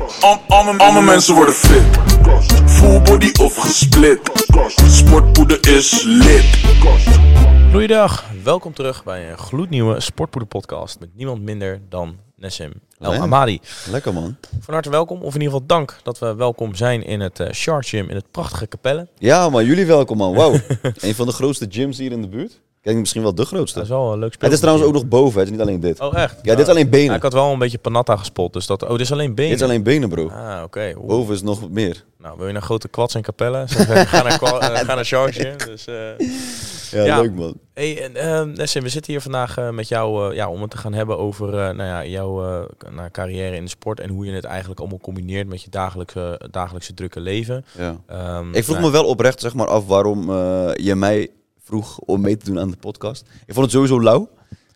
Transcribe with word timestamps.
Al, 0.00 0.40
alle, 0.78 1.02
mensen 1.02 1.34
worden 1.34 1.54
fit. 1.54 1.82
Full 2.66 3.00
body 3.02 3.32
of 3.40 3.56
gesplit. 3.56 4.20
Sportpoeder 4.86 5.68
is 5.68 6.02
lit. 6.02 6.44
Goeiedag, 7.72 8.24
welkom 8.42 8.74
terug 8.74 9.04
bij 9.04 9.30
een 9.30 9.38
gloednieuwe 9.38 10.00
Sportpoeder 10.00 10.48
podcast 10.48 11.00
met 11.00 11.08
niemand 11.14 11.42
minder 11.42 11.80
dan 11.88 12.16
Nessim 12.36 12.72
El. 12.98 13.14
Amadi. 13.14 13.60
Lekker 13.90 14.12
man. 14.12 14.36
Van 14.60 14.74
harte 14.74 14.90
welkom, 14.90 15.22
of 15.22 15.34
in 15.34 15.40
ieder 15.40 15.52
geval 15.52 15.66
dank 15.66 15.96
dat 16.02 16.18
we 16.18 16.34
welkom 16.34 16.74
zijn 16.74 17.04
in 17.04 17.20
het 17.20 17.40
eh 17.40 17.52
Shark 17.52 17.86
Gym 17.86 18.08
in 18.08 18.14
het 18.16 18.30
prachtige 18.30 18.68
Capelle. 18.68 19.08
Ja 19.18 19.48
man, 19.48 19.64
jullie 19.64 19.86
welkom 19.86 20.16
man. 20.16 20.34
Wauw. 20.34 20.52
een 21.00 21.14
van 21.14 21.26
de 21.26 21.32
grootste 21.32 21.66
gyms 21.68 21.98
hier 21.98 22.12
in 22.12 22.22
de 22.22 22.28
buurt. 22.28 22.60
Kijk, 22.84 22.96
misschien 22.96 23.22
wel 23.22 23.34
de 23.34 23.44
grootste. 23.44 23.78
Dat 23.78 23.86
is 23.88 23.94
wel 23.94 24.12
een 24.12 24.18
leuk 24.18 24.32
spel. 24.32 24.44
Het 24.48 24.52
is 24.52 24.60
trouwens 24.60 24.86
ook 24.88 24.92
nog 24.94 25.06
boven, 25.06 25.38
het 25.38 25.48
is 25.48 25.54
niet 25.56 25.62
alleen 25.62 25.80
dit. 25.80 26.00
Oh 26.00 26.14
echt? 26.18 26.38
Ja, 26.42 26.54
dit 26.54 26.64
is 26.66 26.72
alleen 26.72 26.90
benen. 26.90 27.06
Ja, 27.10 27.14
ik 27.14 27.22
had 27.22 27.32
wel 27.32 27.52
een 27.52 27.58
beetje 27.58 27.78
panatta 27.78 28.16
gespot, 28.16 28.52
dus 28.52 28.66
dat... 28.66 28.82
Oh, 28.82 28.90
dit 28.90 29.00
is 29.00 29.12
alleen 29.12 29.34
benen? 29.34 29.50
Dit 29.50 29.60
is 29.60 29.66
alleen 29.66 29.82
benen 29.82 30.08
bro. 30.08 30.28
Ah, 30.28 30.62
oké. 30.64 30.94
Boven 31.06 31.34
is 31.34 31.42
nog 31.42 31.70
meer. 31.70 32.04
Nou, 32.18 32.36
wil 32.38 32.46
je 32.46 32.52
naar 32.52 32.62
grote 32.62 32.88
kwads 32.88 33.14
en 33.14 33.22
Capelle? 33.22 33.64
Zeg, 33.66 33.88
eh, 33.88 34.00
ga 34.00 34.22
naar, 34.22 34.38
kwa- 34.38 34.60
ga 34.76 34.94
naar 34.94 35.04
Shark 35.04 35.34
Gym. 35.34 35.56
Dus, 35.66 35.86
eh, 35.86 35.94
Ja, 36.90 37.04
Ja. 37.04 37.20
leuk 37.20 37.34
man. 37.34 37.54
Hey, 37.74 38.02
en, 38.02 38.16
ehm, 38.16 38.52
Nessim, 38.52 38.82
we 38.82 38.88
zitten 38.88 39.12
hier 39.12 39.20
vandaag 39.20 39.58
eh, 39.58 39.70
met 39.70 39.88
jou 39.88 40.30
eh, 40.30 40.36
ja, 40.36 40.48
om 40.48 40.60
het 40.62 40.70
te 40.70 40.76
gaan 40.76 40.92
hebben 40.94 41.18
over 41.18 41.50
nou 41.52 41.82
ja, 41.82 42.04
jouw 42.04 42.40
nou, 42.94 43.10
carrière 43.10 43.56
in 43.56 43.64
de 43.64 43.70
sport 43.70 44.00
en 44.00 44.10
hoe 44.10 44.26
je 44.26 44.32
het 44.32 44.44
eigenlijk 44.44 44.80
allemaal 44.80 44.98
combineert 44.98 45.48
met 45.48 45.62
je 45.62 45.70
dagelijkse, 45.70 46.40
dagelijkse 46.50 46.94
drukke 46.94 47.20
leven. 47.20 47.64
Ja. 47.78 47.96
Ehm, 48.06 48.54
Ik 48.54 48.64
vroeg 48.64 48.76
nou, 48.78 48.86
me 48.86 48.92
wel 48.92 49.04
oprecht 49.06 49.40
zeg 49.40 49.54
maar 49.54 49.66
af 49.68 49.86
waarom 49.86 50.30
je 50.76 50.94
mij 50.94 51.28
vroeg 51.64 51.98
om 51.98 52.20
mee 52.20 52.36
te 52.36 52.44
doen 52.44 52.58
aan 52.58 52.70
de 52.70 52.76
podcast. 52.76 53.24
Ik 53.46 53.54
vond 53.54 53.64
het 53.64 53.74
sowieso 53.74 54.02
lauw. 54.02 54.28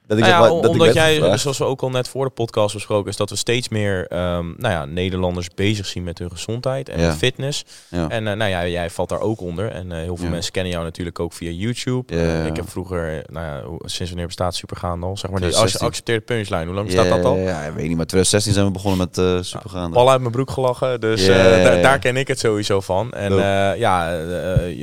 Dat 0.08 0.18
ik, 0.18 0.24
nou 0.24 0.44
ja, 0.56 0.60
dat 0.62 0.70
omdat 0.70 0.94
jij, 0.94 1.14
gevraagd. 1.14 1.40
zoals 1.40 1.58
we 1.58 1.64
ook 1.64 1.80
al 1.82 1.90
net 1.90 2.08
voor 2.08 2.24
de 2.24 2.30
podcast 2.30 2.74
besproken, 2.74 3.10
is 3.10 3.16
dat 3.16 3.30
we 3.30 3.36
steeds 3.36 3.68
meer 3.68 4.06
ehm, 4.06 4.46
nou 4.56 4.74
ja, 4.74 4.84
Nederlanders 4.84 5.48
bezig 5.54 5.86
zien 5.86 6.04
met 6.04 6.18
hun 6.18 6.30
gezondheid 6.30 6.88
en 6.88 7.00
Ja. 7.00 7.12
fitness. 7.14 7.64
Ja. 7.88 8.08
En 8.08 8.26
eh, 8.28 8.34
nou 8.36 8.50
ja, 8.50 8.66
jij 8.66 8.90
valt 8.90 9.08
daar 9.08 9.20
ook 9.20 9.40
onder. 9.40 9.70
En 9.70 9.92
eh, 9.92 9.98
heel 9.98 10.16
veel 10.16 10.28
mensen 10.28 10.52
kennen 10.52 10.72
jou 10.72 10.84
natuurlijk 10.84 11.18
ook 11.20 11.32
via 11.32 11.50
YouTube. 11.50 12.14
Ik 12.46 12.56
heb 12.56 12.70
vroeger, 12.70 13.22
nou 13.26 13.46
ja, 13.46 13.62
sinds 13.88 14.08
wanneer 14.10 14.26
bestaat 14.26 14.54
Supergaande 14.54 15.06
al? 15.06 15.16
Zeg 15.16 15.30
maar, 15.30 15.40
als 15.42 15.48
je 15.50 15.56
2016. 15.56 15.86
accepteert 15.88 16.24
punchline, 16.24 16.64
hoe 16.64 16.74
lang 16.74 16.86
bestaat 16.86 17.08
dat 17.08 17.24
al? 17.24 17.36
Ja, 17.36 17.60
ik 17.62 17.72
weet 17.74 17.88
niet, 17.88 17.96
maar 17.96 18.06
2016 18.06 18.52
zijn 18.52 18.66
we 18.66 18.72
begonnen 18.72 18.98
met 18.98 19.46
Supergaande. 19.46 19.94
Bal 19.94 20.10
uit 20.10 20.20
mijn 20.20 20.32
broek 20.32 20.50
gelachen. 20.50 21.00
Dus 21.00 21.26
Ja, 21.26 21.34
ja, 21.36 21.42
da- 21.64 21.72
ja. 21.72 21.82
daar 21.82 21.98
ken 21.98 22.16
ik 22.16 22.28
het 22.28 22.38
sowieso 22.38 22.80
van. 22.80 23.12
En 23.12 23.34
ja, 23.78 24.10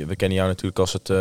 we 0.06 0.16
kennen 0.16 0.36
jou 0.36 0.48
natuurlijk 0.48 0.78
als 0.78 0.92
het, 0.92 1.12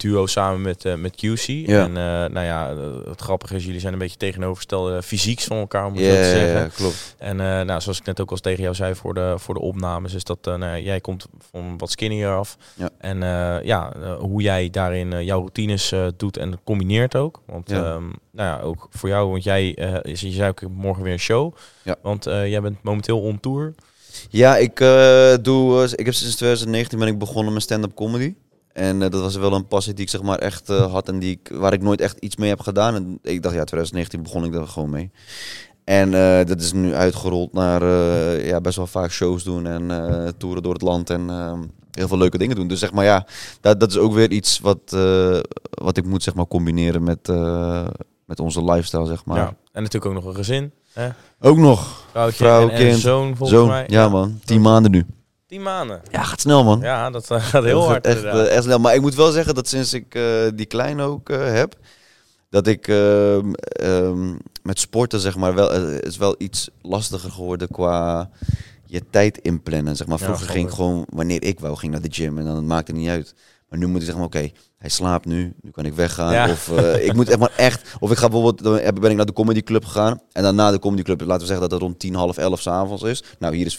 duo 0.00 0.26
samen 0.26 0.60
met, 0.62 0.84
met 0.98 1.14
QC. 1.16 1.46
Ja. 1.46 1.82
En 1.82 1.92
nou 2.32 2.46
ja, 2.46 2.74
het 3.08 3.20
grappige 3.20 3.42
is, 3.50 3.64
jullie 3.64 3.80
zijn 3.80 3.92
een 3.92 3.98
beetje 3.98 4.16
tegenovergestelde 4.16 5.02
fysieks 5.02 5.44
van 5.44 5.56
elkaar, 5.56 5.86
om 5.86 5.92
het 5.94 6.00
Ja, 6.04 6.06
zo 6.06 6.12
te 6.14 6.18
ja, 6.18 6.24
zeggen. 6.34 6.60
ja, 6.60 6.68
klopt. 6.74 7.14
En 7.18 7.40
eh, 7.40 7.46
nou, 7.46 7.80
zoals 7.80 7.98
ik 7.98 8.04
net 8.06 8.20
ook 8.20 8.30
al 8.30 8.36
tegen 8.36 8.62
jou 8.62 8.74
zei 8.74 8.94
voor 8.94 9.14
de, 9.14 9.34
voor 9.36 9.54
de 9.54 9.60
opnames, 9.60 10.14
is 10.14 10.24
dat 10.24 10.38
ja, 10.42 10.78
jij 10.78 11.00
komt 11.00 11.26
van 11.50 11.78
wat 11.78 11.90
skinnier 11.90 12.28
af. 12.36 12.56
Ja. 12.74 12.90
En 12.98 13.22
eh, 13.22 13.64
ja, 13.64 13.92
hoe 14.18 14.42
jij 14.42 14.70
daarin 14.70 15.24
jouw 15.24 15.38
routines 15.38 15.92
doet 16.16 16.36
en 16.36 16.60
combineert 16.64 17.16
ook. 17.16 17.40
Want 17.46 17.70
Ja. 17.70 17.76
ehm, 17.84 18.02
nou 18.32 18.48
ja, 18.48 18.60
ook 18.60 18.88
voor 18.90 19.08
jou, 19.08 19.30
want 19.30 19.44
jij, 19.44 19.70
is- 20.02 20.20
je 20.20 20.30
zei 20.30 20.48
ook 20.48 20.60
morgen 20.70 21.02
weer 21.02 21.12
een 21.12 21.18
show. 21.18 21.54
Ja. 21.82 21.96
Want 22.02 22.24
jij 22.24 22.60
bent 22.60 22.82
momenteel 22.82 23.20
on 23.20 23.40
tour. 23.40 23.74
Ja, 24.30 24.56
ik 24.56 24.76
doe. 25.44 25.88
ik 25.94 26.04
heb 26.04 26.14
sinds 26.14 26.36
2019 26.36 26.98
ben 26.98 27.08
ik 27.08 27.18
begonnen 27.18 27.52
met 27.52 27.62
stand-up 27.62 27.94
comedy. 27.94 28.34
En 28.74 29.02
eh, 29.02 29.10
dat 29.10 29.20
was 29.20 29.36
wel 29.36 29.52
een 29.52 29.66
passie 29.66 29.94
die 29.94 30.04
ik 30.04 30.10
zeg 30.10 30.22
maar 30.22 30.38
echt 30.38 30.68
eh, 30.68 30.92
had 30.92 31.08
en 31.08 31.18
die 31.18 31.30
ik, 31.30 31.50
waar 31.52 31.72
ik 31.72 31.82
nooit 31.82 32.00
echt 32.00 32.18
iets 32.18 32.36
mee 32.36 32.48
heb 32.48 32.60
gedaan. 32.60 32.94
En 32.94 33.18
ik 33.22 33.42
dacht, 33.42 33.54
ja, 33.54 33.64
2019 33.64 34.22
begon 34.22 34.44
ik 34.44 34.52
daar 34.52 34.66
gewoon 34.66 34.90
mee. 34.90 35.10
En 35.84 36.14
eh, 36.14 36.46
dat 36.46 36.60
is 36.60 36.72
nu 36.72 36.94
uitgerold 36.94 37.52
naar 37.52 37.84
ja, 38.44 38.60
best 38.60 38.76
wel 38.76 38.86
vaak 38.86 39.10
shows 39.10 39.44
doen 39.44 39.66
en 39.66 40.34
toeren 40.36 40.62
door 40.62 40.72
het 40.72 40.82
land 40.82 41.10
en 41.10 41.30
eh, 41.30 41.58
heel 41.90 42.08
veel 42.08 42.18
leuke 42.18 42.38
dingen 42.38 42.56
doen. 42.56 42.68
Dus 42.68 42.78
zeg 42.78 42.92
maar 42.92 43.04
ja, 43.04 43.26
dat, 43.60 43.80
dat 43.80 43.90
is 43.90 43.96
ook 43.96 44.12
weer 44.12 44.30
iets 44.30 44.60
wat, 44.60 44.96
wat 45.70 45.96
ik 45.96 46.04
moet 46.04 46.22
zeg 46.22 46.34
maar 46.34 46.46
combineren 46.46 47.02
met, 47.02 47.28
met 48.24 48.40
onze 48.40 48.64
lifestyle 48.64 49.06
zeg 49.06 49.24
maar. 49.24 49.38
Ja. 49.38 49.56
En 49.72 49.82
natuurlijk 49.82 50.14
ook 50.14 50.22
nog 50.22 50.24
een 50.24 50.44
gezin. 50.44 50.72
Hè? 50.92 51.08
Ook 51.40 51.56
nog. 51.56 52.04
Vrouwtje 52.10 52.44
Vrouw, 52.44 52.68
en, 52.68 52.76
kind, 52.76 52.98
zoon 52.98 53.36
volgens 53.36 53.68
mij. 53.68 53.84
ja, 53.86 54.08
man, 54.08 54.40
tien 54.44 54.60
maanden 54.60 54.90
nu. 54.90 55.06
Tien 55.54 55.62
maanden. 55.62 56.00
Ja, 56.10 56.22
gaat 56.22 56.40
snel 56.40 56.64
man. 56.64 56.80
Ja, 56.80 57.10
dat 57.10 57.30
eh, 57.30 57.42
gaat 57.42 57.64
heel 57.64 57.78
Dat 57.80 57.88
hard. 57.88 58.06
Echt, 58.06 58.24
eh, 58.24 58.46
echt 58.46 58.62
snel. 58.62 58.78
Maar 58.78 58.94
ik 58.94 59.00
moet 59.00 59.14
wel 59.14 59.30
zeggen 59.30 59.54
dat 59.54 59.68
sinds 59.68 59.92
ik 59.92 60.14
eh, 60.14 60.22
die 60.54 60.66
kleine 60.66 61.02
ook 61.02 61.28
heb, 61.28 61.76
dat 62.50 62.66
ik 62.66 62.88
ehm, 62.88 63.52
ehm, 63.52 64.34
met 64.62 64.78
sporten 64.78 65.20
zeg 65.20 65.36
maar 65.36 65.54
wel, 65.54 65.72
is 66.00 66.16
wel 66.16 66.34
iets 66.38 66.68
lastiger 66.82 67.30
geworden 67.30 67.68
qua 67.68 68.30
je 68.86 69.02
tijd 69.10 69.38
inplannen. 69.38 69.96
Zeg 69.96 70.06
maar. 70.06 70.18
Vroeger 70.18 70.48
ging 70.48 70.68
ik 70.68 70.74
gewoon, 70.74 71.06
wanneer 71.08 71.42
ik 71.42 71.60
wou, 71.60 71.76
ging 71.76 71.92
naar 71.92 72.02
de 72.02 72.12
gym 72.12 72.38
en 72.38 72.44
dan 72.44 72.56
het 72.56 72.64
maakte 72.64 72.92
niet 72.92 73.08
uit. 73.08 73.34
Maar 73.68 73.78
nu 73.78 73.86
moet 73.86 74.00
ik 74.00 74.06
zeggen, 74.06 74.24
oké, 74.24 74.50
hij 74.84 74.92
slaapt 74.92 75.26
nu, 75.26 75.54
nu 75.60 75.70
kan 75.70 75.84
ik 75.84 75.94
weggaan. 75.94 76.32
Ja. 76.32 76.50
Of 76.50 76.70
eh, 76.78 77.06
ik 77.06 77.12
moet 77.14 77.28
echt 77.28 77.38
maar 77.38 77.52
echt, 77.56 77.96
of 78.00 78.10
ik 78.10 78.16
ga 78.16 78.28
bijvoorbeeld, 78.28 78.62
dan 78.62 79.00
ben 79.00 79.10
ik 79.10 79.16
naar 79.16 79.26
de 79.26 79.32
comedy 79.32 79.62
club 79.62 79.84
gegaan. 79.84 80.20
En 80.32 80.42
dan 80.42 80.54
na 80.54 80.70
de 80.70 80.78
comedy 80.78 81.02
club, 81.02 81.20
laten 81.20 81.40
we 81.40 81.46
zeggen 81.46 81.60
dat 81.60 81.70
het 81.70 81.80
rond 81.80 81.98
10, 81.98 82.14
half 82.14 82.36
11 82.36 82.60
s'avonds 82.60 83.02
is. 83.02 83.22
Nou, 83.38 83.56
hier 83.56 83.66
is 83.66 83.78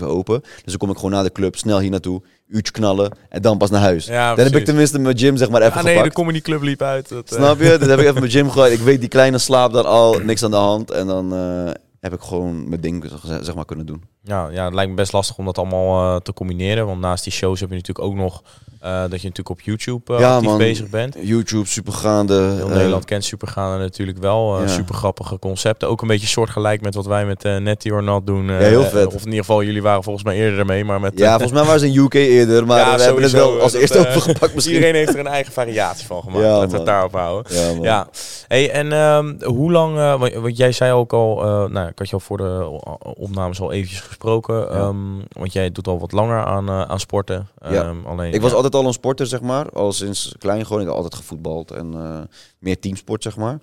24-7 0.00 0.02
open. 0.02 0.40
Dus 0.40 0.62
dan 0.64 0.76
kom 0.76 0.90
ik 0.90 0.96
gewoon 0.96 1.10
naar 1.10 1.22
de 1.22 1.32
club, 1.32 1.56
snel 1.56 1.80
hier 1.80 1.90
naartoe, 1.90 2.22
uurtje 2.48 2.72
knallen 2.72 3.16
en 3.28 3.42
dan 3.42 3.58
pas 3.58 3.70
naar 3.70 3.80
huis. 3.80 4.06
Ja, 4.06 4.34
dan 4.34 4.44
heb 4.44 4.56
ik 4.56 4.64
tenminste 4.64 4.98
mijn 4.98 5.18
gym 5.18 5.36
zeg 5.36 5.50
maar 5.50 5.62
even 5.62 5.72
Ah 5.72 5.82
nee, 5.82 5.92
de 5.92 5.98
gepakt. 5.98 6.14
comedy 6.14 6.40
club 6.40 6.62
liep 6.62 6.82
uit. 6.82 7.08
Dat, 7.08 7.30
eh, 7.30 7.36
Snap 7.38 7.60
je? 7.60 7.76
Dan 7.78 7.88
heb 7.88 7.98
ik 7.98 8.06
even 8.06 8.20
mijn 8.20 8.30
gym 8.30 8.50
gehad. 8.54 8.70
Ik 8.70 8.80
weet, 8.80 9.00
die 9.00 9.08
kleine 9.08 9.38
slaapt 9.38 9.74
dan 9.74 9.86
al, 9.86 10.18
niks 10.18 10.42
aan 10.44 10.50
de 10.50 10.56
hand. 10.56 10.90
En 10.90 11.06
dan 11.06 11.34
eh, 11.34 11.72
heb 12.00 12.12
ik 12.12 12.20
gewoon 12.20 12.68
mijn 12.68 12.80
ding 12.80 13.10
zeg 13.40 13.54
maar 13.54 13.64
kunnen 13.64 13.86
doen. 13.86 14.02
Ja, 14.22 14.48
ja, 14.48 14.64
het 14.64 14.74
lijkt 14.74 14.90
me 14.90 14.96
best 14.96 15.12
lastig 15.12 15.38
om 15.38 15.44
dat 15.44 15.58
allemaal 15.58 16.20
te 16.20 16.32
combineren. 16.32 16.86
Want 16.86 17.00
naast 17.00 17.24
die 17.24 17.32
shows 17.32 17.60
heb 17.60 17.68
je 17.68 17.74
natuurlijk 17.74 18.06
ook 18.08 18.14
nog 18.14 18.42
eh, 18.86 19.00
dat 19.00 19.20
je 19.20 19.28
natuurlijk 19.28 19.48
op 19.48 19.60
YouTube 19.60 20.18
Ja, 20.18 20.40
man. 20.40 20.58
bezig 20.58 20.88
bent. 20.90 21.16
YouTube, 21.20 21.66
supergaande. 21.66 22.34
Heel 22.34 22.68
eh, 22.68 22.74
Nederland 22.74 23.04
kent 23.04 23.24
Supergaande 23.24 23.78
natuurlijk 23.78 24.18
wel. 24.18 24.60
ja. 24.60 24.66
Super 24.68 24.94
grappige 24.94 25.38
concepten. 25.38 25.88
Ook 25.88 26.02
een 26.02 26.08
beetje 26.08 26.26
soortgelijk 26.26 26.80
met 26.80 26.94
wat 26.94 27.06
wij 27.06 27.26
met 27.26 27.42
Netty 27.42 27.90
or 27.90 28.02
Not 28.02 28.26
doen. 28.26 28.46
Ja, 28.46 28.52
heel 28.58 28.82
vet. 28.84 29.06
Of 29.06 29.20
in 29.20 29.24
ieder 29.24 29.38
geval, 29.38 29.62
jullie 29.62 29.82
waren 29.82 30.02
volgens 30.02 30.24
mij 30.24 30.36
eerder 30.36 30.58
ermee. 30.58 30.84
Maar 30.84 31.00
met, 31.00 31.18
ja, 31.18 31.30
volgens 31.30 31.52
mij 31.52 31.64
waren 31.64 31.80
ze 31.80 31.86
in 31.86 31.96
UK 31.98 32.14
eerder, 32.14 32.66
maar 32.66 32.96
we 32.96 33.02
hebben 33.02 33.22
het 33.22 33.32
wel 33.32 33.60
als 33.60 33.72
eerste 33.72 33.98
overgepakt 33.98 34.54
misschien. 34.54 34.74
Iedereen 34.74 34.94
heeft 34.94 35.12
er 35.14 35.18
een 35.18 35.26
eigen 35.26 35.52
variatie 35.52 36.06
van 36.06 36.22
gemaakt. 36.22 36.44
Laten 36.44 36.70
we 36.70 36.76
het 36.76 36.86
daarop 36.86 37.12
houden. 37.12 37.52
Ja, 37.82 38.08
hey, 38.48 38.70
en 38.70 38.92
ehm, 38.92 39.34
hoe 39.44 39.72
lang, 39.72 39.96
want, 40.18 40.34
want 40.34 40.56
jij 40.56 40.72
zei 40.72 40.92
ook 40.92 41.12
al, 41.12 41.36
nou, 41.68 41.88
ik 41.88 41.98
had 41.98 42.08
je 42.08 42.14
al 42.14 42.20
voor 42.20 42.36
de 42.36 42.80
opnames 43.00 43.60
al 43.60 43.72
eventjes 43.72 44.00
gesproken, 44.00 44.70
ehm, 44.70 44.96
want 45.32 45.52
jij 45.52 45.70
doet 45.72 45.88
al 45.88 45.98
wat 45.98 46.12
langer 46.12 46.44
aan, 46.44 46.70
aan 46.70 47.00
sporten. 47.00 47.48
Ehm, 47.58 47.96
alleen, 48.06 48.32
Ik 48.32 48.40
was 48.40 48.52
altijd 48.52 48.74
al 48.76 48.86
een 48.86 48.92
sporter, 48.92 49.26
zeg 49.26 49.40
maar. 49.40 49.70
Al 49.70 49.92
sinds 49.92 50.34
klein 50.38 50.66
gewoon. 50.66 50.82
Ik 50.82 50.88
altijd 50.88 51.14
gevoetbald 51.14 51.70
en 51.70 51.94
eh, 51.94 52.20
meer 52.58 52.78
teamsport, 52.80 53.22
zeg 53.22 53.36
maar. 53.36 53.58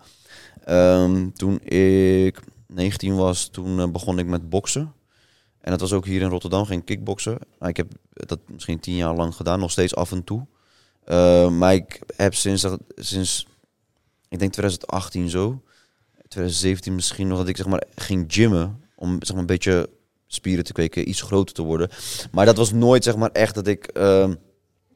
Ehm, 0.66 1.30
toen 1.32 1.60
ik 1.64 2.40
19 2.68 3.16
was, 3.16 3.48
toen 3.48 3.80
eh, 3.80 3.88
begon 3.90 4.20
ik 4.20 4.26
met 4.26 4.50
boksen. 4.50 4.94
En 5.62 5.72
dat 5.72 5.80
was 5.80 5.94
ook 5.94 6.06
hier 6.06 6.22
in 6.22 6.30
Rotterdam, 6.30 6.66
geen 6.66 6.84
kickboksen. 6.84 7.38
Ik 7.60 7.78
heb 7.78 7.92
dat 8.14 8.40
misschien 8.48 8.80
tien 8.80 8.96
jaar 8.96 9.16
lang 9.16 9.36
gedaan, 9.36 9.60
nog 9.60 9.72
steeds 9.72 9.96
af 9.96 10.12
en 10.12 10.24
toe. 10.24 10.46
Eh, 11.06 11.50
maar 11.50 11.74
ik 11.74 12.02
heb 12.16 12.34
sinds, 12.36 12.62
dat- 12.62 12.80
sinds, 12.96 13.48
ik 14.30 14.40
denk 14.40 14.52
2018 14.52 15.30
zo, 15.30 15.62
2017 16.28 16.96
misschien 16.96 17.28
nog, 17.28 17.38
dat 17.38 17.48
ik 17.48 17.58
zeg 17.58 17.66
maar 17.66 17.84
ging 17.96 18.26
gymmen. 18.28 18.82
Om 18.96 19.18
zeg 19.20 19.30
maar 19.32 19.40
een 19.40 19.46
beetje 19.46 19.90
spieren 20.28 20.64
te 20.64 20.74
kweken, 20.74 21.10
iets 21.10 21.22
groter 21.22 21.56
te 21.56 21.62
worden. 21.62 21.90
Maar 22.32 22.46
dat 22.46 22.58
was 22.58 22.72
nooit 22.72 23.04
zeg 23.04 23.16
maar 23.16 23.32
echt 23.32 23.56
dat 23.56 23.68
ik 23.68 23.86
ehm, 23.86 24.34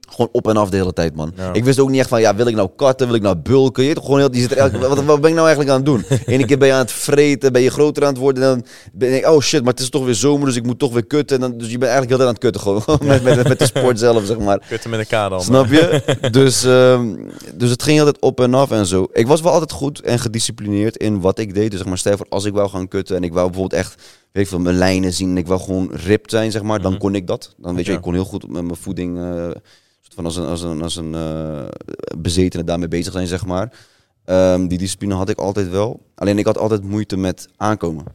gewoon 0.09 0.29
op 0.31 0.47
en 0.47 0.57
af 0.57 0.69
de 0.69 0.77
hele 0.77 0.93
tijd, 0.93 1.15
man. 1.15 1.31
Ja. 1.35 1.53
Ik 1.53 1.63
wist 1.63 1.79
ook 1.79 1.89
niet 1.89 1.99
echt 1.99 2.09
van, 2.09 2.21
ja, 2.21 2.35
wil 2.35 2.47
ik 2.47 2.55
nou 2.55 2.69
katten, 2.75 3.07
wil 3.07 3.15
ik 3.15 3.21
nou 3.21 3.35
bulken? 3.35 3.83
Je 3.83 3.95
gewoon 4.01 4.19
heel, 4.19 4.31
die 4.31 4.41
zit 4.41 4.51
er 4.51 4.57
elke, 4.57 4.77
wat, 4.77 5.03
wat 5.03 5.21
ben 5.21 5.29
ik 5.29 5.35
nou 5.35 5.47
eigenlijk 5.47 5.69
aan 5.69 5.75
het 5.75 5.85
doen? 5.85 6.03
Ene 6.33 6.45
keer 6.45 6.57
ben 6.57 6.67
je 6.67 6.73
aan 6.73 6.79
het 6.79 6.91
vreten, 6.91 7.51
ben 7.53 7.61
je 7.61 7.69
groter 7.69 8.03
aan 8.03 8.09
het 8.09 8.17
worden. 8.17 8.43
En 8.43 8.49
dan 8.49 8.65
ben 8.93 9.15
ik, 9.15 9.27
oh 9.27 9.41
shit, 9.41 9.63
maar 9.63 9.73
het 9.73 9.81
is 9.81 9.89
toch 9.89 10.05
weer 10.05 10.15
zomer, 10.15 10.45
dus 10.47 10.55
ik 10.55 10.65
moet 10.65 10.79
toch 10.79 10.93
weer 10.93 11.05
kutten. 11.05 11.35
En 11.41 11.49
dan, 11.49 11.57
dus 11.57 11.71
je 11.71 11.77
bent 11.77 11.91
eigenlijk 11.91 12.09
heel 12.09 12.17
tijd 12.17 12.29
aan 12.29 12.49
het 12.51 12.63
kutten 12.63 12.83
gewoon. 12.85 13.07
met, 13.09 13.23
met, 13.23 13.47
met 13.47 13.59
de 13.59 13.65
sport 13.65 13.99
zelf, 13.99 14.25
zeg 14.25 14.37
maar. 14.39 14.61
Kutten 14.67 14.89
met 14.89 14.99
elkaar 14.99 15.29
dan. 15.29 15.41
Snap 15.41 15.65
je? 15.67 16.01
dus, 16.31 16.63
ehm, 16.63 17.15
dus 17.53 17.69
het 17.69 17.83
ging 17.83 17.99
altijd 17.99 18.21
op 18.21 18.39
en 18.39 18.53
af 18.53 18.71
en 18.71 18.85
zo. 18.85 19.07
Ik 19.13 19.27
was 19.27 19.41
wel 19.41 19.51
altijd 19.51 19.71
goed 19.71 20.01
en 20.01 20.19
gedisciplineerd 20.19 20.97
in 20.97 21.21
wat 21.21 21.39
ik 21.39 21.53
deed. 21.53 21.69
Dus 21.69 21.79
zeg 21.79 21.87
maar, 21.89 21.97
stel 21.97 22.11
je 22.11 22.17
voor, 22.17 22.25
als 22.29 22.45
ik 22.45 22.53
wou 22.53 22.69
gaan 22.69 22.87
kutten 22.87 23.15
en 23.15 23.23
ik 23.23 23.33
wou 23.33 23.45
bijvoorbeeld 23.49 23.81
echt, 23.81 23.95
weet 24.31 24.43
ik 24.43 24.49
veel, 24.49 24.59
mijn 24.59 24.77
lijnen 24.77 25.13
zien 25.13 25.29
en 25.29 25.37
ik 25.37 25.47
wou 25.47 25.59
gewoon 25.61 25.89
ripped 25.93 26.31
zijn, 26.31 26.51
zeg 26.51 26.61
maar, 26.61 26.81
dan 26.81 26.91
Mhm. 26.91 26.99
kon 27.01 27.15
ik 27.15 27.27
dat. 27.27 27.53
Dan 27.57 27.75
weet 27.75 27.85
je, 27.85 27.91
ik 27.91 28.01
kon 28.01 28.13
heel 28.13 28.25
goed 28.25 28.51
met 28.51 28.63
mijn 28.63 28.75
voeding, 28.75 29.17
eh, 29.17 29.47
soort 30.07 30.13
van 30.15 30.25
als 30.25 30.35
een, 30.35 30.45
als 30.45 30.61
een, 30.61 30.81
als 30.81 30.95
een 30.95 31.15
eh, 31.15 31.65
bezetene 32.17 32.63
daarmee 32.63 32.87
bezig 32.87 33.13
zijn, 33.13 33.27
zeg 33.27 33.45
maar. 33.45 33.71
Ehm, 34.25 34.67
die 34.67 34.77
discipline 34.77 35.13
had 35.13 35.29
ik 35.29 35.37
altijd 35.37 35.69
wel. 35.69 35.99
Alleen 36.15 36.37
ik 36.37 36.45
had 36.45 36.57
altijd 36.57 36.83
moeite 36.83 37.17
met 37.17 37.47
aankomen. 37.57 38.05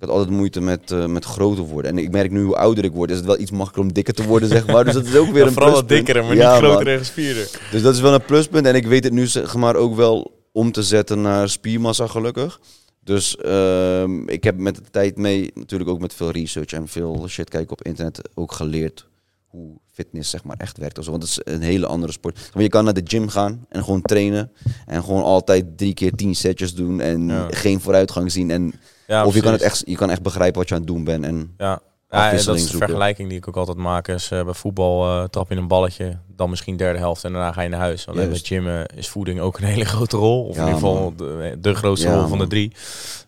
Ik 0.00 0.04
had 0.04 0.10
altijd 0.10 0.30
moeite 0.30 0.60
met, 0.60 0.90
eh, 0.90 1.06
met 1.06 1.24
groter 1.24 1.64
worden. 1.64 1.90
En 1.90 1.98
ik 1.98 2.10
merk 2.10 2.30
nu 2.30 2.42
hoe 2.42 2.56
ouder 2.56 2.84
ik 2.84 2.92
word, 2.92 3.10
is 3.10 3.16
het 3.16 3.26
wel 3.26 3.38
iets 3.38 3.50
makkelijker 3.50 3.82
om 3.82 3.92
dikker 3.92 4.14
te 4.14 4.26
worden, 4.26 4.48
zeg 4.48 4.66
maar. 4.66 4.84
Dus 4.84 4.94
dat 4.94 5.06
is 5.06 5.16
ook 5.16 5.26
weer 5.30 5.40
Ja, 5.40 5.46
een 5.46 5.52
vooral 5.52 5.72
wat 5.72 5.86
pluspunt. 5.86 6.06
dikkere, 6.06 6.26
maar 6.26 6.36
Ja, 6.36 6.52
niet 6.52 6.64
groter 6.64 6.88
en 6.88 6.98
gespierder. 6.98 7.50
Dus 7.70 7.82
dat 7.82 7.94
is 7.94 8.00
wel 8.00 8.14
een 8.14 8.24
pluspunt. 8.24 8.66
En 8.66 8.74
ik 8.74 8.86
weet 8.86 9.04
het 9.04 9.12
nu 9.12 9.26
zeg 9.26 9.54
maar 9.54 9.76
ook 9.76 9.96
wel 9.96 10.32
om 10.52 10.72
te 10.72 10.82
zetten 10.82 11.20
naar 11.20 11.48
spiermassa 11.48 12.06
gelukkig. 12.06 12.60
Dus 13.04 13.36
ehm, 13.36 14.28
ik 14.28 14.44
heb 14.44 14.56
met 14.56 14.74
de 14.74 14.82
tijd 14.90 15.16
mee, 15.16 15.50
natuurlijk 15.54 15.90
ook 15.90 16.00
met 16.00 16.14
veel 16.14 16.30
research 16.30 16.72
en 16.72 16.88
veel 16.88 17.28
shit 17.28 17.48
kijken 17.50 17.70
op 17.72 17.82
internet, 17.82 18.20
ook 18.34 18.52
geleerd 18.52 19.06
hoe 19.48 19.78
fitness 19.92 20.30
zeg 20.30 20.44
maar 20.44 20.56
echt 20.56 20.78
werkt. 20.78 20.98
of 20.98 21.04
zo. 21.04 21.10
Want 21.10 21.22
het 21.22 21.30
is 21.32 21.52
een 21.54 21.62
hele 21.62 21.86
andere 21.86 22.12
sport. 22.12 22.38
Want 22.52 22.64
je 22.64 22.68
kan 22.68 22.84
naar 22.84 22.94
de 22.94 23.00
gym 23.04 23.28
gaan 23.28 23.66
en 23.68 23.84
gewoon 23.84 24.02
trainen. 24.02 24.52
En 24.86 25.04
gewoon 25.04 25.22
altijd 25.22 25.64
drie 25.78 25.94
keer 25.94 26.12
tien 26.12 26.34
setjes 26.34 26.74
doen 26.74 27.00
en 27.00 27.28
Ja. 27.28 27.46
geen 27.50 27.80
vooruitgang 27.80 28.32
zien. 28.32 28.50
En, 28.50 28.72
Ja, 29.06 29.24
of 29.26 29.34
je 29.34 29.40
kan, 29.40 29.52
het 29.52 29.62
echt, 29.62 29.82
je 29.86 29.96
kan 29.96 30.10
echt 30.10 30.22
begrijpen 30.22 30.58
wat 30.58 30.68
je 30.68 30.74
aan 30.74 30.80
het 30.80 30.88
doen 30.90 31.04
bent. 31.04 31.24
En 31.24 31.54
Ja. 31.58 31.80
Ja, 32.10 32.30
dat 32.30 32.38
is 32.38 32.44
de 32.44 32.58
zoeken. 32.58 32.78
vergelijking 32.78 33.28
die 33.28 33.38
ik 33.38 33.48
ook 33.48 33.56
altijd 33.56 33.76
maak. 33.76 34.08
Is, 34.08 34.30
eh, 34.30 34.44
bij 34.44 34.54
voetbal 34.54 35.04
eh, 35.22 35.24
trap 35.28 35.50
je 35.50 35.56
een 35.56 35.68
balletje, 35.68 36.18
dan 36.36 36.50
misschien 36.50 36.76
derde 36.76 36.98
helft 36.98 37.24
en 37.24 37.32
daarna 37.32 37.52
ga 37.52 37.60
je 37.62 37.68
naar 37.68 37.80
huis. 37.80 38.08
Alleen 38.08 38.28
bij 38.28 38.38
gymmen 38.38 38.86
is 38.86 39.08
voeding 39.08 39.40
ook 39.40 39.58
een 39.58 39.64
hele 39.64 39.84
grote 39.84 40.16
rol. 40.16 40.44
Of 40.44 40.56
Ja, 40.56 40.60
in 40.60 40.66
ieder 40.74 40.80
geval 40.88 41.12
de, 41.16 41.56
de 41.60 41.74
grootste 41.74 42.08
Ja, 42.08 42.14
rol 42.14 42.26
van 42.26 42.38
de 42.38 42.46
drie. 42.46 42.72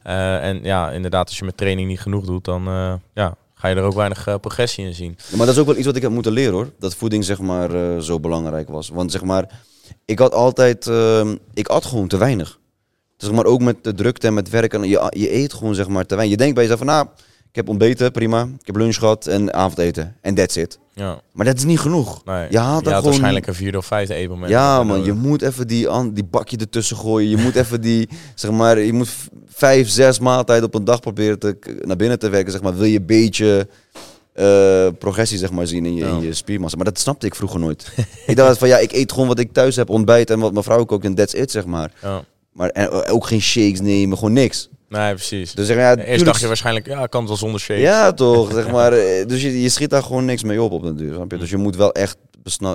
Eh, 0.03 0.45
en 0.49 0.63
ja, 0.63 0.91
inderdaad, 0.91 1.29
als 1.29 1.39
je 1.39 1.45
met 1.45 1.57
training 1.57 1.89
niet 1.89 2.01
genoeg 2.01 2.25
doet, 2.25 2.45
dan 2.45 2.63
ja, 3.15 3.35
ga 3.61 3.69
je 3.69 3.75
er 3.75 3.83
ook 3.83 3.95
weinig 3.95 4.27
eh, 4.27 4.35
progressie 4.41 4.85
in 4.85 4.95
zien. 4.95 5.19
Maar 5.37 5.47
dat 5.47 5.55
is 5.55 5.61
ook 5.61 5.67
wel 5.67 5.77
iets 5.77 5.87
wat 5.87 5.97
ik 5.97 6.03
heb 6.03 6.11
moeten 6.11 6.33
leren 6.33 6.53
hoor. 6.53 6.71
Dat 6.79 6.95
voeding 6.95 7.25
zeg 7.25 7.39
maar 7.39 7.75
eh, 7.75 7.99
zo 7.99 8.21
belangrijk 8.21 8.69
was. 8.69 8.89
Want 8.89 9.13
zeg 9.13 9.23
maar, 9.23 9.61
ik 10.05 10.19
had 10.19 10.35
altijd, 10.35 10.87
ehm, 10.87 11.37
ik 11.55 11.69
at 11.69 11.85
gewoon 11.85 12.09
te 12.09 12.17
weinig. 12.17 12.59
Zeg 13.17 13.33
maar 13.33 13.45
ook 13.45 13.61
met 13.61 13.85
de 13.85 13.95
drukte 13.95 14.27
en 14.27 14.35
met 14.35 14.51
werken, 14.51 14.83
je, 14.83 15.13
je 15.17 15.35
eet 15.35 15.53
gewoon 15.53 15.75
zeg 15.75 15.89
maar 15.89 16.07
te 16.07 16.15
weinig. 16.15 16.37
Je 16.37 16.43
denkt 16.43 16.55
bij 16.55 16.63
jezelf 16.63 16.85
van, 16.85 16.95
nou, 16.95 17.07
ik 17.51 17.57
heb 17.57 17.69
ontbeten, 17.69 18.13
prima. 18.13 18.43
Ik 18.43 18.67
heb 18.67 18.77
lunch 18.77 18.97
gehad 18.97 19.27
en 19.27 19.55
avondeten. 19.55 20.17
En 20.21 20.35
that's 20.35 20.57
it. 20.57 20.79
Ja, 20.95 21.21
Maar 21.33 21.47
dat 21.47 21.57
is 21.57 21.65
niet 21.65 21.81
genoeg. 21.81 22.25
nee. 22.25 22.47
Je 22.51 22.59
haalt 22.59 22.87
gewoon- 22.87 23.03
waarschijnlijk 23.03 23.47
een 23.47 23.55
vierde 23.55 23.79
of 23.79 23.87
vijfde 23.87 24.15
eetmoment. 24.15 24.51
Ja 24.51 24.83
man, 24.83 25.05
je 25.05 25.13
moet 25.13 25.43
even 25.43 25.67
die, 25.67 26.13
die 26.13 26.25
bakje 26.25 26.57
ertussen 26.57 26.97
gooien. 26.97 27.31
Je 27.31 27.37
moet 27.37 27.55
even 27.57 27.81
die, 27.81 28.09
zeg 28.35 28.51
maar, 28.51 28.79
je 28.79 28.93
moet 28.93 29.09
vijf, 29.49 29.89
zes 29.89 30.19
maaltijden 30.19 30.65
op 30.67 30.75
een 30.75 30.85
dag 30.85 31.01
proberen 31.01 31.39
te, 31.39 31.59
naar 31.85 31.97
binnen 31.97 32.19
te 32.19 32.29
werken. 32.29 32.53
Zeg 32.53 32.63
maar, 32.63 32.75
wil 32.77 32.85
je 32.85 32.99
een 32.99 33.07
beetje 33.07 33.69
eh, 34.33 34.89
progressie 34.99 35.39
zeg 35.39 35.51
maar, 35.51 35.67
zien 35.67 35.87
in 35.87 35.95
je, 35.95 36.05
in 36.05 36.21
je 36.21 36.35
spiermassa. 36.35 36.77
Maar 36.77 36.85
dat 36.87 36.99
snapte 36.99 37.27
ik 37.27 37.35
vroeger 37.35 37.61
nooit. 37.61 37.93
ik 38.27 38.37
dacht 38.37 38.59
van 38.59 38.69
ja, 38.69 38.79
ik 38.79 38.93
eet 38.93 39.13
gewoon 39.13 39.29
wat 39.29 39.39
ik 39.39 39.53
thuis 39.53 39.77
heb, 39.77 39.89
ontbijt 39.89 40.31
en 40.31 40.39
wat 40.39 40.53
mijn 40.53 40.65
vrouw 40.65 40.79
ook 40.79 40.89
kookt 40.89 41.05
en 41.05 41.15
that's 41.15 41.35
it 41.35 41.51
zeg 41.51 41.65
maar. 41.67 41.93
Ja. 42.03 42.25
Maar 42.53 42.69
en, 42.69 42.91
eh, 42.91 43.15
ook 43.15 43.27
geen 43.27 43.41
shakes 43.41 43.81
nemen, 43.81 44.19
gewoon 44.19 44.33
niks. 44.33 44.69
Nee, 44.99 45.15
precies. 45.15 45.55
Dus 45.55 45.67
zeg 45.67 45.77
maar, 45.77 45.85
ja, 45.85 45.91
Eerst 45.91 46.07
tuurlijk- 46.07 46.25
dacht 46.27 46.41
je 46.41 46.47
waarschijnlijk, 46.47 46.87
ja, 46.87 47.07
kan 47.07 47.21
het 47.21 47.29
wel 47.29 47.39
zonder 47.39 47.61
shake. 47.61 47.81
ja, 47.81 48.13
toch. 48.13 48.53
Zeg 48.53 48.71
maar, 48.71 48.93
eh, 48.93 49.27
dus 49.27 49.43
je, 49.43 49.63
je 49.63 49.69
schiet 49.69 49.91
daar 49.91 50.03
gewoon 50.03 50.25
niks 50.25 50.43
mee 50.43 50.63
op 50.63 50.73
op 50.73 50.83
de 50.83 50.95
duur. 50.95 51.15
Snap 51.15 51.31
je? 51.31 51.39
Dus 51.39 51.51
je 51.51 51.57
moet 51.57 51.77
wel 51.77 51.93
echt 51.93 52.17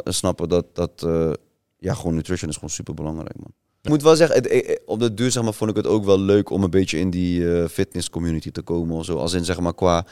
snappen 0.03 0.49
dat, 0.49 0.65
dat 0.73 0.91
eh, 1.05 1.31
ja, 1.77 1.93
gewoon 1.93 2.15
nutrition 2.15 2.49
is 2.49 2.55
gewoon 2.55 2.69
super 2.69 2.93
belangrijk, 2.93 3.35
man. 3.39 3.51
Ik 3.81 3.89
moet 3.89 4.01
wel 4.03 4.15
zeggen, 4.15 4.35
het- 4.35 4.47
eh, 4.47 4.75
op 4.85 4.99
de 4.99 5.13
duur 5.13 5.31
zeg 5.31 5.43
maar, 5.43 5.53
vond 5.53 5.69
ik 5.69 5.75
het 5.75 5.87
ook 5.87 6.05
wel 6.05 6.19
leuk 6.19 6.49
om 6.49 6.63
een 6.63 6.69
beetje 6.69 6.99
in 6.99 7.09
die 7.09 7.53
eh, 7.59 7.67
fitness 7.69 8.09
community 8.09 8.51
te 8.51 8.61
komen. 8.61 8.95
Of 8.97 9.05
zo. 9.05 9.17
Als 9.17 9.33
in 9.33 9.45
zeg 9.45 9.59
maar 9.59 9.73
qua, 9.75 10.05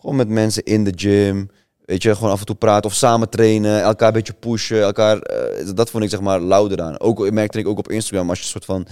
gewoon 0.00 0.16
met 0.16 0.28
mensen 0.28 0.62
in 0.62 0.84
de 0.84 0.92
gym. 0.96 1.50
Weet 1.84 2.02
je, 2.02 2.14
gewoon 2.14 2.30
af 2.32 2.40
en 2.40 2.46
toe 2.46 2.56
praten 2.56 2.90
of 2.90 2.96
samen 2.96 3.28
trainen, 3.28 3.82
elkaar 3.82 4.08
een 4.08 4.14
beetje 4.14 4.32
pushen, 4.32 4.82
elkaar. 4.82 5.20
dat 5.74 5.90
vond 5.90 6.04
ik 6.04 6.10
zeg 6.10 6.20
maar 6.20 6.40
louder 6.40 6.82
aan. 6.82 7.00
Ook 7.00 7.30
merkte 7.30 7.58
ik 7.58 7.68
ook 7.68 7.78
op 7.78 7.90
Instagram 7.90 8.28
als 8.28 8.38
je 8.38 8.44
een 8.44 8.50
soort 8.50 8.64
van. 8.64 8.86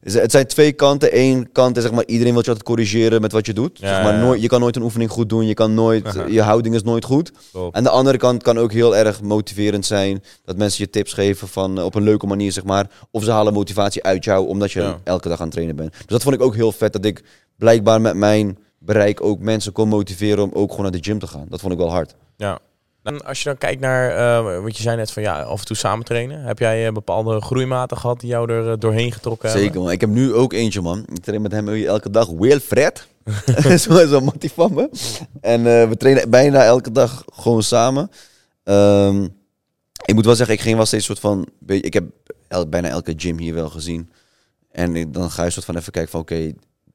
Het 0.00 0.30
zijn 0.30 0.46
twee 0.46 0.72
kanten. 0.72 1.18
Eén 1.18 1.52
kant 1.52 1.76
is 1.76 1.82
zeg 1.82 1.92
maar 1.92 2.04
iedereen 2.06 2.32
wil 2.32 2.42
je 2.42 2.48
altijd 2.48 2.66
corrigeren 2.66 3.20
met 3.20 3.32
wat 3.32 3.46
je 3.46 3.52
doet. 3.52 3.78
Ja, 3.78 3.86
zeg 3.94 4.02
maar, 4.02 4.18
nooit, 4.18 4.40
je 4.42 4.48
kan 4.48 4.60
nooit 4.60 4.76
een 4.76 4.82
oefening 4.82 5.10
goed 5.10 5.28
doen. 5.28 5.46
Je 5.46 5.54
kan 5.54 5.74
nooit. 5.74 6.16
Je 6.28 6.42
houding 6.42 6.74
is 6.74 6.82
nooit 6.82 7.04
goed. 7.04 7.32
En 7.72 7.82
de 7.82 7.90
andere 7.90 8.16
kant 8.18 8.42
kan 8.42 8.58
ook 8.58 8.72
heel 8.72 8.96
erg 8.96 9.22
motiverend 9.22 9.86
zijn. 9.86 10.22
Dat 10.44 10.56
mensen 10.56 10.84
je 10.84 10.90
tips 10.90 11.12
geven 11.12 11.48
van 11.48 11.78
eh, 11.78 11.84
op 11.84 11.94
een 11.94 12.02
leuke 12.02 12.26
manier, 12.26 12.52
zeg 12.52 12.64
maar. 12.64 12.90
Of 13.10 13.24
ze 13.24 13.30
halen 13.30 13.52
motivatie 13.52 14.02
uit 14.04 14.24
jou 14.24 14.46
omdat 14.46 14.72
je 14.72 14.80
Ja. 14.80 15.00
elke 15.04 15.28
dag 15.28 15.38
aan 15.38 15.44
het 15.44 15.52
trainen 15.52 15.76
bent. 15.76 15.92
Dus 15.92 16.06
dat 16.06 16.22
vond 16.22 16.34
ik 16.34 16.42
ook 16.42 16.54
heel 16.54 16.72
vet. 16.72 16.92
Dat 16.92 17.04
ik 17.04 17.22
blijkbaar 17.56 18.00
met 18.00 18.14
mijn 18.14 18.58
bereik 18.78 19.20
ook 19.22 19.38
mensen 19.40 19.72
kon 19.72 19.88
motiveren 19.88 20.44
om 20.44 20.50
ook 20.52 20.70
gewoon 20.70 20.82
naar 20.90 21.00
de 21.00 21.08
gym 21.10 21.18
te 21.18 21.26
gaan. 21.26 21.46
Dat 21.48 21.60
vond 21.60 21.72
ik 21.72 21.78
wel 21.78 21.90
hard. 21.90 22.14
Ja. 22.36 22.58
Als 23.02 23.38
je 23.38 23.44
dan 23.44 23.58
kijkt 23.58 23.80
naar, 23.80 24.10
eh 24.10 24.62
wat 24.62 24.76
je 24.76 24.82
zei 24.82 24.96
net 24.96 25.10
van 25.10 25.22
ja, 25.22 25.42
af 25.42 25.60
en 25.60 25.66
toe 25.66 25.76
samen 25.76 26.04
trainen. 26.04 26.42
Heb 26.42 26.58
jij 26.58 26.86
eh, 26.86 26.92
bepaalde 26.92 27.40
groeimaten 27.40 27.96
gehad 27.96 28.20
die 28.20 28.28
jou 28.28 28.52
er 28.52 28.70
eh, 28.72 28.78
doorheen 28.78 29.12
getrokken 29.12 29.48
hebben? 29.48 29.66
Zeker 29.66 29.82
man. 29.82 29.90
Ik 29.92 30.00
heb 30.00 30.10
nu 30.10 30.34
ook 30.34 30.52
eentje 30.52 30.80
man. 30.80 31.04
Ik 31.12 31.22
train 31.22 31.42
met 31.42 31.52
hem 31.52 31.68
elke 31.68 32.10
dag. 32.10 32.28
Wilfred. 32.28 33.06
Zo'n 33.76 34.08
zo 34.08 34.20
mattie 34.20 34.50
van 34.52 34.74
me. 34.74 34.90
En 35.40 35.62
we 35.88 35.96
trainen 35.96 36.30
bijna 36.30 36.64
elke 36.64 36.92
dag 36.92 37.24
gewoon 37.32 37.62
samen. 37.62 38.10
Ehm, 38.64 39.24
ik 40.04 40.14
moet 40.14 40.24
wel 40.24 40.34
zeggen, 40.34 40.54
ik 40.54 40.60
ging 40.60 40.76
wel 40.76 40.86
steeds 40.86 41.04
soort 41.04 41.18
van... 41.20 41.46
Ik 41.66 41.92
heb 41.94 42.04
el- 42.48 42.68
bijna 42.68 42.88
elke 42.88 43.14
gym 43.16 43.38
hier 43.38 43.54
wel 43.54 43.70
gezien. 43.70 44.10
En 44.70 44.96
ik- 44.96 45.12
dan 45.14 45.30
ga 45.30 45.44
je 45.44 45.50
soort 45.50 45.64
van 45.64 45.76
even 45.76 45.92
kijken 45.92 46.10
van... 46.10 46.20
Oké, 46.20 46.52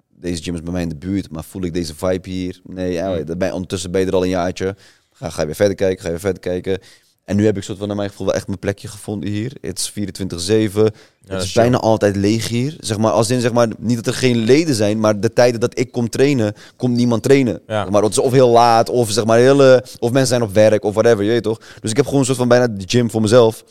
deze 0.09 0.43
gym 0.43 0.53
is 0.55 0.61
bij 0.61 0.71
mij 0.71 0.81
in 0.81 0.89
de 0.89 0.95
buurt. 0.95 1.31
Maar 1.31 1.43
voel 1.43 1.63
ik 1.63 1.73
deze 1.73 1.95
vibe 1.95 2.29
hier? 2.29 2.59
Nee, 2.63 2.91
ja, 2.93 3.13
Hmm. 3.23 3.41
ondertussen 3.51 3.91
ben 3.91 4.01
je 4.01 4.07
er 4.07 4.13
al 4.13 4.23
een 4.23 4.29
jaartje. 4.29 4.75
Ga, 5.17 5.29
ga 5.29 5.39
je 5.39 5.45
weer 5.45 5.55
verder 5.55 5.75
kijken, 5.75 5.97
ga 5.99 6.05
je 6.05 6.11
weer 6.11 6.19
verder 6.19 6.41
kijken. 6.41 6.79
En 7.25 7.35
nu 7.35 7.45
heb 7.45 7.57
ik 7.57 7.63
soort 7.63 7.77
van 7.77 7.87
naar 7.87 7.95
mijn 7.95 8.09
gevoel 8.09 8.25
wel 8.25 8.35
echt 8.35 8.47
mijn 8.47 8.59
plekje 8.59 8.87
gevonden 8.87 9.29
hier. 9.29 9.51
Het 9.61 9.79
is 9.79 9.91
24-7. 9.91 10.73
dat 10.73 10.91
het 11.25 11.43
is 11.43 11.51
bijna 11.51 11.77
altijd 11.77 12.15
leeg 12.15 12.47
hier. 12.47 12.75
Zeg 12.79 12.97
maar, 12.97 13.11
als 13.11 13.29
in, 13.29 13.41
zeg 13.41 13.51
maar, 13.53 13.67
niet 13.77 13.95
dat 13.95 14.07
er 14.07 14.13
geen 14.13 14.37
leden 14.37 14.75
zijn, 14.75 14.99
maar 14.99 15.19
de 15.19 15.33
tijden 15.33 15.59
dat 15.59 15.79
ik 15.79 15.91
kom 15.91 16.09
trainen, 16.09 16.53
komt 16.75 16.95
niemand 16.95 17.23
trainen. 17.23 17.61
Ja. 17.67 17.81
Zeg 17.81 17.91
maar 17.91 18.01
het 18.03 18.11
is 18.11 18.17
of 18.17 18.31
heel 18.31 18.49
laat, 18.49 18.89
of, 18.89 19.11
zeg 19.11 19.25
maar, 19.25 19.37
heel, 19.37 19.63
eh, 19.63 19.81
of 19.99 20.11
mensen 20.11 20.27
zijn 20.27 20.41
op 20.41 20.53
werk, 20.53 20.83
of 20.83 20.93
whatever, 20.93 21.23
je 21.23 21.29
weet 21.29 21.43
toch? 21.43 21.59
Dus 21.81 21.89
ik 21.91 21.97
heb 21.97 22.05
gewoon 22.05 22.19
een 22.19 22.25
soort 22.25 22.37
van 22.37 22.47
bijna 22.47 22.67
de 22.67 22.83
gym 22.87 23.09
voor 23.11 23.21
mezelf. 23.21 23.63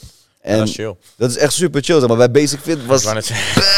Ja, 0.42 0.50
En 0.50 0.58
dat 0.58 0.68
is 0.68 0.74
chill. 0.74 0.96
dat 1.16 1.30
is 1.30 1.36
echt 1.36 1.52
super 1.52 1.82
chill. 1.82 1.98
Zeg 1.98 2.08
maar. 2.08 2.16
Bij 2.16 2.30
Basic 2.30 2.60
Fit 2.60 2.86
was 2.86 3.04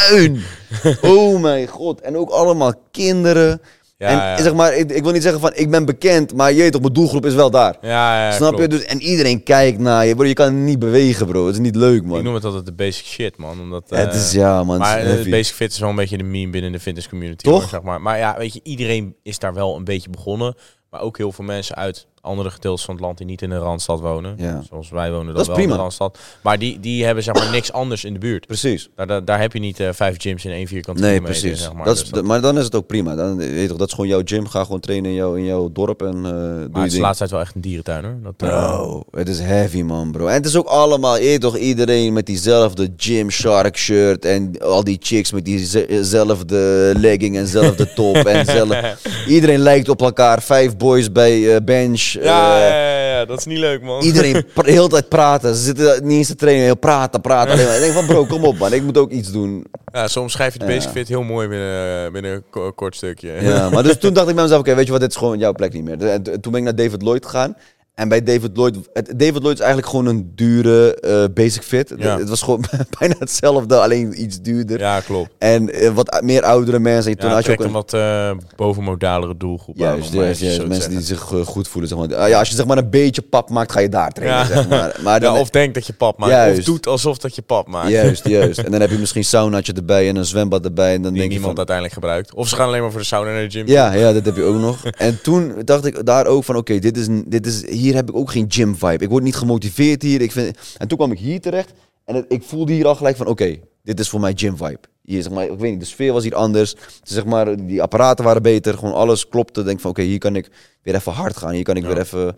puin. 0.08 0.42
Oh 1.02 1.40
mijn 1.40 1.66
god. 1.66 2.00
En 2.00 2.16
ook 2.16 2.30
allemaal 2.30 2.72
kinderen. 2.90 3.60
Ja, 3.98 4.08
en 4.08 4.16
ja. 4.16 4.42
zeg 4.42 4.54
maar, 4.54 4.76
ik, 4.76 4.90
ik 4.90 5.02
wil 5.02 5.12
niet 5.12 5.22
zeggen 5.22 5.40
van 5.40 5.52
ik 5.54 5.70
ben 5.70 5.84
bekend, 5.84 6.34
maar 6.34 6.52
je 6.52 6.60
weet 6.60 6.72
toch, 6.72 6.80
mijn 6.80 6.92
doelgroep 6.92 7.26
is 7.26 7.34
wel 7.34 7.50
daar. 7.50 7.76
Ja, 7.80 8.26
ja, 8.26 8.32
Snap 8.32 8.58
je? 8.58 8.68
Dus, 8.68 8.84
en 8.84 9.00
iedereen 9.00 9.42
kijkt 9.42 9.78
naar 9.78 10.06
je. 10.06 10.14
Bro, 10.14 10.24
je 10.24 10.32
kan 10.32 10.64
niet 10.64 10.78
bewegen, 10.78 11.26
bro. 11.26 11.46
Het 11.46 11.54
is 11.54 11.60
niet 11.60 11.76
leuk, 11.76 12.04
man. 12.04 12.18
Ik 12.18 12.24
noem 12.24 12.34
het 12.34 12.44
altijd 12.44 12.66
de 12.66 12.72
basic 12.72 13.04
shit, 13.04 13.36
man. 13.36 13.60
Omdat, 13.60 13.90
het 13.90 14.08
eh, 14.08 14.14
is, 14.14 14.32
ja, 14.32 14.64
man. 14.64 14.78
Maar 14.78 14.98
eh, 14.98 15.04
heavy. 15.04 15.30
basic 15.30 15.54
fit 15.54 15.72
is 15.72 15.78
wel 15.78 15.88
een 15.88 15.96
beetje 15.96 16.16
de 16.16 16.24
meme 16.24 16.50
binnen 16.50 16.72
de 16.72 16.80
fitness 16.80 17.08
community. 17.08 17.44
Toch? 17.44 17.60
hoor, 17.60 17.68
zeg 17.68 17.82
maar. 17.82 18.00
maar 18.00 18.18
ja, 18.18 18.34
weet 18.38 18.52
je, 18.52 18.60
iedereen 18.62 19.16
is 19.22 19.38
daar 19.38 19.54
wel 19.54 19.76
een 19.76 19.84
beetje 19.84 20.10
begonnen. 20.10 20.54
Maar 20.90 21.00
ook 21.00 21.16
heel 21.16 21.32
veel 21.32 21.44
mensen 21.44 21.76
uit 21.76 22.06
andere 22.26 22.50
gedeeltes 22.50 22.84
van 22.84 22.94
het 22.94 23.02
land 23.04 23.18
die 23.18 23.26
niet 23.26 23.42
in 23.42 23.48
de 23.50 23.56
Randstad 23.58 24.00
wonen. 24.00 24.34
Ja. 24.38 24.62
Zoals 24.68 24.90
wij 24.90 25.10
wonen 25.10 25.26
dan 25.26 25.34
Dat 25.34 25.42
is 25.42 25.46
wel 25.48 25.56
in 25.56 25.62
de 25.62 25.66
prima. 25.68 25.82
Randstad. 25.82 26.18
Maar 26.42 26.58
die, 26.58 26.80
die 26.80 27.04
hebben 27.04 27.24
zeg 27.24 27.34
maar 27.34 27.50
niks 27.50 27.72
anders 27.72 28.04
in 28.04 28.12
de 28.12 28.18
buurt. 28.18 28.46
Precies. 28.46 28.88
Daar, 28.96 29.06
daar, 29.06 29.24
daar 29.24 29.40
heb 29.40 29.52
je 29.52 29.58
niet 29.58 29.80
eh, 29.80 29.88
vijf 29.92 30.20
gyms 30.20 30.44
in 30.44 30.50
één 30.50 30.66
vierkante 30.66 31.00
Nee, 31.02 31.10
kilometer, 31.14 31.40
precies. 31.40 31.62
Zeg 31.62 31.72
maar. 31.72 31.84
dat 31.84 31.94
is, 31.94 32.00
Dus 32.00 32.10
dat- 32.10 32.24
maar 32.24 32.40
dan 32.40 32.58
is 32.58 32.64
het 32.64 32.74
ook 32.74 32.86
prima. 32.86 33.14
Dan, 33.14 33.36
weet 33.36 33.60
je 33.60 33.66
toch, 33.68 33.76
dat 33.78 33.86
is 33.88 33.94
gewoon 33.94 34.10
jouw 34.10 34.20
gym. 34.24 34.46
Ga 34.46 34.62
gewoon 34.64 34.80
trainen 34.80 35.10
in 35.10 35.16
jouw, 35.16 35.34
in 35.34 35.44
jouw 35.44 35.70
dorp 35.72 36.02
en 36.02 36.06
eh 36.14 36.22
doe 36.22 36.32
maar 36.32 36.68
je 36.72 36.78
het 36.80 36.92
is 36.92 36.98
laatste 36.98 37.18
tijd 37.18 37.30
wel 37.30 37.40
echt 37.40 37.54
een 37.54 37.60
dierentuin 37.60 38.04
hoor. 38.04 38.16
Dat, 38.22 38.50
eh, 38.50 38.70
Bro, 38.72 39.04
het 39.10 39.28
is 39.28 39.38
heavy 39.40 39.82
man 39.82 40.10
bro. 40.12 40.26
En 40.26 40.34
het 40.34 40.46
is 40.46 40.56
ook 40.56 40.66
allemaal, 40.66 41.18
je 41.18 41.38
toch, 41.38 41.56
iedereen 41.56 42.12
met 42.12 42.26
diezelfde 42.26 42.92
gym 42.96 43.30
shark 43.30 43.76
shirt 43.76 44.24
en 44.24 44.58
al 44.58 44.84
die 44.84 44.96
chicks 45.00 45.32
met 45.32 45.44
diezelfde 45.44 46.92
legging 46.96 47.36
en 47.36 47.46
zelfde 47.46 47.92
top 47.94 48.16
en 48.16 48.44
zelf. 48.46 48.76
Iedereen 49.28 49.58
lijkt 49.58 49.88
op 49.88 50.02
elkaar. 50.02 50.42
Vijf 50.42 50.76
boys 50.76 51.12
bij 51.12 51.64
bench. 51.64 52.15
Ja, 52.24 52.54
eh, 52.56 52.68
ja, 52.68 52.98
ja, 52.98 53.16
ja, 53.18 53.24
dat 53.24 53.38
is 53.38 53.44
niet 53.44 53.58
leuk 53.58 53.82
man. 53.82 54.02
Iedereen 54.02 54.32
de 54.54 54.70
hele 54.70 54.88
tijd 54.88 55.08
praten. 55.08 55.54
Ze 55.54 55.62
zitten 55.62 56.06
niet 56.06 56.16
eens 56.18 56.26
te 56.26 56.34
trainen, 56.34 56.64
heel 56.64 56.76
praten, 56.76 57.20
praten. 57.20 57.52
Ik 57.74 57.80
denk 57.80 57.92
van 57.92 58.06
bro, 58.06 58.24
kom 58.24 58.44
op 58.44 58.58
man, 58.58 58.72
ik 58.72 58.82
moet 58.82 58.98
ook 58.98 59.10
iets 59.10 59.32
doen. 59.32 59.64
Ja, 59.92 60.08
soms 60.08 60.32
schrijf 60.32 60.52
je 60.52 60.58
de 60.58 60.64
basic 60.66 60.90
fit 60.90 61.08
heel 61.08 61.22
mooi 61.22 61.48
binnen, 61.48 62.12
binnen 62.12 62.32
een 62.32 62.44
ko- 62.50 62.72
kort 62.72 62.96
stukje. 62.96 63.32
Ja, 63.40 63.70
maar 63.70 63.82
dus 63.82 63.98
toen 64.00 64.12
dacht 64.14 64.28
ik 64.28 64.34
bij 64.34 64.42
mezelf, 64.44 64.60
oké, 64.60 64.74
weet 64.74 64.86
je 64.86 64.92
wat, 64.92 65.00
dit 65.00 65.10
is 65.10 65.16
gewoon 65.16 65.38
jouw 65.38 65.52
plek 65.52 65.72
niet 65.72 65.84
meer. 65.84 66.08
En 66.08 66.22
toen 66.22 66.52
ben 66.52 66.54
ik 66.54 66.62
naar 66.62 66.74
David 66.76 67.02
Lloyd 67.02 67.24
gegaan. 67.24 67.56
En 67.96 68.08
bij 68.08 68.22
David 68.22 68.50
Lloyd, 68.56 68.76
het, 68.92 69.12
David 69.16 69.42
Lloyd 69.42 69.54
is 69.54 69.58
eigenlijk 69.64 69.88
gewoon 69.90 70.06
een 70.06 70.32
dure 70.34 70.94
eh, 71.00 71.24
basic 71.34 71.62
fit. 71.62 71.88
Het- 71.88 72.02
Ja. 72.02 72.18
Het 72.18 72.28
was 72.28 72.42
gewoon 72.42 72.64
bijna 72.98 73.14
hetzelfde, 73.18 73.76
alleen 73.80 74.22
iets 74.22 74.40
duurder. 74.40 74.78
Ja, 74.78 75.00
klopt. 75.00 75.30
En 75.38 75.70
eh, 75.72 75.90
wat 75.90 76.20
meer 76.24 76.42
oudere 76.42 76.78
mensen. 76.78 77.14
Ja, 77.18 77.28
had 77.28 77.44
je 77.44 77.52
ook 77.52 77.60
een, 77.64 77.72
wat 77.72 77.92
eh 77.94 78.30
bovenmodalere 78.56 79.36
doelgroep 79.36 79.76
Juist, 79.76 80.12
juist, 80.12 80.40
juist. 80.40 80.60
te 80.60 80.66
Mensen 80.66 80.90
die 80.90 81.00
zich 81.00 81.20
goed 81.44 81.68
voelen. 81.68 81.90
Zeg 81.90 81.98
maar. 81.98 82.16
Ah, 82.16 82.28
ja, 82.28 82.38
als 82.38 82.48
je 82.48 82.54
zeg 82.54 82.66
maar 82.66 82.78
een 82.78 82.90
beetje 82.90 83.22
pap 83.22 83.50
maakt, 83.50 83.72
ga 83.72 83.80
je 83.80 83.88
daar 83.88 84.12
trainen. 84.12 84.38
Ja. 84.38 84.46
Zeg 84.46 84.68
maar. 84.68 84.96
maar 85.04 85.20
dan, 85.20 85.34
Ja, 85.34 85.40
of 85.40 85.50
denkt 85.50 85.74
dat 85.74 85.86
je 85.86 85.92
pap 85.92 86.18
maakt. 86.18 86.32
Of 86.32 86.38
Juist. 86.38 86.66
doet 86.66 86.86
alsof 86.86 87.18
dat 87.18 87.34
je 87.34 87.42
pap 87.42 87.68
maakt. 87.68 87.88
Juist, 87.90 88.28
juist. 88.38 88.58
En 88.58 88.70
dan 88.70 88.80
heb 88.80 88.90
je 88.90 88.98
misschien 88.98 89.24
saunaatje 89.24 89.72
erbij 89.72 90.08
en 90.08 90.16
een 90.16 90.24
zwembad 90.24 90.64
erbij. 90.64 90.94
En 90.94 91.02
dan 91.02 91.10
Die 91.10 91.20
denk 91.20 91.30
niemand 91.32 91.48
van, 91.48 91.56
uiteindelijk 91.56 91.94
gebruikt. 91.94 92.34
Of 92.34 92.48
ze 92.48 92.56
gaan 92.56 92.66
alleen 92.68 92.82
maar 92.82 92.90
voor 92.90 93.00
de 93.00 93.06
sauna 93.06 93.30
naar 93.32 93.42
de 93.42 93.50
gym. 93.50 93.66
Ja, 93.66 93.92
ja, 93.92 94.12
dat 94.12 94.24
heb 94.24 94.36
je 94.36 94.42
ook 94.42 94.60
nog. 94.60 94.84
En 94.84 95.22
toen 95.22 95.52
dacht 95.64 95.84
ik 95.84 96.06
daar 96.06 96.26
ook 96.26 96.44
van, 96.44 96.56
oké, 96.56 96.78
dit 96.78 96.96
is, 96.96 97.06
dit 97.26 97.46
is, 97.46 97.68
hier 97.68 97.85
heb 97.94 98.08
ik 98.08 98.16
ook 98.16 98.30
geen 98.30 98.46
gym 98.48 98.76
vibe. 98.76 99.04
Ik 99.04 99.08
word 99.08 99.24
niet 99.24 99.36
gemotiveerd 99.36 100.02
hier. 100.02 100.20
Ik 100.20 100.32
vind, 100.32 100.58
en 100.78 100.88
toen 100.88 100.98
kwam 100.98 101.12
ik 101.12 101.18
hier 101.18 101.40
terecht 101.40 101.72
en 102.06 102.14
het- 102.14 102.24
ik 102.28 102.42
voelde 102.42 102.72
hier 102.72 102.86
al 102.86 102.94
gelijk 102.94 103.16
van, 103.16 103.26
oké, 103.26 103.56
dit 103.82 104.00
is 104.00 104.08
voor 104.08 104.20
mij 104.20 104.32
gym 104.36 104.56
vibe. 104.56 104.78
Hier, 105.02 105.22
zeg 105.22 105.32
maar, 105.32 105.44
ik 105.44 105.58
weet 105.58 105.70
niet, 105.70 105.80
de 105.80 105.86
sfeer 105.86 106.12
was 106.12 106.22
hier 106.22 106.34
anders. 106.34 106.74
Dus, 106.74 107.14
zeg 107.14 107.24
maar, 107.24 107.66
die 107.66 107.82
apparaten 107.82 108.24
waren 108.24 108.42
beter. 108.42 108.78
Gewoon 108.78 108.94
alles 108.94 109.28
klopte. 109.28 109.62
Denk 109.62 109.80
van, 109.80 109.90
oké, 109.90 110.02
hier 110.02 110.18
kan 110.18 110.36
ik 110.36 110.50
weer 110.82 110.94
even 110.94 111.12
hard 111.12 111.36
gaan. 111.36 111.50
Hier 111.52 111.62
kan 111.62 111.76
ik 111.76 111.82
Ja. 111.82 111.88
weer 111.88 111.98
even... 111.98 112.36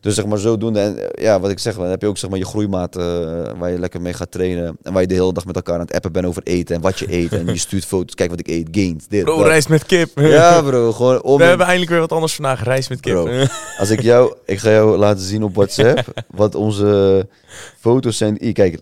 Dus 0.00 0.14
zeg 0.14 0.26
maar, 0.26 0.38
zodoende. 0.38 0.80
En 0.80 0.98
eh, 1.14 1.22
ja, 1.24 1.40
wat 1.40 1.50
ik 1.50 1.58
zeg, 1.58 1.76
dan 1.76 1.86
heb 1.86 2.00
je 2.00 2.06
ook 2.08 2.18
zeg 2.18 2.30
maar 2.30 2.38
je 2.38 2.44
groeimaat 2.44 2.96
eh, 2.96 3.02
waar 3.58 3.70
je 3.70 3.78
lekker 3.78 4.00
mee 4.00 4.12
gaat 4.12 4.30
trainen. 4.30 4.76
En 4.82 4.92
waar 4.92 5.02
je 5.02 5.08
de 5.08 5.14
hele 5.14 5.32
dag 5.32 5.44
met 5.46 5.56
elkaar 5.56 5.74
aan 5.74 5.80
het 5.80 5.92
appen 5.92 6.12
bent 6.12 6.26
over 6.26 6.42
eten 6.44 6.74
en 6.76 6.80
wat 6.82 6.98
je 6.98 7.12
eet. 7.12 7.32
En 7.32 7.46
je 7.46 7.56
stuurt 7.58 7.84
foto's, 7.84 8.14
kijk 8.14 8.30
wat 8.30 8.40
ik 8.40 8.48
eet, 8.48 8.68
gains, 8.70 9.06
dit, 9.08 9.24
Bro, 9.24 9.36
dat. 9.38 9.46
rijst 9.46 9.68
met 9.68 9.84
kip. 9.86 10.18
Ja, 10.20 10.62
bro, 10.62 10.92
gewoon 10.92 11.22
om 11.22 11.36
We 11.36 11.42
en- 11.42 11.48
hebben 11.48 11.66
eindelijk 11.66 11.90
weer 11.92 12.00
wat 12.00 12.12
anders 12.12 12.34
vandaag. 12.34 12.62
Rijst 12.64 12.88
met 12.88 13.00
kip. 13.00 13.12
Bro. 13.14 13.44
Als 13.80 13.90
ik 13.90 14.00
jou, 14.00 14.34
ik 14.44 14.58
ga 14.58 14.70
jou 14.70 14.96
laten 14.96 15.24
zien 15.24 15.42
op 15.42 15.54
WhatsApp 15.54 16.04
wat 16.30 16.54
onze 16.54 17.26
foto's 17.80 18.16
zijn. 18.16 18.36
Hier, 18.40 18.52
kijk, 18.52 18.78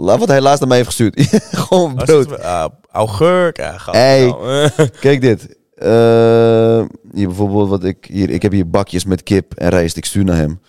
laat 0.00 0.18
wat 0.18 0.28
hij 0.28 0.40
laatst 0.40 0.58
naar 0.60 0.68
mij 0.68 0.76
heeft 0.76 0.88
gestuurd. 0.88 1.28
Gewoon 1.66 1.94
brood. 1.94 2.30
het? 2.30 2.42
Ah, 2.42 2.68
augurk. 2.90 3.56
Ja, 3.56 3.86
Ei. 3.90 4.26
nou. 4.26 4.70
Kijk 5.00 5.20
dit. 5.20 5.58
Eh, 5.74 6.84
hier 7.12 7.26
bijvoorbeeld 7.26 7.68
wat 7.68 7.84
ik 7.84 8.04
hier. 8.10 8.30
Ik 8.30 8.42
heb 8.42 8.52
hier 8.52 8.70
bakjes 8.70 9.04
met 9.04 9.22
kip 9.22 9.54
en 9.54 9.68
rijst. 9.68 9.96
Ik 9.96 10.04
stuur 10.04 10.24
naar 10.24 10.36
hem. 10.36 10.60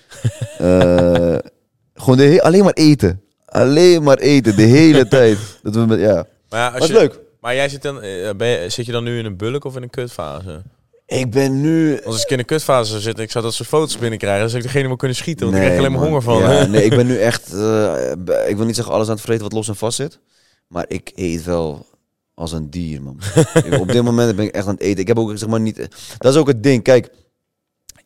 Eh, 0.57 1.37
gewoon 1.93 2.17
de 2.17 2.41
alleen 2.43 2.63
maar 2.63 2.73
eten. 2.73 3.21
Alleen 3.45 4.03
maar 4.03 4.17
eten 4.17 4.55
de 4.55 4.61
hele 4.61 5.07
tijd. 5.07 5.37
Dat 5.63 5.75
we 5.75 5.85
met, 5.85 5.99
ja. 5.99 6.25
Maar, 6.49 6.59
ja, 6.59 6.77
als 6.77 6.87
je, 6.87 6.93
leuk. 6.93 7.19
maar 7.39 7.55
jij 7.55 7.69
zit 7.69 7.81
dan, 7.81 8.01
eh, 8.01 8.29
ben 8.37 8.47
je, 8.47 8.69
zit 8.69 8.85
je 8.85 8.91
dan 8.91 9.03
nu 9.03 9.17
in 9.17 9.25
een 9.25 9.37
bulk 9.37 9.65
of 9.65 9.75
in 9.75 9.83
een 9.83 9.89
kutfase? 9.89 10.63
Ik 11.19 11.31
ben 11.31 11.61
nu. 11.61 12.01
Als 12.03 12.21
ik 12.23 12.29
in 12.29 12.39
een 12.39 12.45
kutfase 12.45 12.99
zit 12.99 13.19
ik 13.19 13.31
zou 13.31 13.43
dat 13.43 13.53
soort 13.53 13.69
foto's 13.69 13.97
binnenkrijgen, 13.97 14.39
dan 14.41 14.49
zou 14.49 14.61
ik 14.61 14.67
degene 14.67 14.87
maar 14.87 14.97
kunnen 14.97 15.17
schieten. 15.17 15.45
Want 15.45 15.57
ik 15.57 15.63
krijg 15.63 15.79
alleen 15.79 15.91
maar 15.91 16.01
honger 16.01 16.21
van. 16.21 16.37
Ja, 16.41 16.65
nee, 16.67 16.83
ik 16.83 16.89
ben 16.89 17.07
nu 17.07 17.17
echt. 17.17 17.53
eh, 17.53 18.11
ik 18.47 18.55
wil 18.57 18.65
niet 18.65 18.75
zeggen 18.75 18.93
alles 18.93 19.07
aan 19.07 19.13
het 19.13 19.21
vreten 19.23 19.43
wat 19.43 19.53
los 19.53 19.67
en 19.67 19.75
vast 19.75 19.95
zit. 19.95 20.19
Maar 20.67 20.85
ik 20.87 21.11
eet 21.15 21.43
wel 21.43 21.85
als 22.33 22.51
een 22.51 22.69
dier, 22.69 23.01
man. 23.01 23.19
Ik- 23.65 23.79
op 23.79 23.87
dit 23.91 24.03
moment 24.03 24.35
ben 24.35 24.45
ik 24.45 24.55
echt 24.55 24.67
aan 24.67 24.73
het 24.73 24.81
eten. 24.83 24.99
Ik 25.01 25.07
heb 25.07 25.19
ook 25.19 25.37
zeg 25.37 25.49
maar 25.49 25.59
niet. 25.59 25.87
Dat 26.17 26.33
is 26.33 26.39
ook 26.39 26.47
het 26.47 26.63
ding. 26.63 26.83
Kijk, 26.83 27.09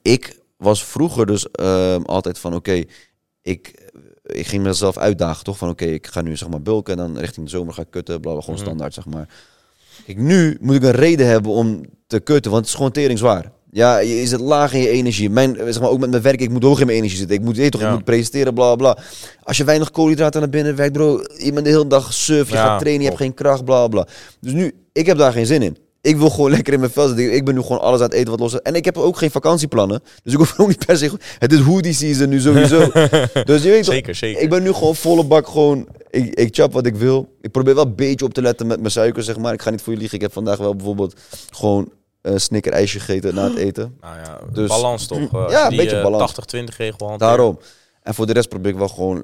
ik 0.01 0.39
was 0.57 0.83
vroeger 0.85 1.25
dus 1.25 1.51
ehm, 1.51 2.01
altijd 2.01 2.39
van 2.39 2.53
oké, 2.55 2.83
ik. 3.41 3.83
Ik 4.25 4.47
ging 4.47 4.63
mezelf 4.63 4.97
uitdagen, 4.97 5.43
toch? 5.43 5.57
Van 5.57 5.69
oké, 5.69 5.85
ik 5.85 6.07
ga 6.07 6.21
nu 6.21 6.37
zeg 6.37 6.49
maar 6.49 6.61
bulken 6.61 6.93
en 6.93 6.99
dan 7.13 7.17
richting 7.19 7.45
de 7.45 7.51
zomer 7.51 7.73
ga 7.73 7.81
ik 7.81 7.89
kutten, 7.91 8.19
bla 8.21 8.31
bla, 8.31 8.39
gewoon 8.41 8.55
Mhm. 8.55 8.65
standaard 8.65 8.93
zeg 8.93 9.05
maar. 9.05 9.29
Kijk, 10.05 10.17
nu 10.17 10.57
moet 10.61 10.75
ik 10.75 10.83
een 10.83 10.91
reden 10.91 11.27
hebben 11.27 11.51
om 11.51 11.81
te 12.07 12.19
kutten, 12.19 12.51
want 12.51 12.63
het 12.63 12.71
is 12.71 12.77
gewoon 12.77 12.91
tering 12.91 13.19
zwaar. 13.19 13.51
Ja, 13.71 13.97
je 13.97 14.21
is 14.21 14.31
het 14.31 14.41
laag 14.41 14.73
in 14.73 14.79
je 14.81 14.89
energie. 14.89 15.29
Mijn, 15.29 15.55
zeg 15.55 15.79
maar, 15.79 15.89
ook 15.89 15.99
met 15.99 16.09
mijn 16.09 16.21
werk, 16.21 16.41
ik 16.41 16.49
moet 16.49 16.63
hoog 16.63 16.79
in 16.79 16.85
mijn 16.85 16.97
energie 16.97 17.17
zitten. 17.17 17.35
Ik 17.35 17.41
moet, 17.41 17.55
je 17.55 17.69
toch, 17.69 17.81
Ja. 17.81 17.87
ik 17.87 17.93
moet 17.93 18.03
presenteren, 18.03 18.53
bla 18.53 18.75
bla. 18.75 18.97
Als 19.43 19.57
je 19.57 19.63
weinig 19.63 19.91
koolhydraten 19.91 20.41
naar 20.41 20.49
binnen 20.49 20.75
werkt, 20.75 20.93
bro, 20.93 21.19
je 21.37 21.51
bent 21.53 21.65
de 21.65 21.71
hele 21.71 21.87
dag 21.87 22.13
suf, 22.13 22.47
je 22.49 22.55
Ja, 22.55 22.63
gaat 22.65 22.79
trainen, 22.79 23.01
je 23.01 23.07
hebt 23.07 23.19
geen 23.21 23.33
kracht, 23.33 23.65
bla 23.65 23.87
bla. 23.87 24.07
Dus 24.39 24.53
nu, 24.53 24.73
ik 24.93 25.05
heb 25.05 25.17
daar 25.17 25.31
geen 25.31 25.45
zin 25.45 25.61
in. 25.61 25.77
Ik 26.05 26.17
wil 26.17 26.29
gewoon 26.29 26.51
lekker 26.55 26.73
in 26.73 26.79
mijn 26.79 26.91
vel 26.91 27.07
zitten. 27.07 27.33
Ik 27.33 27.45
ben 27.45 27.53
nu 27.55 27.61
gewoon 27.61 27.79
alles 27.81 27.99
aan 27.99 28.05
het 28.05 28.13
eten 28.13 28.29
wat 28.29 28.39
los 28.39 28.53
is. 28.53 28.59
En 28.61 28.75
ik 28.75 28.85
heb 28.85 28.97
ook 28.97 29.17
geen 29.17 29.31
vakantieplannen. 29.31 30.01
Dus 30.23 30.33
ik 30.33 30.39
hoef 30.39 30.59
ook 30.59 30.67
niet 30.67 30.85
per 30.85 30.97
se... 30.97 31.11
Het 31.39 31.53
is 31.53 31.59
hoodie 31.59 31.93
season 31.93 32.29
nu 32.29 32.39
sowieso. 32.39 32.77
dus 33.51 33.63
je 33.63 33.69
weet 33.69 33.83
toch, 33.83 33.93
Zeker, 33.93 34.15
zeker. 34.15 34.41
ik 34.41 34.49
ben 34.49 34.63
nu 34.63 34.71
gewoon 34.73 34.95
volle 34.95 35.23
bak 35.23 35.47
gewoon... 35.47 35.87
Ik, 36.09 36.33
ik 36.33 36.55
chap 36.55 36.73
wat 36.73 36.85
ik 36.85 36.95
wil. 36.95 37.35
Ik 37.41 37.51
probeer 37.51 37.75
wel 37.75 37.85
een 37.85 37.95
beetje 37.95 38.25
op 38.25 38.33
te 38.33 38.41
letten 38.41 38.67
met 38.67 38.79
mijn 38.79 38.91
suiker, 38.91 39.23
zeg 39.23 39.37
maar. 39.37 39.53
Ik 39.53 39.61
ga 39.61 39.69
niet 39.69 39.81
voor 39.81 39.93
je 39.93 39.99
liegen. 39.99 40.15
Ik 40.15 40.23
heb 40.23 40.33
vandaag 40.33 40.57
wel 40.57 40.75
bijvoorbeeld 40.75 41.19
gewoon 41.49 41.89
een 42.21 42.41
snicker 42.41 42.71
ijsje 42.71 42.99
gegeten 42.99 43.35
na 43.35 43.43
het 43.43 43.57
eten. 43.57 43.97
Nou 44.01 44.17
ja, 44.17 44.39
Dus- 44.51 44.69
balans 44.69 45.07
toch? 45.07 45.33
Eh, 45.33 45.45
Ja, 45.55 45.69
een 45.71 45.77
beetje 45.77 45.97
eh, 45.97 46.03
balans. 46.03 46.35
80-20 46.55 46.63
regel. 46.77 47.17
Daarom. 47.17 47.59
En 48.01 48.13
voor 48.13 48.25
de 48.25 48.33
rest 48.33 48.49
probeer 48.49 48.71
ik 48.71 48.77
wel 48.77 48.87
gewoon... 48.87 49.23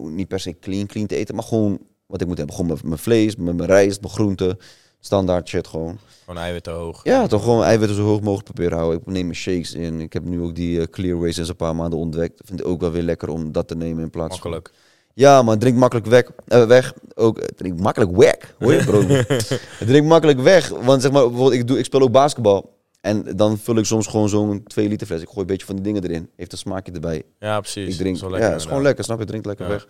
Niet 0.00 0.28
per 0.28 0.40
se 0.40 0.58
clean, 0.58 0.86
clean 0.86 1.06
te 1.06 1.16
eten. 1.16 1.34
Maar 1.34 1.44
gewoon 1.44 1.78
wat 2.06 2.20
ik 2.20 2.26
moet 2.26 2.36
hebben. 2.38 2.54
Gewoon 2.56 2.70
mijn, 2.70 2.88
mijn 2.88 3.00
vlees, 3.00 3.36
mijn, 3.36 3.56
mijn 3.56 3.68
rijst, 3.68 4.00
mijn 4.00 4.12
groenten. 4.12 4.58
Standaard 5.06 5.48
shit 5.48 5.66
gewoon. 5.66 5.98
Gewoon 6.24 6.40
eiwitten 6.40 6.72
hoog. 6.72 7.00
Ja, 7.04 7.26
toch 7.26 7.42
gewoon 7.42 7.62
eiwitten 7.62 7.96
zo 7.96 8.02
hoog 8.04 8.20
mogelijk 8.20 8.44
proberen 8.44 8.78
houden. 8.78 9.00
Ik 9.00 9.06
neem 9.06 9.22
mijn 9.24 9.36
shakes 9.36 9.74
in. 9.74 10.00
Ik 10.00 10.12
heb 10.12 10.24
nu 10.24 10.40
ook 10.40 10.54
die 10.54 10.80
eh, 10.80 10.86
Clear 10.90 11.32
sinds 11.32 11.48
een 11.48 11.56
paar 11.56 11.76
maanden 11.76 11.98
ontdekt. 11.98 12.40
Vind 12.44 12.60
ik 12.60 12.66
ook 12.66 12.80
wel 12.80 12.90
weer 12.90 13.02
lekker 13.02 13.28
om 13.28 13.52
dat 13.52 13.68
te 13.68 13.76
nemen 13.76 14.02
in 14.02 14.10
plaats 14.10 14.38
van... 14.38 14.50
Makkelijk. 14.50 14.84
Ja, 15.14 15.42
maar 15.42 15.58
drink 15.58 15.76
makkelijk 15.78 16.06
weg. 16.06 16.30
eh, 16.46 16.66
weg. 16.66 16.94
Ook 17.14 17.38
eh, 17.38 17.46
drink 17.56 17.78
makkelijk 17.80 18.16
weg. 18.16 18.54
Hoor 18.58 18.72
je, 18.72 18.84
bro? 18.84 19.02
drink 19.86 20.06
makkelijk 20.06 20.40
weg. 20.40 20.68
Want 20.68 21.02
zeg 21.02 21.10
maar, 21.12 21.22
bijvoorbeeld, 21.28 21.60
ik, 21.60 21.66
doe, 21.66 21.78
ik 21.78 21.84
speel 21.84 22.00
ook 22.00 22.12
basketbal. 22.12 22.74
En 23.00 23.36
dan 23.36 23.58
vul 23.58 23.76
ik 23.76 23.84
soms 23.84 24.06
gewoon 24.06 24.28
zo'n 24.28 24.62
2 24.64 24.88
liter 24.88 25.06
fles. 25.06 25.20
Ik 25.20 25.26
gooi 25.28 25.40
een 25.40 25.46
beetje 25.46 25.66
van 25.66 25.74
die 25.74 25.84
dingen 25.84 26.04
erin. 26.04 26.30
Heeft 26.36 26.52
een 26.52 26.58
smaakje 26.58 26.92
erbij. 26.92 27.22
Ja, 27.40 27.60
precies. 27.60 27.88
Ik 27.92 27.98
drink. 27.98 28.16
Ja, 28.16 28.28
lekker, 28.28 28.50
het 28.50 28.60
is 28.60 28.66
gewoon 28.66 28.82
lekker. 28.82 29.04
Snap 29.04 29.18
je? 29.18 29.24
Drink 29.24 29.44
lekker 29.46 29.64
Ja. 29.66 29.70
weg. 29.72 29.86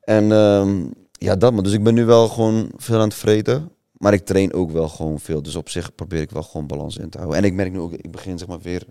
En 0.00 0.32
ehm, 0.32 0.76
ja, 1.12 1.36
dat 1.36 1.52
man. 1.52 1.64
Dus 1.64 1.72
ik 1.72 1.82
ben 1.82 1.94
nu 1.94 2.04
wel 2.04 2.28
gewoon 2.28 2.70
veel 2.76 2.96
aan 2.98 3.08
het 3.08 3.14
vreten. 3.14 3.70
Maar 3.98 4.12
ik 4.12 4.24
train 4.24 4.52
ook 4.52 4.70
wel 4.70 4.88
gewoon 4.88 5.20
veel. 5.20 5.42
Dus 5.42 5.56
op 5.56 5.68
zich 5.68 5.94
probeer 5.94 6.20
ik 6.20 6.30
wel 6.30 6.42
gewoon 6.42 6.66
balans 6.66 6.96
in 6.96 7.10
te 7.10 7.18
houden. 7.18 7.38
En 7.38 7.44
ik 7.44 7.52
merk 7.52 7.72
nu 7.72 7.78
ook, 7.80 7.92
ik 7.92 8.10
begin 8.10 8.38
zeg 8.38 8.48
maar 8.48 8.60
weer 8.60 8.82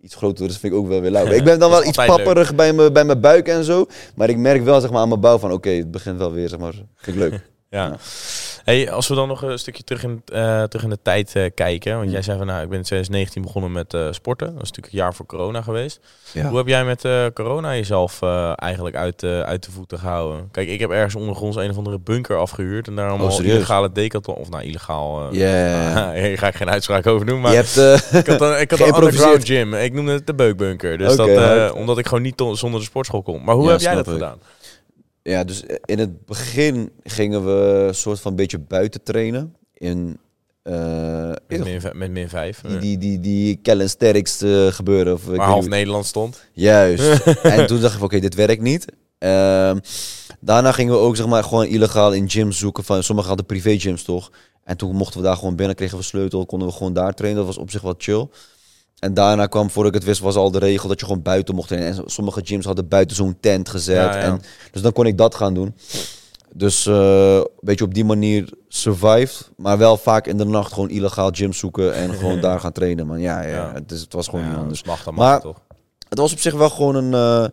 iets 0.00 0.14
groter. 0.14 0.46
Dus 0.46 0.58
vind 0.58 0.72
ik 0.72 0.78
ook 0.78 0.88
wel 0.88 1.00
weer 1.00 1.10
lauw. 1.10 1.26
Ik 1.40 1.44
ben 1.44 1.58
dan 1.58 1.70
wel 1.70 1.84
iets 1.84 1.96
leuk. 1.96 2.06
papperig 2.06 2.54
bij 2.54 2.72
mijn, 2.72 2.92
bij 2.92 3.04
mijn 3.04 3.20
buik 3.20 3.48
en 3.48 3.64
zo. 3.64 3.86
Maar 4.14 4.28
ik 4.28 4.36
merk 4.36 4.62
wel 4.62 4.80
zeg 4.80 4.90
maar 4.90 5.00
aan 5.00 5.08
mijn 5.08 5.20
bouw 5.20 5.38
van, 5.38 5.52
oké, 5.52 5.70
het 5.70 5.90
begint 5.90 6.18
wel 6.18 6.32
weer 6.32 6.48
zeg 6.48 6.58
maar. 6.58 6.74
Vind 6.94 7.16
ik 7.16 7.22
leuk. 7.22 7.40
Ja. 7.68 7.86
Ja. 7.86 7.96
Hey, 8.64 8.90
als 8.90 9.08
we 9.08 9.14
dan 9.14 9.28
nog 9.28 9.42
een 9.42 9.58
stukje 9.58 9.82
terug 9.82 10.02
in, 10.02 10.22
eh, 10.32 10.62
terug 10.62 10.82
in 10.84 10.90
de 10.90 10.98
tijd 11.02 11.36
eh, 11.36 11.50
kijken. 11.54 11.92
Want 11.94 12.06
Mm. 12.06 12.12
jij 12.12 12.22
zei 12.22 12.38
van, 12.38 12.46
nou, 12.46 12.62
ik 12.62 12.68
ben 12.68 12.78
in 12.78 12.84
2019 12.84 13.42
begonnen 13.42 13.72
met 13.72 13.94
eh, 13.94 14.06
sporten. 14.10 14.46
Dat 14.46 14.62
is 14.62 14.68
natuurlijk 14.68 14.92
een 14.92 14.98
jaar 14.98 15.14
voor 15.14 15.26
corona 15.26 15.62
geweest. 15.62 16.00
Ja. 16.32 16.48
Hoe 16.48 16.56
heb 16.58 16.66
jij 16.66 16.84
met 16.84 17.32
corona 17.34 17.74
jezelf 17.74 18.22
eigenlijk 18.56 18.96
uit, 18.96 19.24
uit 19.24 19.64
de 19.64 19.70
voeten 19.70 19.98
gehouden? 19.98 20.48
Kijk, 20.50 20.68
ik 20.68 20.80
heb 20.80 20.90
ergens 20.90 21.14
ondergronds 21.14 21.56
een 21.56 21.70
of 21.70 21.76
andere 21.76 21.98
bunker 21.98 22.36
afgehuurd. 22.38 22.86
En 22.86 22.94
daar 22.96 23.08
allemaal 23.08 23.26
Oh, 23.26 23.32
serieus? 23.32 23.54
illegale 23.54 23.92
decathlon... 23.92 24.36
Of 24.36 24.48
nou, 24.50 24.62
illegaal... 24.62 25.34
Ja. 25.34 26.12
Hier 26.22 26.38
ga 26.38 26.46
ik 26.46 26.54
geen 26.54 26.70
uitspraak 26.70 27.06
over 27.06 27.26
doen, 27.26 27.40
maar... 27.40 27.50
Je 27.52 27.56
hebt, 27.56 27.76
Ik 28.14 28.26
had 28.26 28.40
een, 28.40 28.60
ik 28.60 28.70
had 28.70 28.80
een 28.80 28.94
underground 28.94 29.44
gym. 29.44 29.74
Ik 29.74 29.92
noemde 29.92 30.12
het 30.12 30.26
de 30.26 30.34
beukbunker. 30.34 30.98
Dus 30.98 31.16
dat, 31.16 31.72
omdat 31.72 31.98
ik 31.98 32.06
gewoon 32.06 32.22
niet 32.22 32.42
zonder 32.52 32.80
de 32.80 32.86
sportschool 32.86 33.22
kon. 33.22 33.44
Maar 33.44 33.54
hoe 33.54 33.64
Ja, 33.64 33.70
heb 33.70 33.80
jij 33.80 33.94
dat 33.94 34.08
gedaan? 34.08 34.38
Ja, 35.22 35.44
dus 35.44 35.62
in 35.84 35.98
het 35.98 36.24
begin 36.26 36.90
gingen 37.02 37.44
we 37.44 37.84
een 37.88 37.94
soort 37.94 38.20
van 38.20 38.36
beetje 38.36 38.58
buiten 38.58 39.02
trainen. 39.02 39.56
In 39.72 40.18
eh, 40.62 41.32
Met 41.48 41.64
min, 41.64 41.80
met 41.92 42.10
min 42.10 42.28
vijf. 42.28 42.60
die, 42.60 42.78
die, 42.78 42.98
die, 42.98 43.20
die 43.20 43.60
calisthenics 43.62 44.42
eh, 44.42 44.66
gebeuren. 44.66 45.12
Of, 45.12 45.24
waar 45.24 45.46
half 45.46 45.68
Nederland 45.68 46.06
stond. 46.06 46.44
Juist. 46.52 47.24
en 47.42 47.66
toen 47.66 47.80
dacht 47.80 47.96
ik 47.96 48.02
oké, 48.02 48.20
dit 48.20 48.34
werkt 48.34 48.62
niet. 48.62 48.84
Ehm, 49.18 49.78
daarna 50.40 50.72
gingen 50.72 50.92
we 50.92 50.98
ook 50.98 51.16
zeg 51.16 51.26
maar 51.26 51.44
gewoon 51.44 51.66
illegaal 51.66 52.12
in 52.12 52.30
gyms 52.30 52.58
zoeken. 52.58 52.84
Van, 52.84 53.02
sommigen 53.02 53.28
hadden 53.28 53.46
privé 53.46 53.78
gyms 53.78 54.02
toch. 54.02 54.30
En 54.64 54.76
toen 54.76 54.96
mochten 54.96 55.20
we 55.20 55.26
daar 55.26 55.36
gewoon 55.36 55.56
binnen, 55.56 55.76
kregen 55.76 55.98
we 55.98 56.04
sleutel, 56.04 56.46
konden 56.46 56.68
we 56.68 56.74
gewoon 56.74 56.92
daar 56.92 57.14
trainen. 57.14 57.44
Dat 57.44 57.54
was 57.54 57.62
op 57.62 57.70
zich 57.70 57.82
wel 57.82 57.94
chill. 57.98 58.28
En 59.02 59.14
daarna 59.14 59.46
kwam, 59.46 59.70
voor 59.70 59.86
ik 59.86 59.94
het 59.94 60.04
wist, 60.04 60.20
was 60.20 60.36
al 60.36 60.50
de 60.50 60.58
regel 60.58 60.88
dat 60.88 61.00
je 61.00 61.06
gewoon 61.06 61.22
buiten 61.22 61.54
mocht 61.54 61.68
trainen. 61.68 61.96
En 61.96 62.02
sommige 62.06 62.40
gyms 62.44 62.64
hadden 62.64 62.88
buiten 62.88 63.16
zo'n 63.16 63.36
tent 63.40 63.68
gezet. 63.68 63.96
Ja, 63.96 64.16
ja. 64.16 64.22
En, 64.22 64.40
dus 64.70 64.82
dan 64.82 64.92
kon 64.92 65.06
ik 65.06 65.18
dat 65.18 65.34
gaan 65.34 65.54
doen. 65.54 65.74
Dus 66.54 66.86
eh, 66.86 67.34
een 67.36 67.46
beetje 67.60 67.84
op 67.84 67.94
die 67.94 68.04
manier 68.04 68.48
survived. 68.68 69.50
Maar 69.56 69.78
wel 69.78 69.96
vaak 69.96 70.26
in 70.26 70.36
de 70.36 70.44
nacht 70.44 70.72
gewoon 70.72 70.90
illegaal 70.90 71.30
gym 71.32 71.52
zoeken 71.52 71.94
en 71.94 72.12
gewoon 72.18 72.40
daar 72.40 72.60
gaan 72.60 72.72
trainen. 72.72 73.06
Man, 73.06 73.20
ja, 73.20 73.42
ja, 73.42 73.48
Ja. 73.48 73.72
Het, 73.74 73.92
is, 73.92 74.00
het 74.00 74.12
was 74.12 74.28
gewoon 74.28 74.48
niet 74.48 74.56
anders. 74.58 74.84
mag 74.84 75.04
dan 75.04 75.14
Maar- 75.14 75.32
mag 75.32 75.40
toch? 75.42 75.60
Het 76.08 76.18
was 76.18 76.32
op 76.32 76.38
zich 76.40 76.54
wel 76.54 76.70
gewoon 76.70 76.94
een 76.94 77.14
eh, 77.14 77.48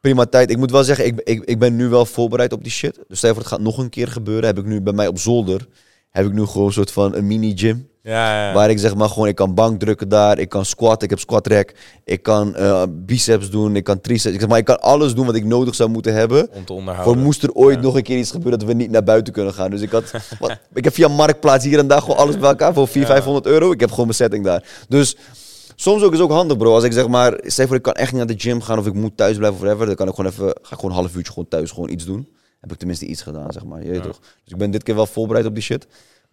prima 0.00 0.24
tijd. 0.26 0.50
Ik 0.50 0.56
moet 0.56 0.70
wel 0.70 0.84
zeggen, 0.84 1.06
ik, 1.06 1.20
ik, 1.20 1.44
ik 1.44 1.58
ben 1.58 1.76
nu 1.76 1.88
wel 1.88 2.06
voorbereid 2.06 2.52
op 2.52 2.62
die 2.62 2.72
shit. 2.72 2.98
Dus 3.08 3.18
stel 3.18 3.30
voor, 3.30 3.38
het 3.38 3.48
gaat 3.50 3.60
nog 3.60 3.78
een 3.78 3.90
keer 3.90 4.08
gebeuren. 4.08 4.44
Heb 4.44 4.58
ik 4.58 4.64
nu 4.64 4.80
bij 4.80 4.92
mij 4.92 5.06
op 5.06 5.18
zolder, 5.18 5.66
heb 6.10 6.26
ik 6.26 6.32
nu 6.32 6.46
gewoon 6.46 6.66
een 6.66 6.72
soort 6.72 6.90
van 6.92 7.14
een 7.14 7.26
mini 7.26 7.52
gym. 7.58 7.88
Ja, 8.02 8.46
ja. 8.48 8.54
Waar 8.54 8.70
ik 8.70 8.78
zeg 8.78 8.94
maar 8.94 9.08
gewoon, 9.08 9.28
ik 9.28 9.34
kan 9.34 9.54
bank 9.54 9.80
drukken 9.80 10.08
daar. 10.08 10.38
Ik 10.38 10.48
kan 10.48 10.64
squat, 10.64 11.02
ik 11.02 11.10
heb 11.10 11.18
squat 11.18 11.46
rack. 11.46 11.72
Ik 12.04 12.22
kan 12.22 12.54
eh, 12.56 12.82
biceps 12.90 13.50
doen, 13.50 13.76
ik 13.76 13.84
kan 13.84 14.00
triceps. 14.00 14.34
Ik 14.34 14.40
zeg 14.40 14.48
maar, 14.48 14.58
ik 14.58 14.64
kan 14.64 14.80
alles 14.80 15.14
doen 15.14 15.26
wat 15.26 15.34
ik 15.34 15.44
nodig 15.44 15.74
zou 15.74 15.90
moeten 15.90 16.14
hebben. 16.14 16.42
om 16.42 16.48
te 16.60 16.62
Voor 16.66 16.76
onderhouden. 16.76 17.22
moest 17.22 17.42
er 17.42 17.52
ooit 17.52 17.76
Ja. 17.76 17.82
nog 17.82 17.96
een 17.96 18.02
keer 18.02 18.18
iets 18.18 18.30
gebeuren 18.30 18.58
dat 18.58 18.68
we 18.68 18.74
niet 18.74 18.90
naar 18.90 19.04
buiten 19.04 19.32
kunnen 19.32 19.54
gaan. 19.54 19.70
Dus 19.70 19.80
ik 19.80 19.90
had, 19.90 20.10
wat, 20.40 20.58
ik 20.74 20.84
heb 20.84 20.94
via 20.94 21.08
Marktplaats 21.08 21.64
hier 21.64 21.78
en 21.78 21.86
daar 21.86 22.00
gewoon 22.00 22.16
alles 22.16 22.38
bij 22.38 22.48
elkaar 22.48 22.74
voor 22.74 22.88
400, 22.88 23.08
Ja. 23.08 23.22
500 23.22 23.46
euro. 23.46 23.72
Ik 23.72 23.80
heb 23.80 23.90
gewoon 23.90 24.04
mijn 24.04 24.16
setting 24.16 24.44
daar. 24.44 24.64
Dus 24.88 25.16
soms 25.76 26.02
ook 26.02 26.12
is 26.12 26.20
ook 26.20 26.30
handig, 26.30 26.56
bro. 26.56 26.74
Als 26.74 26.84
ik 26.84 26.92
zeg 26.92 27.08
maar, 27.08 27.38
stel 27.42 27.66
voor 27.66 27.76
ik 27.76 27.82
kan 27.82 27.92
echt 27.92 28.12
niet 28.12 28.18
naar 28.26 28.36
de 28.36 28.40
gym 28.42 28.62
gaan 28.62 28.78
of 28.78 28.86
ik 28.86 28.94
moet 28.94 29.16
thuis 29.16 29.36
blijven 29.36 29.56
of 29.58 29.62
whatever, 29.62 29.86
dan 29.86 29.94
kan 29.94 30.08
ik 30.08 30.14
gewoon 30.14 30.30
even, 30.30 30.44
ga 30.62 30.72
ik 30.74 30.80
gewoon 30.80 30.90
een 30.90 30.96
half 31.02 31.14
uurtje 31.16 31.32
gewoon 31.32 31.48
thuis 31.48 31.70
gewoon 31.70 31.90
iets 31.90 32.04
doen. 32.04 32.28
Heb 32.60 32.72
ik 32.72 32.78
tenminste 32.78 33.04
iets 33.06 33.22
gedaan, 33.22 33.52
zeg 33.52 33.64
maar. 33.64 33.82
Je 33.84 33.90
weet 33.90 34.02
toch? 34.02 34.18
Dus 34.20 34.52
ik 34.52 34.56
ben 34.56 34.70
dit 34.70 34.82
keer 34.82 34.94
wel 34.94 35.06
voorbereid 35.06 35.46
op 35.46 35.54
die 35.54 35.62
shit. 35.62 35.86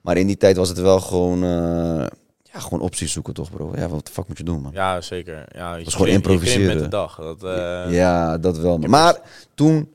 Maar 0.08 0.18
in 0.18 0.28
die 0.28 0.38
tijd 0.38 0.58
was 0.58 0.70
het 0.70 0.80
wel 0.80 1.00
gewoon, 1.00 1.44
eh, 1.44 2.06
ja, 2.44 2.60
gewoon 2.60 2.80
opties 2.82 3.12
zoeken 3.12 3.34
toch, 3.34 3.52
bro. 3.52 3.72
Ja, 3.76 3.88
wat 3.90 4.06
de 4.06 4.12
fuck 4.12 4.28
moet 4.28 4.38
je 4.38 4.44
doen, 4.44 4.62
man? 4.62 4.72
Ja, 4.74 5.02
zeker. 5.02 5.46
Ja, 5.56 5.76
je 5.76 5.86
is 5.86 5.94
gewoon 5.94 6.08
je 6.08 6.14
improviseren. 6.14 6.68
met 6.76 6.84
de 6.84 6.88
dag. 6.90 7.16
Dat, 7.16 7.44
eh, 7.44 7.94
Ja, 7.94 8.38
dat 8.38 8.58
wel. 8.58 8.78
man. 8.78 8.90
Maar 8.90 9.22
toen, 9.56 9.92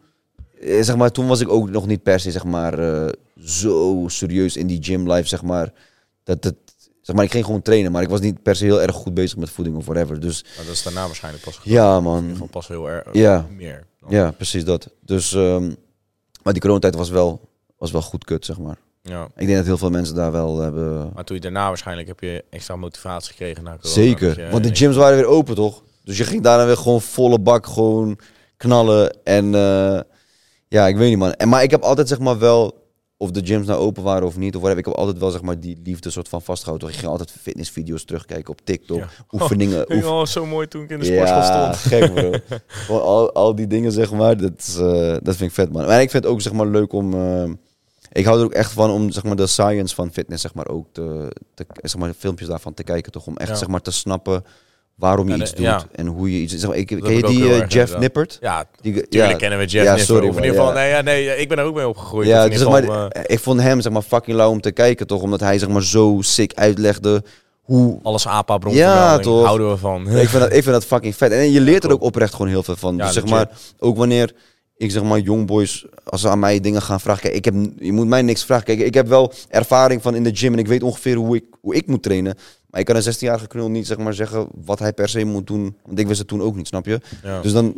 eh, 0.61 0.83
zeg 0.83 0.97
maar, 0.97 1.11
toen 1.11 1.27
was 1.27 1.41
ik 1.41 1.49
ook 1.49 1.71
nog 1.71 1.87
niet 1.87 2.03
per 2.03 2.21
se, 2.21 2.31
zeg 2.31 2.45
maar, 2.45 2.79
zo 3.45 4.05
serieus 4.07 4.57
in 4.57 4.67
die 4.67 4.83
gym 4.83 5.13
life, 5.13 5.29
zeg 5.29 5.43
maar. 5.43 5.73
Dat 6.25 6.45
het, 6.45 6.55
zeg 7.01 7.17
maar, 7.17 7.25
ik 7.25 7.31
ging 7.31 7.45
gewoon 7.45 7.63
trainen, 7.63 7.93
maar 7.93 8.03
ik 8.03 8.09
was 8.09 8.21
niet 8.21 8.43
per 8.43 8.57
se 8.57 8.65
heel 8.65 8.83
erg 8.83 8.95
goed 8.95 9.15
bezig 9.15 9.37
met 9.39 9.51
voeding 9.51 9.77
of 9.77 9.85
whatever. 9.85 10.21
Dus 10.21 10.45
maar 10.57 10.65
dat 10.65 10.75
is 10.75 10.83
daarna 10.83 11.07
waarschijnlijk 11.07 11.45
pas 11.45 11.61
ja, 11.63 12.01
man. 12.01 12.29
geval 12.33 12.47
pas 12.47 12.69
heel 12.69 12.91
erg 12.91 13.05
Ja. 13.13 13.47
meer. 13.57 13.85
dan- 14.01 14.11
Ja, 14.11 14.31
precies 14.31 14.65
dat. 14.65 14.89
Dus, 15.01 15.33
ehm, 15.35 15.73
maar 16.43 16.53
die 16.53 16.63
coronatijd 16.63 16.95
was 16.95 17.11
wel 17.11 17.51
was 17.79 17.91
wel 17.91 18.03
goed 18.03 18.25
kut, 18.25 18.45
zeg 18.45 18.59
maar. 18.59 18.77
Ja. 19.03 19.25
Ik 19.37 19.47
denk 19.47 19.57
dat 19.57 19.67
heel 19.67 19.79
veel 19.79 19.91
mensen 19.91 20.15
daar 20.15 20.33
wel 20.33 20.59
hebben... 20.59 21.11
Maar 21.15 21.25
toen 21.25 21.37
je 21.37 21.43
daarna 21.43 21.69
waarschijnlijk 21.69 22.09
heb 22.09 22.21
je 22.21 22.45
extra 22.51 22.77
motivatie 22.77 23.31
gekregen 23.31 23.63
na 23.65 23.71
corona. 23.77 23.89
Zeker, 23.95 24.41
je- 24.41 24.49
want 24.51 24.65
de 24.65 24.75
gyms 24.75 24.97
waren 24.97 25.17
weer 25.17 25.27
open, 25.27 25.55
toch? 25.55 25.83
Dus 26.05 26.19
je 26.19 26.25
ging 26.25 26.43
daarna 26.43 26.67
weer 26.67 26.77
gewoon 26.77 27.01
volle 27.01 27.39
bak 27.39 27.67
gewoon 27.67 28.19
knallen. 28.57 29.17
En 29.25 29.55
eh, 29.55 30.01
ja, 30.69 30.87
ik 30.89 30.97
weet 30.97 31.09
niet, 31.09 31.19
man. 31.19 31.33
En, 31.33 31.49
maar 31.49 31.63
ik 31.63 31.71
heb 31.71 31.83
altijd, 31.83 32.09
zeg 32.09 32.19
maar, 32.19 32.39
wel... 32.39 32.81
Of 33.17 33.31
de 33.31 33.41
gyms 33.45 33.67
nou 33.67 33.81
open 33.81 34.03
waren 34.03 34.27
of 34.27 34.37
niet, 34.37 34.55
of 34.55 34.61
whatever. 34.63 34.79
Ik 34.79 34.85
heb 34.85 34.95
altijd 34.95 35.19
wel, 35.19 35.31
zeg 35.31 35.43
maar, 35.43 35.61
die 35.61 35.81
liefde 35.85 36.11
soort 36.11 36.29
van 36.29 36.43
vastgehouden. 36.43 36.89
Ik 36.89 36.95
ging 36.95 37.11
altijd 37.11 37.31
fitnessvideo's 37.41 38.05
terugkijken 38.05 38.51
op 38.53 38.61
TikTok. 38.65 38.99
Ja. 38.99 39.09
Oefeningen. 39.41 39.93
Oef- 39.95 40.03
wel 40.03 40.27
zo 40.27 40.47
mooi 40.47 40.69
toen 40.69 40.83
ik 40.83 40.91
in 40.91 40.99
de 40.99 41.05
sportschool 41.05 41.39
ja, 41.41 41.73
stond. 41.73 41.77
gek 42.03 42.15
bro. 42.87 42.99
Al, 43.01 43.33
al 43.33 43.55
die 43.55 43.67
dingen, 43.67 43.93
zeg 43.93 44.13
maar, 44.13 44.37
dat, 44.37 44.53
is, 44.59 44.77
eh, 44.77 45.17
dat 45.23 45.37
vind 45.37 45.41
ik 45.41 45.53
vet, 45.53 45.73
man. 45.73 45.83
En 45.91 46.01
ik 46.01 46.11
vind 46.11 46.25
het 46.25 46.33
ook, 46.33 46.41
zeg 46.41 46.53
maar, 46.53 46.67
leuk 46.67 46.93
om... 46.93 47.15
eh, 47.15 47.51
ik 48.13 48.25
hou 48.25 48.39
er 48.39 48.45
ook 48.45 48.53
echt 48.53 48.73
van 48.73 48.91
om, 48.91 49.11
zeg 49.11 49.23
maar, 49.25 49.37
de 49.37 49.47
science 49.47 49.95
van 49.95 50.13
fitness, 50.13 50.43
zeg 50.43 50.55
maar, 50.55 50.69
ook 50.69 50.87
te, 50.93 51.33
te 51.55 51.67
zeg 51.83 51.97
maar, 52.01 52.13
filmpjes 52.19 52.49
daarvan 52.49 52.75
te 52.75 52.83
kijken, 52.85 53.13
toch? 53.13 53.27
Om 53.27 53.37
echt, 53.37 53.49
Ja. 53.49 53.55
zeg 53.55 53.69
maar, 53.69 53.81
te 53.81 53.91
snappen 53.91 54.45
waarom 54.95 55.27
je 55.27 55.33
Ja, 55.33 55.37
de- 55.39 55.43
iets 55.43 55.53
doet 55.55 55.65
ja. 55.65 55.83
en 55.93 56.07
hoe 56.07 56.33
je 56.33 56.39
iets... 56.41 56.55
Zeg 56.55 56.69
maar, 56.69 56.79
ik, 56.79 56.87
ken 56.87 57.15
je 57.17 57.23
die 57.23 57.53
eh, 57.55 57.69
Jeff. 57.69 57.99
Nippert? 57.99 58.39
Ja, 58.41 58.65
Die, 58.81 59.07
ja, 59.09 59.33
kennen 59.35 59.59
we 59.59 59.65
Jeff 59.67 59.85
ja, 59.85 59.97
sorry, 59.97 60.29
Of 60.29 60.37
in 60.37 60.43
ieder 60.45 60.59
geval, 60.59 60.73
nee, 60.75 60.89
ja, 60.91 61.01
nee, 61.01 61.37
ik 61.37 61.49
ben 61.49 61.59
er 61.59 61.65
ook 61.65 61.75
mee 61.75 61.89
opgegroeid. 61.89 62.27
Ja, 62.29 62.49
dus 62.49 62.59
zeg 62.59 62.69
maar, 62.69 63.09
eh, 63.09 63.23
ik 63.27 63.39
vond 63.39 63.61
hem 63.61 63.81
zeg 63.81 63.93
maar 63.93 64.03
fucking 64.03 64.37
lauw 64.37 64.51
om 64.51 64.61
te 64.61 64.73
kijken, 64.73 65.07
toch? 65.07 65.23
Omdat 65.23 65.41
hij 65.41 65.59
zeg 65.59 65.69
maar 65.69 65.83
zo 65.83 66.19
sick 66.21 66.53
uitlegde 66.55 67.23
hoe 67.63 67.99
alles 68.03 68.27
apa 68.27 68.59
bron 68.59 68.75
Ja, 68.75 69.19
toch. 69.19 69.45
houden 69.45 69.69
we 69.71 69.77
van. 69.77 70.09
ik, 70.09 70.29
vind 70.29 70.43
dat, 70.43 70.53
ik 70.53 70.63
vind 70.63 70.75
dat 70.75 70.85
fucking 70.85 71.17
vet. 71.17 71.33
En 71.33 71.51
je 71.51 71.61
leert 71.61 71.85
er 71.85 71.93
ook 71.93 72.03
oprecht 72.03 72.33
gewoon 72.33 72.49
heel 72.49 72.63
veel 72.63 72.77
van. 72.77 72.97
Dus 72.97 73.13
zeg 73.13 73.27
maar, 73.27 73.51
ook 73.79 73.97
wanneer 73.97 74.33
ik 74.83 74.91
zeg 74.91 75.03
maar 75.03 75.19
jongboys, 75.19 75.87
als 76.05 76.21
ze 76.21 76.29
aan 76.29 76.39
mij 76.39 76.61
dingen 76.61 76.83
gaan 76.83 77.01
vragen. 77.01 77.23
Kijk, 77.23 77.35
ik 77.35 77.45
heb, 77.45 77.55
je 77.79 77.93
moet 77.93 78.07
mij 78.07 78.23
niks 78.23 78.45
vragen. 78.45 78.65
Kijk, 78.65 78.81
ik 78.81 78.95
heb 78.95 79.09
wel 79.09 79.33
ervaring 79.49 80.03
van 80.03 80.15
in 80.15 80.25
de 80.25 80.35
gym 80.35 80.53
en 80.53 80.59
ik 80.59 80.67
weet 80.67 80.83
ongeveer 80.83 81.17
hoe 81.17 81.37
ik, 81.37 81.45
hoe 81.61 81.75
ik 81.75 81.87
moet 81.87 82.03
trainen. 82.03 82.35
Maar 82.67 82.81
ik 82.81 82.87
kan 82.87 82.97
een 82.97 83.15
16-jarige 83.15 83.47
knul 83.47 83.71
niet 83.71 83.87
zeg 83.87 83.99
maar 83.99 84.15
zeggen 84.15 84.47
wat 84.65 84.79
hij 84.79 84.93
per 84.93 85.09
se 85.09 85.25
moet 85.25 85.47
doen. 85.47 85.77
Want 85.85 85.99
ik 85.99 86.07
wist 86.07 86.19
het 86.19 86.29
toen 86.29 86.43
ook 86.43 86.57
niet, 86.57 86.67
snap 86.67 86.87
je? 86.87 87.01
Ja. 87.23 87.41
Dus 87.41 87.53
dan 87.53 87.75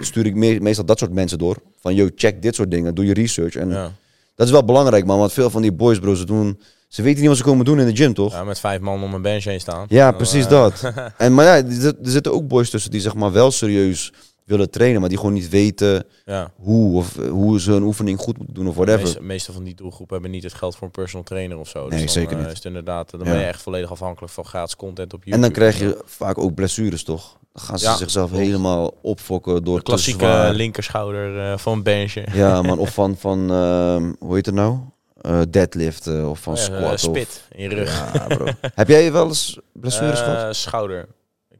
stuur 0.00 0.26
ik 0.26 0.34
me- 0.34 0.60
meestal 0.60 0.84
dat 0.84 0.98
soort 0.98 1.12
mensen 1.12 1.38
door. 1.38 1.56
Van, 1.80 1.94
yo, 1.94 2.08
check 2.14 2.42
dit 2.42 2.54
soort 2.54 2.70
dingen. 2.70 2.94
Doe 2.94 3.06
je 3.06 3.14
research. 3.14 3.54
En 3.54 3.68
ja. 3.68 3.92
dat 4.34 4.46
is 4.46 4.52
wel 4.52 4.64
belangrijk, 4.64 5.04
man. 5.04 5.18
Want 5.18 5.32
veel 5.32 5.50
van 5.50 5.62
die 5.62 5.72
boys, 5.72 5.98
bro, 5.98 6.14
ze 6.14 6.24
doen... 6.24 6.60
Ze 6.88 7.02
weten 7.02 7.20
niet 7.20 7.28
wat 7.28 7.36
ze 7.36 7.42
komen 7.42 7.64
doen 7.64 7.80
in 7.80 7.86
de 7.86 7.96
gym, 7.96 8.14
toch? 8.14 8.32
ja, 8.32 8.44
met 8.44 8.60
vijf 8.60 8.80
man 8.80 9.02
om 9.02 9.14
een 9.14 9.22
bench 9.22 9.44
heen 9.44 9.60
staan. 9.60 9.86
Ja, 9.88 10.12
precies 10.12 10.44
eh, 10.44 10.50
dat. 10.50 10.92
En, 11.18 11.34
maar 11.34 11.44
ja, 11.44 11.54
er 11.54 11.94
zitten 12.02 12.32
ook 12.32 12.48
boys 12.48 12.70
tussen 12.70 12.90
die 12.90 13.00
zeg 13.00 13.14
maar 13.14 13.32
wel 13.32 13.50
serieus 13.50 14.12
willen 14.48 14.70
trainen, 14.70 15.00
maar 15.00 15.08
die 15.08 15.18
gewoon 15.18 15.32
niet 15.32 15.48
weten 15.48 16.04
Ja. 16.24 16.50
hoe 16.56 16.96
of 16.96 17.18
eh, 17.18 17.28
hoe 17.30 17.60
ze 17.60 17.72
een 17.72 17.82
oefening 17.82 18.18
goed 18.18 18.36
moeten 18.36 18.54
doen 18.54 18.66
of 18.68 18.74
De 18.74 18.78
whatever. 18.80 19.04
meeste, 19.06 19.22
meeste 19.22 19.52
van 19.52 19.64
die 19.64 19.74
doelgroepen 19.74 20.14
hebben 20.14 20.30
niet 20.32 20.42
het 20.42 20.54
geld 20.54 20.76
voor 20.76 20.86
een 20.86 20.90
personal 20.92 21.24
trainer 21.24 21.58
of 21.58 21.68
zo. 21.68 21.82
Dus 21.84 21.90
Nee, 21.90 21.98
dan, 22.04 22.08
zeker 22.08 22.32
eh, 22.32 22.38
niet. 22.38 22.46
is 22.48 22.54
het 22.56 22.64
inderdaad, 22.64 23.10
dan 23.10 23.20
Ja. 23.24 23.30
ben 23.30 23.38
je 23.40 23.46
echt 23.46 23.62
volledig 23.62 23.90
afhankelijk 23.90 24.32
van 24.32 24.44
gratis 24.44 24.76
content 24.76 25.12
op 25.14 25.24
YouTube. 25.24 25.34
En 25.36 25.40
dan 25.42 25.50
krijg 25.52 25.78
je 25.78 26.02
vaak 26.04 26.38
ook 26.38 26.54
blessures, 26.54 27.04
toch? 27.04 27.36
Dan 27.52 27.62
gaan 27.62 27.78
ze 27.78 27.84
Ja, 27.84 27.96
zichzelf 27.96 28.30
helemaal 28.30 28.94
opfokken 29.02 29.64
door 29.64 29.76
de 29.76 29.82
klassieke 29.82 30.18
zwaar. 30.24 30.52
linkerschouder 30.54 31.50
eh, 31.52 31.58
van 31.58 31.72
een 31.72 31.82
benchje. 31.82 32.24
Ja, 32.32 32.62
man. 32.62 32.78
Of 32.78 32.90
van, 33.00 33.16
van 33.16 33.50
ehm, 33.50 34.12
hoe 34.18 34.34
heet 34.34 34.46
het 34.46 34.54
nou? 34.54 34.78
Eh, 35.20 35.40
deadlift 35.50 36.06
eh, 36.06 36.30
of 36.30 36.40
van 36.40 36.52
Oh 36.52 36.58
squat. 36.58 36.80
eh, 36.82 36.92
of... 36.92 36.98
spit 36.98 37.42
in 37.50 37.62
je 37.62 37.74
rug. 37.74 38.12
Ja, 38.14 38.26
bro. 38.26 38.46
Heb 38.74 38.88
jij 38.88 39.12
wel 39.12 39.26
eens 39.26 39.58
blessures 39.72 40.20
Eh, 40.20 40.24
gehad? 40.24 40.56
Schouder. 40.56 41.06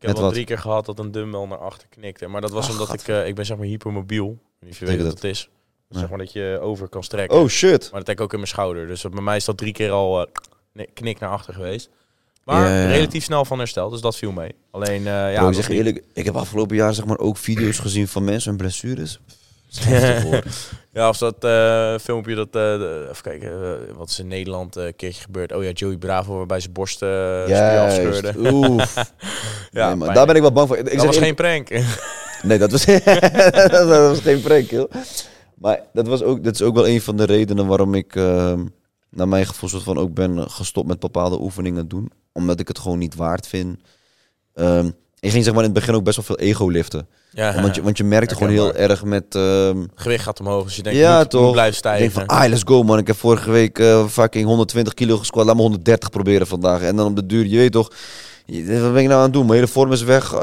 Ik 0.01 0.07
heb 0.09 0.17
wat? 0.17 0.33
drie 0.33 0.45
keer 0.45 0.59
gehad 0.59 0.87
dat 0.87 0.99
een 0.99 1.11
dumbbell 1.13 1.47
naar 1.47 1.59
achter 1.59 1.89
knikte. 1.89 2.27
Maar 2.29 2.41
dat 2.41 2.51
was 2.51 2.71
omdat 2.71 2.93
ik, 2.95 3.09
eh, 3.09 3.27
ik 3.27 3.35
ben 3.35 3.47
zeg 3.47 3.57
maar 3.57 3.67
hypermobiel. 3.67 4.27
Ik 4.27 4.37
weet 4.59 4.61
niet 4.61 4.73
of 4.73 4.79
je 4.79 4.85
weet 4.87 5.03
wat 5.03 5.15
dat 5.21 5.25
is. 5.25 5.49
Nee. 5.89 6.01
Zeg 6.01 6.09
maar 6.09 6.19
dat 6.19 6.33
je 6.33 6.59
over 6.63 6.89
kan 6.89 7.05
strekken. 7.05 7.39
Oh 7.39 7.49
shit. 7.49 7.81
Maar 7.91 7.99
dat 7.99 8.07
heb 8.07 8.17
ik 8.17 8.23
ook 8.23 8.33
in 8.33 8.39
mijn 8.39 8.51
schouder. 8.51 8.87
Dus 8.87 9.03
bij 9.03 9.23
mij 9.23 9.37
is 9.37 9.45
dat 9.45 9.57
drie 9.57 9.73
keer 9.73 9.91
al 9.91 10.27
eh, 10.75 10.85
knik- 10.95 11.19
naar 11.21 11.31
achter 11.31 11.55
geweest. 11.55 11.91
Maar 12.45 12.69
Ja, 12.69 12.75
ja, 12.77 12.83
ja. 12.83 12.89
relatief 12.89 13.25
snel 13.25 13.45
van 13.45 13.59
herstel, 13.59 13.89
dus 13.91 14.01
dat 14.01 14.17
viel 14.17 14.33
mee. 14.33 14.55
Alleen, 14.71 15.07
eh, 15.07 15.33
ja, 15.33 15.39
Bro, 15.39 15.49
ik 15.49 15.55
zeg 15.55 15.69
niet- 15.69 15.79
eerlijk, 15.79 16.05
ik 16.13 16.25
heb 16.25 16.37
afgelopen 16.37 16.77
jaar 16.77 16.95
zeg 16.95 17.05
maar 17.05 17.19
ook 17.19 17.37
video's 17.37 17.79
gezien 17.79 18.09
van 18.09 18.25
mensen 18.25 18.51
met 18.51 18.61
blessures. 18.61 19.21
Ja, 20.93 21.09
of 21.09 21.19
dat 21.19 21.45
eh, 21.45 21.95
filmpje 21.99 22.35
dat, 22.35 22.53
de- 22.53 23.07
even 23.11 23.23
kijken, 23.23 23.51
eh, 23.51 23.95
wat 23.97 24.09
is 24.09 24.19
in 24.19 24.27
Nederland 24.29 24.77
een 24.77 24.97
keertje 24.97 25.23
gebeurd. 25.23 25.53
Oh 25.53 25.63
ja, 25.63 25.71
Joey 25.71 25.97
Bravo 25.97 26.37
waarbij 26.37 26.61
zijn 26.61 26.73
borst 26.73 26.97
spier 26.97 27.47
Juist. 27.49 27.99
afscheurde. 27.99 28.53
Oef. 28.53 28.95
Ja, 29.71 29.87
nee, 29.89 29.97
maar 29.97 30.15
daar 30.15 30.27
ben 30.27 30.35
ik 30.35 30.41
wel 30.41 30.53
bang 30.53 30.69
voor. 30.69 30.77
Ik 30.77 30.85
dat 30.85 30.93
zeg 30.93 31.05
was 31.05 31.17
geen 31.19 31.35
prank. 31.35 31.69
Nee, 32.43 32.59
dat 32.59 32.71
was, 32.71 32.85
dat 32.85 33.89
was 33.89 34.21
geen 34.21 34.41
prank, 34.41 34.71
joh. 34.71 34.91
Maar 35.55 35.81
dat, 35.93 36.07
was 36.07 36.23
ook, 36.23 36.45
dat 36.45 36.55
is 36.55 36.63
ook 36.63 36.75
wel 36.75 36.89
een 36.89 37.01
van 37.01 37.17
de 37.17 37.25
redenen 37.25 37.67
waarom 37.67 37.95
ik, 37.95 38.17
ehm, 38.17 38.65
naar 39.11 39.29
mijn 39.29 39.47
gevoel, 39.47 39.69
soort 39.69 39.83
van 39.83 39.99
ook 39.99 40.15
ben 40.15 40.51
gestopt 40.51 40.89
met 40.89 40.99
bepaalde 40.99 41.41
oefeningen 41.41 41.89
doen. 41.89 42.11
Omdat 42.33 42.61
ik 42.61 42.69
het 42.69 42.79
gewoon 42.79 42.99
niet 42.99 43.15
waard 43.15 43.47
vind. 43.47 43.79
Ehm, 44.55 44.91
ik 45.21 45.31
ging 45.31 45.45
zeg 45.45 45.53
maar 45.55 45.65
in 45.65 45.71
het 45.71 45.79
begin 45.79 45.95
ook 45.95 46.05
best 46.05 46.17
wel 46.17 46.25
veel 46.25 46.39
ego 46.39 46.69
liften. 46.69 47.07
ja, 47.31 47.63
Want 47.63 47.75
je, 47.75 47.83
want 47.83 47.97
je 47.97 48.05
merkte 48.05 48.35
gewoon 48.35 48.53
heel 48.53 48.75
erg 48.75 49.05
met... 49.05 49.35
ehm, 49.35 49.85
gewicht 49.95 50.23
gaat 50.25 50.41
omhoog, 50.41 50.65
dus 50.65 50.77
je 50.77 50.83
denkt, 50.83 50.99
Ja, 50.99 51.19
moet, 51.19 51.31
toch. 51.31 51.43
moet 51.43 51.53
blijven 51.53 51.73
ik 51.73 51.79
stijgen. 51.79 52.01
denk 52.13 52.13
van, 52.29 52.37
ah, 52.39 52.49
let's 52.49 52.63
go 52.65 52.83
man. 52.83 52.99
Ik 52.99 53.07
heb 53.07 53.17
vorige 53.17 53.51
week 53.51 53.79
eh, 53.79 54.07
fucking 54.07 54.47
120 54.47 54.95
kilo 54.95 55.17
gesquat. 55.17 55.47
Laat 55.47 55.55
me 55.57 55.61
130 55.63 56.11
proberen 56.11 56.47
vandaag. 56.47 56.83
En 56.83 56.97
dan 56.97 57.07
op 57.07 57.17
de 57.17 57.27
duur, 57.27 57.47
je 57.47 57.57
weet 57.57 57.73
toch... 57.73 57.91
Wat 58.53 58.93
ben 58.93 58.97
ik 59.03 59.07
nou 59.07 59.13
aan 59.13 59.23
het 59.23 59.33
doen? 59.33 59.43
Mijn 59.47 59.55
hele 59.59 59.67
vorm 59.71 59.93
is 59.93 60.03
weg. 60.03 60.33
Eh, 60.35 60.41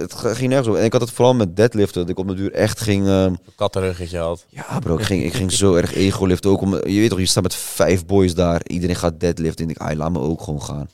het 0.00 0.14
ging 0.14 0.48
nergens 0.48 0.68
over. 0.68 0.80
En 0.80 0.84
ik 0.86 0.92
had 0.92 1.00
het 1.00 1.10
vooral 1.10 1.34
met 1.34 1.56
deadliften. 1.56 2.00
Dat 2.00 2.10
ik 2.10 2.18
op 2.18 2.28
de 2.28 2.34
duur 2.34 2.52
echt 2.52 2.80
ging... 2.80 3.06
ehm, 3.06 3.34
Kattenruggetje 3.56 4.18
had. 4.18 4.44
ja, 4.48 4.78
bro, 4.78 4.94
ik 4.98 5.04
ging, 5.04 5.24
ik 5.24 5.32
ging 5.34 5.52
zo 5.52 5.74
erg 5.74 5.94
ego 5.94 6.26
liften. 6.26 6.50
Ook 6.50 6.60
om, 6.60 6.74
je 6.74 7.00
weet 7.00 7.10
toch, 7.10 7.18
je 7.18 7.26
staat 7.26 7.42
met 7.42 7.54
vijf 7.54 8.06
boys 8.06 8.34
daar. 8.34 8.60
Iedereen 8.66 8.96
gaat 8.96 9.20
deadliften. 9.20 9.64
En 9.64 9.70
ik, 9.70 9.78
ah, 9.78 9.96
laat 9.96 10.10
me 10.10 10.18
ook 10.18 10.42
gewoon 10.42 10.62
gaan. 10.62 10.88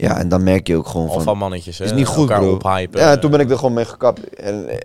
Ja, 0.00 0.18
en 0.18 0.28
dan 0.28 0.42
merk 0.42 0.66
je 0.66 0.76
ook 0.76 0.86
gewoon 0.88 1.08
Alpha 1.08 1.22
van... 1.22 1.38
mannetjes, 1.38 1.78
hè? 1.78 1.84
Is 1.84 1.92
niet 1.92 2.06
goed, 2.06 2.26
bro. 2.26 2.54
ophypen. 2.54 3.00
Ja, 3.00 3.18
toen 3.18 3.30
ben 3.30 3.40
ik 3.40 3.50
er 3.50 3.56
gewoon 3.56 3.72
mee 3.72 3.84
gekapt. 3.84 4.34
En 4.34 4.68
eh, 4.68 4.76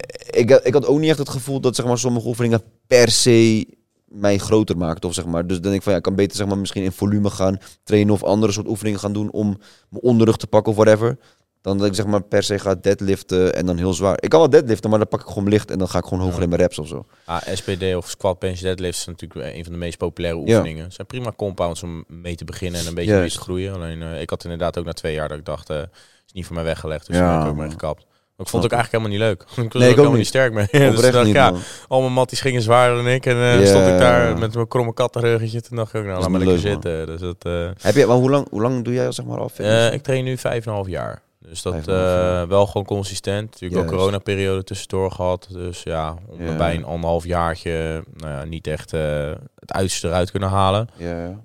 ik, 0.41 0.49
had- 0.49 0.65
ik 0.67 0.73
had 0.73 0.85
ook 0.85 0.99
niet 0.99 1.09
echt 1.09 1.17
het 1.19 1.29
gevoel 1.29 1.59
dat 1.59 1.75
zeg 1.75 1.85
maar, 1.85 1.97
sommige 1.97 2.27
oefeningen 2.27 2.61
per 2.87 3.09
se 3.11 3.67
mij 4.07 4.37
groter 4.37 4.77
maakten. 4.77 5.09
Of, 5.09 5.15
zeg 5.15 5.25
maar. 5.25 5.47
Dus 5.47 5.55
dan 5.55 5.63
denk 5.65 5.75
ik 5.75 5.81
van 5.81 5.91
ja, 5.91 5.97
ik 5.97 6.03
kan 6.03 6.15
beter 6.15 6.37
zeg 6.37 6.47
maar, 6.47 6.57
misschien 6.57 6.83
in 6.83 6.91
volume 6.91 7.29
gaan 7.29 7.57
trainen 7.83 8.13
of 8.13 8.23
andere 8.23 8.51
soort 8.51 8.67
oefeningen 8.67 8.99
gaan 8.99 9.13
doen 9.13 9.31
om 9.31 9.47
mijn 9.89 10.03
onderrug 10.03 10.37
te 10.37 10.47
pakken 10.47 10.71
of 10.71 10.77
whatever. 10.77 11.17
Dan 11.63 11.77
dat 11.77 11.87
ik 11.87 11.93
zeg 11.95 12.05
maar 12.05 12.23
per 12.23 12.43
se 12.43 12.59
ga 12.59 12.75
deadliften 12.75 13.55
en 13.55 13.65
dan 13.65 13.77
heel 13.77 13.93
zwaar. 13.93 14.17
Ik 14.19 14.29
kan 14.29 14.39
wel 14.39 14.49
deadliften, 14.49 14.89
maar 14.89 14.99
dan 14.99 15.07
pak 15.07 15.21
ik 15.21 15.27
gewoon 15.27 15.49
licht 15.49 15.71
en 15.71 15.77
dan 15.77 15.87
ga 15.89 15.97
ik 15.97 16.03
gewoon 16.03 16.23
hoger 16.23 16.41
in 16.41 16.49
mijn 16.49 16.61
reps 16.61 16.79
of 16.79 16.87
zo. 16.87 17.05
Ah, 17.25 17.41
SPD 17.53 17.95
of 17.95 18.09
squat 18.09 18.39
bench 18.39 18.59
deadlifts 18.59 18.99
is 18.99 19.05
natuurlijk 19.05 19.55
een 19.55 19.63
van 19.63 19.73
de 19.73 19.79
meest 19.79 19.97
populaire 19.97 20.39
oefeningen. 20.39 20.83
Het 20.83 20.93
zijn 20.93 21.07
prima 21.07 21.31
compounds 21.35 21.83
om 21.83 22.03
mee 22.07 22.35
te 22.35 22.45
beginnen 22.45 22.81
en 22.81 22.87
een 22.87 22.93
beetje 22.93 23.15
mee 23.19 23.29
te 23.31 23.39
groeien. 23.39 23.73
Alleen 23.73 24.01
eh, 24.01 24.21
ik 24.21 24.29
had 24.29 24.43
inderdaad 24.43 24.77
ook 24.77 24.85
na 24.85 24.93
twee 24.93 25.13
jaar 25.13 25.27
dat 25.29 25.37
ik 25.37 25.45
dacht, 25.45 25.69
eh 25.69 25.77
is 26.25 26.33
niet 26.33 26.45
voor 26.45 26.55
mij 26.55 26.63
weggelegd. 26.63 27.07
Dus 27.07 27.15
Ja, 27.17 27.21
toen 27.21 27.37
ben 27.37 27.45
ik 27.45 27.51
ook 27.51 27.57
mee 27.57 27.69
gekapt. 27.69 28.05
Maar 28.35 28.45
ik 28.45 28.51
vond 28.51 28.63
het 28.63 28.73
ook 28.73 28.79
eigenlijk 28.79 29.11
helemaal 29.13 29.29
niet 29.29 29.39
leuk. 29.39 29.41
ik 29.65 29.73
was 29.73 29.81
Nee, 29.81 29.83
ook 29.83 29.83
ik 29.83 29.89
ook 29.89 29.95
helemaal 29.95 30.17
niet 30.17 30.27
sterk 30.27 30.53
mee. 30.53 30.67
dus 30.89 30.95
Oprecht 30.95 31.13
dacht, 31.13 31.25
niet, 31.25 31.35
ja, 31.35 31.53
al 31.87 32.01
mijn 32.01 32.13
matties 32.13 32.41
gingen 32.41 32.61
zwaarder 32.61 32.97
dan 33.03 33.07
ik. 33.07 33.25
En 33.25 33.35
Ja. 33.35 33.65
stond 33.65 33.87
ik 33.87 33.97
daar 33.97 34.37
met 34.37 34.53
mijn 34.53 34.67
kromme 34.67 34.93
kattenruggetje. 34.93 35.61
Toen 35.61 35.77
dacht 35.77 35.93
ik 35.93 35.99
ook, 35.99 36.05
nou 36.07 36.19
laat 36.19 36.29
maar 36.29 36.39
lekker 36.39 36.59
zitten. 36.59 37.05
Dus 37.05 37.19
dat, 37.19 37.43
Heb 37.81 37.95
je, 37.95 38.05
maar 38.05 38.15
hoe 38.15 38.29
lang, 38.29 38.47
hoe 38.49 38.61
lang 38.61 38.83
doe 38.83 38.93
jij 38.93 39.11
zeg 39.11 39.25
maar 39.25 39.39
al 39.39 39.51
eh, 39.57 39.93
ik 39.93 40.03
train 40.03 40.23
nu 40.23 40.37
vijf 40.37 40.63
en 40.65 40.69
een 40.69 40.75
half 40.75 40.87
jaar. 40.87 41.21
Dus 41.47 41.61
dat 41.61 41.87
eh, 41.87 42.43
wel 42.43 42.65
gewoon 42.65 42.85
consistent. 42.85 43.51
Natuurlijk 43.51 43.81
ook 43.81 43.97
coronaperiode 43.97 44.63
tussendoor 44.63 45.11
gehad. 45.11 45.47
Dus 45.51 45.83
ja, 45.83 46.15
om 46.27 46.57
bij 46.57 46.75
een 46.75 46.85
anderhalf 46.85 47.25
jaartje 47.25 48.03
nou 48.15 48.31
ja, 48.31 48.43
niet 48.43 48.67
echt 48.67 48.93
eh, 48.93 49.31
het 49.59 49.73
uiterste 49.73 50.07
eruit 50.07 50.31
kunnen 50.31 50.49
halen. 50.49 50.87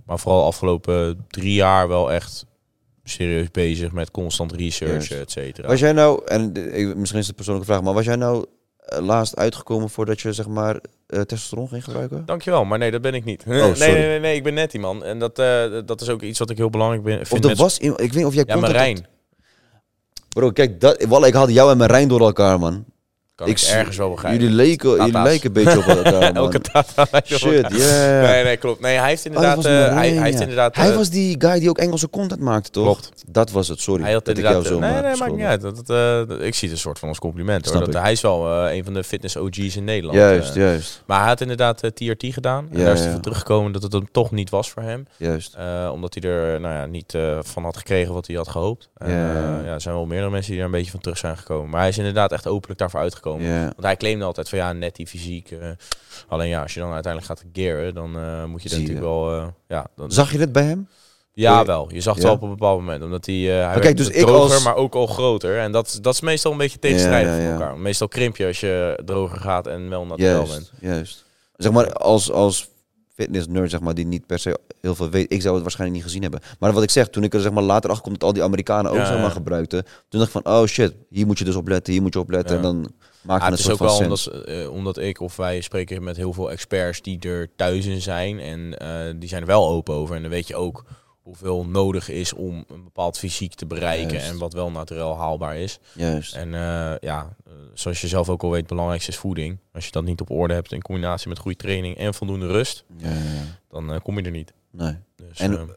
Maar 0.06 0.18
vooral 0.18 0.40
de 0.40 0.46
afgelopen 0.46 1.26
drie 1.28 1.54
jaar 1.54 1.88
wel 1.88 2.12
echt 2.12 2.46
serieus 3.04 3.50
bezig 3.50 3.92
met 3.92 4.10
constant 4.10 4.52
research, 4.52 5.10
et 5.10 5.30
cetera. 5.30 5.68
Was 5.68 5.80
jij 5.80 5.92
nou, 5.92 6.22
en 6.26 6.52
misschien 6.72 6.98
is 6.98 7.06
het 7.08 7.28
een 7.28 7.34
persoonlijke 7.34 7.70
vraag, 7.72 7.82
maar 7.82 7.94
was 7.94 8.04
jij 8.04 8.16
nou 8.16 8.44
eh, 8.78 8.98
laatst 8.98 9.36
uitgekomen 9.36 9.90
voordat 9.90 10.20
je 10.20 10.32
zeg 10.32 10.48
maar 10.48 10.80
eh, 11.06 11.20
testosteron 11.20 11.68
ging 11.68 11.84
gebruiken? 11.84 12.22
Dankjewel, 12.26 12.64
maar 12.64 12.78
nee, 12.78 12.90
dat 12.90 13.02
ben 13.02 13.14
ik 13.14 13.24
niet. 13.24 13.46
nee, 13.46 13.62
Oh, 13.62 13.76
nee, 13.76 13.92
nee, 13.92 14.20
nee, 14.20 14.36
ik 14.36 14.42
ben 14.42 14.54
net 14.54 14.70
die 14.70 14.80
man. 14.80 15.04
En 15.04 15.18
dat, 15.18 15.36
dat 15.86 16.00
is 16.00 16.08
ook 16.08 16.22
iets 16.22 16.38
wat 16.38 16.50
ik 16.50 16.56
heel 16.56 16.70
belangrijk 16.70 17.02
ben, 17.02 17.20
Of 17.20 17.28
vind. 17.28 17.42
er 17.44 17.50
met- 17.50 17.58
was 17.58 17.78
ik 17.78 17.96
weet 17.96 18.14
niet 18.14 18.24
of 18.24 18.34
jij 18.34 18.44
ja, 18.46 18.56
Marijn. 18.56 19.06
Bro, 20.38 20.50
kijk, 20.50 20.80
dat, 20.80 21.04
wallah, 21.04 21.28
ik 21.28 21.34
had 21.34 21.50
jou 21.50 21.70
en 21.70 21.76
Marijn 21.76 22.08
door 22.08 22.20
elkaar, 22.20 22.58
man. 22.58 22.84
Kan 23.38 23.48
ik, 23.48 23.58
s- 23.58 23.70
ergens 23.72 23.96
wel 23.96 24.10
begrijpen. 24.10 24.40
Jullie, 24.40 24.56
leken, 24.56 24.90
jullie 24.96 25.12
lijken 25.12 25.46
een 25.46 25.52
beetje 25.64 25.78
op 25.78 25.84
elkaar, 25.84 26.20
man. 26.32 26.36
Elke 26.36 26.60
tata 26.60 27.06
Shit, 27.24 27.66
yeah. 27.76 28.22
Nee, 28.30 28.44
nee, 28.44 28.56
klopt. 28.56 28.80
Nee, 28.80 28.98
hij 28.98 29.08
heeft 29.08 29.26
Oh, 29.26 29.32
inderdaad... 29.32 29.64
eh, 29.64 29.72
Marijn, 29.72 29.94
hij, 29.96 30.08
hij 30.10 30.22
heeft 30.24 30.34
ja. 30.36 30.40
inderdaad... 30.40 30.76
Hij 30.76 30.90
eh, 30.90 30.96
was 30.96 31.10
die 31.10 31.34
guy 31.38 31.58
die 31.58 31.68
ook 31.68 31.78
Engelse 31.78 32.10
content 32.10 32.40
maakte, 32.40 32.70
toch? 32.70 32.84
Klopt. 32.84 33.12
Dat 33.26 33.50
was 33.50 33.68
het, 33.68 33.80
sorry. 33.80 34.02
Hij 34.02 34.12
had 34.12 34.24
dat 34.24 34.36
ik 34.38 34.42
jou 34.42 34.54
inderdaad... 34.56 34.80
zo 34.80 34.92
nee, 34.92 35.02
maar 35.02 35.10
nee, 35.10 35.20
maakt 35.20 35.32
niet 35.60 35.64
uit. 35.66 35.86
Dat, 35.86 35.90
eh, 36.30 36.46
ik 36.46 36.54
zie 36.54 36.68
het 36.68 36.76
een 36.76 36.82
soort 36.82 36.98
van 36.98 37.08
als 37.08 37.18
compliment. 37.18 37.66
Hoor. 37.70 37.78
Dat, 37.78 37.88
ik. 37.88 37.94
hij 37.94 38.12
is 38.12 38.20
wel 38.20 38.64
eh, 38.66 38.76
een 38.76 38.84
van 38.84 38.94
de 38.94 39.04
fitness 39.04 39.36
OG's 39.36 39.76
in 39.76 39.84
Nederland. 39.84 40.18
Juist, 40.18 40.50
eh. 40.56 40.62
juist, 40.62 41.02
maar 41.06 41.18
hij 41.18 41.28
had 41.28 41.40
inderdaad 41.40 41.82
eh, 41.82 41.90
TRT 41.90 42.24
gedaan. 42.34 42.68
En 42.72 42.78
Ja, 42.78 42.84
daar 42.84 42.92
is 42.92 42.98
ja. 42.98 43.04
hij 43.04 43.12
van 43.12 43.22
teruggekomen 43.22 43.72
dat 43.72 43.82
het 43.82 43.92
hem 43.92 44.08
toch 44.12 44.30
niet 44.30 44.50
was 44.50 44.70
voor 44.70 44.82
hem. 44.82 45.06
juist. 45.16 45.54
Eh, 45.54 45.90
omdat 45.92 46.16
hij 46.20 46.30
er 46.30 46.60
nou 46.60 46.74
ja, 46.74 46.86
niet 46.86 47.14
eh, 47.14 47.38
van 47.42 47.64
had 47.64 47.76
gekregen 47.76 48.14
wat 48.14 48.26
hij 48.26 48.36
had 48.36 48.48
gehoopt. 48.48 48.88
En, 48.96 49.10
Ja. 49.10 49.60
eh, 49.64 49.72
er 49.72 49.80
zijn 49.80 49.94
wel 49.94 50.06
meerdere 50.06 50.30
mensen 50.30 50.50
die 50.50 50.60
er 50.60 50.66
een 50.66 50.72
beetje 50.72 50.90
van 50.90 51.00
terug 51.00 51.18
zijn 51.18 51.36
gekomen. 51.36 51.70
Maar 51.70 51.80
hij 51.80 51.88
is 51.88 51.98
inderdaad 51.98 52.32
echt 52.32 52.46
openlijk 52.46 52.78
daarvoor 52.80 53.00
uitgekomen. 53.00 53.26
Komen. 53.28 53.60
Want 53.62 53.82
hij 53.82 53.96
claimde 53.96 54.24
altijd 54.24 54.48
van 54.48 54.58
ja, 54.58 54.72
net 54.72 54.96
die 54.96 55.06
fysiek. 55.06 55.50
eh, 55.50 55.68
alleen 56.28 56.48
ja, 56.48 56.62
als 56.62 56.74
je 56.74 56.80
dan 56.80 56.92
uiteindelijk 56.92 57.32
gaat 57.32 57.44
gearen, 57.52 57.94
dan 57.94 58.18
eh, 58.18 58.44
moet 58.44 58.62
je 58.62 58.68
je. 58.68 58.74
natuurlijk 58.74 59.04
wel... 59.06 59.32
eh, 59.34 59.46
ja, 59.68 59.86
dan, 59.96 60.10
Zag 60.12 60.32
je 60.32 60.38
dit 60.38 60.52
bij 60.52 60.64
hem? 60.64 60.88
ja, 61.32 61.64
wel. 61.64 61.88
Je 61.92 62.00
zag 62.00 62.14
het 62.14 62.22
Ja? 62.22 62.28
wel 62.28 62.36
op 62.38 62.42
een 62.42 62.48
bepaald 62.50 62.78
moment. 62.80 63.02
Omdat 63.02 63.26
hij, 63.26 63.94
dus 63.94 64.08
ik 64.08 64.26
droger, 64.26 64.54
als- 64.54 64.64
maar 64.64 64.74
ook 64.76 64.94
al 64.94 65.06
groter. 65.06 65.58
En 65.58 65.72
dat, 65.72 65.98
dat 66.02 66.14
is 66.14 66.20
meestal 66.20 66.52
een 66.52 66.58
beetje 66.58 66.78
tegenstrijdig 66.78 67.30
Ja, 67.30 67.36
ja, 67.36 67.42
van 67.42 67.48
ja. 67.52 67.60
elkaar. 67.60 67.78
Meestal 67.78 68.08
krimp 68.08 68.36
je 68.36 68.46
als 68.46 68.60
je 68.60 69.02
droger 69.04 69.38
gaat 69.40 69.66
en 69.66 69.88
wel 69.88 70.06
natuurlijk 70.06 70.48
bent. 70.48 70.72
Juist. 70.80 71.24
Zeg 71.56 71.72
maar, 71.72 71.92
als, 71.92 72.30
als 72.32 72.68
fitness 73.14 73.46
nerd, 73.46 73.70
zeg 73.70 73.80
maar, 73.80 73.94
die 73.94 74.06
niet 74.06 74.26
per 74.26 74.38
se 74.38 74.58
heel 74.80 74.94
veel 74.94 75.10
weet, 75.10 75.32
ik 75.32 75.40
zou 75.42 75.52
het 75.54 75.62
waarschijnlijk 75.62 75.98
niet 76.00 76.08
gezien 76.08 76.22
hebben. 76.22 76.40
Maar 76.58 76.72
wat 76.72 76.82
ik 76.82 76.90
zeg, 76.90 77.08
toen 77.08 77.22
ik 77.24 77.34
er 77.34 77.40
zeg 77.40 77.52
maar 77.52 77.62
later 77.62 77.88
achter 77.90 78.02
kwam 78.04 78.18
dat 78.18 78.28
al 78.28 78.32
die 78.34 78.42
Amerikanen 78.42 78.90
ook 78.90 79.06
zeg 79.06 79.20
maar 79.20 79.30
gebruikten, 79.30 79.82
toen 80.08 80.20
dacht 80.20 80.34
ik 80.34 80.42
van, 80.42 80.52
oh 80.54 80.66
shit, 80.66 80.94
hier 81.10 81.26
moet 81.26 81.38
je 81.38 81.44
dus 81.44 81.54
op 81.54 81.68
letten, 81.68 81.92
hier 81.92 82.02
moet 82.02 82.12
je 82.14 82.18
op 82.20 82.30
letten. 82.30 82.56
En 82.56 82.62
dan 82.62 82.92
maakt 83.20 83.42
Ah, 83.42 83.50
het 83.50 83.58
is 83.58 83.70
ook 83.70 83.78
wel 83.78 83.96
omdat, 83.96 84.26
eh, 84.26 84.70
omdat 84.70 84.98
ik 84.98 85.20
of 85.20 85.36
wij 85.36 85.60
spreken 85.60 86.02
met 86.02 86.16
heel 86.16 86.32
veel 86.32 86.50
experts 86.50 87.02
die 87.02 87.18
er 87.20 87.50
thuis 87.56 87.86
in 87.86 88.00
zijn. 88.00 88.40
En 88.40 88.78
eh, 88.78 89.14
die 89.16 89.28
zijn 89.28 89.40
er 89.40 89.46
wel 89.46 89.68
open 89.68 89.94
over. 89.94 90.16
En 90.16 90.22
dan 90.22 90.30
weet 90.30 90.48
je 90.48 90.56
ook 90.56 90.84
hoeveel 91.22 91.66
nodig 91.66 92.08
is 92.08 92.32
om 92.32 92.64
een 92.68 92.84
bepaald 92.84 93.18
fysiek 93.18 93.54
te 93.54 93.66
bereiken. 93.66 94.12
Juist. 94.16 94.30
En 94.30 94.38
wat 94.38 94.52
wel 94.52 94.70
natuurlijk 94.70 95.16
haalbaar 95.18 95.56
is. 95.56 95.78
Juist. 95.92 96.34
En 96.34 96.54
eh, 96.54 96.94
ja, 97.00 97.36
zoals 97.74 98.00
je 98.00 98.08
zelf 98.08 98.28
ook 98.28 98.42
al 98.42 98.50
weet, 98.50 98.58
het 98.58 98.68
belangrijkste 98.68 99.10
is 99.10 99.16
voeding. 99.16 99.58
Als 99.72 99.84
je 99.84 99.92
dat 99.92 100.04
niet 100.04 100.20
op 100.20 100.30
orde 100.30 100.54
hebt 100.54 100.72
in 100.72 100.82
combinatie 100.82 101.28
met 101.28 101.38
goede 101.38 101.56
training 101.56 101.96
en 101.96 102.14
voldoende 102.14 102.46
rust, 102.46 102.84
Ja, 102.96 103.08
ja, 103.08 103.14
ja. 103.14 103.58
dan 103.68 104.02
kom 104.02 104.18
je 104.18 104.24
er 104.24 104.30
niet. 104.30 104.52
Nee. 104.70 104.96
Dus, 105.16 105.38
En 105.38 105.76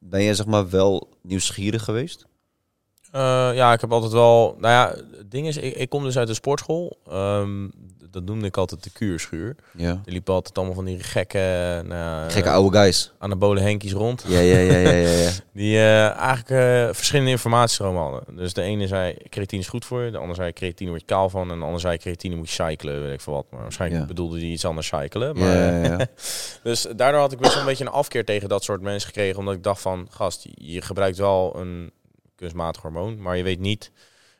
ben 0.00 0.22
jij 0.22 0.34
zeg 0.34 0.46
maar 0.46 0.70
wel 0.70 1.08
nieuwsgierig 1.22 1.84
geweest? 1.84 2.26
Eh, 3.12 3.50
ja, 3.54 3.72
ik 3.72 3.80
heb 3.80 3.92
altijd 3.92 4.12
wel. 4.12 4.56
Nou 4.58 4.72
ja, 4.72 4.94
het 5.18 5.30
ding 5.30 5.46
is, 5.46 5.56
ik, 5.56 5.74
ik 5.76 5.88
kom 5.88 6.02
dus 6.04 6.18
uit 6.18 6.26
de 6.28 6.34
sportschool. 6.34 6.98
Ehm, 7.10 7.68
dat 8.10 8.24
noemde 8.24 8.46
ik 8.46 8.56
altijd 8.56 8.84
de 8.84 8.90
kuurschuur. 8.90 9.56
Ja. 9.76 9.88
Er 10.04 10.12
liepen 10.12 10.34
altijd 10.34 10.56
allemaal 10.56 10.74
van 10.74 10.84
die 10.84 10.98
gekke, 11.02 11.82
nou, 11.86 12.30
Gekke 12.30 12.48
eh, 12.48 12.54
oude 12.54 12.76
guys. 12.78 13.12
anabole 13.18 13.60
henkies 13.60 13.92
rond. 13.92 14.24
Ja, 14.28 14.38
ja, 14.38 14.58
ja, 14.58 14.76
ja, 14.78 14.90
ja. 14.90 15.08
ja. 15.10 15.30
Die 15.52 15.76
eh, 15.76 16.08
eigenlijk 16.16 16.50
eh, 16.50 16.94
verschillende 16.94 17.30
informatiestromen 17.30 18.02
hadden. 18.02 18.36
Dus 18.36 18.52
de 18.52 18.62
ene 18.62 18.86
zei 18.86 19.16
creatine 19.28 19.62
is 19.62 19.68
goed 19.68 19.84
voor 19.84 20.02
je, 20.02 20.10
de 20.10 20.18
ander 20.18 20.36
zei 20.36 20.52
creatine 20.52 20.88
word 20.90 21.00
je 21.00 21.06
kaal 21.06 21.28
van, 21.30 21.50
en 21.50 21.58
de 21.58 21.64
ander 21.64 21.80
zei 21.80 21.98
creatine 21.98 22.36
moet 22.36 22.50
je 22.50 22.64
cyclen, 22.64 23.02
weet 23.02 23.12
ik 23.12 23.20
veel 23.20 23.32
wat. 23.32 23.46
Maar 23.50 23.62
waarschijnlijk 23.62 24.00
Ja. 24.00 24.06
bedoelde 24.06 24.38
die 24.38 24.52
iets 24.52 24.64
anders 24.64 24.86
cyclen. 24.86 25.36
ja, 25.38 25.44
Maar, 25.44 25.56
ja, 25.56 25.82
ja. 25.98 26.06
Dus 26.62 26.86
daardoor 26.96 27.20
had 27.20 27.32
ik 27.32 27.38
best 27.38 27.52
wel 27.52 27.60
een 27.62 27.68
beetje 27.68 27.84
een 27.84 27.90
afkeer 27.90 28.24
tegen 28.24 28.48
dat 28.48 28.64
soort 28.64 28.80
mensen 28.80 29.06
gekregen. 29.08 29.38
Omdat 29.38 29.54
ik 29.54 29.62
dacht 29.62 29.80
van, 29.80 30.06
gast, 30.10 30.46
je 30.54 30.82
gebruikt 30.82 31.16
wel 31.18 31.56
een 31.56 31.92
kunstmatig 32.42 32.82
hormoon, 32.82 33.22
maar 33.22 33.36
je 33.36 33.42
weet 33.42 33.58
niet 33.60 33.90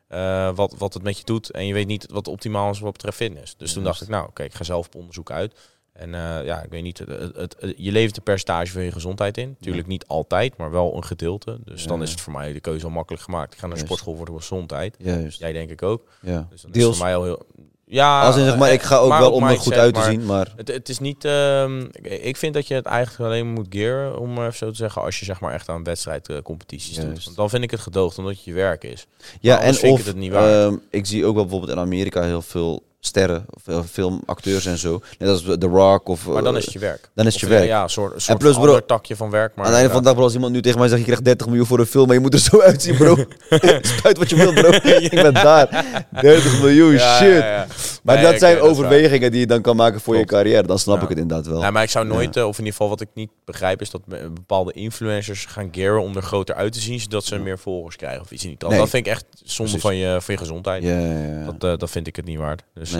eh, 0.08 0.54
wat, 0.54 0.74
wat 0.78 0.94
het 0.94 1.02
met 1.02 1.18
je 1.18 1.24
doet. 1.24 1.50
En 1.50 1.66
je 1.66 1.72
weet 1.74 1.86
niet 1.86 2.06
wat 2.10 2.28
optimaal 2.28 2.70
is 2.70 2.80
wat 2.80 2.92
betreft 2.92 3.16
fitness. 3.16 3.56
Dus 3.56 3.72
toen 3.72 3.84
dacht 3.84 4.02
ik, 4.02 4.08
nou 4.08 4.26
oké, 4.28 4.42
ik 4.42 4.54
ga 4.54 4.64
zelf 4.64 4.86
op 4.86 4.94
onderzoek 4.94 5.30
uit. 5.30 5.54
En 5.92 6.14
eh, 6.14 6.44
ja, 6.44 6.62
ik 6.62 6.70
weet 6.70 6.82
niet, 6.82 6.98
het, 6.98 7.08
het, 7.08 7.56
het- 7.58 7.74
je 7.76 7.92
levert 7.92 8.16
een 8.16 8.22
percentage 8.22 8.72
van 8.72 8.82
je 8.82 8.92
gezondheid 8.92 9.38
in. 9.38 9.48
Natuurlijk 9.48 9.86
niet 9.86 10.06
altijd, 10.06 10.56
maar 10.56 10.70
wel 10.70 10.96
een 10.96 11.04
gedeelte. 11.04 11.58
Dus 11.64 11.82
Ja. 11.82 11.88
dan 11.88 12.02
is 12.02 12.10
het 12.10 12.20
voor 12.20 12.32
mij 12.32 12.52
de 12.52 12.60
keuze 12.60 12.84
al 12.84 12.90
makkelijk 12.90 13.22
gemaakt. 13.22 13.52
Ik 13.52 13.58
ga 13.58 13.66
naar 13.66 13.76
de 13.78 13.84
sportschool 13.84 14.16
voor 14.16 14.26
de 14.26 14.32
gezondheid. 14.36 14.96
Juist. 14.98 15.38
Jij 15.38 15.52
denk 15.52 15.70
ik 15.70 15.82
ook. 15.82 16.08
Ja. 16.20 16.46
Dus 16.50 16.60
dan 16.60 16.70
is 16.70 16.76
Deels. 16.76 16.86
het 16.88 16.96
voor 16.96 17.06
mij 17.06 17.16
al 17.16 17.24
heel... 17.24 17.46
Ja, 17.92 18.22
Als 18.22 18.36
in 18.36 18.44
zeg 18.44 18.56
maar, 18.56 18.72
ik 18.72 18.82
ga 18.82 18.96
ook 18.96 19.08
maar 19.08 19.20
wel 19.20 19.32
om 19.32 19.42
er 19.44 19.56
goed 19.58 19.72
uit 19.72 19.94
te 19.94 20.00
maar- 20.00 20.10
zien, 20.10 20.26
maar... 20.26 20.52
het, 20.56 20.68
het 20.68 20.88
is 20.88 20.98
niet. 20.98 21.24
ehm, 21.24 21.80
ik- 22.02 22.36
vind 22.36 22.54
dat 22.54 22.66
je 22.66 22.74
het 22.74 22.86
eigenlijk 22.86 23.24
alleen 23.30 23.46
moet 23.52 23.66
gearen, 23.70 24.18
om 24.18 24.32
maar 24.32 24.46
even 24.46 24.58
zo 24.58 24.70
te 24.70 24.76
zeggen, 24.76 25.02
als 25.02 25.18
je 25.18 25.24
zeg 25.24 25.40
maar 25.40 25.52
echt 25.52 25.68
aan 25.68 25.84
wedstrijdcompetities 25.84 26.94
doet. 26.96 27.04
Juist. 27.04 27.24
Want 27.24 27.36
dan 27.36 27.50
vind 27.50 27.62
ik 27.62 27.70
het 27.70 27.80
gedoogd 27.80 28.18
omdat 28.18 28.32
het 28.34 28.44
je 28.44 28.52
werk 28.52 28.84
is. 28.84 29.06
Ja, 29.40 29.60
en 29.60 29.74
ik 29.74 29.82
of, 29.92 30.04
het 30.06 30.16
niet 30.16 30.32
waard. 30.32 30.52
ehm, 30.72 30.76
ik 30.90 31.06
zie 31.06 31.24
ook 31.24 31.34
wel 31.34 31.42
bijvoorbeeld 31.42 31.72
in 31.72 31.78
Amerika 31.78 32.22
heel 32.22 32.42
veel 32.42 32.82
sterren, 33.06 33.44
veel 33.64 33.82
filmacteurs 33.90 34.66
en 34.66 34.78
zo. 34.78 35.00
Net 35.18 35.28
als 35.28 35.42
The 35.42 35.66
Rock 35.66 36.08
of... 36.08 36.26
Maar 36.26 36.42
dan 36.42 36.52
eh, 36.52 36.58
is 36.58 36.64
het 36.64 36.72
je 36.72 36.78
werk. 36.78 37.10
dan 37.14 37.26
is 37.26 37.34
het 37.34 37.42
Of, 37.42 37.48
je 37.48 37.54
eh, 37.54 37.60
werk. 37.60 37.72
Ja, 37.72 37.82
een 37.82 37.90
soort, 37.90 38.14
een 38.14 38.20
soort 38.20 38.38
plus, 38.38 38.54
bro, 38.54 38.66
ander 38.66 38.86
takje 38.86 39.16
van 39.16 39.30
werk. 39.30 39.54
Maar 39.54 39.64
Aan 39.64 39.70
het 39.70 39.80
einde 39.80 39.92
van 39.92 39.98
de 40.02 40.06
dag, 40.06 40.14
bro, 40.14 40.24
als 40.24 40.34
iemand 40.34 40.52
nu 40.52 40.62
tegen 40.62 40.78
mij 40.78 40.88
zegt, 40.88 40.98
je 41.00 41.04
krijgt 41.06 41.24
30 41.24 41.46
miljoen 41.46 41.66
voor 41.66 41.78
een 41.78 41.86
film, 41.86 42.06
maar 42.06 42.14
je 42.14 42.20
moet 42.20 42.34
er 42.34 42.40
zo 42.40 42.60
uitzien, 42.70 42.96
bro. 42.96 43.16
Spuit 43.98 44.18
wat 44.18 44.30
je 44.30 44.36
wilt, 44.36 44.54
bro. 44.54 44.70
Ik 45.08 45.10
ben 45.10 45.34
daar. 45.34 45.84
30 46.20 46.60
miljoen, 46.60 46.92
Ja, 46.92 47.16
shit. 47.16 47.28
ja, 47.38 47.46
ja. 47.46 47.66
Maar 48.02 48.14
Nee, 48.16 48.24
dat 48.24 48.38
zijn 48.38 48.54
eh, 48.56 48.60
dat 48.60 48.70
overwegingen 48.70 49.30
die 49.30 49.40
je 49.40 49.46
dan 49.46 49.60
kan 49.62 49.76
maken 49.76 50.00
voor 50.00 50.16
je 50.16 50.24
carrière. 50.24 50.66
Dan 50.66 50.78
snap 50.78 50.96
Ja. 50.96 51.02
ik 51.02 51.08
het 51.08 51.18
inderdaad 51.18 51.46
wel. 51.46 51.60
Nou, 51.60 51.72
maar 51.72 51.82
ik 51.82 51.90
zou 51.90 52.06
nooit, 52.06 52.36
eh, 52.36 52.42
of 52.46 52.52
in 52.58 52.64
ieder 52.64 52.72
geval 52.72 52.88
wat 52.88 53.00
ik 53.00 53.08
niet 53.14 53.30
begrijp, 53.44 53.80
is 53.80 53.90
dat 53.90 54.00
bepaalde 54.34 54.72
influencers 54.72 55.44
gaan 55.46 55.68
gearen 55.72 56.02
om 56.02 56.16
er 56.16 56.22
groter 56.22 56.54
uit 56.54 56.72
te 56.72 56.80
zien, 56.80 57.00
zodat 57.00 57.24
ze 57.24 57.38
meer 57.38 57.58
volgers 57.58 57.96
krijgen 57.96 58.20
of 58.20 58.30
iets 58.30 58.42
in 58.42 58.48
die 58.48 58.58
trant. 58.58 58.72
Nee. 58.72 58.82
Dat 58.82 58.90
vind 58.92 59.06
ik 59.06 59.12
echt 59.12 59.24
zonde 59.44 59.78
van 59.78 59.96
je, 59.96 60.16
van 60.20 60.34
je 60.34 60.40
gezondheid. 60.40 60.82
ja, 60.82 60.98
ja, 60.98 61.26
ja. 61.26 61.44
Dat, 61.44 61.72
eh, 61.72 61.78
dat 61.78 61.90
vind 61.90 62.06
ik 62.06 62.16
het 62.16 62.24
niet 62.24 62.38
waard. 62.38 62.62
Dus, 62.74 62.91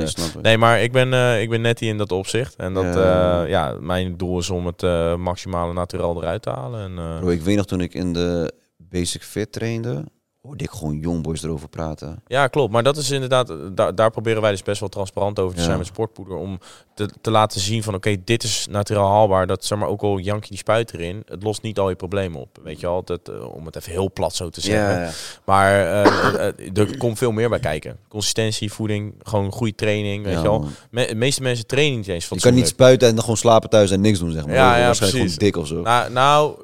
nee, 0.43 0.53
eh, 0.55 0.59
maar 0.59 0.83
ik 0.83 0.93
ben, 0.93 1.13
eh, 1.13 1.41
ik 1.43 1.49
ben 1.51 1.61
netty 1.61 1.85
in 1.85 1.99
dat 1.99 2.13
opzicht. 2.13 2.57
En 2.57 2.75
dat, 2.75 2.85
Ja. 2.85 2.93
ja. 2.93 3.43
ja, 3.47 3.77
mijn 3.81 4.17
doel 4.17 4.39
is 4.39 4.51
om 4.51 4.67
het 4.67 4.83
eh, 4.83 5.17
maximale 5.17 5.73
naturel 5.73 6.17
eruit 6.23 6.43
te 6.43 6.51
halen. 6.51 6.81
En, 6.81 6.99
eh, 6.99 7.19
Bro, 7.19 7.29
ik 7.29 7.43
weet 7.43 7.57
nog 7.57 7.67
toen 7.67 7.81
ik 7.81 7.95
in 7.95 8.13
de 8.13 8.53
Basic 8.77 9.23
Fit 9.23 9.53
trainde, 9.53 10.05
hoorde 10.43 10.65
ik 10.65 10.71
gewoon 10.71 10.99
jongboys 10.99 11.43
erover 11.43 11.69
praten. 11.69 12.23
ja, 12.27 12.47
klopt. 12.47 12.73
Maar 12.73 12.83
dat 12.83 12.97
is 12.97 13.11
inderdaad, 13.11 13.53
daar, 13.75 13.95
daar 13.95 14.11
proberen 14.11 14.43
wij 14.43 14.51
dus 14.51 14.63
best 14.63 14.81
wel 14.81 14.89
transparant 14.89 15.39
over 15.39 15.55
te 15.55 15.61
Ja. 15.61 15.67
zijn 15.67 15.79
met 15.79 15.87
sportpoeder. 15.87 16.35
Om 16.37 16.59
te, 16.95 17.09
te 17.21 17.31
laten 17.31 17.61
zien 17.61 17.83
van, 17.83 17.95
oké, 17.95 18.17
dit 18.25 18.43
is 18.43 18.67
naturel 18.71 19.07
haalbaar. 19.09 19.47
Dat, 19.47 19.65
zeg 19.65 19.79
maar, 19.79 19.89
ook 19.89 20.03
al 20.03 20.19
jank 20.19 20.43
je 20.43 20.49
die 20.49 20.59
spuit 20.59 20.95
erin, 20.95 21.23
het 21.27 21.43
lost 21.43 21.63
niet 21.63 21.79
al 21.79 21.89
je 21.89 21.95
problemen 21.95 22.41
op. 22.41 22.59
Weet 22.63 22.81
je 22.81 23.03
dat, 23.05 23.29
eh, 23.29 23.55
om 23.55 23.67
het 23.67 23.77
even 23.77 23.93
heel 23.93 24.13
plat 24.13 24.35
zo 24.35 24.49
te 24.49 24.61
zeggen. 24.61 25.13
Maar 25.45 25.71
eh, 25.81 26.77
er 26.79 26.97
komt 26.99 27.19
veel 27.19 27.33
meer 27.33 27.49
bij 27.49 27.59
kijken. 27.61 27.97
Consistentie, 28.09 28.73
voeding, 28.73 29.15
gewoon 29.23 29.53
goede 29.53 29.75
training, 29.75 30.25
weet 30.25 30.41
je. 30.43 30.61
Me- 30.91 31.07
de 31.07 31.15
meeste 31.15 31.43
mensen 31.43 31.67
trainen 31.67 31.97
niet 31.99 32.09
eens 32.09 32.29
Je 32.29 32.41
kan 32.41 32.55
niet 32.55 32.69
spuiten 32.69 33.09
en 33.09 33.13
dan 33.15 33.23
gewoon 33.23 33.37
slapen 33.39 33.71
thuis 33.71 33.91
en 33.91 34.01
niks 34.01 34.19
doen, 34.19 34.31
zeg 34.33 34.47
maar. 34.47 34.55
Ja, 34.55 34.77
ja, 34.77 34.85
waarschijnlijk 34.85 35.23
precies. 35.23 35.53
gewoon 35.53 35.53
dik 35.53 35.57
of 35.57 35.67
zo. 35.67 35.81
Nou, 35.83 36.11
nou 36.13 36.57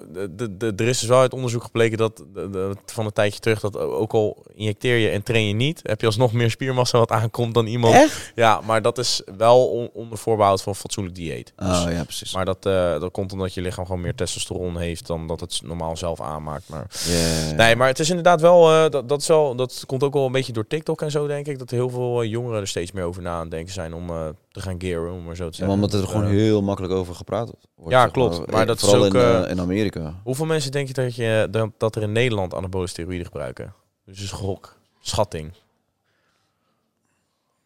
er 0.77 0.89
is 0.89 0.99
dus 0.99 1.09
wel 1.09 1.21
uit 1.21 1.33
onderzoek 1.33 1.63
gebleken 1.63 1.99
dat 1.99 2.17
de- 2.17 2.51
de- 2.51 2.75
van 2.87 3.05
een 3.07 3.13
tijdje 3.13 3.41
terug 3.41 3.61
dat 3.73 3.83
ook 3.83 4.13
al 4.13 4.43
injecteer 4.55 4.97
je 4.97 5.09
en 5.09 5.23
train 5.23 5.47
je 5.47 5.55
niet, 5.55 5.81
heb 5.83 6.01
je 6.01 6.07
alsnog 6.07 6.33
meer 6.33 6.51
spiermassa 6.51 6.99
wat 6.99 7.11
aankomt 7.11 7.55
dan 7.55 7.67
iemand. 7.67 7.95
Echt? 7.95 8.33
Ja, 8.35 8.61
maar 8.65 8.83
dat 8.83 8.99
is 8.99 9.23
wel 9.37 9.67
on- 9.69 9.91
onder 9.93 10.19
voorbehoud 10.19 10.63
van 10.63 10.75
fatsoenlijk 10.75 11.15
dieet. 11.17 11.53
Dus- 11.57 11.85
Oh 11.85 11.93
ja, 11.93 12.05
precies. 12.05 12.35
maar 12.35 12.45
dat, 12.45 12.67
eh, 12.67 13.01
dat 13.01 13.11
komt 13.11 13.33
omdat 13.33 13.55
je 13.55 13.61
lichaam 13.63 13.87
gewoon 13.87 14.01
meer 14.01 14.15
testosteron 14.15 14.79
heeft 14.79 15.07
dan 15.07 15.27
dat 15.27 15.41
het 15.41 15.61
normaal 15.65 15.97
zelf 15.97 16.21
aanmaakt. 16.21 16.69
Maar. 16.69 16.87
Nee, 17.57 17.77
maar 17.77 17.89
het 17.89 17.99
is 17.99 18.09
inderdaad 18.09 18.41
wel, 18.41 18.71
eh, 18.73 18.91
dat, 18.91 19.09
dat, 19.09 19.21
is 19.21 19.27
wel, 19.27 19.55
dat 19.55 19.83
komt 19.87 20.03
ook 20.03 20.13
wel 20.15 20.27
een 20.27 20.33
beetje 20.33 20.53
door 20.53 20.67
TikTok 20.67 21.03
en 21.03 21.11
zo, 21.11 21.27
denk 21.27 21.47
ik. 21.47 21.59
Dat 21.59 21.71
heel 21.71 21.91
veel 21.91 22.23
eh, 22.23 22.31
jongeren 22.31 22.61
er 22.61 22.69
steeds 22.69 22.93
meer 22.93 23.05
over 23.05 23.23
na 23.23 23.45
denken 23.45 23.73
zijn 23.73 23.95
om 23.95 24.11
te 24.59 24.65
gaan 24.65 24.81
gearen, 24.81 25.13
om 25.13 25.25
maar 25.25 25.37
zo 25.37 25.43
te 25.45 25.51
Ja, 25.51 25.57
zeggen. 25.57 25.75
omdat 25.75 25.93
er 25.93 26.01
Dus, 26.01 26.09
gewoon 26.11 26.25
eh, 26.25 26.31
heel 26.31 26.63
makkelijk 26.63 26.93
over 26.95 27.15
gepraat 27.15 27.51
wordt. 27.77 27.93
Ja, 27.93 28.07
klopt. 28.07 28.51
Maar 28.51 28.67
dat 28.67 28.83
is 28.83 28.93
ook, 28.95 29.05
in, 29.05 29.15
eh, 29.15 29.43
eh, 29.45 29.51
in 29.51 29.61
Amerika. 29.61 30.15
Hoeveel 30.25 30.47
mensen 30.47 30.71
denk 30.73 30.87
je 30.89 30.93
dat, 30.95 31.15
je 31.15 31.69
dat, 31.79 31.97
er 31.97 32.03
in 32.03 32.13
Nederland 32.13 32.55
anabole 32.55 32.87
steroïden 32.87 33.27
gebruiken? 33.27 33.75
Dus 34.05 34.23
is 34.23 34.31
gok, 34.31 34.77
schatting. 35.01 35.53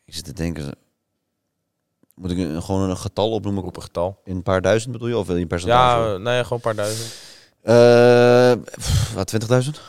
Ik 0.04 0.14
zit 0.14 0.24
te 0.24 0.32
denken... 0.32 0.74
Moet 2.14 2.30
ik 2.30 2.38
een- 2.38 2.62
gewoon 2.62 2.90
een 2.90 2.96
getal 2.96 3.30
opnoemen? 3.30 3.62
Roep 3.62 3.76
een 3.76 3.82
getal. 3.82 4.20
In 4.24 4.36
een 4.36 4.42
paar 4.42 4.60
duizend 4.62 4.92
bedoel 4.92 5.08
je? 5.08 5.16
Of 5.16 5.26
wil 5.26 5.36
je 5.36 5.42
een 5.42 5.48
percentage? 5.48 6.08
Ja, 6.10 6.16
nee, 6.16 6.42
gewoon 6.42 6.60
een 6.64 6.74
paar 6.74 6.74
duizend. 6.74 7.14
Eh, 7.62 9.14
wat, 9.14 9.26
20.000? 9.26 9.80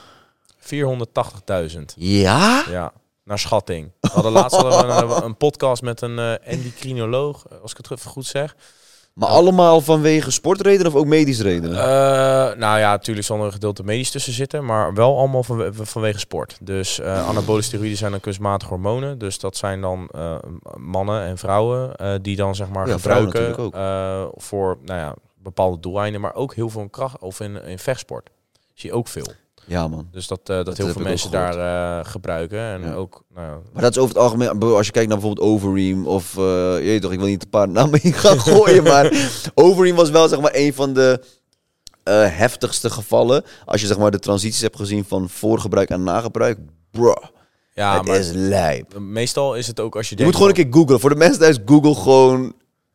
480.000. 0.58 1.94
Ja? 1.96 2.64
Ja, 2.70 2.94
naar 3.24 3.40
schatting. 3.40 3.92
We 4.00 4.10
hadden 4.14 4.32
laatst 4.32 4.58
hadden 4.58 5.08
we 5.08 5.16
een, 5.16 5.24
een 5.24 5.38
podcast 5.38 5.82
met 5.82 6.02
een 6.02 6.20
eh 6.20 6.48
endocrinoloog, 6.54 7.46
als 7.62 7.72
ik 7.72 7.78
het 7.90 8.04
goed 8.04 8.26
zeg. 8.26 8.56
Maar 9.14 9.30
allemaal 9.30 9.82
vanwege 9.82 10.32
sportredenen 10.32 10.92
of 10.92 10.98
ook 10.98 11.06
medisch 11.06 11.40
redenen? 11.42 11.78
Eh, 11.80 11.86
nou 12.58 12.80
ja, 12.80 12.92
natuurlijk 12.92 13.26
zal 13.26 13.40
er 13.40 13.46
een 13.46 13.52
gedeelte 13.52 13.84
medisch 13.84 14.12
tussen 14.12 14.34
zitten, 14.34 14.66
maar 14.66 14.94
wel 14.94 15.18
allemaal 15.18 15.44
vanwe- 15.44 15.72
vanwege 15.74 16.20
sport. 16.20 16.58
Dus 16.62 17.00
eh 17.00 17.28
anabole 17.28 17.62
steroïden 17.62 17.98
zijn 17.98 18.12
dan 18.12 18.20
kunstmatige 18.20 18.72
hormonen. 18.72 19.18
Dus 19.18 19.40
dat 19.40 19.58
zijn 19.58 19.82
dan 19.82 20.08
eh, 20.12 20.36
mannen 20.78 21.22
en 21.24 21.38
vrouwen 21.38 21.96
eh, 21.96 22.14
die 22.22 22.36
dan 22.36 22.56
zeg 22.56 22.70
maar 22.70 22.88
Ja, 22.88 22.94
gebruiken 22.94 23.72
eh, 23.72 24.26
voor 24.36 24.78
nou 24.86 25.00
ja, 25.00 25.16
bepaalde 25.38 25.80
doeleinden, 25.80 26.22
maar 26.22 26.36
ook 26.36 26.56
heel 26.56 26.70
veel 26.70 26.82
in 26.82 26.90
kracht 26.90 27.20
of 27.20 27.40
in, 27.40 27.64
in 27.64 27.80
vechtsport. 27.80 28.30
Zie 28.74 28.90
je 28.90 28.96
ook 28.96 29.08
veel. 29.08 29.26
Ja, 29.66 29.88
man. 29.88 30.08
Dus 30.12 30.28
dat, 30.28 30.40
eh, 30.44 30.56
dat, 30.56 30.66
Dat 30.66 30.78
heel 30.78 30.88
veel 30.88 31.02
mensen 31.02 31.32
daar 31.32 31.58
eh, 32.00 32.06
gebruiken. 32.12 32.60
En 32.60 32.82
Ja. 32.82 32.94
ook, 32.94 33.24
nou 33.36 33.62
Maar 33.74 33.82
dat 33.82 33.92
is 33.92 33.98
over 33.98 34.16
het 34.16 34.24
algemeen, 34.24 34.58
bro, 34.58 34.76
als 34.76 34.86
je 34.86 34.92
kijkt 34.92 35.10
naar 35.10 35.18
bijvoorbeeld 35.20 35.48
Overeem 35.48 36.08
of, 36.08 36.38
eh, 36.38 36.94
je 36.94 37.00
toch, 37.00 37.12
ik 37.12 37.20
wil 37.20 37.28
niet 37.28 37.44
een 37.44 37.50
paar 37.50 37.70
namen 37.70 38.04
in 38.04 38.14
gaan 38.14 38.40
gooien, 38.40 38.84
maar 38.84 39.30
Overeem 39.54 39.96
was 39.96 40.10
wel 40.10 40.28
zeg 40.28 40.42
maar 40.42 40.54
een 40.54 40.74
van 40.74 40.94
de 40.94 41.24
heftigste 42.30 42.90
gevallen. 42.90 43.44
Als 43.66 43.82
je 43.82 43.88
zeg 43.88 43.98
maar 43.98 44.12
de 44.12 44.20
transities 44.20 44.62
hebt 44.62 44.78
gezien 44.78 45.06
van 45.06 45.30
voorgebruik 45.30 45.90
en 45.90 46.04
nagebruik, 46.04 46.60
bro, 46.92 47.14
ja 47.74 47.98
het 47.98 48.08
maar 48.08 48.18
is 48.18 48.32
lijp. 48.32 49.00
meestal 49.00 49.56
is 49.56 49.68
het 49.68 49.80
ook 49.80 49.96
als 49.96 50.10
je 50.10 50.16
Je 50.16 50.16
denkt 50.22 50.32
moet 50.32 50.42
gewoon 50.42 50.58
een 50.58 50.64
keer 50.72 50.80
googlen. 50.80 51.00
Voor 51.00 51.10
de 51.10 51.16
mensen 51.16 51.40
thuis, 51.40 51.58
google 51.66 51.96
gewoon 51.96 52.54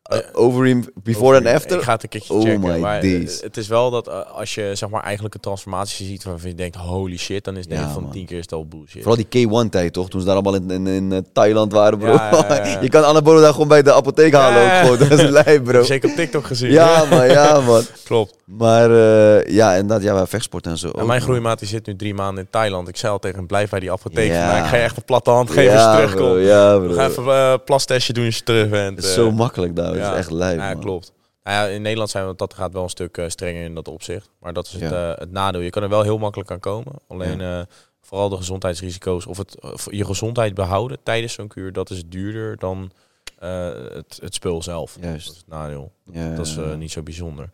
uh, 0.09 0.19
Overeem 0.33 0.85
before 1.03 1.37
and 1.37 1.47
after? 1.47 1.77
Ik 1.77 1.83
ga 1.83 1.93
het 1.93 2.03
een 2.03 2.09
keertje 2.09 2.35
Oh 2.35 2.43
checken. 2.43 2.61
my 2.61 2.79
maar 2.79 3.01
days. 3.01 3.41
het 3.41 3.57
is 3.57 3.69
wel 3.69 3.91
dat 3.91 4.09
uh, 4.09 4.15
als 4.35 4.55
je 4.55 4.71
zeg 4.75 4.89
maar 4.89 5.03
eigenlijk 5.03 5.35
een 5.35 5.41
transformatie 5.41 6.07
ziet 6.07 6.25
waarvan 6.25 6.49
je 6.51 6.55
denkt 6.57 6.77
holy 6.77 7.17
shit, 7.19 7.45
dan 7.45 7.57
is 7.57 7.65
het 7.65 7.73
Ja, 7.73 7.79
9 7.79 7.93
van 7.95 8.03
man. 8.03 8.13
10 8.13 8.27
keer 8.27 8.45
al 8.49 8.67
bullshit. 8.67 9.03
Vooral 9.03 9.25
die 9.29 9.47
K1-tijd, 9.49 9.93
toch? 9.93 10.09
Toen 10.09 10.21
ze 10.21 10.27
daar 10.27 10.35
allemaal 10.35 10.55
in, 10.55 10.71
in, 10.71 10.87
in 10.87 11.13
eh, 11.13 11.19
Thailand 11.33 11.73
waren, 11.73 11.99
bro. 11.99 12.13
Ja, 12.13 12.31
ja, 12.49 12.65
ja. 12.67 12.81
je 12.81 12.89
kan 12.89 13.05
Anabolo 13.05 13.41
daar 13.41 13.53
gewoon 13.53 13.69
bij 13.69 13.83
de 13.83 13.93
apotheek 13.93 14.33
halen 14.33 14.63
Ja. 14.63 14.81
ook 14.81 14.85
gewoon. 14.97 15.09
Dat 15.09 15.19
is 15.19 15.29
lijp, 15.45 15.65
bro. 15.65 15.83
Zeker 15.83 16.11
op 16.11 16.17
TikTok 16.17 16.45
gezien. 16.47 16.71
Ja, 16.71 17.05
man, 17.11 17.29
ja, 17.29 17.61
man. 17.61 17.83
klopt. 18.05 18.37
Maar 18.45 18.91
uh, 18.91 19.47
ja, 19.47 19.73
inderdaad, 19.75 20.03
ja, 20.03 20.27
vechtsport 20.27 20.67
en 20.67 20.79
zo. 20.79 20.91
Mijn 21.07 21.21
groeimaat 21.21 21.59
die 21.59 21.69
zit 21.69 21.87
nu 21.87 21.97
drie 21.97 22.15
maanden 22.15 22.45
in 22.45 22.51
Thailand. 22.51 22.89
Ik 22.89 22.97
zei 22.97 23.13
al 23.13 23.19
tegen 23.19 23.37
hem, 23.37 23.47
blijf 23.47 23.71
bij 23.71 23.81
die 23.81 23.93
apotheek. 23.93 24.33
Vandaag. 24.33 24.63
Ik 24.65 24.69
ga 24.71 24.77
je 24.77 24.83
echt 24.83 24.97
een 24.97 25.05
platte 25.05 25.31
hand 25.31 25.51
geven 25.51 25.73
als 25.73 25.83
je 25.83 25.87
ja, 25.89 25.95
terugkomt. 25.97 26.29
bro, 26.33 26.39
ja, 26.39 26.81
We 26.81 26.87
bro. 26.87 26.97
gaan 26.97 27.11
even 27.11 27.35
een 27.35 27.63
plastestje 27.65 28.13
doen 28.13 28.25
als 28.25 28.37
je 28.37 28.43
terug 28.43 28.69
bent. 28.69 28.97
Het 28.97 29.05
is 29.05 29.11
eh. 29.11 29.17
zo 29.17 29.31
makkelijk 29.31 29.77
daar. 29.77 29.97
Ja. 29.99 30.13
is 30.13 30.19
echt 30.19 30.31
lijp, 30.31 30.59
Ja, 30.59 30.73
man. 30.73 30.81
klopt. 30.83 31.13
Nou 31.43 31.57
ja, 31.69 31.75
in 31.75 31.83
Nederland 31.83 32.11
zijn 32.11 32.27
we, 32.29 32.35
dat 32.37 32.55
gaat 32.55 32.73
wel 32.73 32.83
een 32.83 32.89
stuk 32.89 33.17
eh, 33.17 33.29
strenger 33.29 33.65
in 33.65 33.75
dat 33.75 33.89
opzicht. 33.89 34.31
Maar 34.41 34.53
dat 34.53 34.67
is 34.67 34.73
het, 34.73 34.81
Ja. 34.83 35.13
eh, 35.13 35.19
het 35.19 35.31
nadeel. 35.31 35.61
Je 35.61 35.71
kan 35.71 35.83
er 35.83 35.89
wel 35.89 36.03
heel 36.03 36.19
makkelijk 36.19 36.51
aan 36.51 36.61
komen. 36.61 36.93
Alleen 37.09 37.41
eh, 37.41 37.61
vooral 38.01 38.29
de 38.29 38.37
gezondheidsrisico's 38.37 39.27
of 39.27 39.37
het, 39.37 39.61
of 39.61 39.87
je 39.91 40.05
gezondheid 40.05 40.55
behouden 40.55 40.99
tijdens 41.03 41.33
zo'n 41.33 41.49
kuur, 41.49 41.73
dat 41.73 41.91
is 41.91 42.03
duurder 42.07 42.57
dan 42.57 42.91
het, 43.39 44.19
het 44.23 44.35
spul 44.35 44.63
zelf. 44.63 44.97
Juist. 45.01 45.27
Dat 45.27 45.35
is 45.35 45.41
het 45.41 45.49
nadeel. 45.49 45.93
Ja, 46.13 46.35
Dat 46.35 46.47
is 46.47 46.57
niet 46.77 46.91
zo 46.93 47.03
bijzonder. 47.03 47.51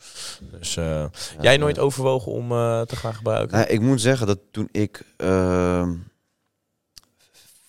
Dus 0.58 0.74
Ja, 0.74 1.10
jij 1.40 1.56
nooit 1.56 1.78
overwogen 1.78 2.32
om 2.32 2.48
te 2.86 2.96
gaan 2.96 3.14
gebruiken? 3.14 3.56
Nou, 3.58 3.70
ik 3.70 3.80
moet 3.80 4.00
zeggen 4.00 4.26
dat 4.26 4.38
toen 4.50 4.68
ik 4.72 5.02
ehm 5.16 5.92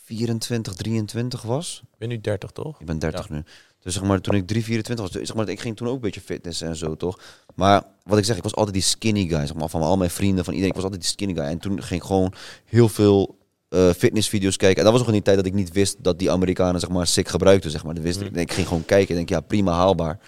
24, 0.04 0.74
23 0.74 1.42
was. 1.42 1.82
Ik 1.92 1.98
ben 1.98 2.10
nu 2.10 2.22
30, 2.22 2.52
toch? 2.52 2.80
Ik 2.80 2.86
ben 2.86 3.00
30 3.00 3.30
nu. 3.30 3.44
Dus 3.86 3.94
zeg 3.94 4.04
maar, 4.04 4.22
toen 4.22 4.34
ik 4.36 4.48
3, 4.48 4.64
24 4.64 5.06
was, 5.14 5.28
zeg 5.28 5.36
maar, 5.36 5.50
ik 5.50 5.60
ging 5.60 5.76
toen 5.76 5.88
ook 5.88 5.96
een 5.96 6.00
beetje 6.02 6.22
fitness 6.22 6.62
en 6.62 6.76
zo, 6.76 6.96
toch? 6.96 7.20
Maar 7.56 7.84
wat 8.04 8.18
ik 8.18 8.26
zeg, 8.26 8.38
ik 8.38 8.44
was 8.44 8.56
altijd 8.56 8.74
die 8.74 8.84
skinny 8.84 9.28
guy, 9.28 9.40
zeg 9.48 9.54
maar, 9.56 9.70
van 9.70 9.82
al 9.82 9.98
mijn 9.98 10.10
vrienden, 10.10 10.44
van 10.46 10.54
iedereen. 10.54 10.70
Ik 10.76 10.82
was 10.82 10.84
altijd 10.92 11.02
die 11.02 11.12
skinny 11.12 11.34
guy. 11.34 11.44
En 11.46 11.58
toen 11.60 11.84
ging 11.84 12.02
ik 12.02 12.08
gewoon 12.08 12.34
heel 12.66 12.90
veel 12.90 13.38
eh, 13.70 13.90
fitnessvideo's 13.90 14.58
kijken. 14.58 14.78
En 14.78 14.84
dat 14.84 14.92
was 14.92 15.00
nog 15.02 15.08
in 15.10 15.16
die 15.16 15.24
tijd 15.24 15.38
dat 15.38 15.46
ik 15.46 15.54
niet 15.54 15.72
wist 15.72 15.96
dat 16.04 16.20
die 16.20 16.32
Amerikanen, 16.32 16.80
zeg 16.80 16.90
maar, 16.90 17.08
sick 17.08 17.28
gebruikten, 17.28 17.72
zeg 17.72 17.84
maar. 17.84 17.94
Dat 17.94 18.04
wist 18.04 18.22
ik. 18.22 18.36
Ik 18.36 18.52
ging 18.54 18.68
gewoon 18.68 18.86
kijken 18.86 19.10
en 19.10 19.16
denk, 19.16 19.30
ja, 19.30 19.40
prima 19.40 19.72
haalbaar. 19.74 20.20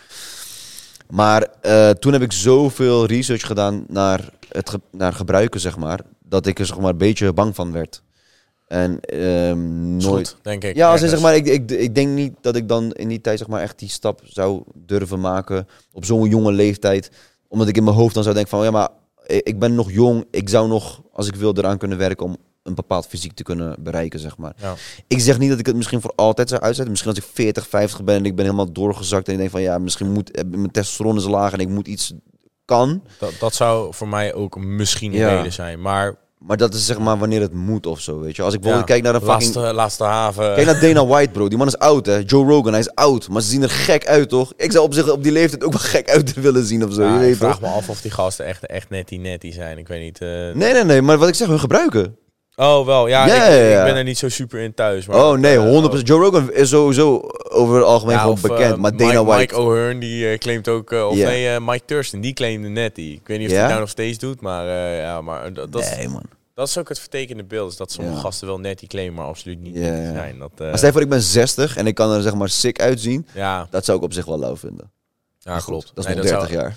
Maar 1.09 1.47
eh, 1.61 1.89
toen 1.89 2.13
heb 2.13 2.21
ik 2.21 2.31
zoveel 2.31 3.05
research 3.05 3.45
gedaan 3.45 3.85
naar 3.87 4.29
het 4.49 4.69
ge- 4.69 4.81
naar 4.91 5.13
gebruiken, 5.13 5.59
zeg 5.59 5.77
maar, 5.77 5.99
dat 6.23 6.45
ik 6.45 6.59
er 6.59 6.65
zeg 6.65 6.79
maar 6.79 6.89
een 6.91 6.97
beetje 6.97 7.33
bang 7.33 7.55
van 7.55 7.71
werd. 7.71 8.01
En 8.67 8.99
ehm, 8.99 9.95
nooit. 9.97 10.27
goed, 10.29 10.37
denk 10.41 10.63
ik. 10.63 10.75
Ja, 10.75 10.91
als 10.91 11.01
in, 11.01 11.09
zeg 11.09 11.21
maar, 11.21 11.35
ik, 11.35 11.45
ik, 11.47 11.71
ik 11.71 11.95
denk 11.95 12.09
niet 12.09 12.33
dat 12.41 12.55
ik 12.55 12.67
dan 12.67 12.91
in 12.91 13.07
die 13.07 13.21
tijd 13.21 13.37
zeg 13.39 13.47
maar, 13.47 13.61
echt 13.61 13.79
die 13.79 13.89
stap 13.89 14.21
zou 14.23 14.63
durven 14.75 15.19
maken 15.19 15.67
op 15.93 16.05
zo'n 16.05 16.29
jonge 16.29 16.51
leeftijd. 16.51 17.11
Omdat 17.47 17.67
ik 17.67 17.77
in 17.77 17.83
mijn 17.83 17.95
hoofd 17.95 18.13
dan 18.13 18.23
zou 18.23 18.35
denken 18.35 18.57
van, 18.57 18.63
ja, 18.65 18.71
maar 18.71 18.89
ik 19.25 19.59
ben 19.59 19.75
nog 19.75 19.91
jong. 19.91 20.25
Ik 20.31 20.49
zou 20.49 20.67
nog, 20.67 21.01
als 21.11 21.27
ik 21.27 21.35
wil, 21.35 21.57
eraan 21.57 21.77
kunnen 21.77 21.97
werken 21.97 22.25
om 22.25 22.37
een 22.63 22.75
bepaald 22.75 23.07
fysiek 23.07 23.33
te 23.33 23.43
kunnen 23.43 23.75
bereiken, 23.79 24.19
zeg 24.19 24.37
maar. 24.37 24.53
Ja. 24.57 24.73
Ik 25.07 25.19
zeg 25.19 25.39
niet 25.39 25.49
dat 25.49 25.59
ik 25.59 25.65
het 25.65 25.75
misschien 25.75 26.01
voor 26.01 26.13
altijd 26.15 26.49
zou 26.49 26.61
uitzetten. 26.61 26.91
Misschien 26.91 27.11
als 27.15 27.23
ik 27.23 27.29
40, 27.33 27.67
50 27.67 28.03
ben 28.03 28.15
en 28.15 28.25
ik 28.25 28.35
ben 28.35 28.45
helemaal 28.45 28.71
doorgezakt 28.71 29.27
en 29.27 29.33
ik 29.33 29.39
denk 29.39 29.51
van, 29.51 29.61
ja, 29.61 29.77
misschien 29.77 30.11
moet 30.11 30.31
eh, 30.31 30.43
mijn 30.49 30.71
testosteron 30.71 31.17
is 31.17 31.25
laag 31.25 31.53
en 31.53 31.59
ik 31.59 31.69
moet 31.69 31.87
iets 31.87 32.13
kan. 32.65 33.03
Dat, 33.19 33.33
dat 33.39 33.53
zou 33.55 33.93
voor 33.93 34.07
mij 34.07 34.33
ook 34.33 34.57
misschien 34.59 35.11
een 35.11 35.17
Ja. 35.17 35.35
reden 35.35 35.53
zijn. 35.53 35.81
Maar 35.81 36.15
Maar 36.37 36.57
dat 36.57 36.73
is 36.73 36.85
zeg 36.85 36.99
maar 36.99 37.17
wanneer 37.17 37.41
het 37.41 37.53
moet 37.53 37.85
of 37.85 37.99
zo, 37.99 38.19
weet 38.19 38.35
je. 38.35 38.41
Als 38.41 38.53
ik 38.53 38.59
bijvoorbeeld 38.61 38.89
ja, 38.89 38.95
kijk 38.99 39.05
naar 39.05 39.21
een 39.21 39.27
fucking... 39.27 39.55
laatste, 39.55 39.73
laatste 39.73 40.03
haven. 40.03 40.53
Kijk 40.53 40.65
naar 40.65 40.79
Dana 40.79 41.05
White, 41.05 41.31
bro. 41.31 41.47
Die 41.47 41.57
man 41.57 41.67
is 41.67 41.77
oud, 41.77 42.05
hè. 42.05 42.21
Joe 42.25 42.45
Rogan, 42.47 42.71
hij 42.71 42.81
is 42.81 42.93
oud. 42.95 43.29
Maar 43.29 43.41
ze 43.41 43.49
zien 43.49 43.63
er 43.63 43.69
gek 43.69 44.07
uit, 44.07 44.29
toch? 44.29 44.53
Ik 44.55 44.71
zou 44.71 44.83
op 44.85 44.93
zich 44.93 45.11
op 45.11 45.23
die 45.23 45.31
leeftijd 45.31 45.63
ook 45.63 45.71
wel 45.71 45.81
gek 45.81 46.09
uit 46.09 46.33
willen 46.41 46.65
zien 46.65 46.85
of 46.85 46.93
zo. 46.93 47.01
Ja, 47.03 47.21
je 47.21 47.29
ik 47.29 47.35
vraag 47.35 47.59
toch? 47.59 47.61
me 47.69 47.75
af 47.75 47.89
of 47.89 48.01
die 48.01 48.11
gasten 48.11 48.45
echt, 48.45 48.65
echt 48.65 48.89
netty 48.89 49.17
netty 49.17 49.51
zijn. 49.51 49.77
Ik 49.77 49.87
weet 49.87 50.01
niet. 50.01 50.21
eh. 50.21 50.27
Nee, 50.29 50.53
nee, 50.73 50.83
nee. 50.83 51.01
Maar 51.01 51.17
wat 51.17 51.27
ik 51.27 51.35
zeg, 51.35 51.47
hun 51.47 51.59
gebruiken. 51.59 52.17
Oh, 52.59 52.85
wel. 52.85 53.07
Ja, 53.07 53.25
Ja, 53.27 53.33
ik, 53.33 53.39
ja, 53.51 53.55
ja. 53.55 53.79
ik 53.79 53.85
ben 53.85 53.95
er 53.95 54.03
niet 54.03 54.17
zo 54.17 54.29
super 54.29 54.59
in 54.59 54.73
thuis. 54.73 55.05
Maar, 55.07 55.17
oh, 55.17 55.37
nee, 55.37 55.55
eh, 55.57 55.63
100%. 55.99 56.01
Joe 56.07 56.19
Rogan 56.23 56.53
is 56.53 56.69
sowieso 56.69 57.21
over 57.49 57.75
het 57.75 57.83
algemeen 57.85 58.13
Ja, 58.15 58.19
gewoon 58.21 58.35
of, 58.35 58.43
eh, 58.43 58.49
bekend. 58.49 58.77
Maar 58.77 58.95
Dana 58.97 59.11
Mike, 59.11 59.25
White... 59.25 59.39
Mike 59.39 59.57
O'Hearn, 59.57 59.99
die 59.99 60.29
eh, 60.29 60.37
claimt 60.37 60.67
ook... 60.67 60.91
eh, 60.91 61.07
of 61.07 61.15
Ja. 61.15 61.27
nee, 61.27 61.47
eh, 61.49 61.61
Mike 61.61 61.85
Thurston, 61.85 62.21
die 62.21 62.33
claimde 62.33 62.67
netty. 62.67 63.01
Ik 63.21 63.27
weet 63.27 63.37
niet 63.39 63.47
of 63.47 63.53
Ja? 63.53 63.59
hij 63.59 63.67
nou 63.67 63.79
nog 63.79 63.89
steeds 63.89 64.17
doet, 64.17 64.41
maar 64.41 64.67
eh, 64.67 64.99
ja, 65.01 65.21
maar 65.21 65.53
dat, 65.53 65.71
dat, 65.71 65.81
is, 65.81 65.95
nee, 65.95 66.07
man. 66.09 66.21
dat 66.53 66.67
is 66.67 66.77
ook 66.77 66.89
het 66.89 66.99
vertekende 66.99 67.43
beeld. 67.43 67.71
Is 67.71 67.77
dat 67.77 67.91
sommige 67.91 68.15
Ja. 68.15 68.21
gasten 68.21 68.47
wel 68.47 68.59
netty 68.59 68.87
claimen, 68.87 69.13
maar 69.15 69.25
absoluut 69.25 69.61
niet 69.61 69.75
Ja, 69.75 69.81
netty 69.81 70.01
ja. 70.07 70.13
zijn. 70.13 70.39
Dat, 70.39 70.51
eh, 70.57 70.67
Maar 70.67 70.75
stel 70.77 70.87
je 70.87 70.93
voor, 70.93 71.03
ik 71.03 71.09
ben 71.09 71.21
60 71.21 71.77
en 71.77 71.87
ik 71.87 71.95
kan 71.95 72.11
er 72.11 72.21
zeg 72.21 72.35
maar 72.35 72.49
sick 72.49 72.79
uitzien. 72.81 73.27
ja, 73.33 73.67
Dat 73.69 73.85
zou 73.85 73.97
ik 73.97 74.03
op 74.03 74.13
zich 74.13 74.25
wel 74.25 74.39
lauw 74.39 74.55
vinden. 74.57 74.91
Ja, 75.39 75.59
klopt. 75.59 75.91
Dat 75.93 76.05
is 76.07 76.13
Nee, 76.15 76.15
nog 76.23 76.27
zou- 76.27 76.47
30 76.47 76.57
jaar. 76.59 76.75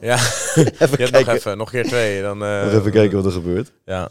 Ja, 0.10 0.14
Even 0.54 0.90
je 0.90 0.96
hebt 0.96 1.10
nog 1.26 1.34
even, 1.36 1.58
nog 1.58 1.72
een 1.72 1.80
keer 1.82 1.90
twee. 1.90 2.22
Dan, 2.22 2.42
eh, 2.44 2.74
even 2.74 2.90
kijken 2.90 3.16
wat 3.16 3.26
er 3.26 3.32
gebeurt. 3.32 3.72
Ja. 3.84 4.08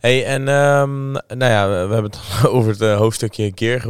Hey, 0.00 0.24
en 0.24 0.48
ehm, 0.48 1.10
nou 1.12 1.22
ja, 1.52 1.68
we, 1.68 1.94
hebben 1.94 2.10
het 2.10 2.20
over 2.50 2.70
het 2.70 2.80
eh, 2.80 2.96
hoofdstukje 2.96 3.52
keer 3.52 3.80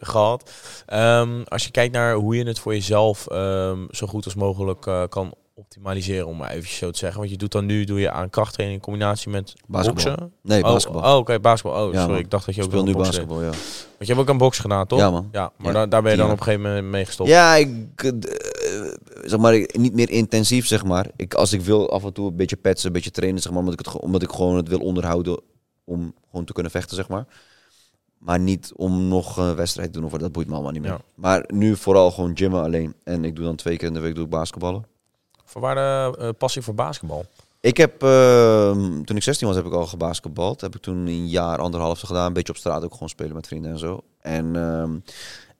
gehad. 0.00 0.50
Ehm, 0.86 1.42
als 1.44 1.64
je 1.64 1.70
kijkt 1.70 1.94
naar 1.94 2.14
hoe 2.14 2.36
je 2.36 2.44
het 2.44 2.58
voor 2.58 2.74
jezelf 2.74 3.26
ehm, 3.26 3.78
zo 3.90 4.06
goed 4.06 4.24
als 4.24 4.34
mogelijk 4.34 4.86
eh, 4.86 5.02
kan 5.08 5.34
optimaliseren, 5.54 6.26
om 6.26 6.36
maar 6.36 6.50
even 6.50 6.68
zo 6.68 6.90
te 6.90 6.98
zeggen. 6.98 7.18
Want 7.18 7.30
je 7.30 7.36
doet 7.36 7.52
dan 7.52 7.66
nu 7.66 7.84
doe 7.84 8.00
je 8.00 8.10
aan 8.10 8.30
krachttraining 8.30 8.78
in 8.80 8.84
combinatie 8.84 9.30
met 9.30 9.54
Basketbal. 9.66 10.04
boksen. 10.04 10.32
Nee, 10.42 10.62
Oh, 10.64 10.68
basketbal. 10.72 11.02
Oh, 11.12 11.16
oké, 11.16 11.40
basketbal. 11.40 11.86
Oh, 11.86 11.92
Ja, 11.92 11.98
sorry, 11.98 12.12
man. 12.14 12.22
ik 12.24 12.30
dacht 12.30 12.46
dat 12.46 12.54
je 12.54 12.62
ook 12.62 12.68
speel 12.68 12.84
nu 12.84 12.92
deed. 12.92 13.02
basketbal, 13.02 13.40
ja. 13.42 13.48
Want 13.48 13.56
je 13.98 14.06
hebt 14.06 14.18
ook 14.18 14.28
aan 14.28 14.38
boksen 14.38 14.62
gedaan, 14.62 14.86
toch? 14.86 14.98
Ja, 14.98 15.10
man. 15.10 15.28
Ja, 15.32 15.52
maar 15.56 15.66
Ja, 15.66 15.72
daar, 15.72 15.88
daar 15.88 16.02
ben 16.02 16.10
je 16.10 16.16
dan 16.16 16.30
op 16.30 16.36
een 16.38 16.42
gegeven 16.42 16.62
moment 16.66 16.86
mee 16.86 17.04
gestopt. 17.04 17.28
Ja, 17.28 17.54
ik, 17.54 17.68
zeg 19.28 19.38
maar, 19.38 19.66
niet 19.72 19.94
meer 19.94 20.10
intensief, 20.10 20.66
zeg 20.66 20.84
maar. 20.84 21.10
Ik, 21.16 21.34
als 21.34 21.52
ik 21.52 21.60
wil 21.60 21.90
af 21.90 22.04
en 22.04 22.12
toe 22.12 22.28
een 22.28 22.36
beetje 22.36 22.56
petsen, 22.56 22.86
een 22.86 22.92
beetje 22.92 23.10
trainen, 23.10 23.42
zeg 23.42 23.52
maar, 23.52 23.60
omdat 23.60 23.80
ik, 23.80 23.86
het, 23.86 24.00
omdat 24.00 24.22
ik 24.22 24.30
gewoon 24.30 24.56
het 24.56 24.68
wil 24.68 24.80
onderhouden 24.80 25.40
om 25.84 26.14
gewoon 26.30 26.44
te 26.44 26.52
kunnen 26.52 26.72
vechten, 26.72 26.96
zeg 26.96 27.08
maar. 27.08 27.26
Maar 28.18 28.38
niet 28.38 28.72
om 28.74 29.08
nog 29.08 29.36
een 29.36 29.54
wedstrijd 29.54 29.92
te 29.92 30.00
doen, 30.00 30.12
of 30.12 30.18
dat 30.18 30.32
boeit 30.32 30.46
me 30.46 30.54
allemaal 30.54 30.72
niet 30.72 30.82
meer. 30.82 30.90
Ja. 30.90 31.00
Maar 31.14 31.44
nu 31.46 31.76
vooral 31.76 32.10
gewoon 32.10 32.36
gymmen 32.36 32.62
alleen. 32.62 32.94
En 33.04 33.24
ik 33.24 33.36
doe 33.36 33.44
dan 33.44 33.56
twee 33.56 33.76
keer 33.76 33.88
in 33.88 33.94
de 33.94 34.00
week 34.00 34.14
doe 34.14 34.24
ik 34.24 34.30
basketballen. 34.30 34.86
Voor 35.44 35.60
waar 35.60 35.74
de 35.74 36.18
eh, 36.18 36.28
passie 36.38 36.62
voor 36.62 36.74
basketbal? 36.74 37.24
Ik 37.60 37.76
heb, 37.76 38.02
eh, 38.02 38.70
toen 39.04 39.16
ik 39.16 39.22
16 39.22 39.46
was, 39.46 39.56
heb 39.56 39.66
ik 39.66 39.72
al 39.72 39.86
gebasketbald. 39.86 40.60
Heb 40.60 40.74
ik 40.74 40.82
toen 40.82 41.06
een 41.06 41.28
jaar, 41.28 41.58
anderhalf 41.58 42.00
gedaan. 42.00 42.26
Een 42.26 42.32
beetje 42.32 42.52
op 42.52 42.58
straat 42.58 42.84
ook 42.84 42.92
gewoon 42.92 43.08
spelen 43.08 43.34
met 43.34 43.46
vrienden 43.46 43.70
en 43.70 43.78
zo. 43.78 44.00
En, 44.20 44.56
ehm, 44.56 44.98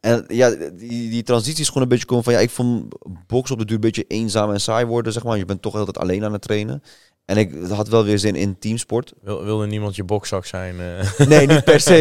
en 0.01 0.25
ja, 0.29 0.51
die, 0.73 1.11
die 1.11 1.23
transitie 1.23 1.61
is 1.61 1.67
gewoon 1.69 1.83
een 1.83 1.89
beetje 1.89 2.07
komen 2.07 2.25
van... 2.25 2.33
Ja, 2.33 2.39
ik 2.39 2.51
vond 2.51 2.95
boksen 3.27 3.55
op 3.55 3.61
de 3.61 3.67
duur 3.67 3.75
een 3.75 3.81
beetje 3.81 4.05
eenzaam 4.09 4.53
en 4.53 4.61
saai 4.61 4.85
worden, 4.87 5.13
zeg 5.13 5.25
maar. 5.25 5.39
Je 5.39 5.45
bent 5.45 5.63
toch 5.63 5.75
altijd 5.75 5.99
alleen 5.99 6.25
aan 6.25 6.33
het 6.33 6.43
trainen. 6.43 6.83
En 7.25 7.37
ik 7.37 7.55
had 7.69 7.89
wel 7.89 8.05
weer 8.05 8.19
zin 8.19 8.35
in 8.35 8.59
teamsport. 8.59 9.13
Wil, 9.23 9.45
wilde 9.45 9.67
niemand 9.67 9.97
je 9.97 10.05
bokzak 10.05 10.45
zijn? 10.45 10.81
eh? 10.81 11.27
Nee, 11.29 11.47
niet 11.47 11.65
per 11.65 11.81
se. 11.81 11.93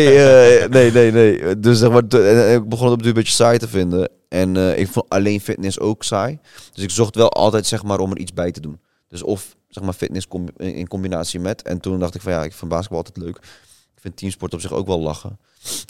eh, 0.63 0.69
nee, 0.75 0.91
nee, 0.91 1.11
nee. 1.11 1.59
Dus 1.59 1.79
zeg 1.79 1.89
maar, 1.91 2.03
en 2.07 2.55
ik 2.55 2.69
begon 2.69 2.85
het 2.85 2.93
op 2.93 2.97
de 2.97 3.03
duur 3.03 3.07
een 3.07 3.13
beetje 3.23 3.33
saai 3.35 3.57
te 3.57 3.67
vinden. 3.67 4.09
En 4.29 4.57
eh, 4.57 4.77
ik 4.79 4.87
vond 4.87 5.09
alleen 5.09 5.41
fitness 5.41 5.79
ook 5.79 6.03
saai. 6.03 6.39
Dus 6.73 6.83
ik 6.83 6.89
zocht 6.89 7.15
wel 7.15 7.29
altijd 7.31 7.65
zeg 7.65 7.83
maar 7.83 7.99
om 7.99 8.11
er 8.11 8.17
iets 8.17 8.33
bij 8.33 8.51
te 8.51 8.59
doen. 8.59 8.79
Dus 9.07 9.23
of 9.23 9.55
zeg 9.69 9.83
maar 9.83 9.93
fitness 9.93 10.27
com- 10.27 10.49
in 10.57 10.87
combinatie 10.87 11.39
met. 11.39 11.61
En 11.61 11.79
toen 11.79 11.99
dacht 11.99 12.15
ik 12.15 12.21
van 12.21 12.31
ja, 12.31 12.43
ik 12.43 12.53
vind 12.53 12.71
basketbal 12.71 12.97
altijd 12.97 13.17
leuk. 13.17 13.39
Vind 14.05 14.17
teamsport 14.17 14.53
op 14.53 14.61
zich 14.61 14.71
ook 14.71 14.87
wel 14.87 14.99
lachen. 14.99 15.39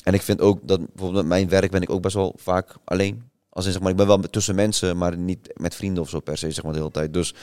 En 0.03 0.13
ik 0.13 0.21
vind 0.21 0.41
ook 0.41 0.59
dat 0.63 0.79
bijvoorbeeld 0.79 1.13
met 1.13 1.25
mijn 1.25 1.49
werk 1.49 1.71
ben 1.71 1.81
ik 1.81 1.89
ook 1.89 2.01
best 2.01 2.15
wel 2.15 2.33
vaak 2.37 2.75
alleen. 2.83 3.29
Als 3.49 3.65
in 3.65 3.71
zeg 3.71 3.81
maar, 3.81 3.91
ik 3.91 3.97
ben 3.97 4.07
wel 4.07 4.19
tussen 4.19 4.55
mensen, 4.55 4.97
maar 4.97 5.17
niet 5.17 5.53
met 5.53 5.75
vrienden 5.75 6.03
of 6.03 6.09
zo 6.09 6.19
per 6.19 6.37
se 6.37 6.51
zeg 6.51 6.63
maar 6.63 6.73
de 6.73 6.79
hele 6.79 6.91
tijd. 6.91 7.13
Dus 7.13 7.33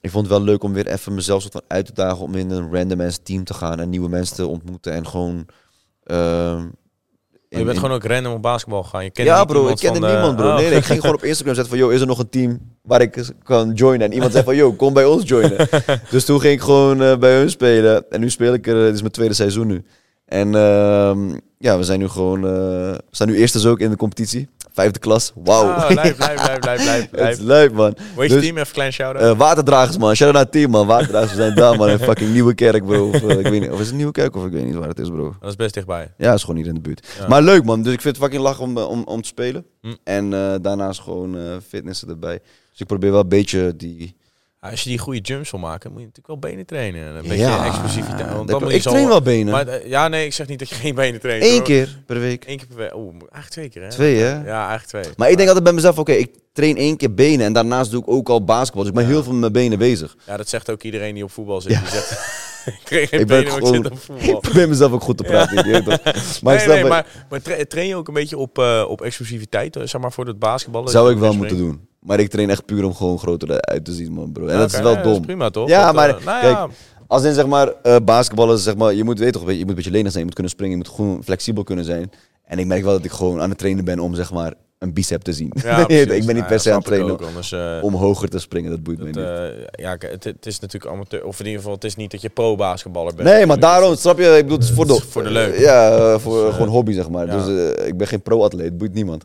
ik 0.00 0.10
vond 0.10 0.26
het 0.26 0.36
wel 0.36 0.44
leuk 0.44 0.62
om 0.62 0.72
weer 0.72 0.86
even 0.86 1.14
mezelf 1.14 1.40
soort 1.40 1.52
van 1.52 1.62
uit 1.66 1.86
te 1.86 1.92
dagen 1.92 2.18
om 2.18 2.34
in 2.34 2.50
een 2.50 2.72
random 2.72 3.00
ass 3.00 3.18
team 3.22 3.44
te 3.44 3.54
gaan 3.54 3.80
en 3.80 3.88
nieuwe 3.88 4.08
mensen 4.08 4.36
te 4.36 4.46
ontmoeten 4.46 4.92
en 4.92 5.06
gewoon. 5.06 5.46
ehm, 6.02 6.68
je 7.58 7.64
bent 7.64 7.78
gewoon 7.78 7.94
ook 7.94 8.04
random 8.04 8.32
op 8.32 8.42
basketbal 8.42 8.82
gegaan. 8.82 9.04
Je 9.04 9.10
kende 9.10 9.30
ja, 9.30 9.44
bro, 9.44 9.68
ik 9.68 9.76
kende 9.76 10.00
de- 10.00 10.06
niemand, 10.06 10.36
bro. 10.36 10.48
Oh. 10.48 10.56
Nee, 10.56 10.68
nee, 10.68 10.78
ik 10.78 10.84
ging 10.84 11.00
gewoon 11.00 11.14
op 11.14 11.24
Instagram 11.24 11.54
zetten 11.54 11.72
van, 11.72 11.82
yo, 11.84 11.88
is 11.88 12.00
er 12.00 12.06
nog 12.06 12.18
een 12.18 12.28
team 12.30 12.58
waar 12.82 13.00
ik 13.00 13.32
kan 13.42 13.72
joinen? 13.72 14.06
En 14.06 14.12
iemand 14.12 14.32
zei 14.32 14.44
van, 14.44 14.56
yo, 14.56 14.72
kom 14.72 14.92
bij 14.92 15.04
ons 15.04 15.28
joinen. 15.28 15.68
dus 16.10 16.24
toen 16.24 16.40
ging 16.40 16.52
ik 16.54 16.60
gewoon 16.60 17.02
eh, 17.02 17.16
bij 17.16 17.36
hun 17.36 17.50
spelen. 17.50 18.04
En 18.10 18.20
nu 18.20 18.30
speel 18.30 18.52
ik 18.54 18.66
er, 18.66 18.76
het 18.76 18.94
is 18.94 19.00
mijn 19.00 19.12
tweede 19.12 19.34
seizoen 19.34 19.66
nu. 19.66 19.84
En 20.26 20.54
ehm, 20.54 21.38
ja, 21.58 21.76
we 21.78 21.82
zijn 21.84 21.98
nu 21.98 22.08
gewoon, 22.08 22.38
eh, 22.44 22.50
we 22.50 23.00
staan 23.10 23.28
nu 23.28 23.36
eerst 23.36 23.52
dus 23.52 23.66
ook 23.66 23.80
in 23.80 23.90
de 23.90 23.96
competitie. 23.96 24.48
Vijfde 24.72 24.98
klas, 24.98 25.32
wauw. 25.34 25.62
Oh, 25.68 25.86
blijf, 25.86 26.16
blijf, 26.16 26.34
blijf, 26.34 26.58
blijf, 26.58 26.80
blijf, 27.10 27.10
Het 27.10 27.38
is 27.38 27.44
leuk, 27.44 27.72
man. 27.72 27.96
Hoe 28.14 28.22
je 28.22 28.28
Dus- 28.28 28.42
team? 28.42 28.58
Even 28.58 28.72
klein 28.72 28.92
shout-out. 28.92 29.24
Eh, 29.24 29.38
waterdragers, 29.38 29.96
man. 29.98 30.14
Shout 30.14 30.22
out 30.26 30.32
naar 30.34 30.42
het 30.42 30.52
team, 30.52 30.70
man. 30.70 30.86
Waterdragers, 30.86 31.30
we 31.30 31.36
zijn 31.36 31.54
daar, 31.54 31.76
man. 31.76 31.90
In 31.90 31.98
fucking 31.98 32.32
Nieuwe 32.32 32.54
Kerk, 32.54 32.84
bro. 32.86 33.08
Of, 33.08 33.22
eh, 33.22 33.38
ik 33.38 33.46
weet 33.46 33.60
niet, 33.60 33.70
of 33.70 33.80
is 33.80 33.86
het 33.86 33.96
Nieuwe 33.96 34.12
Kerk 34.12 34.36
of 34.36 34.44
ik 34.44 34.52
weet 34.52 34.64
niet 34.64 34.74
waar 34.74 34.88
het 34.88 34.98
is, 34.98 35.08
bro. 35.08 35.34
dat 35.40 35.48
is 35.50 35.56
best 35.56 35.74
dichtbij. 35.74 36.12
Ja, 36.18 36.32
is 36.34 36.40
gewoon 36.40 36.56
hier 36.56 36.66
in 36.66 36.74
de 36.74 36.80
buurt. 36.80 37.06
Ja. 37.18 37.28
Maar 37.28 37.42
leuk, 37.42 37.64
man. 37.64 37.82
Dus 37.82 37.92
ik 37.92 38.00
vind 38.00 38.14
het 38.16 38.24
fucking 38.24 38.42
lachen 38.42 38.64
om, 38.64 38.78
eh, 38.78 38.88
om, 38.88 39.02
om 39.04 39.22
te 39.22 39.28
spelen. 39.28 39.64
Hm. 39.80 39.94
En 40.04 40.30
daarnaast 40.62 41.00
gewoon 41.00 41.36
fitnessen 41.68 42.08
erbij. 42.08 42.40
Dus 42.70 42.80
ik 42.80 42.86
probeer 42.86 43.10
wel 43.10 43.20
een 43.20 43.28
beetje 43.28 43.76
die 43.76 44.16
als 44.60 44.82
je 44.82 44.88
die 44.88 44.98
goede 44.98 45.18
jumps 45.20 45.50
wil 45.50 45.60
maken, 45.60 45.90
moet 45.92 46.00
je 46.00 46.06
natuurlijk 46.06 46.40
wel 46.40 46.50
benen 46.50 46.66
trainen. 46.66 47.16
Een 47.16 47.28
beetje 47.28 47.56
explosiviteit. 47.64 48.32
Want 48.32 48.48
dan 48.48 48.70
ik 48.70 48.82
train 48.82 49.08
wel 49.08 49.22
benen. 49.22 49.52
Maar, 49.52 49.68
eh, 49.68 49.88
ja, 49.88 50.08
nee, 50.08 50.24
ik 50.26 50.32
zeg 50.32 50.46
niet 50.48 50.58
dat 50.58 50.68
je 50.68 50.74
geen 50.74 50.94
benen 50.94 51.20
traint. 51.20 51.44
Eén 51.44 51.52
hoor. 51.52 51.62
keer 51.62 52.02
per 52.06 52.18
week. 52.20 52.44
Eén 52.46 52.56
keer 52.56 52.66
per 52.66 52.76
week. 52.76 52.94
Oeh, 52.94 53.10
eigenlijk 53.10 53.48
twee 53.50 53.68
keer, 53.68 53.82
hè? 53.82 53.88
Twee, 53.88 54.16
hè? 54.16 54.44
Ja, 54.44 54.68
eigenlijk 54.68 54.86
twee. 54.86 55.14
Maar 55.16 55.28
ik 55.30 55.36
denk 55.36 55.46
altijd 55.46 55.64
bij 55.64 55.74
mezelf, 55.74 55.98
oké, 55.98 56.12
ik 56.12 56.30
train 56.52 56.76
één 56.76 56.96
keer 56.96 57.14
benen 57.14 57.46
en 57.46 57.52
daarnaast 57.52 57.90
doe 57.90 58.00
ik 58.02 58.08
ook 58.08 58.28
al 58.28 58.44
basketbal. 58.44 58.82
Dus 58.82 58.90
ik 58.92 58.98
ben 58.98 59.06
heel 59.06 59.22
veel 59.22 59.32
met 59.32 59.40
mijn 59.40 59.52
benen 59.52 59.78
bezig. 59.78 60.16
Ja, 60.26 60.36
dat 60.36 60.48
zegt 60.48 60.70
ook 60.70 60.82
iedereen 60.82 61.14
die 61.14 61.24
op 61.24 61.30
voetbal 61.30 61.60
zit. 61.60 61.72
Ja. 61.72 61.80
Die 61.80 61.88
zegt, 61.88 62.10
ik 62.66 62.80
geen 62.84 63.02
Ik 63.02 63.10
ben 63.10 63.26
benen, 63.26 63.42
ik 63.46 63.48
gewoon- 63.50 63.74
zit 63.74 63.90
op 63.90 63.98
voetbal. 63.98 64.28
Ik 64.36 64.40
probeer 64.40 64.68
mezelf 64.68 64.92
ook 64.92 65.02
goed 65.02 65.16
te 65.16 65.22
praten. 65.22 65.84
toch? 65.84 65.98
Maar, 66.42 66.54
ik 66.54 66.66
nee, 66.66 66.76
nee, 66.76 66.84
maar, 66.84 67.06
maar 67.30 67.42
tra- 67.42 67.64
train 67.68 67.86
je 67.86 67.96
ook 67.96 68.08
een 68.08 68.14
beetje 68.14 68.38
op, 68.38 68.58
eh, 68.58 68.84
op 68.88 69.00
explosiviteit, 69.02 69.76
eh, 69.76 69.82
zeg 69.86 70.00
maar, 70.00 70.12
voor 70.12 70.26
het 70.26 70.38
basketballen? 70.38 70.90
zou 70.90 71.12
ik 71.12 71.18
wel 71.18 71.32
moeten 71.34 71.56
doen. 71.56 71.88
Maar 72.00 72.20
ik 72.20 72.30
train 72.30 72.50
echt 72.50 72.64
puur 72.64 72.84
om 72.84 72.94
gewoon 72.94 73.18
groter 73.18 73.60
uit 73.60 73.84
te 73.84 73.92
zien, 73.92 74.12
man, 74.12 74.32
bro. 74.32 74.46
En 74.46 74.58
dat 74.58 74.72
is 74.72 74.80
wel 74.80 74.92
ja, 74.92 75.02
dom. 75.02 75.20
prima, 75.20 75.50
toch? 75.50 75.68
Ja, 75.68 75.84
Dat, 75.86 75.94
maar 75.94 76.08
eh, 76.08 76.24
nou 76.24 76.40
kijk, 76.40 76.54
ja, 76.56 76.68
Als 77.06 77.24
in 77.24 77.34
zeg 77.34 77.46
maar 77.46 77.72
eh 77.82 77.96
basketballen, 78.04 78.58
zeg 78.58 78.76
maar, 78.76 78.94
je 78.94 79.04
moet 79.04 79.18
weten 79.18 79.40
toch, 79.40 79.50
je, 79.50 79.58
moet 79.58 79.68
een 79.68 79.74
beetje 79.74 79.90
lenig 79.90 80.06
zijn, 80.08 80.18
je 80.18 80.24
moet 80.24 80.34
kunnen 80.34 80.52
springen, 80.52 80.78
je 80.78 80.84
moet 80.84 80.94
gewoon 80.94 81.24
flexibel 81.24 81.62
kunnen 81.62 81.84
zijn. 81.84 82.10
En 82.44 82.58
ik 82.58 82.66
merk 82.66 82.82
wel 82.82 82.92
dat 82.92 83.04
ik 83.04 83.10
gewoon 83.10 83.40
aan 83.40 83.48
het 83.48 83.58
trainen 83.58 83.84
ben 83.84 83.98
om 83.98 84.14
zeg 84.14 84.32
maar 84.32 84.54
een 84.78 84.92
bicep 84.92 85.22
te 85.22 85.32
zien. 85.32 85.52
ja, 85.62 85.88
ik 85.88 86.06
ben 86.06 86.16
niet 86.16 86.26
Nou, 86.26 86.44
per 86.46 86.60
se 86.60 86.70
aan 86.70 86.76
het 86.76 86.84
trainen 86.84 87.10
ook, 87.12 87.22
anders, 87.22 87.52
eh, 87.52 87.78
om 87.82 87.94
hoger 87.94 88.28
te 88.28 88.38
springen, 88.38 88.70
dat 88.70 88.82
boeit 88.82 88.98
dat, 88.98 89.14
mij 89.14 89.24
niet. 89.54 89.68
ja, 89.72 89.96
het, 89.98 90.24
het 90.24 90.46
is 90.46 90.60
natuurlijk 90.60 90.92
amateur, 90.92 91.24
of 91.24 91.38
in 91.40 91.44
ieder 91.44 91.60
geval, 91.60 91.74
het 91.74 91.84
is 91.84 91.96
niet 91.96 92.10
dat 92.10 92.20
je 92.20 92.28
pro-basketballer 92.28 93.14
bent. 93.14 93.28
Nee, 93.28 93.46
maar 93.46 93.58
daarom, 93.58 93.96
snap 93.96 94.18
je? 94.18 94.24
Ik 94.24 94.42
bedoel, 94.42 94.58
het 94.58 94.66
is 94.68 94.74
voor 94.74 94.86
de, 94.86 94.92
is 95.02 95.02
voor 95.08 95.22
de 95.22 95.30
leuk. 95.30 95.58
Ja, 95.58 96.18
voor 96.18 96.44
Dus, 96.44 96.52
gewoon 96.52 96.68
hobby, 96.68 96.92
zeg 96.92 97.10
maar. 97.10 97.26
ja. 97.26 97.44
Dus 97.44 97.74
ik 97.86 97.96
ben 97.96 98.06
geen 98.06 98.22
pro-atleet, 98.22 98.78
boeit 98.78 98.94
niemand. 98.94 99.24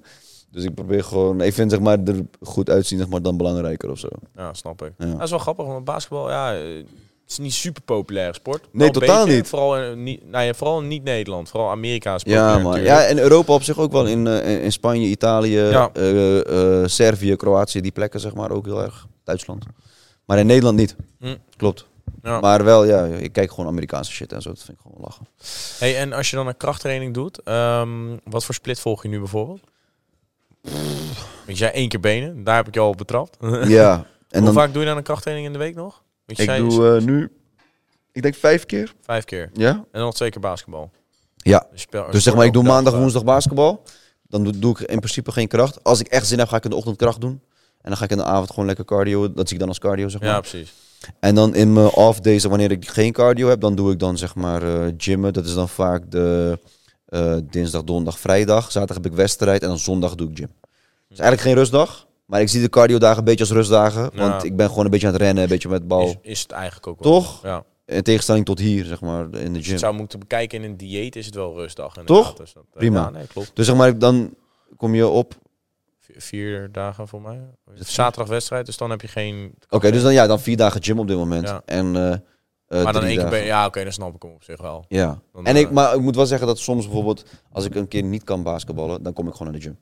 Dus 0.55 0.63
ik 0.63 0.73
probeer 0.73 1.03
gewoon, 1.03 1.41
ik 1.41 1.53
vind 1.53 1.71
zeg 1.71 1.79
maar 1.79 1.99
er 2.03 2.25
goed 2.41 2.69
uitzien, 2.69 2.97
zeg 2.97 3.07
maar, 3.07 3.21
dan 3.21 3.37
belangrijker 3.37 3.91
of 3.91 3.99
zo. 3.99 4.07
Ja, 4.35 4.53
snap 4.53 4.83
ik. 4.83 4.91
Ja. 4.97 5.05
Dat 5.05 5.21
is 5.21 5.29
wel 5.29 5.39
grappig, 5.39 5.65
want 5.65 5.85
basketbal, 5.85 6.29
ja, 6.29 6.51
het 6.53 6.85
is 7.27 7.37
niet 7.37 7.53
super 7.53 7.81
populaire 7.81 8.33
sport. 8.33 8.67
Nee, 8.71 8.91
totaal 8.91 9.23
beetje, 9.25 9.39
niet. 9.39 9.47
Vooral 9.47 9.77
in, 9.81 10.03
niet, 10.03 10.29
nou 10.29 10.45
ja, 10.45 10.53
vooral 10.53 10.79
in 10.81 10.87
niet 10.87 11.03
Nederland, 11.03 11.49
vooral 11.49 11.69
Amerika 11.69 12.15
is 12.15 12.21
Ja, 12.25 12.53
populair 12.53 12.63
man. 12.63 12.81
Ja, 12.81 13.03
en 13.05 13.19
Europa 13.19 13.53
op 13.53 13.63
zich 13.63 13.77
ook 13.77 13.91
wel. 13.91 14.05
In, 14.05 14.27
eh, 14.27 14.63
in 14.63 14.71
Spanje, 14.71 15.07
Italië, 15.07 15.59
Ja. 15.59 15.89
eh, 15.93 16.81
eh, 16.81 16.87
Servië, 16.87 17.35
Kroatië, 17.35 17.81
die 17.81 17.91
plekken 17.91 18.19
zeg 18.19 18.33
maar 18.33 18.51
ook 18.51 18.65
heel 18.65 18.81
erg. 18.83 19.07
Duitsland. 19.23 19.65
Maar 20.25 20.39
in 20.39 20.45
Nederland 20.45 20.77
niet. 20.77 20.95
Hm. 21.19 21.35
Klopt. 21.57 21.85
Ja. 22.23 22.39
Maar 22.39 22.63
wel, 22.63 22.85
ja, 22.85 23.03
ik 23.05 23.31
kijk 23.31 23.49
gewoon 23.49 23.67
Amerikaanse 23.67 24.11
shit 24.11 24.31
en 24.33 24.41
zo. 24.41 24.49
Dat 24.49 24.63
vind 24.63 24.77
ik 24.77 24.83
gewoon 24.83 25.01
lachen. 25.01 25.25
Hey, 25.79 25.97
en 25.97 26.13
als 26.13 26.29
je 26.29 26.35
dan 26.35 26.47
een 26.47 26.57
krachttraining 26.57 27.13
doet, 27.13 27.41
ehm, 27.43 27.89
wat 28.23 28.45
voor 28.45 28.53
split 28.53 28.79
volg 28.79 29.03
je 29.03 29.09
nu 29.09 29.17
bijvoorbeeld? 29.19 29.61
Want 31.45 31.57
jij 31.57 31.71
één 31.71 31.89
keer 31.89 31.99
benen, 31.99 32.43
daar 32.43 32.55
heb 32.55 32.67
ik 32.67 32.73
je 32.73 32.79
al 32.79 32.89
op 32.89 32.97
betrapt. 32.97 33.37
ja. 33.67 34.05
En 34.29 34.41
Hoe 34.43 34.53
dan, 34.53 34.61
vaak 34.63 34.73
doe 34.73 34.81
je 34.81 34.87
dan 34.87 34.97
een 34.97 35.03
krachttraining 35.03 35.47
in 35.47 35.53
de 35.53 35.59
week 35.59 35.75
nog? 35.75 36.03
Ik 36.25 36.41
zei 36.41 36.69
doe 36.69 36.95
eh, 36.95 37.01
nu, 37.03 37.31
ik 38.11 38.21
denk 38.21 38.35
vijf 38.35 38.65
keer. 38.65 38.93
vijf 39.01 39.23
keer. 39.25 39.49
Ja? 39.53 39.69
En 39.69 39.99
dan 40.01 40.11
twee 40.11 40.29
keer 40.29 40.41
basketbal. 40.41 40.91
Ja. 41.35 41.67
Dus, 41.71 41.81
speel- 41.81 42.11
Dus 42.11 42.23
zeg 42.23 42.35
maar, 42.35 42.45
ik 42.45 42.53
doe 42.53 42.63
maandag, 42.63 42.93
woensdag 42.93 43.23
basketbal. 43.23 43.83
Dan 44.27 44.43
doe, 44.43 44.59
doe 44.59 44.71
ik 44.71 44.79
in 44.79 44.97
principe 44.99 45.31
geen 45.31 45.47
kracht. 45.47 45.83
Als 45.83 45.99
ik 45.99 46.07
echt 46.07 46.27
zin 46.27 46.39
heb, 46.39 46.47
ga 46.47 46.55
ik 46.57 46.63
in 46.63 46.69
de 46.69 46.75
ochtend 46.75 46.97
kracht 46.97 47.21
doen. 47.21 47.41
En 47.81 47.89
dan 47.89 47.97
ga 47.97 48.03
ik 48.03 48.11
in 48.11 48.17
de 48.17 48.23
avond 48.23 48.49
gewoon 48.49 48.65
lekker 48.65 48.85
cardio. 48.85 49.33
Dat 49.33 49.43
zie 49.45 49.53
ik 49.53 49.59
dan 49.59 49.67
als 49.67 49.79
cardio, 49.79 50.07
zeg 50.07 50.21
maar. 50.21 50.29
Ja, 50.29 50.39
precies. 50.39 50.73
En 51.19 51.35
dan 51.35 51.55
in 51.55 51.73
mijn 51.73 51.87
off 51.87 52.19
days, 52.19 52.43
wanneer 52.43 52.71
ik 52.71 52.89
geen 52.89 53.11
cardio 53.11 53.47
heb, 53.47 53.61
dan 53.61 53.75
doe 53.75 53.91
ik 53.91 53.99
dan 53.99 54.17
zeg 54.17 54.35
maar 54.35 54.63
eh, 54.63 54.93
gymmen. 54.97 55.33
Dat 55.33 55.45
is 55.45 55.53
dan 55.53 55.69
vaak 55.69 56.11
de 56.11 56.59
eh, 57.15 57.37
dinsdag, 57.49 57.83
donderdag, 57.83 58.19
vrijdag. 58.19 58.71
Zaterdag 58.71 58.95
heb 58.95 59.05
ik 59.05 59.17
wedstrijd 59.17 59.61
en 59.61 59.67
dan 59.67 59.79
zondag 59.79 60.15
doe 60.15 60.29
ik 60.29 60.37
gym. 60.37 60.51
Dus 61.07 61.19
eigenlijk 61.19 61.41
geen 61.41 61.55
rustdag. 61.55 62.07
Maar 62.25 62.41
ik 62.41 62.49
zie 62.49 62.61
de 62.61 62.69
cardio 62.69 62.97
dagen 62.97 63.17
een 63.17 63.23
beetje 63.23 63.43
als 63.43 63.53
rustdagen. 63.53 64.09
Ja. 64.13 64.29
Want 64.29 64.43
ik 64.43 64.55
ben 64.55 64.69
gewoon 64.69 64.85
een 64.85 64.91
beetje 64.91 65.07
aan 65.07 65.13
het 65.13 65.21
rennen, 65.21 65.43
een 65.43 65.49
beetje 65.49 65.69
met 65.69 65.87
bal. 65.87 66.07
Is, 66.07 66.15
is 66.21 66.41
het 66.41 66.51
eigenlijk 66.51 66.87
ook 66.87 67.03
wel. 67.03 67.11
Toch? 67.11 67.43
Ja. 67.43 67.63
In 67.85 68.01
tegenstelling 68.01 68.45
tot 68.45 68.59
hier, 68.59 68.85
zeg 68.85 69.01
maar, 69.01 69.23
in 69.23 69.53
de 69.53 69.61
gym. 69.61 69.71
het 69.71 69.79
zou 69.79 69.93
moeten 69.93 70.19
bekijken 70.19 70.63
in 70.63 70.69
een 70.69 70.77
dieet, 70.77 71.15
is 71.15 71.25
het 71.25 71.35
wel 71.35 71.53
rustdag. 71.53 71.93
Toch? 72.05 72.33
Dus 72.33 72.53
dat, 72.53 72.63
eh, 72.63 72.79
Prima. 72.79 73.01
Ja, 73.01 73.09
nee, 73.09 73.27
klopt. 73.27 73.51
Dus 73.53 73.65
zeg 73.65 73.75
maar, 73.75 73.99
dan 73.99 74.33
kom 74.77 74.95
je 74.95 75.07
op. 75.07 75.33
Vier, 75.99 76.21
vier 76.21 76.71
dagen 76.71 77.07
voor 77.07 77.21
mij. 77.21 77.39
Zaterdag 77.75 78.29
wedstrijd, 78.29 78.65
dus 78.65 78.77
dan 78.77 78.89
heb 78.89 79.01
je 79.01 79.07
geen... 79.07 79.53
Oké, 79.69 79.91
dus 79.91 80.01
dan, 80.01 80.13
ja, 80.13 80.27
dan 80.27 80.39
vier 80.39 80.57
dagen 80.57 80.83
gym 80.83 80.99
op 80.99 81.07
dit 81.07 81.17
moment. 81.17 81.53
En, 81.65 81.95
eh, 81.95 82.17
eh, 82.77 82.83
maar 82.83 82.93
dan 82.93 83.03
één 83.03 83.17
keer 83.17 83.29
ben 83.29 83.43
Ja, 83.45 83.65
oké, 83.65 83.83
dan 83.83 83.91
snap 83.91 84.15
ik 84.15 84.21
hem 84.21 84.31
op 84.31 84.43
zich 84.43 84.61
wel. 84.61 84.85
Ja. 84.87 85.19
Dan, 85.33 85.45
En 85.45 85.55
ik, 85.55 85.67
eh, 85.67 85.71
maar 85.71 85.95
ik 85.95 86.01
moet 86.01 86.15
wel 86.15 86.25
zeggen 86.25 86.47
dat 86.47 86.59
soms 86.59 86.85
bijvoorbeeld, 86.85 87.23
als 87.51 87.65
ik 87.65 87.75
een 87.75 87.87
keer 87.87 88.03
niet 88.03 88.23
kan 88.23 88.43
basketballen, 88.43 89.03
dan 89.03 89.13
kom 89.13 89.27
ik 89.27 89.33
gewoon 89.33 89.51
naar 89.51 89.61
de 89.61 89.65
gym. 89.65 89.77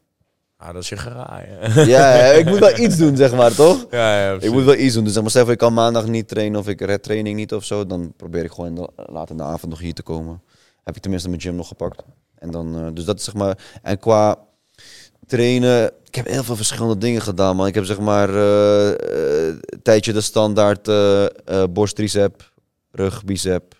Ah, 0.58 0.74
dat 0.74 0.84
is 0.84 0.90
je 0.90 0.98
geraaien. 0.98 1.58
Ja, 1.96 2.14
ik 2.14 2.46
moet 2.46 2.60
wel 2.60 2.78
iets 2.80 2.98
doen, 2.98 3.16
zeg 3.18 3.36
maar, 3.36 3.56
toch? 3.64 3.86
ja, 3.92 4.24
ja, 4.24 4.38
Ik 4.40 4.52
moet 4.52 4.64
wel 4.64 4.76
iets 4.76 4.94
doen. 4.94 5.04
Dus 5.04 5.14
zeg 5.14 5.22
maar, 5.22 5.32
stel 5.32 5.50
ik 5.50 5.58
kan 5.58 5.74
maandag 5.74 6.08
niet 6.08 6.28
trainen 6.28 6.60
of 6.60 6.68
ik 6.68 6.82
red 6.82 7.04
training 7.04 7.36
niet 7.36 7.54
of 7.54 7.64
zo, 7.64 7.86
dan 7.86 8.14
probeer 8.18 8.44
ik 8.44 8.52
gewoon 8.52 8.76
de, 8.76 8.90
laat 8.96 9.30
in 9.30 9.38
de 9.38 9.44
avond 9.44 9.72
nog 9.72 9.80
hier 9.80 9.94
te 9.94 10.04
komen. 10.04 10.42
Heb 10.84 10.96
ik 10.96 11.02
tenminste 11.02 11.30
mijn 11.30 11.42
gym 11.42 11.56
nog 11.56 11.68
gepakt. 11.68 12.04
En 12.36 12.52
dan, 12.52 12.76
eh, 12.78 12.88
dus 12.94 13.06
dat 13.06 13.18
is 13.18 13.24
zeg 13.24 13.34
maar, 13.34 13.58
en 13.82 14.00
qua 14.00 14.38
trainen, 15.28 15.92
ik 16.04 16.16
heb 16.16 16.28
heel 16.28 16.44
veel 16.44 16.56
verschillende 16.56 16.98
dingen 16.98 17.22
gedaan, 17.22 17.56
man. 17.56 17.68
Ik 17.68 17.76
heb 17.76 17.86
zeg 17.86 18.00
maar 18.00 18.30
eh, 18.30 18.90
eh, 18.90 19.56
een 19.66 19.82
tijdje 19.84 20.14
de 20.14 20.22
standaard 20.22 20.88
eh, 20.88 21.24
eh, 21.26 21.30
borst, 21.70 21.96
tricep, 21.96 22.52
rug, 22.96 23.24
bicep, 23.24 23.76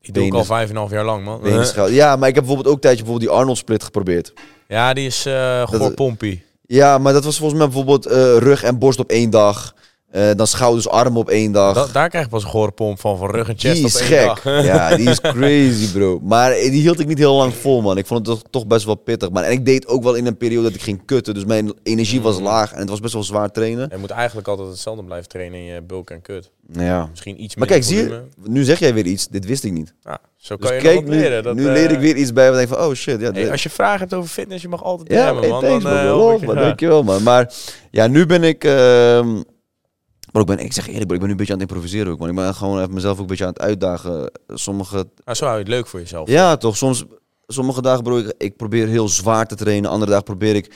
Die 0.00 0.12
doe 0.12 0.24
ik 0.24 0.34
al 0.34 0.44
vijf 0.44 0.64
en 0.64 0.70
een 0.70 0.76
half 0.76 0.90
jaar 0.90 1.04
lang, 1.04 1.24
man. 1.24 1.40
Ja, 1.92 2.16
maar 2.16 2.28
ik 2.28 2.34
heb 2.34 2.44
bijvoorbeeld 2.44 2.66
ook 2.68 2.74
een 2.74 2.80
tijdje 2.80 3.02
bijvoorbeeld 3.02 3.30
die 3.30 3.40
Arnold 3.40 3.58
split 3.58 3.82
geprobeerd. 3.82 4.32
Ja, 4.68 4.94
die 4.94 5.06
is 5.06 5.26
eh 5.26 5.66
goor 5.66 5.94
pompie. 5.94 6.44
Ja, 6.66 6.98
maar 6.98 7.12
dat 7.12 7.24
was 7.24 7.38
volgens 7.38 7.58
mij 7.58 7.68
bijvoorbeeld 7.68 8.06
eh, 8.06 8.36
rug 8.36 8.62
en 8.62 8.78
borst 8.78 8.98
op 8.98 9.10
één 9.10 9.30
dag. 9.30 9.74
Eh, 10.14 10.30
dan 10.36 10.46
schouders, 10.46 10.88
armen 10.88 11.20
op 11.20 11.28
één 11.28 11.52
dag. 11.52 11.74
Da- 11.74 11.92
daar 11.92 12.08
krijg 12.08 12.24
ik 12.24 12.30
pas 12.30 12.42
een 12.42 12.48
gore 12.50 12.70
pomp 12.72 13.00
van, 13.00 13.18
van 13.18 13.30
rug 13.30 13.48
en 13.48 13.54
chest 13.58 13.74
die 13.76 13.84
is 13.84 13.94
op 13.94 14.00
één 14.00 14.08
gek. 14.10 14.26
dag. 14.26 14.64
Ja, 14.64 14.96
die 14.96 15.10
is 15.10 15.20
crazy, 15.20 15.92
bro. 15.92 16.20
Maar 16.22 16.50
eh, 16.52 16.70
die 16.70 16.80
hield 16.80 17.00
ik 17.00 17.06
niet 17.06 17.18
heel 17.18 17.34
lang 17.36 17.54
vol, 17.54 17.82
man. 17.82 17.98
Ik 17.98 18.06
vond 18.06 18.26
het 18.26 18.36
toch, 18.38 18.50
toch 18.50 18.66
best 18.66 18.84
wel 18.84 18.94
pittig, 18.94 19.30
man. 19.30 19.42
En 19.42 19.52
ik 19.52 19.64
deed 19.66 19.86
ook 19.86 20.02
wel 20.02 20.14
in 20.14 20.26
een 20.26 20.36
periode 20.36 20.62
dat 20.62 20.74
ik 20.74 20.82
ging 20.82 21.02
kutten. 21.04 21.34
Dus 21.34 21.44
mijn 21.44 21.72
energie 21.82 22.20
was 22.20 22.36
Mm. 22.38 22.42
laag 22.44 22.72
en 22.72 22.78
het 22.80 22.88
was 22.88 23.00
best 23.00 23.12
wel 23.12 23.22
zwaar 23.22 23.50
trainen. 23.50 23.88
Je 23.92 23.96
moet 23.98 24.10
eigenlijk 24.10 24.48
altijd 24.48 24.68
hetzelfde 24.68 25.04
blijven 25.04 25.28
trainen 25.28 25.58
in 25.58 25.64
je 25.64 25.82
bulk 25.82 26.10
en 26.10 26.22
kut. 26.22 26.50
Ja. 26.72 27.06
Misschien 27.10 27.42
iets 27.42 27.56
Maar 27.56 27.68
meer 27.68 27.76
kijk, 27.76 27.88
zie 27.88 27.98
je, 28.08 28.22
nu 28.44 28.64
zeg 28.64 28.78
jij 28.78 28.94
weer 28.94 29.06
iets. 29.06 29.28
Dit 29.28 29.46
wist 29.46 29.64
ik 29.64 29.72
niet. 29.72 29.94
Ja, 30.02 30.18
zo 30.36 30.56
Dus 30.56 30.66
kan 30.66 30.76
je 30.76 30.82
kijk, 30.82 31.04
nu, 31.04 31.10
leren. 31.10 31.42
Dat, 31.42 31.54
nu 31.54 31.66
eh, 31.66 31.72
leer 31.72 31.90
ik 31.90 31.98
weer 31.98 32.16
iets 32.16 32.32
bij. 32.32 32.48
ik 32.48 32.54
denk 32.54 32.68
van, 32.68 32.78
oh 32.78 32.92
shit. 32.94 33.20
Ja, 33.20 33.32
hey, 33.32 33.50
als 33.50 33.62
je 33.62 33.70
vragen 33.70 33.98
hebt 34.00 34.14
over 34.14 34.28
fitness, 34.30 34.62
je 34.62 34.68
mag 34.68 34.82
altijd 34.82 35.08
ja, 35.12 35.30
DM'en, 35.30 35.40
hey, 35.40 35.50
man. 35.50 35.60
thanks, 35.60 35.84
dan, 35.84 35.92
man. 35.94 36.04
Love, 36.06 36.44
ik 36.44 36.48
je. 36.50 36.54
Dankjewel, 36.54 37.02
man. 37.02 37.22
Maar 37.22 37.52
ja, 37.90 38.06
nu 38.06 38.26
ben 38.26 38.42
ik... 38.42 38.64
ehm 38.64 39.40
maar 40.34 40.42
ik, 40.42 40.48
ben, 40.48 40.58
ik 40.58 40.72
zeg 40.72 40.86
eerlijk, 40.86 41.06
bro, 41.06 41.14
ik 41.14 41.20
ben 41.20 41.26
nu 41.26 41.30
een 41.30 41.36
beetje 41.36 41.52
aan 41.52 41.60
het 41.60 41.68
improviseren 41.68 42.12
ook, 42.12 42.18
man. 42.18 42.28
Ik 42.28 42.34
ben 42.34 42.54
gewoon 42.54 42.80
even 42.80 42.94
mezelf 42.94 43.14
ook 43.14 43.20
een 43.20 43.26
beetje 43.26 43.44
aan 43.44 43.52
het 43.52 43.60
uitdagen. 43.60 44.30
Sommige 44.48 45.08
Maar 45.24 45.36
zo 45.36 45.44
hou 45.44 45.56
je 45.56 45.64
het 45.64 45.72
leuk 45.72 45.86
voor 45.86 46.00
jezelf. 46.00 46.28
Ja, 46.28 46.56
toch. 46.56 46.76
Soms, 46.76 47.04
sommige 47.46 47.82
dagen 47.82 48.02
bro, 48.02 48.18
ik, 48.18 48.34
ik 48.38 48.56
probeer 48.56 48.86
heel 48.86 49.08
zwaar 49.08 49.46
te 49.46 49.54
trainen. 49.54 49.90
Andere 49.90 50.10
dagen 50.10 50.24
probeer 50.24 50.54
ik 50.54 50.74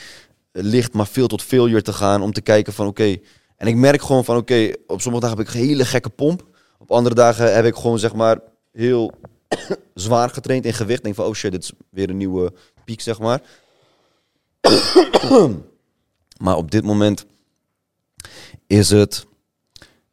licht, 0.52 0.92
maar 0.92 1.06
veel 1.06 1.26
tot 1.26 1.42
failure 1.42 1.82
te 1.82 1.92
gaan. 1.92 2.22
Om 2.22 2.32
te 2.32 2.40
kijken 2.40 2.72
van 2.72 2.86
oké. 2.86 3.16
En 3.56 3.66
ik 3.66 3.76
merk 3.76 4.02
gewoon 4.02 4.24
van 4.24 4.36
oké, 4.36 4.72
op 4.86 5.00
sommige 5.00 5.24
dagen 5.24 5.38
heb 5.38 5.48
ik 5.48 5.54
een 5.54 5.60
hele 5.60 5.84
gekke 5.84 6.10
pomp. 6.10 6.46
Op 6.78 6.90
andere 6.90 7.14
dagen 7.14 7.54
heb 7.54 7.64
ik 7.64 7.74
gewoon 7.74 7.98
zeg 7.98 8.14
maar 8.14 8.40
heel 8.72 9.12
zwaar 9.94 10.30
getraind 10.30 10.64
in 10.64 10.74
gewicht. 10.74 11.02
Denk 11.02 11.14
van 11.14 11.24
oh 11.24 11.34
shit, 11.34 11.52
dit 11.52 11.62
is 11.62 11.72
weer 11.90 12.10
een 12.10 12.16
nieuwe 12.16 12.52
piek 12.84 13.00
zeg 13.00 13.18
maar. 13.18 13.42
maar 16.44 16.56
op 16.56 16.70
dit 16.70 16.84
moment 16.84 17.26
is 18.66 18.90
het... 18.90 19.26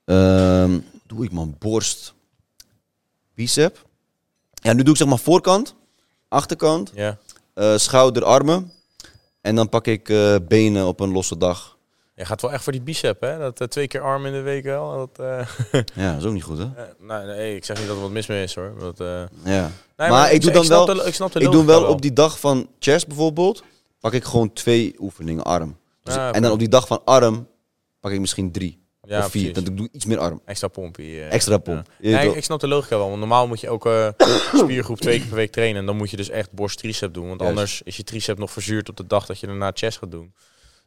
ehm, 0.06 0.80
doe 1.08 1.24
ik 1.26 1.32
man 1.32 1.56
borst, 1.60 2.14
bicep. 3.34 3.86
Ja, 4.54 4.74
nu 4.74 4.84
doe 4.84 4.92
ik 4.94 5.00
zeg 5.00 5.08
maar 5.08 5.20
voorkant, 5.20 5.76
achterkant, 6.28 6.92
Ja. 6.94 7.18
eh, 7.54 7.78
schouder, 7.78 8.24
armen. 8.24 8.72
En 9.42 9.56
dan 9.56 9.70
pak 9.70 9.88
ik 9.88 10.10
eh, 10.10 10.36
benen 10.48 10.88
op 10.88 11.00
een 11.00 11.12
losse 11.12 11.38
dag. 11.38 11.78
Je 12.16 12.26
gaat 12.26 12.42
wel 12.42 12.52
echt 12.52 12.64
voor 12.64 12.72
die 12.72 12.82
bicep, 12.82 13.22
hè? 13.22 13.38
Dat 13.40 13.62
eh, 13.62 13.68
twee 13.68 13.88
keer 13.88 14.02
arm 14.02 14.26
in 14.26 14.34
de 14.34 14.42
week 14.42 14.64
wel. 14.64 14.98
Dat, 14.98 15.26
Ja, 15.96 16.12
dat 16.12 16.22
is 16.22 16.26
ook 16.28 16.34
niet 16.34 16.44
goed, 16.44 16.58
hè? 16.58 16.66
nee, 17.00 17.26
nee, 17.26 17.56
ik 17.56 17.66
zeg 17.66 17.78
niet 17.78 17.88
dat 17.88 17.96
er 17.96 18.02
wat 18.02 18.12
mis 18.12 18.28
mee 18.28 18.44
is, 18.44 18.56
hoor. 18.56 18.74
Dat, 18.80 18.98
Ja. 19.44 19.72
nee, 19.98 20.10
Maar 20.10 20.32
ik 20.32 20.42
doe 20.42 20.52
dan 20.52 20.68
wel- 20.68 20.86
de- 20.86 21.04
ik, 21.06 21.14
snap 21.14 21.32
de 21.32 21.40
Ik 21.40 21.46
doe 21.46 21.54
logica 21.66 21.80
wel 21.80 21.90
op 21.90 22.02
die 22.02 22.14
dag 22.14 22.40
van 22.40 22.68
chest 22.80 23.08
bijvoorbeeld, 23.08 23.64
pak 24.00 24.14
ik 24.14 24.24
gewoon 24.24 24.54
twee 24.54 24.96
oefeningen 25.00 25.44
arm. 25.44 25.78
Dus 26.04 26.14
oké. 26.14 26.30
en 26.30 26.42
dan 26.42 26.52
op 26.52 26.60
die 26.60 26.68
dag 26.70 26.88
van 26.88 27.02
arm 27.06 27.48
pak 28.00 28.12
ik 28.12 28.20
misschien 28.20 28.52
drie 28.52 28.84
Ja, 29.08 29.18
of 29.26 29.32
vier. 29.32 29.52
precies. 29.52 29.64
Dan 29.68 29.76
doe 29.76 29.86
ik 29.86 29.94
iets 29.94 30.06
meer 30.06 30.18
arm. 30.20 30.42
Extra 30.46 30.68
pompie. 30.68 31.20
eh, 31.22 31.34
Extra 31.34 31.58
pomp. 31.58 31.88
ja. 32.00 32.18
Nee, 32.24 32.36
ik 32.36 32.44
snap 32.44 32.60
de 32.60 32.68
logica 32.68 32.98
wel. 32.98 33.08
Want 33.08 33.20
normaal 33.20 33.48
moet 33.48 33.60
je 33.62 33.68
elke 33.68 34.14
spiergroep 34.64 35.00
twee 35.00 35.18
keer 35.20 35.28
per 35.28 35.36
week 35.36 35.52
trainen. 35.52 35.80
En 35.80 35.86
dan 35.86 35.96
moet 35.98 36.10
je 36.10 36.18
dus 36.18 36.30
echt 36.30 36.52
borst 36.52 36.78
tricep 36.78 37.14
doen. 37.14 37.28
Want 37.28 37.40
Juist. 37.40 37.56
anders 37.56 37.82
is 37.82 37.98
je 37.98 38.04
tricep 38.04 38.38
nog 38.38 38.52
verzuurd 38.52 38.90
op 38.90 38.98
de 38.98 39.08
dag 39.08 39.26
dat 39.26 39.40
je 39.40 39.48
daarna 39.48 39.72
chest 39.74 39.98
gaat 39.98 40.12
doen. 40.12 40.34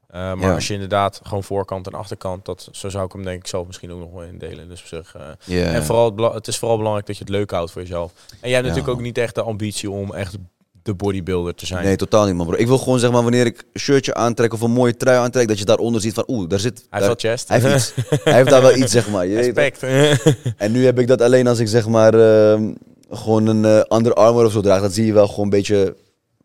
Eh, 0.09 0.21
maar 0.21 0.39
Ja. 0.49 0.55
als 0.55 0.67
je 0.67 0.73
inderdaad 0.75 1.21
gewoon 1.23 1.45
voorkant 1.45 1.87
en 1.87 1.93
achterkant, 1.93 2.45
dat, 2.45 2.69
zo 2.73 2.89
zou 2.89 3.05
ik 3.07 3.13
hem 3.13 3.23
denk 3.25 3.41
ik 3.41 3.47
zelf 3.47 3.67
misschien 3.67 3.93
ook 3.93 3.99
nog 4.01 4.13
wel 4.13 4.23
indelen. 4.23 4.69
Dus 4.69 4.81
op 4.81 4.87
zich, 4.87 5.15
eh. 5.47 5.75
En 5.75 5.85
vooral, 5.85 6.35
het 6.35 6.49
is 6.49 6.59
vooral 6.59 6.77
belangrijk 6.77 7.07
dat 7.07 7.17
je 7.19 7.25
het 7.25 7.33
leuk 7.33 7.51
houdt 7.51 7.71
voor 7.71 7.83
jezelf. 7.83 8.13
En 8.31 8.37
jij 8.49 8.53
hebt 8.53 8.67
natuurlijk 8.67 8.95
ook 8.95 9.01
niet 9.03 9.19
echt 9.19 9.35
de 9.35 9.43
ambitie 9.43 9.91
om 9.91 10.15
echt 10.15 10.37
de 10.89 10.95
bodybuilder 10.95 11.55
te 11.55 11.67
zijn. 11.67 11.85
Nee, 11.85 11.97
totaal 11.97 12.27
niet, 12.27 12.35
man, 12.35 12.47
bro. 12.47 12.57
Ik 12.57 12.67
wil 12.67 12.79
gewoon, 12.79 12.99
zeg 12.99 13.11
maar, 13.11 13.23
wanneer 13.23 13.47
ik 13.47 13.65
een 13.73 13.81
shirtje 13.81 14.15
aantrek 14.15 14.53
of 14.53 14.61
een 14.61 14.71
mooie 14.71 14.97
trui 14.97 15.19
aantrek, 15.19 15.49
dat 15.49 15.59
je 15.59 15.65
daaronder 15.65 16.01
ziet 16.01 16.15
van, 16.15 16.25
oeh, 16.27 16.49
daar 16.49 16.59
zit... 16.59 16.87
Hij 16.91 17.01
daar, 17.01 17.09
heeft 17.09 17.23
wel 17.23 17.33
chest. 17.33 17.49
Hij 17.49 17.61
heeft 17.61 17.95
iets. 17.97 18.09
hij 18.25 18.35
heeft 18.35 18.51
daar 18.51 18.63
wel 18.63 18.77
iets, 18.77 18.93
zeg 18.93 19.11
maar. 19.11 19.27
Je? 19.27 19.35
Respect. 19.37 19.83
En 20.57 20.73
nu 20.73 20.85
heb 20.85 20.99
ik 20.99 21.07
dat 21.07 21.23
alleen 21.23 21.47
als 21.47 21.59
ik, 21.59 21.69
zeg 21.69 21.89
maar, 21.89 22.15
ehm, 22.15 22.75
gewoon 23.11 23.47
een 23.47 23.65
eh 23.65 23.97
Under 23.99 24.15
Armour 24.15 24.45
of 24.47 24.53
zo 24.53 24.61
draag. 24.61 24.81
Dan 24.81 24.91
zie 24.91 25.07
je 25.07 25.13
wel 25.13 25.27
gewoon 25.29 25.45
een 25.45 25.51
beetje 25.51 25.97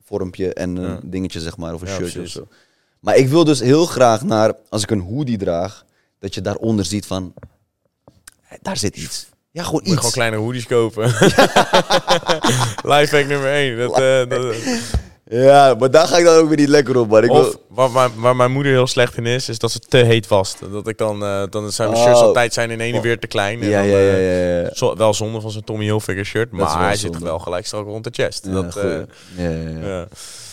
vormpje 0.04 0.54
en 0.54 0.76
een 0.76 0.90
Ja. 0.90 1.00
dingetje, 1.04 1.40
zeg 1.40 1.58
maar, 1.58 1.74
of 1.74 1.82
een 1.82 1.88
Ja, 1.88 1.94
shirtje 1.94 2.20
precies. 2.20 2.38
of 2.38 2.48
zo. 2.50 2.56
Maar 3.00 3.16
ik 3.16 3.28
wil 3.28 3.44
dus 3.44 3.60
heel 3.60 3.86
graag 3.86 4.24
naar, 4.24 4.54
als 4.70 4.82
ik 4.84 4.92
een 4.92 5.00
hoodie 5.02 5.38
draag, 5.38 5.86
dat 6.20 6.34
je 6.34 6.42
daaronder 6.42 6.86
ziet 6.86 7.06
van, 7.06 7.34
eh, 8.48 8.58
daar 8.62 8.78
zit 8.78 8.98
iets. 8.98 9.28
Ja, 9.54 9.64
gewoon 9.64 9.82
iets. 9.84 9.96
gewoon 9.96 10.12
kleine 10.12 10.36
hoodies 10.38 10.66
kopen. 10.68 11.04
Lifehack 12.94 13.28
nummer 13.28 13.52
1. 13.52 13.78
Dat, 13.78 14.00
eh, 14.00 14.30
dat, 14.30 14.56
Ja, 15.30 15.76
maar 15.80 15.92
daar 15.92 16.08
ga 16.08 16.18
ik 16.18 16.26
dan 16.26 16.36
ook 16.38 16.48
weer 16.48 16.58
niet 16.58 16.68
lekker 16.68 16.98
op, 16.98 17.10
man. 17.10 17.24
Ik 17.24 17.30
of 17.30 17.38
wil... 17.42 17.62
waar, 17.70 17.92
waar, 17.92 18.10
waar 18.16 18.36
mijn 18.36 18.52
moeder 18.52 18.72
heel 18.72 18.88
slecht 18.88 19.18
in 19.18 19.26
is, 19.26 19.50
is 19.50 19.60
dat 19.60 19.72
ze 19.72 19.80
te 19.80 19.98
heet 19.98 20.28
vast. 20.28 20.58
Dat 20.72 20.88
ik 20.88 20.98
dan, 20.98 21.24
eh, 21.24 21.44
dan 21.50 21.72
zijn 21.72 21.90
mijn 21.90 22.02
Oh. 22.02 22.08
shirts 22.08 22.22
altijd 22.22 22.54
zijn 22.54 22.72
in 22.72 22.80
ene 22.80 23.02
weer 23.02 23.20
te 23.20 23.28
klein. 23.28 23.62
En 23.62 23.70
Ja, 23.70 23.80
dan, 23.80 23.88
ja, 23.90 23.98
ja, 24.00 24.62
eh, 24.64 24.70
zo- 24.74 24.96
wel 24.96 25.14
zonde 25.14 25.42
van 25.42 25.52
zijn 25.52 25.64
Tommy 25.64 25.84
Hilfiger 25.84 26.26
shirt, 26.26 26.52
maar 26.52 26.80
hij 26.80 26.96
zit 26.96 27.18
wel 27.20 27.40
gelijk 27.40 27.66
strak 27.66 27.86
rond 27.86 28.04
de 28.04 28.10
chest. 28.14 28.46
Ja, 28.46 28.52
dat, 28.52 28.76
eh, 28.78 28.84
ja, 29.38 29.50
ja, 29.50 29.70
ja. 29.70 29.88
ja. 29.88 30.08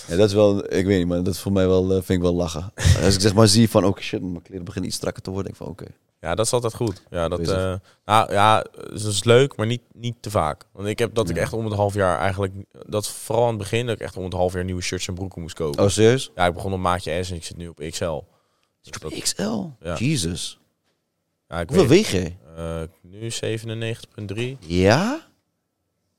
Ja, 0.07 0.17
dat 0.17 0.29
is 0.29 0.35
wel, 0.35 0.59
ik 0.75 0.87
weet 0.87 0.99
niet, 0.99 1.07
maar 1.07 1.23
dat 1.23 1.35
is 1.35 1.41
voor 1.41 1.53
mij 1.53 1.67
wel, 1.67 1.85
eh, 1.85 1.95
vind 1.95 2.09
ik 2.09 2.21
wel 2.21 2.35
lachen. 2.35 2.73
Als 3.05 3.15
ik 3.15 3.21
zeg 3.21 3.35
maar 3.35 3.49
zie 3.49 3.71
van, 3.71 3.85
oké, 3.85 4.03
shit, 4.03 4.21
mijn 4.23 4.43
kleren 4.43 4.65
beginnen 4.65 4.89
iets 4.89 4.99
strakker 4.99 5.23
te 5.23 5.31
worden, 5.31 5.53
denk 5.53 5.61
ik 5.61 5.67
van, 5.67 5.73
oké. 5.87 5.95
Ja, 6.21 6.35
dat 6.35 6.47
is 6.47 6.53
altijd 6.53 6.75
goed. 6.75 7.03
Ja, 7.11 7.29
dat, 7.29 7.41
eh, 7.41 7.75
nou, 8.05 8.33
ja, 8.33 8.63
dat 8.73 8.93
is 9.05 9.25
leuk, 9.25 9.57
maar 9.57 9.67
niet, 9.67 9.83
niet 9.93 10.23
te 10.23 10.31
vaak. 10.31 10.65
Want 10.73 10.89
ik 10.89 10.99
heb 10.99 11.15
dat 11.15 11.29
ik 11.29 11.37
echt 11.37 11.53
om 11.53 11.65
het 11.65 11.75
half 11.75 11.95
jaar 11.95 12.19
eigenlijk, 12.19 12.53
dat 12.87 13.09
vooral 13.09 13.45
aan 13.45 13.51
het 13.51 13.59
begin, 13.59 13.87
dat 13.87 13.95
ik 13.95 14.01
echt 14.01 14.17
om 14.17 14.25
het 14.25 14.33
half 14.33 14.53
jaar 14.53 14.65
nieuwe 14.65 14.83
shirts 14.83 15.09
en 15.09 15.15
broeken 15.15 15.41
moest 15.43 15.55
kopen. 15.55 15.85
Oh, 15.85 15.89
serieus? 15.91 16.31
Ja, 16.35 16.47
ik 16.47 16.55
begon 16.55 16.73
op 16.73 16.79
maatje 16.79 17.23
S 17.25 17.31
en 17.31 17.37
ik 17.37 17.45
zit 17.45 17.57
nu 17.57 17.69
op 17.69 17.77
XL. 17.91 18.21
Dus 18.83 19.01
dat- 19.01 19.13
XL? 19.21 19.67
Ja. 19.81 19.95
Jesus. 19.97 20.59
ja, 21.49 21.61
ik 21.61 21.69
Hoeveel 21.69 21.89
weet, 21.89 22.11
weeg 22.11 22.33
eh, 22.57 22.83
nu 23.03 23.31
97,3. 23.31 24.57
Ja? 24.67 25.27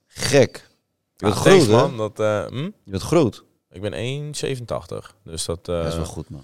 Gek. 0.07 0.69
Je 1.15 1.25
bent 1.25 1.33
Ah, 1.35 1.41
groot, 1.41 1.67
man. 1.67 1.97
Dat, 1.97 2.19
eh, 2.19 2.45
hm? 2.45 2.63
Je 2.83 2.91
bent 2.91 3.03
groot. 3.03 3.43
Ik 3.71 3.81
ben 3.81 3.93
1,87. 3.93 5.15
Dus 5.23 5.45
dat... 5.45 5.65
dat 5.65 5.85
is 5.85 5.95
wel 5.95 6.05
goed, 6.05 6.29
man. 6.29 6.43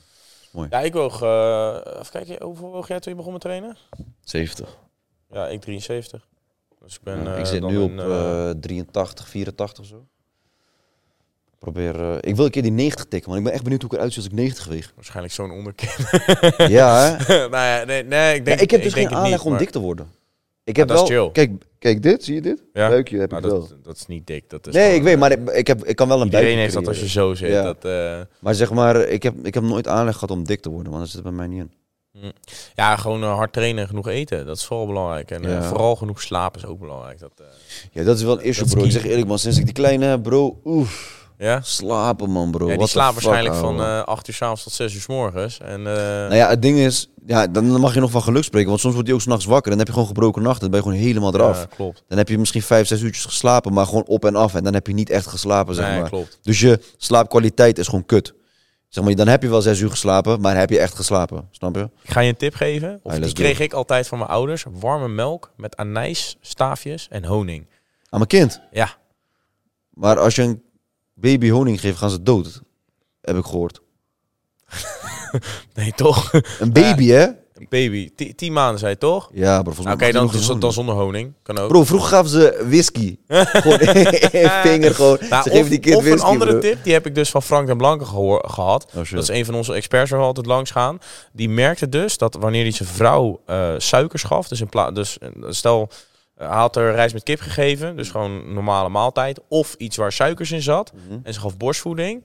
Ja, 0.70 0.80
ik 0.80 0.94
woog... 0.94 1.22
eh 1.22 1.78
even 2.00 2.12
kijken, 2.12 2.44
hoeveel 2.46 2.72
woog 2.72 2.88
jij 2.88 3.00
toen 3.00 3.12
je 3.12 3.18
begon 3.18 3.34
met 3.34 3.42
trainen? 3.42 3.78
70. 4.24 4.78
Ja, 5.32 5.48
ik 5.48 5.62
73. 5.62 6.28
Dus 6.84 6.96
ik 6.96 7.02
ben... 7.02 7.24
Ja, 7.24 7.34
eh, 7.34 7.40
ik 7.40 7.46
zit 7.46 7.62
nu 7.68 7.78
op 7.78 7.90
een, 7.92 8.00
eh, 8.00 8.50
eh 8.50 8.56
83, 8.60 9.28
84 9.28 9.84
of 9.84 9.90
zo. 9.90 10.06
Probeer, 11.60 12.26
ik 12.26 12.36
wil 12.36 12.46
een 12.46 12.52
keer 12.52 12.62
die 12.62 12.72
90 12.72 13.06
tikken, 13.06 13.30
man. 13.30 13.38
Ik 13.40 13.44
ben 13.46 13.54
echt 13.54 13.64
benieuwd 13.64 13.82
hoe 13.82 13.92
ik 13.92 13.98
eruit 13.98 14.14
zie 14.14 14.22
als 14.24 14.32
ik 14.32 14.38
90 14.38 14.66
weeg. 14.66 14.92
waarschijnlijk 14.96 15.34
zo'n 15.34 15.52
onderkin. 15.52 15.90
ja, 16.68 17.00
hè? 17.18 17.18
nou 17.50 17.66
ja, 17.66 17.84
nee, 17.84 18.04
nee, 18.04 18.32
ik 18.34 18.38
Ja, 18.38 18.44
denk... 18.44 18.60
ik 18.60 18.72
heb 18.72 18.84
dus 18.84 18.94
geen 18.94 19.10
aanleg 19.16 19.32
niet, 19.32 19.40
om 19.42 19.50
maar- 19.50 19.60
dik 19.60 19.70
te 19.70 19.80
worden. 19.80 20.12
Ik 20.68 20.76
heb 20.76 20.88
dat 20.88 21.04
is 21.04 21.10
wel... 21.10 21.24
chill. 21.24 21.32
Kijk, 21.32 21.64
kijk 21.80 22.04
dit, 22.04 22.24
zie 22.24 22.36
je 22.36 22.42
dit? 22.42 22.64
Ja. 22.74 22.90
Buikje 22.90 23.18
heb 23.20 23.32
Maar 23.32 23.40
ik 23.44 23.46
wel. 23.50 23.60
dat, 23.60 23.84
dat 23.84 23.96
is 23.96 24.06
niet 24.06 24.28
dik. 24.28 24.50
Dat 24.50 24.68
is 24.68 24.74
Nee, 24.74 24.84
gewoon, 24.84 24.98
ik 24.98 25.04
weet, 25.04 25.18
maar 25.18 25.32
eh, 25.32 25.42
ik, 25.42 25.50
ik, 25.58 25.68
heb, 25.68 25.86
ik 25.86 25.96
kan 25.96 26.08
wel 26.08 26.18
een 26.20 26.24
Iedereen 26.26 26.46
buikje 26.46 26.62
heeft 26.64 26.74
dat 26.74 26.88
als 26.88 27.00
je 27.00 27.08
zo 27.10 27.34
zit. 27.34 27.50
Ja. 27.52 27.62
Dat, 27.64 27.86
eh, 27.86 28.20
Maar 28.40 28.56
zeg 28.56 28.72
maar, 28.72 28.96
ik 29.02 29.24
heb, 29.24 29.46
ik 29.46 29.54
heb 29.54 29.64
nooit 29.64 29.88
aanleg 29.88 30.14
gehad 30.14 30.32
om 30.32 30.44
dik 30.44 30.62
te 30.62 30.70
worden, 30.70 30.92
want 30.92 31.04
dat 31.04 31.12
zit 31.12 31.18
er 31.26 31.36
bij 31.36 31.48
mij 31.48 31.48
niet 31.48 31.60
in. 31.60 31.72
ja, 32.76 32.96
gewoon 32.96 33.24
eh, 33.24 33.36
hard 33.36 33.54
trainen 33.54 33.82
en 33.82 33.88
genoeg 33.88 34.08
eten. 34.08 34.46
Dat 34.46 34.58
is 34.58 34.66
vooral 34.66 34.86
belangrijk. 34.88 35.32
En 35.32 35.44
eh, 35.46 35.52
Ja. 35.52 35.64
vooral 35.64 35.96
genoeg 35.96 36.22
slapen 36.22 36.62
is 36.62 36.68
ook 36.68 36.80
belangrijk. 36.80 37.20
Dat, 37.20 37.32
eh, 37.40 37.46
Ja, 37.92 38.04
dat 38.04 38.18
is 38.18 38.24
wel 38.24 38.40
een 38.40 38.46
issue, 38.46 38.66
is 38.66 38.72
bro. 38.72 38.84
Ik 38.84 38.90
key. 38.90 39.00
zeg 39.02 39.10
eerlijk, 39.10 39.28
man, 39.28 39.40
sinds 39.40 39.58
ik 39.58 39.66
die 39.66 39.74
kleine 39.74 40.06
heb, 40.06 40.24
bro, 40.24 40.60
oef, 40.66 41.27
ja? 41.38 41.62
slapen, 41.62 42.30
man, 42.30 42.52
bro. 42.52 42.70
ja, 42.70 42.78
die 42.78 42.88
fuck, 42.88 43.02
waarschijnlijk 43.02 43.56
van 43.56 43.82
eh 43.82 44.02
8 44.04 44.28
uur 44.28 44.34
s'avonds 44.34 44.64
tot 44.64 44.74
6 44.74 44.94
uur 44.94 45.02
s 45.02 45.08
morgens. 45.08 45.60
En, 45.60 45.88
eh, 45.88 45.94
Nou 46.04 46.36
ja, 46.36 46.50
het 46.50 46.62
ding 46.62 46.78
is, 46.78 47.10
ja, 47.26 47.48
dan 47.48 47.80
mag 47.80 47.94
je 47.94 48.00
nog 48.00 48.12
van 48.12 48.22
geluk 48.22 48.44
spreken, 48.44 48.68
want 48.70 48.80
soms 48.80 48.94
wordt 48.94 49.08
hij 49.10 49.18
ook 49.18 49.24
s'nachts 49.24 49.46
wakker 49.46 49.70
dan 49.70 49.80
heb 49.80 49.88
je 49.88 49.94
gewoon 49.94 50.08
gebroken 50.08 50.42
nachten. 50.42 50.62
Dan 50.62 50.70
ben 50.70 50.80
je 50.80 50.86
gewoon 50.86 51.08
helemaal 51.08 51.34
eraf. 51.34 51.58
ja, 51.60 51.76
klopt. 51.76 52.04
Dan 52.08 52.18
heb 52.18 52.30
je 52.30 52.38
misschien 52.38 52.62
vijf, 52.62 52.88
zes 52.88 53.02
uurtjes 53.02 53.26
geslapen, 53.26 53.74
maar 53.74 53.86
gewoon 53.86 54.06
op 54.06 54.26
en 54.26 54.36
af. 54.36 54.56
En 54.56 54.64
dan 54.64 54.74
heb 54.74 54.88
je 54.88 54.94
niet 54.94 55.10
echt 55.10 55.28
geslapen, 55.28 55.76
zeg 55.76 55.90
nee, 55.90 56.00
maar. 56.00 56.10
klopt. 56.10 56.40
Dus 56.42 56.60
je 56.60 56.80
slaapkwaliteit 56.98 57.78
is 57.78 57.88
gewoon 57.88 58.06
kut. 58.06 58.34
Zeg 58.88 59.04
maar, 59.04 59.16
dan 59.16 59.28
heb 59.28 59.42
je 59.42 59.50
wel 59.50 59.62
zes 59.62 59.80
uur 59.80 59.90
geslapen, 59.90 60.42
maar 60.42 60.58
heb 60.58 60.70
je 60.70 60.80
echt 60.80 60.96
geslapen. 60.96 61.48
Snap 61.52 61.76
je? 61.76 61.90
Ik 62.04 62.12
ga 62.12 62.20
je 62.20 62.30
een 62.30 62.38
tip 62.38 62.54
geven. 62.56 63.00
Of 63.04 63.20
die 63.20 63.34
kreeg 63.34 63.60
ik 63.60 63.74
altijd 63.74 64.08
van 64.08 64.18
mijn 64.18 64.30
ouders. 64.30 64.66
Warme 64.72 65.08
melk 65.08 65.52
met 65.56 65.76
anijs, 65.78 66.38
staafjes 66.42 67.08
en 67.10 67.26
honing. 67.26 67.68
Aan 68.10 68.20
mijn 68.20 68.28
kind. 68.28 68.62
Ja, 68.72 68.90
Maar 69.90 70.20
als 70.20 70.36
je 70.36 70.42
een 70.42 70.62
baby 71.20 71.50
honing 71.50 71.80
geeft, 71.80 71.98
gaan 71.98 72.10
ze 72.10 72.24
dood. 72.24 72.62
Heb 73.22 73.38
ik 73.38 73.46
gehoord. 73.46 73.82
nee 75.74 75.94
toch? 75.96 76.32
Een 76.60 76.74
baby, 76.74 77.08
hè? 77.08 77.28
Baby, 77.70 78.10
Ti- 78.16 78.36
10 78.36 78.54
maanden 78.54 78.80
zei 78.80 78.92
je 78.92 78.98
toch? 78.98 79.30
Ja, 79.34 79.62
bro. 79.62 79.74
Oké, 79.80 79.96
die 79.96 80.14
dan, 80.14 80.60
dan, 80.60 80.74
zonder 80.74 80.96
honing. 80.96 81.34
Kan 81.44 81.58
ook. 81.58 81.68
Bro, 81.68 81.84
vroeger 81.84 82.10
gaven 82.10 82.30
ze 82.30 82.64
whisky. 82.68 83.18
gewoon 83.28 83.80
vinger 84.64 84.96
gewoon. 84.96 85.18
Nou, 85.30 85.44
ze 85.44 85.50
geven 85.50 85.62
of 85.62 85.68
die 85.68 85.80
kind 85.80 85.96
of 85.96 86.04
whisky, 86.04 86.20
een 86.20 86.26
andere 86.26 86.52
bro. 86.52 86.60
tip, 86.60 86.84
die 86.84 86.94
heb 86.94 87.06
ik 87.06 87.16
dus 87.16 87.30
van 87.30 87.44
Frank 87.44 87.68
den 87.68 87.78
Blanke 87.78 88.06
gehad. 88.42 88.86
Oh. 88.96 89.12
Dat 89.12 89.22
is 89.22 89.28
een 89.28 89.46
van 89.46 89.56
onze 89.56 89.74
experts 89.74 90.10
waar 90.10 90.20
we 90.20 90.26
altijd 90.26 90.46
langs 90.46 90.72
gaan. 90.72 91.00
Die 91.32 91.50
merkte 91.50 91.90
dus 91.90 92.18
dat 92.18 92.36
wanneer 92.40 92.62
hij 92.62 92.72
zijn 92.72 92.90
vrouw 92.90 93.42
eh, 93.46 93.74
suikers 93.78 94.24
gaf, 94.24 94.48
dus, 94.48 94.62
in 94.62 94.70
pla 94.70 94.92
dus 94.92 95.18
eh, 95.18 95.30
stel 95.50 95.90
hij 96.38 96.48
had 96.48 96.76
er 96.76 96.92
rijst 96.92 97.14
met 97.14 97.24
kip 97.24 97.40
gegeven, 97.40 97.96
dus 97.96 98.10
gewoon 98.10 98.32
een 98.32 98.54
normale 98.54 98.90
maaltijd, 98.90 99.40
of 99.48 99.74
iets 99.74 99.98
waar 99.98 100.12
suikers 100.12 100.52
in 100.52 100.62
zat, 100.62 100.92
Mhm. 100.94 101.20
en 101.24 101.34
ze 101.34 101.40
gaf 101.40 101.58
borstvoeding, 101.58 102.24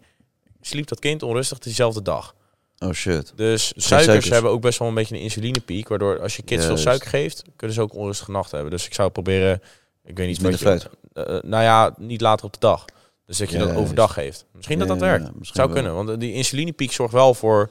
sliep 0.60 0.86
dat 0.88 0.98
kind 0.98 1.22
onrustig 1.22 1.58
diezelfde 1.58 2.02
dag. 2.02 2.34
Oh 2.78 2.90
shit. 2.92 3.32
Dus 3.36 3.66
suikers, 3.76 4.04
suikers. 4.04 4.28
hebben 4.28 4.50
ook 4.50 4.60
best 4.60 4.78
wel 4.78 4.88
een 4.88 4.94
beetje 4.94 5.14
een 5.14 5.20
insulinepiek, 5.20 5.88
waardoor 5.88 6.20
als 6.20 6.36
je 6.36 6.42
kids 6.42 6.66
veel 6.66 6.76
suiker 6.76 7.08
geeft, 7.08 7.42
kunnen 7.56 7.76
ze 7.76 7.82
ook 7.82 7.94
onrustige 7.94 8.30
nachten 8.30 8.54
hebben. 8.58 8.76
Dus 8.76 8.86
ik 8.86 8.94
zou 8.94 9.10
proberen, 9.10 9.62
ik 10.04 10.16
weet 10.16 10.26
niet, 10.28 10.40
minder 10.40 10.60
je- 10.74 10.80
eh, 11.12 11.24
nou 11.50 11.62
ja, 11.62 11.94
niet 11.98 12.20
later 12.20 12.46
op 12.46 12.52
de 12.52 12.58
dag. 12.58 12.84
Dus 13.26 13.38
dat 13.38 13.50
je 13.50 13.58
dat 13.58 13.74
overdag 13.74 14.12
geeft. 14.12 14.44
Misschien 14.52 14.78
dat 14.78 14.88
Ja, 14.88 14.94
dat 14.94 15.02
werkt. 15.02 15.30
Zou 15.40 15.72
kunnen, 15.72 15.94
want 15.94 16.20
die 16.20 16.32
insulinepiek 16.32 16.92
zorgt 16.92 17.12
wel 17.12 17.34
voor 17.34 17.70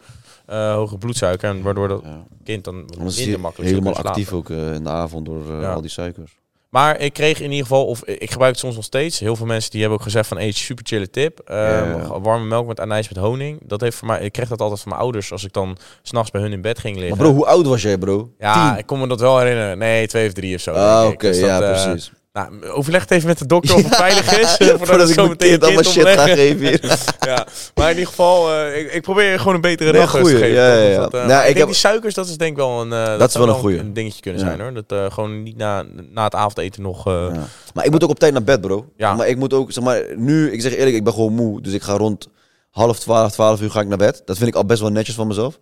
eh 0.51 0.73
hoge 0.73 0.97
bloedsuiker. 0.97 1.49
En 1.49 1.61
waardoor 1.61 1.87
dat 1.87 2.01
Ja. 2.03 2.23
kind 2.43 2.63
dan 2.63 2.75
minder 3.15 3.39
makkelijk 3.39 3.69
helemaal 3.71 3.95
actief 3.95 4.33
ook 4.33 4.49
eh, 4.49 4.73
in 4.73 4.83
de 4.83 4.89
avond 4.89 5.25
door 5.25 5.41
eh, 5.55 5.61
Ja. 5.61 5.73
al 5.73 5.81
die 5.81 5.89
suikers. 5.89 6.39
Maar 6.69 6.99
ik 6.99 7.13
kreeg 7.13 7.37
in 7.39 7.49
ieder 7.49 7.65
geval, 7.65 7.85
of 7.85 8.03
ik 8.05 8.31
gebruik 8.31 8.51
het 8.51 8.59
soms 8.61 8.75
nog 8.75 8.83
steeds. 8.83 9.19
Heel 9.19 9.35
veel 9.35 9.45
mensen 9.45 9.71
die 9.71 9.79
hebben 9.79 9.97
ook 9.99 10.03
gezegd 10.05 10.27
van, 10.27 10.37
hey, 10.37 10.51
super 10.51 10.85
chille 10.85 11.09
tip. 11.09 11.41
Ja. 11.47 12.19
Warme 12.19 12.45
melk 12.45 12.67
met 12.67 12.79
anijs 12.79 13.09
met 13.09 13.17
honing. 13.17 13.59
Dat 13.63 13.81
heeft 13.81 13.97
voor 13.97 14.07
mij, 14.07 14.21
ik 14.21 14.31
kreeg 14.31 14.47
dat 14.47 14.61
altijd 14.61 14.79
van 14.81 14.89
mijn 14.89 15.01
ouders 15.01 15.31
als 15.31 15.43
ik 15.43 15.53
dan 15.53 15.77
s'nachts 16.01 16.31
bij 16.31 16.41
hun 16.41 16.51
in 16.51 16.61
bed 16.61 16.79
ging 16.79 16.95
liggen. 16.97 17.17
Maar 17.17 17.25
bro, 17.25 17.35
hoe 17.35 17.45
oud 17.45 17.65
was 17.65 17.81
jij, 17.81 17.97
bro? 17.97 18.31
ja, 18.39 18.69
Tien? 18.69 18.79
ik 18.79 18.85
kon 18.85 18.99
me 18.99 19.07
dat 19.07 19.19
wel 19.19 19.39
herinneren. 19.39 19.77
Nee, 19.77 20.07
twee 20.07 20.27
of 20.27 20.33
drie 20.33 20.55
of 20.55 20.61
zo. 20.61 20.71
Ah, 20.71 21.07
oké. 21.07 21.27
Dus 21.27 21.39
ja, 21.39 21.57
precies. 21.59 22.11
Nou, 22.33 22.65
overleg 22.69 23.01
het 23.01 23.11
even 23.11 23.27
met 23.27 23.37
de 23.37 23.45
dokter 23.45 23.75
of 23.75 23.83
het 23.83 23.95
veilig 23.95 24.39
is. 24.39 24.57
eh, 24.57 24.67
voordat, 24.67 24.87
Voordat 24.87 25.09
ik 25.09 25.15
zo 25.15 25.27
meteen 25.27 25.49
kind 25.49 25.63
allemaal 25.63 25.83
shit 25.83 26.07
ga 26.07 26.25
geven 26.27 26.67
hier. 26.67 26.81
ja, 27.29 27.45
maar 27.75 27.85
in 27.89 27.93
ieder 27.97 28.07
geval, 28.09 28.51
eh, 28.53 28.79
ik, 28.79 28.91
ik 28.93 29.01
probeer 29.01 29.39
gewoon 29.39 29.55
een 29.55 29.61
betere 29.61 29.91
Nee, 29.91 30.01
dag 30.01 30.11
te 30.11 30.17
geven. 30.25 30.47
ja, 30.47 30.73
ja, 30.73 30.87
Dus 30.87 30.95
dat, 30.95 31.13
eh, 31.13 31.25
Nou, 31.25 31.31
ik 31.31 31.37
ik 31.39 31.45
denk 31.45 31.57
heb- 31.57 31.67
die 31.67 31.75
suikers, 31.75 32.13
dat 32.13 32.27
is 32.27 32.37
denk 32.37 32.51
ik 32.51 32.57
wel 32.57 32.81
een, 32.81 32.89
Dat 33.19 33.29
is 33.29 33.35
wel 33.35 33.47
een 33.47 33.53
goeie. 33.53 33.79
een 33.79 33.93
dingetje 33.93 34.21
kunnen 34.21 34.39
zijn 34.39 34.59
hoor. 34.61 34.73
Dat 34.87 35.13
gewoon 35.13 35.43
niet 35.43 35.57
na, 35.57 35.85
na 36.11 36.23
het 36.23 36.35
avondeten 36.35 36.81
nog. 36.81 37.05
Ja. 37.05 37.31
Maar 37.73 37.85
ik 37.85 37.91
moet 37.91 38.03
ook 38.03 38.09
op 38.09 38.19
tijd 38.19 38.33
naar 38.33 38.43
bed, 38.43 38.61
bro. 38.61 38.85
Ja. 38.97 39.15
Maar 39.15 39.27
ik 39.27 39.37
moet 39.37 39.53
ook, 39.53 39.71
zeg 39.71 39.83
maar, 39.83 40.03
nu, 40.15 40.51
ik 40.51 40.61
zeg 40.61 40.75
eerlijk, 40.75 40.95
ik 40.95 41.03
ben 41.03 41.13
gewoon 41.13 41.33
moe. 41.33 41.61
Dus 41.61 41.73
ik 41.73 41.81
ga 41.81 41.93
rond 41.97 42.27
half 42.69 42.99
twaalf, 42.99 43.31
twaalf 43.31 43.61
uur 43.61 43.71
ga 43.71 43.81
ik 43.81 43.87
naar 43.87 43.97
bed. 43.97 44.21
Dat 44.25 44.37
vind 44.37 44.49
ik 44.49 44.55
al 44.55 44.65
best 44.65 44.81
wel 44.81 44.91
netjes 44.91 45.15
van 45.15 45.27
mezelf. 45.27 45.59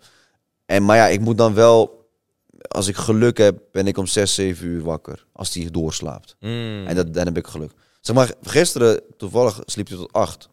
En, 0.65 0.85
maar 0.85 0.97
ja, 0.97 1.07
ik 1.07 1.19
moet 1.19 1.37
dan 1.37 1.53
wel, 1.53 1.98
als 2.67 2.87
ik 2.87 2.95
geluk 2.95 3.37
heb, 3.37 3.59
ben 3.71 3.87
ik 3.87 3.97
om 3.97 4.05
zes, 4.07 4.33
zeven 4.33 4.67
uur 4.67 4.83
wakker. 4.83 5.25
Als 5.33 5.51
die 5.51 5.71
doorslaapt. 5.71 6.35
mm. 6.39 6.87
En 6.87 6.95
dat, 6.95 7.13
dan 7.13 7.25
heb 7.25 7.37
ik 7.37 7.47
geluk. 7.47 7.71
Zeg 8.01 8.15
maar, 8.15 8.31
gisteren 8.41 9.01
toevallig 9.17 9.59
sliep 9.65 9.87
hij 9.87 9.97
tot 9.97 10.13
acht. 10.13 10.49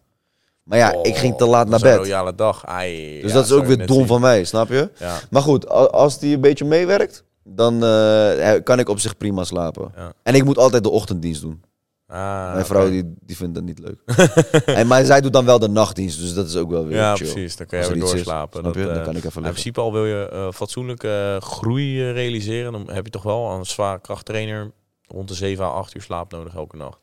Maar 0.62 0.78
ja, 0.78 1.02
ik 1.02 1.16
ging 1.16 1.36
te 1.36 1.46
laat 1.46 1.68
naar 1.68 1.78
Oh, 1.78 1.84
dat 1.84 1.92
is 1.92 1.96
een 1.96 1.98
bed. 1.98 2.06
royale 2.06 2.34
dag. 2.34 2.66
Ai, 2.66 3.20
Dus 3.22 3.30
ja, 3.30 3.36
dat 3.36 3.44
is 3.44 3.52
ook 3.52 3.66
weer 3.66 3.86
dom 3.86 3.96
zien. 3.96 4.06
van 4.06 4.20
mij, 4.20 4.44
snap 4.44 4.68
je? 4.68 4.90
Ja. 4.98 5.18
Maar 5.30 5.42
goed, 5.42 5.68
als 5.92 6.18
die 6.18 6.34
een 6.34 6.40
beetje 6.40 6.64
meewerkt, 6.64 7.24
dan 7.44 7.84
eh, 7.84 8.52
kan 8.64 8.78
ik 8.78 8.88
op 8.88 8.98
zich 8.98 9.16
prima 9.16 9.44
slapen. 9.44 9.92
Ja. 9.96 10.12
En 10.22 10.34
ik 10.34 10.44
moet 10.44 10.58
altijd 10.58 10.82
de 10.82 10.90
ochtenddienst 10.90 11.40
doen. 11.40 11.62
Ah, 12.08 12.52
Mijn 12.52 12.66
vrouw 12.66 12.90
die, 12.90 13.14
die 13.20 13.36
vindt 13.36 13.54
dat 13.54 13.64
niet 13.64 13.78
leuk. 13.78 14.00
en, 14.66 14.86
maar 14.86 15.04
zij 15.04 15.20
doet 15.20 15.32
dan 15.32 15.44
wel 15.44 15.58
de 15.58 15.68
nachtdienst, 15.68 16.18
dus 16.20 16.34
dat 16.34 16.46
is 16.46 16.56
ook 16.56 16.70
wel 16.70 16.86
weer 16.86 16.96
Ja, 16.96 17.16
chill. 17.16 17.32
precies. 17.32 17.56
Dan 17.56 17.66
kun 17.66 17.78
Als 17.78 17.86
je 17.86 17.92
er 17.92 17.98
weer 17.98 18.08
is, 18.08 18.12
doorslapen. 18.14 18.58
je? 18.58 18.64
Dat, 18.72 18.74
Dan 18.74 18.96
eh, 18.96 19.04
kan 19.04 19.16
ik 19.16 19.24
even 19.24 19.44
in 19.44 19.50
principe 19.50 19.80
al 19.80 19.92
wil 19.92 20.04
je 20.06 20.28
eh, 20.28 20.52
fatsoenlijke 20.52 21.38
eh, 21.40 21.48
groei 21.48 22.10
realiseren. 22.12 22.72
Dan 22.72 22.90
heb 22.90 23.04
je 23.04 23.10
toch 23.10 23.22
wel 23.22 23.50
een 23.50 23.66
zware 23.66 24.00
krachttrainer 24.00 24.70
rond 25.06 25.28
de 25.28 25.34
7 25.34 25.64
à 25.64 25.68
8 25.68 25.94
uur 25.94 26.02
slaap 26.02 26.32
nodig 26.32 26.54
elke 26.54 26.76
nacht. 26.76 26.98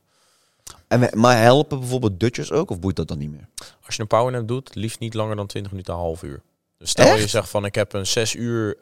En, 0.87 1.09
maar 1.19 1.41
helpen 1.41 1.79
bijvoorbeeld 1.79 2.19
dutjes 2.19 2.51
ook, 2.51 2.69
of 2.69 2.79
boeit 2.79 2.95
dat 2.95 3.07
dan 3.07 3.17
niet 3.17 3.31
meer? 3.31 3.47
Als 3.85 3.95
je 3.95 4.01
een 4.01 4.07
powernap 4.07 4.47
doet, 4.47 4.75
liefst 4.75 4.99
niet 4.99 5.13
langer 5.13 5.35
dan 5.35 5.47
20 5.47 5.71
minuten, 5.71 5.93
een 5.93 5.99
half 5.99 6.23
uur. 6.23 6.41
Dus 6.77 6.89
stel 6.89 7.05
Echt? 7.05 7.21
je 7.21 7.27
zegt 7.27 7.49
van 7.49 7.65
ik 7.65 7.75
heb 7.75 7.93
een 7.93 8.07
6 8.07 8.35
uur 8.35 8.75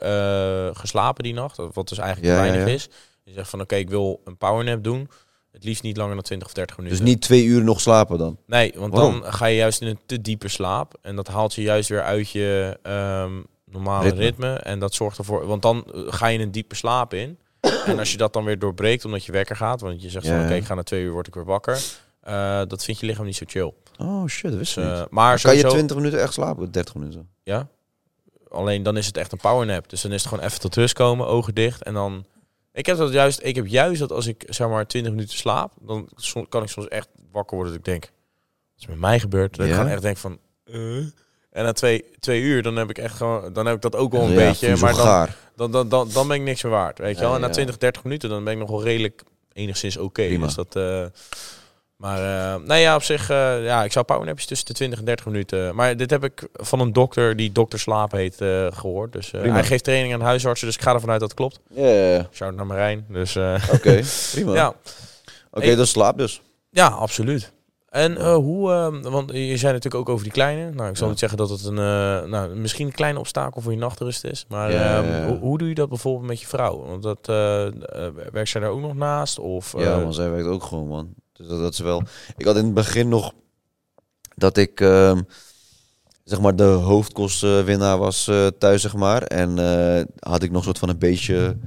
geslapen 0.74 1.24
die 1.24 1.34
nacht, 1.34 1.58
wat 1.74 1.90
dus 1.90 1.98
eigenlijk 1.98 2.34
Ja, 2.34 2.40
weinig 2.40 2.62
ja, 2.62 2.68
ja. 2.68 2.74
is. 2.74 2.90
Je 3.24 3.34
zegt 3.34 3.50
van 3.50 3.62
oké, 3.62 3.76
ik 3.76 3.90
wil 3.90 4.22
een 4.26 4.38
powernap 4.38 4.84
doen. 4.84 5.10
Het 5.52 5.64
liefst 5.64 5.84
niet 5.84 5.98
langer 5.98 6.14
dan 6.16 6.24
20 6.24 6.48
of 6.48 6.54
30 6.54 6.78
minuten. 6.78 6.98
Dus 7.00 7.08
niet 7.08 7.22
twee 7.22 7.44
uur 7.46 7.64
nog 7.64 7.82
slapen 7.82 8.18
dan? 8.18 8.38
Nee, 8.46 8.74
want 8.76 8.94
Waarom? 8.94 9.22
dan 9.22 9.34
ga 9.34 9.46
je 9.46 9.56
juist 9.56 9.82
in 9.82 9.88
een 9.88 10.00
te 10.06 10.22
diepe 10.22 10.48
slaap. 10.48 10.94
En 11.02 11.16
dat 11.16 11.28
haalt 11.28 11.54
je 11.54 11.62
juist 11.62 11.90
weer 11.90 12.04
uit 12.04 12.30
je 12.30 12.80
ehm, 12.84 13.42
normale 13.66 14.04
Ritme. 14.04 14.20
ritme. 14.24 14.54
En 14.54 14.80
dat 14.80 14.94
zorgt 14.94 15.18
ervoor... 15.18 15.46
Want 15.46 15.62
dan 15.62 15.86
eh, 15.94 16.02
ga 16.08 16.28
je 16.28 16.40
een 16.40 16.52
diepe 16.52 16.76
slaap 16.76 17.14
in. 17.14 17.38
en 17.86 18.00
als 18.00 18.12
je 18.12 18.18
dat 18.18 18.34
dan 18.34 18.44
weer 18.44 18.60
doorbreekt 18.60 19.06
omdat 19.06 19.26
je 19.26 19.32
wekker 19.32 19.56
gaat... 19.56 19.82
Want 19.82 20.02
je 20.02 20.10
zegt 20.10 20.28
van, 20.28 20.44
oké, 20.44 20.54
ik 20.54 20.64
ga 20.66 20.74
na 20.74 20.84
twee 20.84 21.04
uur 21.04 21.12
word 21.12 21.28
ik 21.28 21.34
weer 21.34 21.46
wakker. 21.46 21.82
eh, 22.22 22.62
dat 22.68 22.84
vindt 22.84 23.00
je 23.02 23.06
lichaam 23.08 23.26
niet 23.26 23.36
zo 23.36 23.46
chill. 23.48 23.74
Oh 23.98 24.28
shit, 24.28 24.50
dat 24.50 24.60
wist 24.60 24.76
Dus, 24.76 24.84
ik 24.86 24.92
eh, 24.92 25.00
niet. 25.00 25.10
maar 25.10 25.42
kan 25.42 25.52
je 25.54 25.58
sowieso- 25.60 25.70
20 25.70 25.96
minuten 25.96 26.22
echt 26.22 26.34
slapen? 26.34 26.72
30 26.72 26.96
minuten. 26.96 27.30
Ja. 27.44 27.68
Alleen 28.50 28.84
dan 28.84 28.98
is 28.98 29.06
het 29.06 29.18
echt 29.18 29.32
een 29.32 29.38
powernap. 29.38 29.90
Dus 29.90 30.02
dan 30.02 30.12
is 30.12 30.22
het 30.24 30.30
gewoon 30.30 30.46
even 30.46 30.60
tot 30.60 30.76
rust 30.76 30.94
komen, 30.94 31.28
ogen 31.28 31.56
dicht. 31.56 31.84
En 31.84 31.94
dan... 31.94 32.26
Ik 32.74 32.86
heb 32.86 32.98
dat 32.98 33.12
juist... 33.12 33.40
Ik 33.44 33.56
heb 33.56 33.68
juist 33.68 34.00
dat 34.00 34.12
als 34.12 34.28
ik 34.28 34.44
zeg 34.48 34.68
maar 34.68 34.88
20 34.88 35.12
minuten 35.12 35.38
slaap... 35.38 35.74
Dan 35.82 36.10
kan 36.50 36.64
ik 36.64 36.70
soms 36.70 36.88
echt 36.88 37.08
wakker 37.32 37.56
worden 37.58 37.74
dat 37.74 37.88
ik 37.88 37.92
denk... 37.94 38.04
Wat 38.04 38.80
is 38.82 38.88
met 38.88 38.98
mij 39.00 39.20
gebeurd? 39.20 39.56
Dat 39.56 39.66
ik 39.66 39.72
Ja? 39.72 39.78
gewoon 39.78 39.92
echt 39.92 40.02
denk 40.02 40.18
van... 40.18 40.40
eh. 40.66 40.98
En 41.52 41.64
na 41.64 41.72
twee, 41.72 42.06
twee 42.20 42.42
uur, 42.42 42.62
dan 42.64 42.76
heb 42.76 42.90
ik 42.90 42.98
echt 42.98 43.16
gewoon... 43.16 43.54
Dan 43.54 43.66
heb 43.66 43.76
ik 43.76 43.82
dat 43.82 43.96
ook 43.96 44.12
wel 44.12 44.22
een 44.22 44.30
Ja, 44.30 44.36
beetje. 44.36 44.76
Maar 44.78 44.94
dan, 44.96 45.28
dan, 45.56 45.72
dan, 45.72 45.90
dan, 45.90 46.10
dan 46.14 46.28
ben 46.28 46.36
ik 46.38 46.42
niks 46.44 46.64
meer 46.64 46.72
waard. 46.72 46.98
Weet 46.98 47.16
je 47.16 47.22
wel? 47.22 47.34
En 47.36 47.42
na 47.42 47.48
ja. 47.48 47.54
20, 47.54 47.78
30 47.78 48.04
minuten, 48.04 48.30
dan 48.30 48.44
ben 48.44 48.54
ik 48.54 48.60
nog 48.60 48.70
wel 48.70 48.84
redelijk 48.84 49.24
enigszins 49.54 49.98
oké. 49.98 50.26
Prima. 50.26 50.46
Dus 50.46 50.56
dat... 50.56 50.76
eh, 50.76 51.06
maar 52.02 52.54
eh 52.56 52.62
nee, 52.68 52.82
ja, 52.82 52.96
op 52.96 53.04
zich, 53.04 53.30
eh, 53.30 53.64
ja, 53.64 53.84
ik 53.84 53.92
zou 53.92 54.06
powernapjes 54.06 54.46
tussen 54.46 54.68
de 54.68 54.74
20 54.74 55.00
en 55.00 55.06
30 55.06 55.26
minuten. 55.26 55.76
Maar 55.76 55.98
dit 55.98 56.10
heb 56.10 56.24
ik 56.24 56.48
van 56.54 56.80
een 56.80 56.94
dokter 56.94 57.36
die 57.36 57.52
dokter 57.52 57.80
Slaap 57.80 58.12
heet 58.12 58.42
eh, 58.42 58.68
gehoord. 58.72 59.14
Dus 59.14 59.32
eh, 59.34 59.42
hij 59.54 59.64
geeft 59.64 59.84
training 59.84 60.14
aan 60.14 60.22
huisartsen, 60.22 60.68
dus 60.68 60.76
ik 60.76 60.82
ga 60.82 60.94
ervan 60.94 61.10
uit 61.10 61.20
dat 61.20 61.30
het 61.30 61.38
klopt. 61.38 61.60
Ja, 61.70 61.88
ja. 61.88 62.28
Shout 62.34 62.56
naar 62.56 62.66
Marijn. 62.66 63.06
Dus 63.10 63.36
eh, 63.36 63.64
Oké, 63.74 64.00
prima. 64.32 64.54
ja, 64.54 64.68
Oké, 65.52 65.66
Hey. 65.66 65.76
dan 65.76 65.86
slaap 65.88 66.18
dus. 66.18 66.42
ja, 66.70 66.88
absoluut. 66.88 67.52
En 67.90 68.18
eh, 68.18 68.34
hoe, 68.34 68.72
eh, 68.72 69.12
want 69.12 69.32
je 69.32 69.58
zei 69.58 69.74
natuurlijk 69.74 69.96
ook 69.96 70.10
over 70.10 70.24
die 70.24 70.32
kleine. 70.34 70.72
Nou, 70.72 70.90
ik 70.90 70.96
zal 70.96 71.04
Ja. 71.06 71.10
niet 71.12 71.20
zeggen 71.20 71.38
dat 71.38 71.50
het 71.50 71.64
een, 71.66 71.78
eh, 71.78 72.30
nou, 72.30 72.56
misschien 72.56 72.86
een 72.86 72.92
kleine 72.94 73.20
obstakel 73.20 73.62
voor 73.62 73.72
je 73.72 73.78
nachtrust 73.78 74.24
is. 74.24 74.46
Maar 74.50 74.72
Ja, 74.72 74.98
ehm, 74.98 75.12
ja. 75.12 75.26
Hoe, 75.28 75.38
hoe 75.38 75.58
doe 75.58 75.68
je 75.68 75.74
dat 75.76 75.90
bijvoorbeeld 75.90 76.28
met 76.28 76.40
je 76.42 76.48
vrouw? 76.48 76.86
Want 76.86 77.04
dat, 77.04 77.18
eh 77.30 77.66
eh, 77.68 77.74
werkt 78.32 78.50
zij 78.50 78.62
daar 78.62 78.70
ook 78.70 78.80
nog 78.82 78.96
naast? 78.96 79.40
Of, 79.40 79.74
Ja, 79.78 79.96
eh, 79.96 80.04
man, 80.04 80.14
zij 80.14 80.30
werkt 80.30 80.48
ook 80.48 80.64
gewoon, 80.64 80.88
man. 80.88 81.14
Dus 81.42 81.50
dat, 81.50 81.60
dat 81.60 81.74
is 81.74 81.80
wel... 81.80 82.04
Ik 82.38 82.46
had 82.46 82.56
in 82.56 82.66
het 82.66 82.74
begin 82.74 83.10
nog 83.10 83.34
dat 84.36 84.58
ik, 84.58 84.82
ehm, 84.82 85.22
zeg 86.24 86.40
maar, 86.42 86.56
de 86.56 86.64
hoofdkostwinnaar 86.64 87.98
was 87.98 88.28
eh, 88.28 88.48
thuis, 88.48 88.82
zeg 88.82 88.96
maar. 88.96 89.24
En 89.24 89.60
eh, 89.60 90.04
had 90.20 90.44
ik 90.44 90.52
nog 90.52 90.64
soort 90.64 90.80
van 90.80 90.90
een 90.90 91.00
beetje 91.00 91.58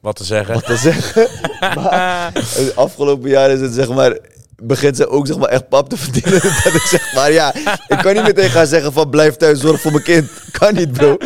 wat 0.00 0.16
te 0.16 0.24
zeggen? 0.24 0.54
wat 0.54 0.66
te 0.66 0.76
zeggen. 0.76 1.28
maar 1.74 2.30
het 2.34 2.76
afgelopen 2.76 3.30
jaar 3.30 3.50
is 3.50 3.60
het, 3.60 3.72
zeg 3.72 3.88
maar, 3.88 4.18
begint 4.62 4.96
ze 4.96 5.08
ook, 5.08 5.26
zeg 5.26 5.38
maar, 5.38 5.48
echt 5.48 5.68
pap 5.68 5.88
te 5.88 5.96
verdienen. 5.96 6.32
dat 6.64 6.74
ik 6.74 6.86
zeg 6.90 7.14
maar, 7.14 7.32
ja, 7.32 7.54
ik 7.88 7.98
kan 8.02 8.14
niet 8.14 8.22
meteen 8.22 8.50
gaan 8.50 8.66
zeggen 8.66 8.92
van 8.92 9.10
blijf 9.10 9.36
thuis, 9.36 9.60
zorg 9.60 9.80
voor 9.80 9.92
mijn 9.92 10.04
kind. 10.04 10.30
Kan 10.58 10.74
niet, 10.74 10.92
bro. 10.92 11.16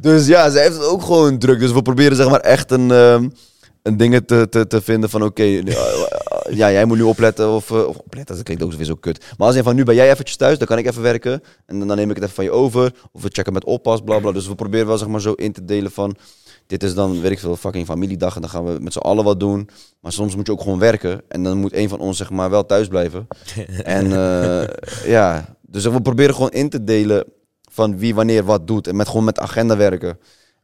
Dus 0.00 0.26
ja, 0.26 0.50
zij 0.50 0.62
heeft 0.62 0.76
het 0.76 0.84
ook 0.84 1.02
gewoon 1.02 1.38
druk. 1.38 1.60
Dus 1.60 1.72
we 1.72 1.82
proberen, 1.82 2.16
zeg 2.16 2.28
maar, 2.28 2.40
echt 2.40 2.70
een... 2.70 2.90
ehm, 2.90 3.28
een 3.82 3.96
dingen 3.96 4.26
te, 4.26 4.46
te, 4.50 4.66
te 4.66 4.80
vinden 4.80 5.10
van 5.10 5.22
oké, 5.22 5.42
eh, 5.42 5.74
ja, 6.50 6.70
jij 6.70 6.84
moet 6.84 6.96
nu 6.96 7.02
opletten 7.02 7.50
of, 7.50 7.70
eh, 7.70 7.86
of 7.86 7.96
opletten, 7.96 8.34
dat 8.34 8.44
klinkt 8.44 8.62
ook 8.62 8.72
weer 8.72 8.86
zo 8.86 8.94
kut. 8.94 9.24
Maar 9.38 9.46
als 9.46 9.56
in 9.56 9.62
van 9.62 9.74
nu 9.74 9.84
ben 9.84 9.94
jij 9.94 10.10
eventjes 10.10 10.36
thuis, 10.36 10.58
dan 10.58 10.66
kan 10.66 10.78
ik 10.78 10.86
even 10.86 11.02
werken 11.02 11.42
en 11.66 11.86
dan 11.86 11.96
neem 11.96 12.10
ik 12.10 12.14
het 12.14 12.24
even 12.24 12.34
van 12.34 12.44
je 12.44 12.50
over 12.50 12.92
of 13.12 13.22
we 13.22 13.28
checken 13.32 13.52
met 13.52 13.64
oppas, 13.64 14.00
bla 14.00 14.18
bla. 14.18 14.32
Dus 14.32 14.48
we 14.48 14.54
proberen 14.54 14.86
wel 14.86 14.98
zeg 14.98 15.08
maar 15.08 15.20
zo 15.20 15.32
in 15.32 15.52
te 15.52 15.64
delen 15.64 15.90
van 15.90 16.16
dit 16.70 16.82
is 16.82 16.94
dan, 16.94 17.20
weet 17.20 17.30
ik 17.30 17.38
veel, 17.38 17.56
fucking 17.56 17.86
familiedag 17.86 18.34
en 18.34 18.40
dan 18.40 18.50
gaan 18.50 18.64
we 18.64 18.78
met 18.80 18.92
z'n 18.92 18.98
allen 18.98 19.24
wat 19.24 19.40
doen. 19.40 19.68
Maar 20.00 20.12
soms 20.12 20.36
moet 20.36 20.46
je 20.46 20.52
ook 20.52 20.60
gewoon 20.60 20.78
werken 20.78 21.20
en 21.28 21.42
dan 21.42 21.58
moet 21.58 21.74
een 21.74 21.88
van 21.88 21.98
ons 21.98 22.16
zeg 22.16 22.30
maar 22.30 22.50
wel 22.50 22.66
thuis 22.66 22.88
blijven. 22.88 23.26
en 23.82 24.04
eh, 24.12 24.68
ja, 25.04 25.56
dus 25.60 25.84
we 25.84 26.02
proberen 26.02 26.34
gewoon 26.34 26.50
in 26.50 26.68
te 26.68 26.84
delen 26.84 27.24
van 27.70 27.98
wie 27.98 28.14
wanneer 28.14 28.44
wat 28.44 28.66
doet 28.66 28.86
en 28.86 28.96
met 28.96 29.08
gewoon 29.08 29.24
met 29.24 29.38
agenda 29.38 29.76
werken. 29.76 30.18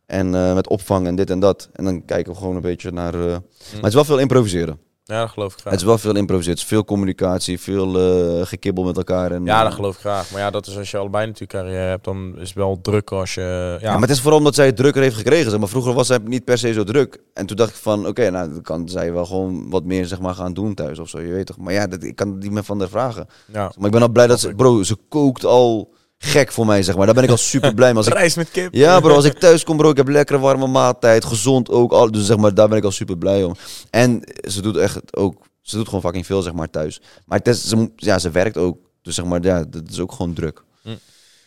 En 0.07 0.35
eh, 0.35 0.55
met 0.55 0.69
opvang 0.69 1.07
en 1.07 1.15
dit 1.17 1.31
en 1.31 1.41
dat. 1.41 1.69
En 1.73 1.85
dan 1.85 2.05
kijken 2.05 2.33
we 2.33 2.39
gewoon 2.39 2.57
een 2.57 2.63
beetje 2.63 2.91
naar. 2.91 3.15
eh, 3.15 3.21
Maar 3.21 3.41
het 3.73 3.85
is 3.87 3.95
wel 3.95 4.05
veel 4.05 4.19
improviseren. 4.19 4.79
Ja, 5.05 5.21
dat 5.21 5.31
geloof 5.31 5.53
ik 5.53 5.59
graag. 5.61 5.73
Het 5.73 5.81
is 5.81 5.87
wel 5.89 5.99
veel 5.99 6.17
improviseren. 6.17 6.55
Het 6.55 6.63
is 6.63 6.69
veel 6.71 6.85
communicatie, 6.85 7.61
veel 7.61 7.99
eh, 8.41 8.47
gekibbel 8.47 8.85
met 8.85 8.97
elkaar. 8.97 9.31
En, 9.33 9.45
Ja, 9.45 9.63
dat 9.63 9.73
geloof 9.73 9.95
ik 9.95 10.01
graag. 10.01 10.31
Maar 10.31 10.41
ja, 10.41 10.51
dat 10.51 10.67
is 10.67 10.79
als 10.79 10.91
je 10.91 10.97
allebei 10.97 11.27
natuurlijk 11.27 11.53
carrière 11.53 11.89
hebt, 11.89 12.05
dan 12.05 12.35
is 12.39 12.49
het 12.49 12.57
wel 12.57 12.79
druk 12.83 13.11
als 13.13 13.35
je... 13.35 13.41
Ja, 13.81 13.87
Ja. 13.89 13.93
maar 13.93 14.01
het 14.01 14.11
is 14.11 14.21
vooral 14.21 14.39
omdat 14.39 14.55
zij 14.55 14.67
het 14.67 14.77
drukker 14.77 15.03
heeft 15.03 15.17
gekregen. 15.17 15.51
Zeg 15.51 15.59
maar 15.61 15.69
vroeger 15.69 15.93
was 15.93 16.07
zij 16.07 16.19
niet 16.25 16.45
per 16.45 16.59
se 16.59 16.73
zo 16.73 16.85
druk. 16.85 17.21
En 17.35 17.47
toen 17.47 17.57
dacht 17.57 17.71
ik 17.71 17.77
van, 17.77 18.07
oké, 18.07 18.31
nou 18.31 18.53
dan 18.53 18.63
kan 18.63 18.89
zij 18.89 19.13
wel 19.13 19.27
gewoon 19.27 19.71
wat 19.71 19.85
meer 19.85 20.07
zeg 20.07 20.21
maar, 20.21 20.35
gaan 20.35 20.53
doen 20.55 20.75
thuis 20.75 20.99
of 20.99 21.09
zo. 21.09 21.21
Je 21.21 21.33
weet 21.33 21.47
toch. 21.47 21.57
Maar 21.59 21.73
ja, 21.73 21.87
dat, 21.87 22.03
ik 22.03 22.17
kan 22.17 22.39
niet 22.39 22.51
meer 22.51 22.65
van 22.65 22.79
haar 22.79 22.89
vragen. 22.89 23.27
ja. 23.53 23.73
Maar 23.77 23.87
ik 23.87 23.93
ben 23.93 24.03
al 24.03 24.09
blij 24.09 24.27
dat 24.27 24.41
ze, 24.41 24.55
bro, 24.55 24.83
ze 24.83 24.97
kookt 25.09 25.45
al 25.45 25.95
gek 26.19 26.53
voor 26.53 26.67
mij, 26.67 26.83
zeg 26.83 26.97
maar. 26.97 27.07
Daar 27.07 27.15
ben 27.15 27.25
ik 27.25 27.31
al 27.31 27.37
super 27.37 27.75
blij 27.75 27.89
mee. 27.95 27.97
Als 28.05 28.07
ik 28.27 28.37
met 28.37 28.51
kip. 28.51 28.75
Ja, 28.75 29.01
bro, 29.01 29.15
als 29.15 29.25
ik 29.25 29.39
thuis 29.39 29.65
kom, 29.65 29.77
bro, 29.77 29.91
ik 29.91 29.97
heb 29.97 30.09
lekkere 30.09 30.39
warme 30.39 30.67
maaltijd, 30.67 31.25
gezond 31.25 31.71
ook. 31.71 31.93
Al, 31.93 32.11
dus 32.11 32.27
zeg 32.27 32.37
maar, 32.37 32.55
daar 32.55 32.69
ben 32.69 32.79
ik 32.79 32.85
al 32.85 32.91
super 32.91 33.19
blij 33.19 33.45
om. 33.45 33.55
En 33.91 34.21
ze 34.49 34.63
doet 34.63 34.77
echt 34.77 35.17
ook, 35.17 35.47
ze 35.61 35.77
doet 35.77 35.87
gewoon 35.87 36.01
fucking 36.01 36.27
veel, 36.27 36.43
zeg 36.43 36.53
maar, 36.53 36.71
thuis. 36.71 37.01
Maar 37.27 37.39
het 37.39 37.49
is, 37.49 37.69
ze, 37.69 37.91
ja, 37.97 38.19
ze 38.19 38.31
werkt 38.31 38.57
ook. 38.57 38.79
Dus 39.03 39.15
zeg 39.15 39.25
maar, 39.25 39.43
ja, 39.43 39.65
dat 39.65 39.83
is 39.91 40.01
ook 40.01 40.13
gewoon 40.13 40.33
druk. 40.33 40.63
Hm. 40.83 40.89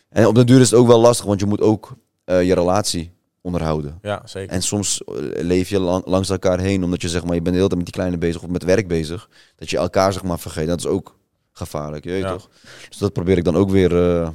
En 0.09 0.25
op 0.25 0.35
de 0.35 0.43
duur 0.43 0.59
is 0.61 0.69
het 0.71 0.79
ook 0.79 0.87
wel 0.87 0.99
lastig, 0.99 1.25
want 1.25 1.39
je 1.39 1.45
moet 1.45 1.61
ook 1.61 1.91
eh, 2.25 2.43
je 2.43 2.53
relatie 2.53 3.11
onderhouden. 3.41 3.99
Ja, 4.01 4.21
zeker. 4.25 4.53
En 4.55 4.61
soms 4.61 5.03
eh, 5.03 5.13
leef 5.43 5.69
je 5.69 5.79
lang- 5.79 6.05
langs 6.05 6.29
elkaar 6.29 6.59
heen, 6.59 6.83
omdat 6.83 7.01
je 7.01 7.09
zeg 7.09 7.23
maar, 7.23 7.35
je 7.35 7.41
bent 7.41 7.55
de 7.55 7.61
hele 7.61 7.67
tijd 7.67 7.75
met 7.83 7.85
die 7.85 7.93
kleine 8.01 8.17
bezig 8.17 8.41
of 8.43 8.49
met 8.49 8.63
werk 8.63 8.87
bezig. 8.87 9.29
Dat 9.55 9.69
je 9.69 9.77
elkaar 9.77 10.13
zeg 10.13 10.23
maar 10.23 10.39
vergeet. 10.39 10.67
Dat 10.67 10.79
is 10.79 10.85
ook 10.85 11.17
gevaarlijk, 11.51 12.03
je 12.03 12.09
weet 12.11 12.21
Ja. 12.21 12.31
toch? 12.31 12.49
Dus 12.89 12.97
dat 12.97 13.13
probeer 13.13 13.37
ik 13.37 13.43
dan 13.43 13.55
ook 13.57 13.69
weer. 13.69 14.11
eh 14.21 14.29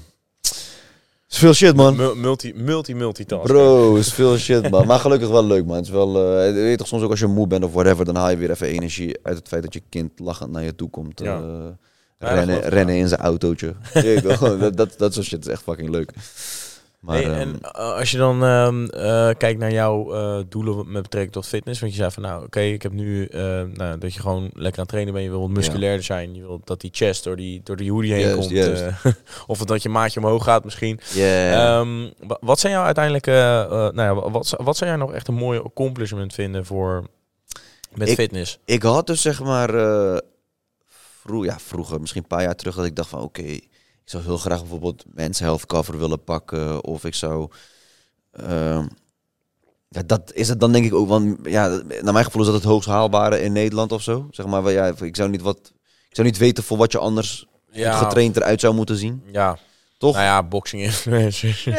is 1.35 1.41
veel 1.41 1.53
shit, 1.55 1.77
man. 1.77 1.97
Mu- 1.97 2.15
multi, 2.15 2.53
multi, 2.55 2.95
multitask. 2.95 3.47
Bro, 3.47 3.95
is 3.97 4.13
veel 4.13 4.37
shit, 4.37 4.71
man. 4.71 4.87
Maar 4.87 4.99
gelukkig 4.99 5.29
wel 5.29 5.45
leuk, 5.47 5.65
man. 5.67 5.77
Het 5.77 5.85
is 5.85 5.91
wel, 5.91 6.39
eh, 6.39 6.47
je 6.47 6.53
weet 6.53 6.79
toch 6.79 6.87
soms 6.87 7.03
ook 7.03 7.11
als 7.11 7.21
je 7.21 7.27
moe 7.27 7.47
bent 7.47 7.65
of 7.65 7.73
whatever, 7.73 8.05
dan 8.05 8.17
haal 8.17 8.31
je 8.31 8.37
weer 8.37 8.51
even 8.51 8.67
energie 8.67 9.19
uit 9.23 9.37
het 9.37 9.49
feit 9.49 9.63
dat 9.63 9.73
je 9.75 9.83
kind 9.89 10.19
lachend 10.19 10.51
naar 10.51 10.63
je 10.63 10.75
toe 10.75 10.91
komt. 10.91 11.21
Ja. 11.21 11.37
eh, 11.39 12.29
rennen 12.35 12.61
rennen 12.61 12.95
in 12.97 13.09
zijn 13.09 13.21
autootje. 13.21 13.75
Je 13.95 14.37
dat, 14.61 14.77
dat, 14.77 14.95
dat 14.99 15.15
soort 15.15 15.27
shit 15.27 15.47
is 15.47 15.53
echt 15.53 15.63
fucking 15.63 15.89
leuk. 15.91 16.11
Maar, 17.05 17.17
Hey, 17.17 17.25
ehm, 17.25 17.35
en 17.41 17.59
eh, 17.61 17.71
als 17.99 18.11
je 18.11 18.17
dan 18.19 18.45
ehm, 18.45 18.85
eh, 18.87 19.31
kijkt 19.39 19.59
naar 19.61 19.73
jouw 19.73 20.13
eh, 20.15 20.45
doelen 20.49 20.93
met 20.93 21.03
betrekking 21.03 21.33
tot 21.35 21.47
fitness, 21.47 21.81
want 21.81 21.93
je 21.93 21.99
zei 21.99 22.11
van 22.11 22.23
nou 22.23 22.45
oké, 22.45 22.61
ik 22.61 22.83
heb 22.83 22.93
nu 22.93 23.25
eh, 23.27 23.41
nou, 23.73 23.99
dat 23.99 24.15
je 24.15 24.21
gewoon 24.21 24.43
lekker 24.43 24.63
aan 24.65 24.71
het 24.79 24.89
trainen 24.89 25.13
bent, 25.13 25.25
je 25.25 25.31
wil 25.31 25.41
wat 25.41 25.51
musculairder 25.51 26.05
zijn, 26.05 26.35
je 26.35 26.41
wil 26.41 26.61
dat 26.65 26.81
die 26.81 26.91
chest 26.95 27.25
door 27.25 27.37
die, 27.37 27.61
door 27.65 27.77
die 27.77 27.91
hoodie 27.93 28.13
heen 28.13 28.21
Juist, 28.21 28.39
komt, 28.39 28.51
juist. 28.51 28.85
of 29.47 29.59
dat 29.59 29.83
je 29.83 29.89
maatje 29.89 30.21
omhoog 30.21 30.45
gaat 30.45 30.65
misschien. 30.65 31.01
yeah. 31.13 31.79
Ehm, 31.79 32.11
wat 32.41 32.61
zijn 32.61 32.73
jouw 32.73 32.85
uiteindelijk, 32.85 33.27
nou 33.27 33.95
ja, 34.03 34.15
wa- 34.15 34.31
wat, 34.31 34.55
wat 34.63 34.77
zou 34.77 34.91
jij 34.91 34.99
nog 34.99 35.13
echt 35.13 35.29
een 35.29 35.35
mooie 35.35 35.63
accomplishment 35.63 36.35
vinden 36.35 36.65
voor 36.67 37.07
met 37.95 38.09
Ik- 38.09 38.15
fitness? 38.15 38.59
ik 38.65 38.83
had 38.83 39.07
dus 39.07 39.23
zeg 39.23 39.43
maar 39.43 39.69
vroeg, 41.23 41.45
ja, 41.45 41.59
vroeger, 41.59 42.01
misschien 42.01 42.23
een 42.23 42.29
paar 42.29 42.43
jaar 42.43 42.55
terug, 42.57 42.75
dat 42.77 42.85
ik 42.85 42.97
dacht 42.97 43.09
van 43.09 43.21
oké, 43.21 43.59
ik 44.05 44.11
zou 44.11 44.23
heel 44.23 44.39
graag 44.39 44.59
bijvoorbeeld 44.61 45.05
Men's 45.15 45.39
Health 45.39 45.67
Cover 45.67 45.99
willen 45.99 46.25
pakken. 46.25 46.85
Of 46.85 47.05
ik 47.05 47.15
zou. 47.15 47.49
ehm, 48.33 48.87
ja, 49.89 50.03
dat 50.07 50.33
is 50.33 50.49
het 50.49 50.61
dan 50.61 50.73
denk 50.73 50.85
ik 50.85 50.95
ook. 50.95 51.09
Want 51.09 51.39
ja, 51.43 51.69
naar 52.03 52.13
mijn 52.13 52.25
gevoel 52.25 52.41
is 52.43 52.47
dat 52.47 52.57
het 52.57 52.65
hoogst 52.65 52.89
haalbare 52.89 53.41
in 53.41 53.53
Nederland 53.53 53.93
of 53.93 54.03
zo. 54.03 54.27
Zeg 54.31 54.47
maar, 54.47 54.71
ja, 54.73 54.93
ik 55.01 55.17
zou 55.17 55.29
niet 55.29 55.43
wat. 55.43 55.59
Ik 56.09 56.15
zou 56.21 56.27
niet 56.27 56.39
weten 56.39 56.65
voor 56.65 56.77
wat 56.77 56.93
je 56.93 56.99
anders 56.99 57.47
getraind 57.99 58.37
eruit 58.37 58.61
zou 58.61 58.75
moeten 58.75 58.97
zien. 58.97 59.23
Ja, 59.33 59.59
Toch? 59.99 60.15
Nou 60.15 60.25
ja, 60.27 60.43
boxing. 60.43 60.83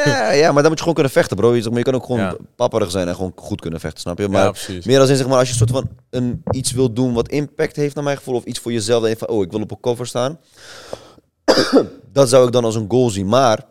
Ja, 0.06 0.32
ja, 0.32 0.52
maar 0.52 0.62
dan 0.62 0.64
moet 0.64 0.72
je 0.72 0.80
gewoon 0.80 0.94
kunnen 0.94 1.12
vechten, 1.12 1.38
bro. 1.38 1.56
Je, 1.56 1.70
je 1.74 1.82
kan 1.84 1.96
ook 1.96 2.06
gewoon 2.06 2.22
Ja. 2.22 2.36
papperig 2.56 2.92
zijn 2.92 3.08
en 3.08 3.16
gewoon 3.16 3.32
goed 3.36 3.62
kunnen 3.62 3.80
vechten, 3.80 4.00
snap 4.02 4.18
je? 4.20 4.30
Maar 4.30 4.44
ja, 4.68 4.80
meer 4.86 5.00
als 5.00 5.10
in, 5.10 5.16
zeg 5.16 5.28
maar, 5.28 5.38
als 5.40 5.50
je 5.50 5.56
soort 5.56 5.72
van 5.72 5.90
een, 6.10 6.44
iets 6.52 6.72
wil 6.72 6.94
doen 6.94 7.14
wat 7.14 7.28
impact 7.30 7.76
heeft 7.76 7.96
naar 7.96 8.04
mijn 8.04 8.18
gevoel, 8.18 8.36
of 8.36 8.44
iets 8.44 8.60
voor 8.60 8.72
jezelf, 8.72 9.04
dan 9.04 9.16
van, 9.18 9.28
oh, 9.28 9.44
ik 9.44 9.52
wil 9.52 9.62
op 9.62 9.72
een 9.72 9.80
cover 9.80 10.08
staan. 10.08 10.40
dat 12.14 12.30
zou 12.30 12.46
ik 12.46 12.52
dan 12.52 12.66
als 12.66 12.76
een 12.76 12.90
goal 12.90 13.10
zien. 13.10 13.28
Maar 13.28 13.66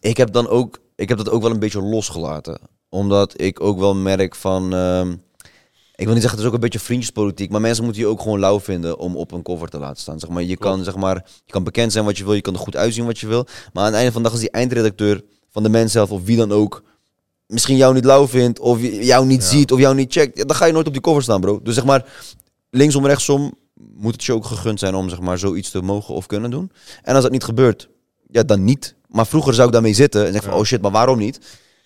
ik 0.00 0.16
heb 0.16 0.32
dan 0.32 0.48
ook, 0.48 0.78
ik 0.96 1.08
heb 1.08 1.18
dat 1.18 1.30
ook 1.30 1.42
wel 1.42 1.50
een 1.50 1.58
beetje 1.58 1.82
losgelaten. 1.82 2.58
Omdat 2.88 3.40
ik 3.40 3.60
ook 3.60 3.78
wel 3.78 3.94
merk 3.94 4.34
van, 4.34 4.74
ehm, 4.74 5.10
ik 5.94 6.04
wil 6.04 6.12
niet 6.12 6.22
zeggen, 6.22 6.30
het 6.30 6.40
is 6.40 6.46
ook 6.46 6.52
een 6.54 6.60
beetje 6.60 6.78
vriendjespolitiek, 6.78 7.50
maar 7.50 7.60
mensen 7.60 7.84
moeten 7.84 8.02
je 8.02 8.08
ook 8.08 8.20
gewoon 8.20 8.38
lauw 8.40 8.60
vinden 8.60 8.98
om 8.98 9.16
op 9.16 9.32
een 9.32 9.42
cover 9.42 9.68
te 9.68 9.78
laten 9.78 10.00
staan. 10.02 10.18
Zeg 10.18 10.30
maar, 10.30 10.42
je 10.42 10.56
kan, 10.56 10.84
zeg 10.84 10.96
maar, 10.96 11.14
je 11.44 11.52
kan 11.52 11.64
bekend 11.64 11.92
zijn 11.92 12.04
wat 12.04 12.18
je 12.18 12.24
wil, 12.24 12.34
je 12.34 12.40
kan 12.40 12.54
er 12.54 12.60
goed 12.60 12.76
uitzien 12.76 13.04
wat 13.06 13.18
je 13.18 13.26
wil. 13.26 13.44
Maar 13.72 13.82
aan 13.82 13.84
het 13.84 13.94
einde 13.94 14.12
van 14.12 14.22
de 14.22 14.28
dag 14.28 14.36
is 14.36 14.42
die 14.44 14.50
eindredacteur 14.50 15.24
van 15.50 15.62
de 15.62 15.68
mens 15.68 15.92
zelf, 15.92 16.10
of 16.10 16.24
wie 16.24 16.36
dan 16.36 16.52
ook, 16.52 16.82
misschien 17.46 17.76
jou 17.76 17.94
niet 17.94 18.04
lauw 18.04 18.26
vindt, 18.28 18.58
of 18.58 18.80
jou 18.82 19.26
niet 19.26 19.42
Ja. 19.42 19.48
ziet, 19.48 19.72
of 19.72 19.78
jou 19.78 19.94
niet 19.94 20.12
checkt, 20.12 20.48
dan 20.48 20.56
ga 20.56 20.64
je 20.64 20.72
nooit 20.72 20.86
op 20.86 20.92
die 20.92 21.02
cover 21.02 21.22
staan, 21.22 21.40
bro. 21.40 21.60
Dus 21.62 21.74
zeg 21.74 21.84
maar, 21.84 22.04
linksom, 22.70 23.06
rechtsom 23.06 23.54
moet 23.96 24.12
het 24.12 24.24
je 24.24 24.32
ook 24.32 24.44
gegund 24.44 24.78
zijn 24.78 24.94
om 24.94 25.08
zeg 25.08 25.20
maar, 25.20 25.38
zoiets 25.38 25.70
te 25.70 25.82
mogen 25.82 26.14
of 26.14 26.26
kunnen 26.26 26.50
doen. 26.50 26.70
En 27.02 27.14
als 27.14 27.22
dat 27.22 27.32
niet 27.32 27.44
gebeurt, 27.44 27.88
ja, 28.30 28.42
dan 28.42 28.64
niet. 28.64 28.94
Maar 29.08 29.26
vroeger 29.26 29.54
zou 29.54 29.66
ik 29.66 29.72
daarmee 29.72 29.94
zitten 29.94 30.26
en 30.26 30.32
zeggen 30.32 30.50
van, 30.50 30.58
oh 30.60 30.64
shit, 30.64 30.82
maar 30.82 30.90
waarom 30.90 31.18
niet? 31.18 31.40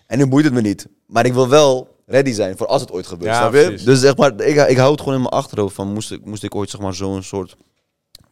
En 0.07 0.19
nu 0.19 0.27
boeit 0.27 0.45
het 0.45 0.55
me 0.55 0.61
niet. 0.61 0.87
Maar 1.07 1.27
ik 1.27 1.33
wil 1.33 1.49
wel 1.49 1.97
ready 2.07 2.33
zijn 2.33 2.57
voor 2.57 2.67
als 2.67 2.81
het 2.81 2.93
ooit 2.93 3.07
gebeurt. 3.07 3.35
Ja. 3.35 3.51
Dus 3.85 4.01
zeg 4.01 4.17
maar, 4.17 4.41
ik, 4.41 4.69
ik 4.69 4.77
hou 4.77 4.91
het 4.91 5.01
gewoon 5.01 5.15
in 5.15 5.21
mijn 5.21 5.33
achterhoofd 5.35 5.75
van 5.75 5.93
moest 5.93 6.13
ik, 6.13 6.25
moest 6.25 6.43
ik 6.43 6.55
ooit 6.55 6.71
zeg 6.71 6.81
maar 6.81 6.95
zo'n 6.95 7.23
soort 7.23 7.57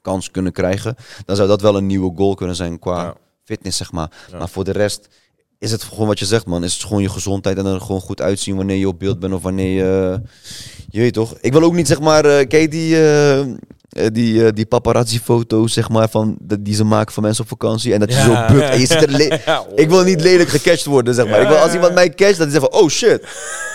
kans 0.02 0.30
kunnen 0.30 0.52
krijgen, 0.52 0.94
dan 1.24 1.36
zou 1.36 1.48
dat 1.48 1.60
wel 1.60 1.76
een 1.76 1.86
nieuwe 1.86 2.16
goal 2.16 2.34
kunnen 2.34 2.56
zijn 2.56 2.78
qua 2.78 3.02
Ja. 3.02 3.14
fitness, 3.44 3.78
zeg 3.78 3.92
maar. 3.92 4.10
Ja. 4.30 4.38
Maar 4.38 4.48
voor 4.48 4.64
de 4.64 4.72
rest 4.72 5.08
is 5.58 5.70
het 5.70 5.82
gewoon 5.82 6.06
wat 6.06 6.18
je 6.18 6.24
zegt, 6.24 6.46
man. 6.46 6.64
Is 6.64 6.74
het 6.74 6.82
gewoon 6.82 7.02
je 7.02 7.08
gezondheid 7.08 7.58
en 7.58 7.66
er 7.66 7.80
gewoon 7.80 8.00
goed 8.00 8.22
uitzien 8.22 8.56
wanneer 8.56 8.76
je 8.76 8.88
op 8.88 8.98
beeld 8.98 9.18
bent 9.18 9.32
of 9.32 9.42
wanneer 9.42 9.74
je... 9.74 10.20
Je 10.90 11.00
weet 11.00 11.12
toch? 11.12 11.38
Ik 11.40 11.52
wil 11.52 11.62
ook 11.62 11.74
niet, 11.74 11.86
zeg 11.86 12.00
maar... 12.00 12.24
eh 12.24 12.46
kijk 12.46 12.70
die... 12.70 13.10
eh, 13.10 13.46
die, 14.12 14.44
eh, 14.44 14.52
die 14.54 14.66
paparazzi-foto's, 14.66 15.72
zeg 15.72 15.88
maar, 15.88 16.08
van, 16.08 16.36
de- 16.40 16.62
die 16.62 16.74
ze 16.74 16.84
maken 16.84 17.12
van 17.12 17.22
mensen 17.22 17.42
op 17.42 17.48
vakantie. 17.48 17.92
En 17.92 18.00
dat 18.00 18.08
je 18.12 18.16
Ja, 18.18 18.48
zo 18.48 18.54
bukt 18.54 18.68
en 18.70 18.80
je 18.80 18.88
er... 18.88 19.40
Ja, 19.46 19.64
Ik 19.74 19.88
wil 19.88 20.02
niet 20.02 20.20
lelijk 20.20 20.48
gecatcht 20.48 20.84
worden, 20.84 21.14
zeg 21.14 21.24
maar. 21.26 21.36
Ja, 21.36 21.42
ik 21.42 21.48
wil 21.48 21.56
als 21.56 21.72
iemand 21.72 21.94
mij 21.94 22.08
catcht, 22.10 22.38
dat 22.38 22.50
hij 22.50 22.60
zegt 22.60 22.72
van... 22.72 22.80
Oh, 22.82 22.88
shit. 22.88 23.22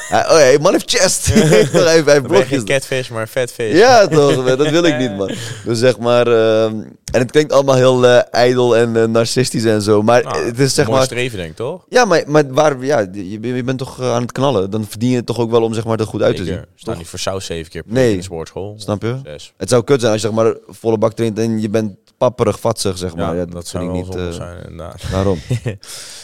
Hij, 0.07 0.30
oh, 0.32 0.51
ja, 0.53 0.59
man 0.59 0.72
heeft 0.72 0.89
chest. 0.91 1.26
hij 1.34 2.03
heeft, 2.05 2.22
blokjes. 2.22 2.47
geen 2.47 2.66
catfish, 2.66 3.09
maar 3.09 3.28
fatfish. 3.28 3.72
Ja, 3.78 4.07
toch? 4.07 4.55
Dat 4.55 4.70
wil 4.70 4.84
ik 4.84 4.97
niet, 4.97 5.18
man. 5.18 5.32
Dus 5.66 5.80
zeg 5.80 5.97
maar... 5.99 6.28
ehm, 6.28 6.76
en 7.11 7.20
het 7.20 7.32
klinkt 7.32 7.51
allemaal 7.51 7.76
heel 7.76 8.07
eh, 8.07 8.20
ijdel 8.32 8.78
en 8.78 8.95
eh, 8.95 9.03
narcistisch 9.07 9.64
en 9.66 9.82
zo. 9.82 10.01
Maar 10.01 10.24
Nou, 10.24 10.45
het 10.45 10.59
is 10.59 10.74
zeg 10.74 10.89
maar... 10.89 11.03
streven, 11.03 11.38
denk 11.38 11.49
ik, 11.49 11.55
toch? 11.55 11.86
Ja, 11.89 12.05
maar, 12.05 12.24
maar 12.28 12.53
waar, 12.53 12.86
ja, 12.86 12.99
je, 13.11 13.39
je 13.55 13.64
bent 13.64 13.78
toch 13.78 14.01
eh, 14.01 14.14
aan 14.14 14.22
het 14.22 14.32
knallen. 14.32 14.70
Dan 14.72 14.86
verdien 14.89 15.09
je 15.09 15.16
het 15.16 15.26
toch 15.26 15.39
ook 15.39 15.51
wel 15.51 15.61
om 15.61 15.74
zeg 15.74 15.86
maar, 15.86 15.99
er 15.99 16.05
goed 16.05 16.22
uit 16.22 16.36
te 16.36 16.45
zien. 16.45 16.59
Staan 16.76 16.97
niet 16.97 17.07
voor 17.07 17.20
saus 17.20 17.45
zeven 17.45 17.72
keer 17.72 17.84
per 17.84 17.93
Nee. 17.93 18.11
in 18.11 18.18
de 18.18 18.24
sportschool. 18.24 18.74
Snap 18.78 19.01
je? 19.01 19.16
Zes. 19.24 19.53
Het 19.57 19.70
zou 19.70 19.84
kut 19.84 20.03
zijn 20.04 20.14
als 20.14 20.22
je 20.22 20.28
zeg 20.28 20.38
maar 20.38 20.56
volle 20.68 20.97
bak 20.97 21.14
traint 21.14 21.39
en 21.39 21.62
je 21.62 21.70
bent 21.70 21.97
papperig, 22.18 22.60
vatsig, 22.60 22.97
zeg 22.97 23.16
maar. 23.16 23.34
Ja, 23.34 23.39
Ja, 23.39 23.45
dat, 23.45 23.68
zou 23.68 23.91
niet. 23.91 24.16
eh, 24.16 24.30
zijn, 24.30 24.58
inderdaad. 24.70 25.10
Waarom? 25.10 25.39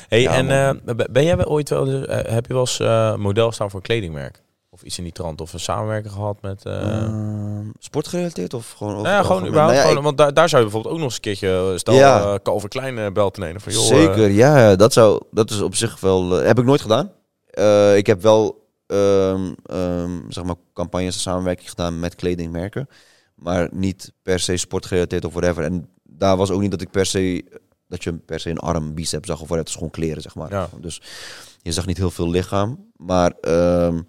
Hey, 0.10 0.22
Ja, 0.22 0.32
en 0.32 0.50
eh, 0.86 0.96
ben 1.12 1.24
jij 1.24 1.38
wel 1.38 1.46
ooit 1.46 1.70
wel, 1.70 1.88
eh, 1.88 2.34
heb 2.34 2.46
je 2.46 2.54
wel 2.54 2.62
eens 2.62 2.80
model 3.20 3.52
staan 3.52 3.70
voor 3.70 3.80
een 3.80 3.86
kledingmerk? 3.86 4.42
Of 4.70 4.82
iets 4.84 4.98
in 4.98 5.04
die 5.04 5.14
trant? 5.14 5.42
Of 5.42 5.54
een 5.54 5.60
samenwerking 5.60 6.14
gehad 6.14 6.42
met... 6.42 6.66
eh 6.66 7.02
Ehm, 7.02 7.66
sportgerelateerd 7.80 8.54
of 8.54 8.72
gewoon 8.78 8.94
over 8.94 9.06
nou 9.06 9.16
ja, 9.16 9.24
gewoon 9.24 9.46
überhaupt. 9.46 9.74
Nou 9.74 9.84
ja, 9.84 9.90
gewoon, 9.90 10.04
want 10.04 10.18
daar, 10.18 10.34
daar 10.34 10.50
zou 10.50 10.64
je 10.64 10.70
bijvoorbeeld 10.70 10.94
ook 10.94 11.00
nog 11.00 11.08
eens 11.10 11.16
een 11.16 11.22
keertje... 11.22 11.74
Stel, 11.78 11.94
Ja. 11.94 12.40
Calvin 12.44 12.70
Klein 12.70 13.14
bel 13.14 13.32
te 13.32 13.40
nemen. 13.40 13.62
Van, 13.62 13.74
joh, 13.74 13.82
Zeker, 13.84 14.30
ja. 14.30 14.76
Dat, 14.76 14.94
zou, 14.94 15.22
dat 15.32 15.50
is 15.50 15.62
op 15.62 15.76
zich 15.76 16.00
wel... 16.00 16.30
heb 16.30 16.60
ik 16.60 16.66
nooit 16.66 16.82
gedaan. 16.82 17.12
Ik 17.96 18.06
heb 18.08 18.22
wel, 18.22 18.68
ehm, 18.88 19.54
ehm, 19.66 20.12
zeg 20.30 20.44
maar, 20.44 20.56
campagnes 20.74 21.14
en 21.16 21.22
samenwerking 21.22 21.70
gedaan 21.70 22.00
met 22.00 22.16
kledingmerken. 22.16 22.90
Maar 23.40 23.70
niet 23.72 24.12
per 24.22 24.40
se 24.40 24.58
sportgerelateerd 24.58 25.26
of 25.26 25.34
whatever. 25.34 25.64
En 25.64 25.90
daar 26.04 26.38
was 26.38 26.50
ook 26.50 26.62
niet 26.62 26.72
dat 26.72 26.82
ik 26.82 26.92
per 26.92 27.06
se... 27.06 27.46
Dat 27.88 28.04
je 28.04 28.14
per 28.14 28.40
se 28.40 28.50
een 28.50 28.60
arm, 28.60 28.94
bicep 28.94 29.26
zag 29.26 29.42
of 29.42 29.48
whatever. 29.48 29.58
Het 29.58 29.68
is 29.68 29.74
gewoon 29.74 29.90
kleren, 29.90 30.22
zeg 30.22 30.36
maar. 30.36 30.52
Ja. 30.52 30.70
Dus 30.82 31.02
je 31.62 31.72
zag 31.72 31.86
niet 31.86 31.98
heel 31.98 32.12
veel 32.12 32.30
lichaam. 32.30 32.92
Maar... 32.96 33.34
ehm, 33.42 34.00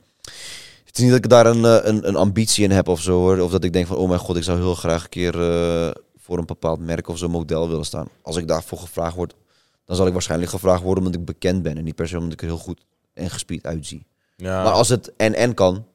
het 0.91 0.99
is 0.99 1.05
niet 1.05 1.14
dat 1.14 1.24
ik 1.24 1.31
daar 1.31 1.47
een, 1.47 1.64
eh, 1.64 1.78
een, 1.91 2.09
een 2.09 2.16
ambitie 2.16 2.64
in 2.64 2.70
heb 2.70 2.89
of 2.89 3.01
zo 3.01 3.12
hoor. 3.12 3.39
Of 3.39 3.51
dat 3.51 3.64
ik 3.64 3.72
denk 3.72 3.87
van, 3.87 3.97
oh 3.97 4.09
mijn 4.09 4.20
god, 4.20 4.37
ik 4.37 4.43
zou 4.43 4.59
heel 4.59 4.74
graag 4.74 5.03
een 5.03 5.09
keer 5.09 5.41
eh, 5.41 5.91
voor 6.16 6.39
een 6.39 6.47
bepaald 6.47 6.81
merk 6.81 7.09
of 7.09 7.18
zo'n 7.18 7.31
model 7.31 7.68
willen 7.68 7.85
staan. 7.85 8.09
Als 8.22 8.37
ik 8.37 8.49
daarvoor 8.49 8.78
gevraagd 8.78 9.16
word, 9.16 9.35
dan 9.85 9.97
zal 9.97 10.07
ik 10.07 10.12
waarschijnlijk 10.12 10.51
gevraagd 10.51 10.83
worden 10.83 11.05
omdat 11.05 11.20
ik 11.20 11.26
bekend 11.26 11.62
ben. 11.62 11.76
En 11.76 11.85
niet 11.85 11.95
per 11.95 12.09
se 12.09 12.16
omdat 12.16 12.33
ik 12.33 12.41
er 12.41 12.47
heel 12.47 12.59
goed 12.59 12.81
en 13.12 13.31
gespierd 13.31 13.66
uitzie. 13.66 14.07
ja. 14.37 14.62
Maar 14.62 14.72
als 14.72 14.89
het 14.89 15.12
en-en 15.16 15.55
kan, 15.55 15.87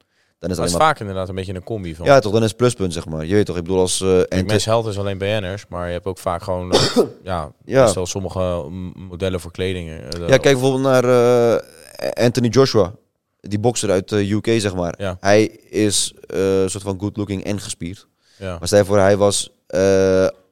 dan 0.47 0.65
is 0.65 0.71
het 0.71 0.79
Maar 0.79 0.87
vaak 0.87 0.99
inderdaad 0.99 1.29
een 1.29 1.35
beetje 1.35 1.53
een 1.53 1.63
combi 1.63 1.95
van. 1.95 2.05
Ja 2.05 2.19
toch, 2.19 2.31
dan 2.33 2.41
is 2.43 2.47
het 2.47 2.57
pluspunt 2.57 2.93
zeg 2.93 3.05
maar. 3.05 3.25
Je 3.25 3.33
weet 3.33 3.45
toch, 3.45 3.57
ik 3.57 3.63
bedoel 3.63 3.79
als... 3.79 4.01
eh 4.01 4.07
Kijk, 4.07 4.27
en 4.29 4.45
Mens 4.45 4.65
Health 4.65 4.85
is 4.87 4.97
alleen 4.99 5.17
BN'ers, 5.17 5.65
maar 5.69 5.87
je 5.87 5.93
hebt 5.93 6.05
ook 6.05 6.17
vaak 6.17 6.43
gewoon... 6.43 6.71
eh, 6.73 6.97
ja, 7.23 7.51
Ja. 7.65 7.87
stel 7.87 8.05
sommige 8.05 8.65
mm, 8.69 8.93
modellen 9.09 9.39
voor 9.39 9.51
kleding. 9.51 9.89
eh, 9.89 10.19
Ja, 10.19 10.25
kijk 10.37 10.41
bijvoorbeeld 10.41 10.83
naar 10.83 11.03
eh, 11.03 12.23
Anthony 12.25 12.47
Joshua. 12.47 12.93
Die 13.39 13.59
bokser 13.59 13.91
uit 13.91 14.09
de 14.09 14.31
UK, 14.31 14.47
zeg 14.61 14.75
maar. 14.75 14.93
Ja. 14.97 15.17
Hij 15.19 15.43
is 15.69 16.13
eh, 16.27 16.61
een 16.61 16.69
soort 16.69 16.83
van 16.83 16.99
good 16.99 17.17
looking 17.17 17.43
en 17.43 17.59
gespierd. 17.59 18.07
Ja. 18.37 18.57
Maar 18.59 18.67
stel 18.67 18.85
voor, 18.85 18.97
hij 18.99 19.17
was, 19.17 19.49
eh, 19.67 19.79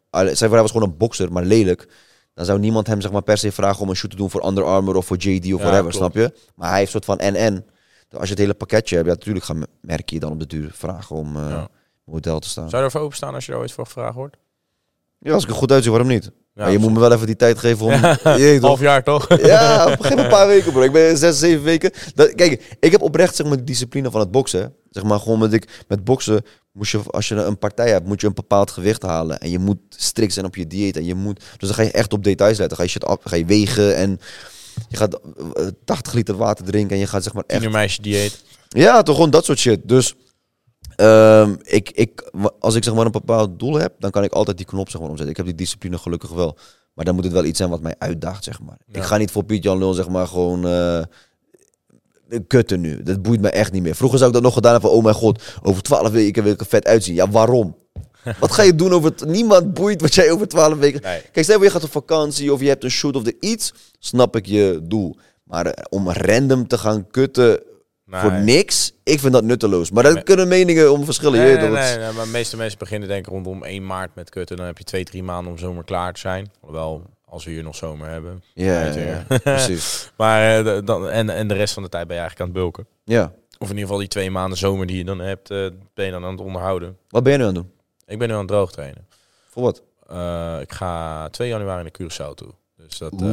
stel 0.10 0.36
voor, 0.36 0.50
hij 0.52 0.62
was 0.62 0.72
gewoon 0.72 0.88
een 0.89 0.98
bokser, 0.98 1.32
maar 1.32 1.44
lelijk. 1.44 1.88
Dan 2.34 2.46
zou 2.46 2.60
niemand 2.60 2.88
hem 2.88 3.02
zeg 3.02 3.12
maar, 3.12 3.22
per 3.22 3.38
se 3.38 3.52
vragen 3.52 3.82
om 3.82 3.89
een 3.89 3.96
shoot 3.96 4.10
te 4.12 4.18
doen 4.18 4.30
voor 4.30 4.46
Under 4.48 4.64
Armour 4.64 4.96
of 4.98 5.06
voor 5.06 5.18
JD 5.18 5.39
of 5.44 5.46
Ja, 5.46 5.56
whatever, 5.58 5.80
klopt. 5.82 5.96
snap 5.96 6.14
je? 6.16 6.34
Maar 6.56 6.70
hij 6.70 6.78
heeft 6.80 6.94
een 6.94 7.02
soort 7.04 7.20
van 7.20 7.28
en-en. 7.28 7.66
Als 8.14 8.24
je 8.24 8.30
het 8.30 8.39
hele 8.39 8.53
pakketje 8.53 8.95
hebt, 8.95 9.07
ja, 9.07 9.14
natuurlijk 9.14 9.45
gaan 9.45 9.64
merken 9.82 10.16
je 10.16 10.20
dan 10.20 10.32
op 10.32 10.39
de 10.39 10.47
duur 10.47 10.72
vragen 10.74 11.16
om 11.16 11.36
eh, 11.38 11.49
Ja. 11.49 11.68
model 12.05 12.39
te 12.39 12.49
staan. 12.49 12.70
Zou 12.70 12.82
je 12.82 12.88
ervoor 12.88 13.01
openstaan 13.01 13.34
als 13.34 13.45
je 13.45 13.51
er 13.51 13.57
ooit 13.57 13.72
voor 13.72 13.86
gevraagd 13.86 14.16
wordt? 14.16 14.38
Ja, 15.20 15.34
als 15.34 15.43
ik 15.43 15.49
er 15.49 15.55
goed 15.55 15.72
uitzie, 15.72 15.91
waarom 15.91 16.09
niet? 16.09 16.32
Maar 16.53 16.72
je 16.72 16.78
moet 16.78 16.93
me 16.93 16.99
wel 16.99 17.11
even 17.11 17.26
die 17.26 17.36
tijd 17.36 17.59
geven 17.59 17.86
om... 17.86 17.91
Je 17.91 18.20
weet 18.24 18.59
toch? 18.59 18.68
Half 18.70 18.80
jaar 18.80 19.03
toch? 19.03 19.38
Ja, 19.45 19.88
geef 19.99 20.18
een 20.18 20.28
paar 20.28 20.47
weken, 20.47 20.72
bro. 20.72 20.82
Ik 20.82 20.91
ben 20.91 21.18
zes, 21.18 21.39
zeven 21.39 21.64
weken. 21.64 21.91
Dat, 22.16 22.36
kijk, 22.36 22.76
ik 22.80 22.91
heb 22.91 23.01
oprecht 23.01 23.36
zeg 23.36 23.47
maar, 23.47 23.57
de 23.57 23.64
discipline 23.64 24.11
van 24.11 24.20
het 24.20 24.32
boksen. 24.32 24.76
Zeg 24.89 25.03
maar 25.03 25.20
gewoon 25.20 25.39
met 25.39 25.53
ik 25.53 25.84
met 25.88 26.03
boksen 26.03 26.41
moest 26.72 26.91
je 26.91 27.01
als 27.07 27.28
je 27.28 27.36
een 27.36 27.57
partij 27.57 27.89
hebt, 27.89 28.05
moet 28.07 28.22
je 28.22 28.28
een 28.28 28.34
bepaald 28.34 28.72
gewicht 28.72 29.01
halen 29.01 29.39
en 29.39 29.49
je 29.49 29.59
moet 29.59 29.78
strikt 29.89 30.34
zijn 30.34 30.45
op 30.45 30.55
je 30.55 30.68
dieet 30.68 30.97
en 30.97 31.05
je 31.05 31.16
moet. 31.16 31.39
Dus 31.57 31.68
dan 31.68 31.74
ga 31.74 31.82
je 31.82 31.91
echt 31.91 32.14
op 32.14 32.24
details 32.24 32.57
letten. 32.57 32.78
Ga 32.78 32.84
je 32.84 32.89
shit 32.89 33.05
op, 33.07 33.26
ga 33.26 33.36
je 33.36 33.45
wegen 33.45 33.95
en 33.95 34.20
je 34.90 34.98
gaat 34.98 35.20
eh, 35.54 35.68
80 35.86 36.14
liter 36.14 36.36
water 36.36 36.66
drinken 36.66 36.96
en 36.96 37.00
je 37.00 37.08
gaat 37.08 37.24
zeg 37.24 37.34
maar 37.34 37.44
echt. 37.48 37.62
Tienermeisje 37.62 38.02
dieet. 38.02 38.44
Ja, 38.68 39.02
toch 39.02 39.16
gewoon 39.16 39.30
dat 39.30 39.46
soort 39.46 39.60
shit. 39.60 39.80
Dus 39.84 40.16
ehm, 40.96 41.56
ik, 41.64 41.92
ik, 41.92 42.32
als 42.60 42.76
ik 42.76 42.84
zeg 42.84 42.94
maar 42.94 43.06
een 43.06 43.12
bepaald 43.12 43.60
doel 43.60 43.74
heb, 43.76 43.94
dan 44.00 44.12
kan 44.12 44.24
ik 44.24 44.32
altijd 44.32 44.58
die 44.58 44.66
knop 44.66 44.90
zeg 44.90 45.02
maar 45.02 45.10
omzetten. 45.10 45.32
Ik 45.32 45.38
heb 45.38 45.46
die 45.46 45.56
discipline 45.56 45.98
gelukkig 45.98 46.30
wel. 46.30 46.58
Maar 46.94 47.06
dan 47.06 47.16
moet 47.16 47.24
het 47.24 47.34
wel 47.34 47.46
iets 47.46 47.58
zijn 47.58 47.70
wat 47.70 47.82
mij 47.82 47.96
uitdaagt, 47.98 48.44
zeg 48.44 48.62
maar. 48.62 48.78
Ja. 48.86 49.00
Ik 49.00 49.04
ga 49.04 49.18
niet 49.18 49.32
voor 49.32 49.44
Piet 49.44 49.64
Jan 49.64 49.78
Lul 49.78 49.94
zeg 49.94 50.10
maar 50.10 50.28
gewoon 50.28 50.68
eh, 50.68 51.02
kutten 52.48 52.82
nu. 52.82 53.04
Dat 53.04 53.22
boeit 53.22 53.42
me 53.42 53.50
echt 53.50 53.72
niet 53.72 53.84
meer. 53.84 53.96
Vroeger 53.96 54.18
zou 54.18 54.30
ik 54.30 54.36
dat 54.36 54.46
nog 54.46 54.54
gedaan 54.54 54.72
hebben 54.72 54.90
van, 54.90 55.00
oh 55.00 55.04
mijn 55.04 55.16
god, 55.16 55.44
over 55.62 55.82
12 55.82 56.10
weken 56.10 56.44
wil 56.44 56.54
ik 56.54 56.60
er 56.60 56.66
vet 56.66 56.86
uitzien. 56.86 57.16
Ja, 57.16 57.30
waarom? 57.30 57.76
wat 58.40 58.52
ga 58.52 58.64
je 58.64 58.76
doen 58.76 58.92
over... 58.94 59.16
t- 59.16 59.26
Niemand 59.26 59.74
boeit 59.74 60.02
wat 60.02 60.14
jij 60.16 60.32
over 60.32 60.48
12 60.48 60.78
weken... 60.78 61.02
Nee. 61.02 61.22
Kijk, 61.32 61.46
stel 61.46 61.64
je 61.64 61.70
gaat 61.70 61.84
op 61.84 61.92
vakantie 61.92 62.54
of 62.54 62.60
je 62.62 62.68
hebt 62.68 62.84
een 62.84 62.90
shoot 62.92 63.16
of 63.16 63.24
de 63.24 63.36
iets, 63.40 63.74
snap 64.00 64.36
ik 64.36 64.46
je 64.46 64.80
doel. 64.84 65.18
Maar 65.44 65.66
eh, 65.66 65.84
om 65.90 66.10
random 66.10 66.68
te 66.68 66.78
gaan 66.78 67.08
kutten 67.08 67.60
Nee. 68.06 68.22
voor 68.22 68.32
niks, 68.32 68.94
ik 69.04 69.20
vind 69.20 69.34
dat 69.34 69.44
nutteloos. 69.44 69.92
Maar 69.92 70.04
daar 70.04 70.14
Nee. 70.14 70.24
kunnen 70.24 70.48
meningen 70.48 70.92
om 70.92 71.06
verschillen. 71.06 71.40
Nee, 71.40 71.56
nee, 71.56 71.70
het 71.70 72.16
maar 72.16 72.26
de 72.26 72.32
meeste 72.32 72.58
mensen 72.58 72.80
beginnen 72.80 73.08
denk 73.10 73.26
ik 73.26 73.32
rondom 73.34 73.64
1 73.64 73.86
maart 73.86 74.16
met 74.16 74.30
kutten. 74.30 74.58
Dan 74.58 74.66
heb 74.66 74.78
je 74.78 74.84
twee, 74.84 75.04
drie 75.04 75.24
maanden 75.24 75.52
om 75.52 75.58
zomer 75.58 75.84
klaar 75.84 76.14
te 76.14 76.20
zijn. 76.20 76.52
Hoewel, 76.60 77.04
als 77.26 77.46
we 77.46 77.52
hier 77.52 77.64
nog 77.64 77.76
zomer 77.76 78.10
hebben. 78.10 78.44
Ja, 78.54 78.94
precies. 79.44 80.12
Maar 80.18 80.66
eh, 80.66 80.78
dan, 80.86 81.10
en, 81.10 81.30
en 81.30 81.48
de 81.48 81.54
rest 81.54 81.74
van 81.74 81.84
de 81.84 81.90
tijd 81.90 82.08
ben 82.08 82.16
je 82.16 82.22
eigenlijk 82.22 82.50
aan 82.50 82.56
het 82.56 82.64
bulken. 82.66 82.88
Ja. 83.04 83.24
Of 83.58 83.70
in 83.70 83.76
ieder 83.76 83.82
geval 83.82 83.98
die 83.98 84.08
twee 84.08 84.32
maanden 84.32 84.58
zomer 84.58 84.86
die 84.86 84.98
je 84.98 85.04
dan 85.06 85.20
hebt, 85.20 85.50
eh, 85.52 85.68
ben 85.94 86.06
je 86.06 86.12
dan 86.12 86.24
aan 86.24 86.32
het 86.32 86.42
onderhouden. 86.42 86.98
Wat 87.10 87.24
ben 87.24 87.32
je 87.32 87.38
nu 87.38 87.44
aan 87.46 87.54
het 87.56 87.64
doen? 87.64 87.72
Ik 88.14 88.20
ben 88.20 88.28
nu 88.28 88.34
aan 88.34 88.39
het 88.39 88.47
droog 88.47 88.72
trainen. 88.72 89.07
Voor 89.49 89.64
wat? 89.64 89.82
Eh, 90.09 90.57
ik 90.61 90.72
ga 90.72 91.28
2 91.30 91.47
januari 91.47 91.82
naar 91.84 91.91
Curaçao 92.01 92.34
toe. 92.34 92.49
Dus 92.88 92.97
dat, 92.97 93.14
eh, 93.22 93.28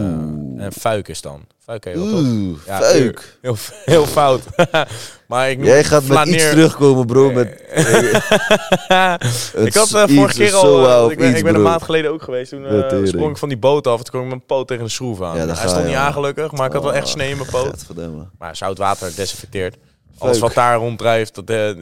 en 0.65 0.73
Fuik 0.73 1.09
is 1.09 1.21
dan. 1.21 1.45
Fuik 1.59 1.83
toch? 1.83 1.95
Oeh, 1.97 2.59
Ja, 2.67 2.81
fuik. 2.81 3.39
Heel, 3.41 3.57
heel 3.85 4.07
fout. 4.07 4.43
maar 5.29 5.51
ik 5.51 5.57
noem 5.59 5.67
Jij 5.67 5.85
gaat 5.85 6.05
met 6.05 6.27
iets 6.27 6.49
terugkomen, 6.51 7.07
bro. 7.07 7.33
Met 7.33 7.49
ik 9.67 9.75
had 9.75 9.95
eh, 9.95 10.05
vorige 10.07 10.35
keer 10.37 10.55
al, 10.55 11.11
ik 11.11 11.19
ben, 11.19 11.29
iets, 11.29 11.39
ik 11.39 11.45
ben 11.45 11.55
een 11.55 11.63
maand 11.63 11.83
geleden 11.83 12.11
ook 12.11 12.23
geweest. 12.23 12.51
Toen 12.89 13.07
sprong 13.07 13.31
ik 13.31 13.37
van 13.37 13.49
die 13.49 13.59
boot 13.59 13.87
af 13.87 13.99
en 13.99 14.05
toen 14.05 14.13
kwam 14.13 14.23
ik 14.23 14.29
mijn 14.29 14.47
poot 14.47 14.69
tegen 14.69 14.85
de 14.85 14.91
schroef 14.91 15.23
aan. 15.23 15.37
Ja, 15.37 15.47
Hij 15.47 15.69
stond 15.69 15.87
niet 15.87 15.95
al. 15.95 16.01
aan 16.01 16.13
gelukkig, 16.13 16.53
maar 16.53 16.67
ik 16.67 16.73
had 16.73 16.83
wel 16.83 16.95
echt 16.95 17.05
Oh, 17.07 17.11
sneeuw 17.11 17.31
in 17.31 17.37
mijn 17.37 17.51
poot. 17.51 17.87
Maar 18.39 18.57
zout 18.57 18.79
water 18.79 19.15
desinfecteert. 19.17 19.77
Alles 20.19 20.39
wat 20.39 20.55
daar 20.55 20.77
ronddrijft, 20.77 21.35
dat 21.35 21.75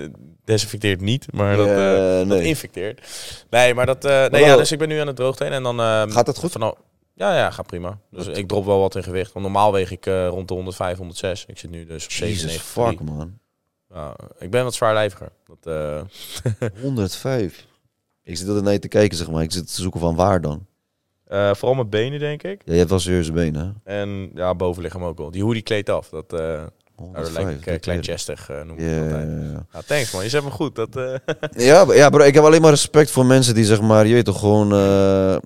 desinfecteert 0.49 1.01
niet, 1.01 1.33
maar 1.33 1.57
dat, 1.57 1.69
eh, 1.69 2.17
dat 2.17 2.27
nee. 2.27 2.43
infecteert. 2.47 3.01
Nee, 3.51 3.75
maar 3.75 3.87
dat... 3.87 4.05
eh, 4.05 4.27
nee, 4.27 4.45
ja, 4.45 4.57
dus 4.57 4.73
ik 4.73 4.79
ben 4.79 4.89
nu 4.89 4.99
aan 4.99 5.07
het 5.07 5.17
droogtrainen 5.17 5.59
en 5.59 5.65
dan... 5.65 5.81
eh, 5.81 6.15
Gaat 6.15 6.27
dat 6.27 6.39
goed? 6.39 6.53
Vanaf, 6.53 6.75
ja, 7.15 7.37
ja, 7.37 7.51
gaat 7.51 7.67
prima. 7.67 7.99
Dus 8.11 8.27
ik 8.27 8.49
drop 8.49 8.65
wel 8.65 8.79
wat 8.81 8.97
in 8.97 9.03
gewicht. 9.03 9.33
Want 9.33 9.45
normaal 9.45 9.73
weeg 9.73 9.91
ik 9.91 10.07
eh, 10.07 10.29
rond 10.29 10.49
de 10.49 10.55
105, 10.55 10.97
106. 10.97 11.45
Ik 11.47 11.59
zit 11.59 11.71
nu 11.71 11.87
dus 11.87 12.05
op 12.05 12.11
Jesus 12.11 12.53
97. 12.53 12.63
fuck, 12.63 13.01
man. 13.01 13.39
Ik 14.39 14.51
ben 14.51 14.65
wat 14.65 14.75
zwaarlijviger. 14.75 15.29
Dat, 15.47 15.75
eh, 16.61 16.71
105. 16.83 17.67
Ik 18.23 18.37
zit 18.37 18.63
naar 18.63 18.73
je 18.73 18.79
te 18.79 18.89
kijken, 18.89 19.17
zeg 19.17 19.31
maar. 19.31 19.43
Ik 19.43 19.53
zit 19.53 19.75
te 19.75 19.83
zoeken 19.83 20.01
van 20.01 20.15
waar 20.15 20.41
dan. 20.41 20.67
vooral 21.29 21.75
mijn 21.75 21.89
benen, 21.89 22.19
denk 22.19 22.43
ik. 22.43 22.63
Ja, 22.65 22.73
je 22.73 22.79
hebt 22.79 22.91
wel 22.91 22.99
serieuze 22.99 23.33
benen, 23.33 23.81
hè? 23.85 24.01
En 24.01 24.31
ja, 24.35 24.55
bovenlichaam 24.55 25.05
ook 25.05 25.19
wel. 25.19 25.31
Die 25.31 25.43
hoodie 25.43 25.63
kleedt 25.63 25.89
af. 25.89 26.09
Dat, 26.09 26.33
nou, 26.99 27.13
dat 27.25 27.33
105. 27.33 27.45
lijkt 27.45 27.61
ik 27.61 27.67
uh, 27.67 27.73
dat 27.73 27.81
klein 27.83 27.99
weet 27.99 28.09
ik. 28.09 28.13
chestig, 28.15 28.49
noem 28.49 28.79
ik 28.79 28.81
Ja, 28.81 28.87
het 28.87 29.11
ja, 29.11 29.17
altijd. 29.17 29.29
ja. 29.53 29.67
Ja, 29.73 29.81
thanks 29.87 30.11
man, 30.13 30.23
je 30.23 30.29
zet 30.29 30.45
me 30.45 30.51
goed. 30.51 30.75
Dat, 30.75 30.97
eh, 30.97 31.15
Ja, 31.69 31.93
ja, 31.93 32.11
bro, 32.11 32.25
ik 32.25 32.35
heb 32.35 32.45
alleen 32.45 32.61
maar 32.61 32.71
respect 32.71 33.11
voor 33.11 33.27
mensen 33.27 33.55
die 33.55 33.65
zeg 33.65 33.81
maar, 33.81 34.07
je 34.07 34.15
weet 34.15 34.25
toch, 34.25 34.39
gewoon, 34.39 34.73
eh, 34.73 35.35
eh, 35.35 35.41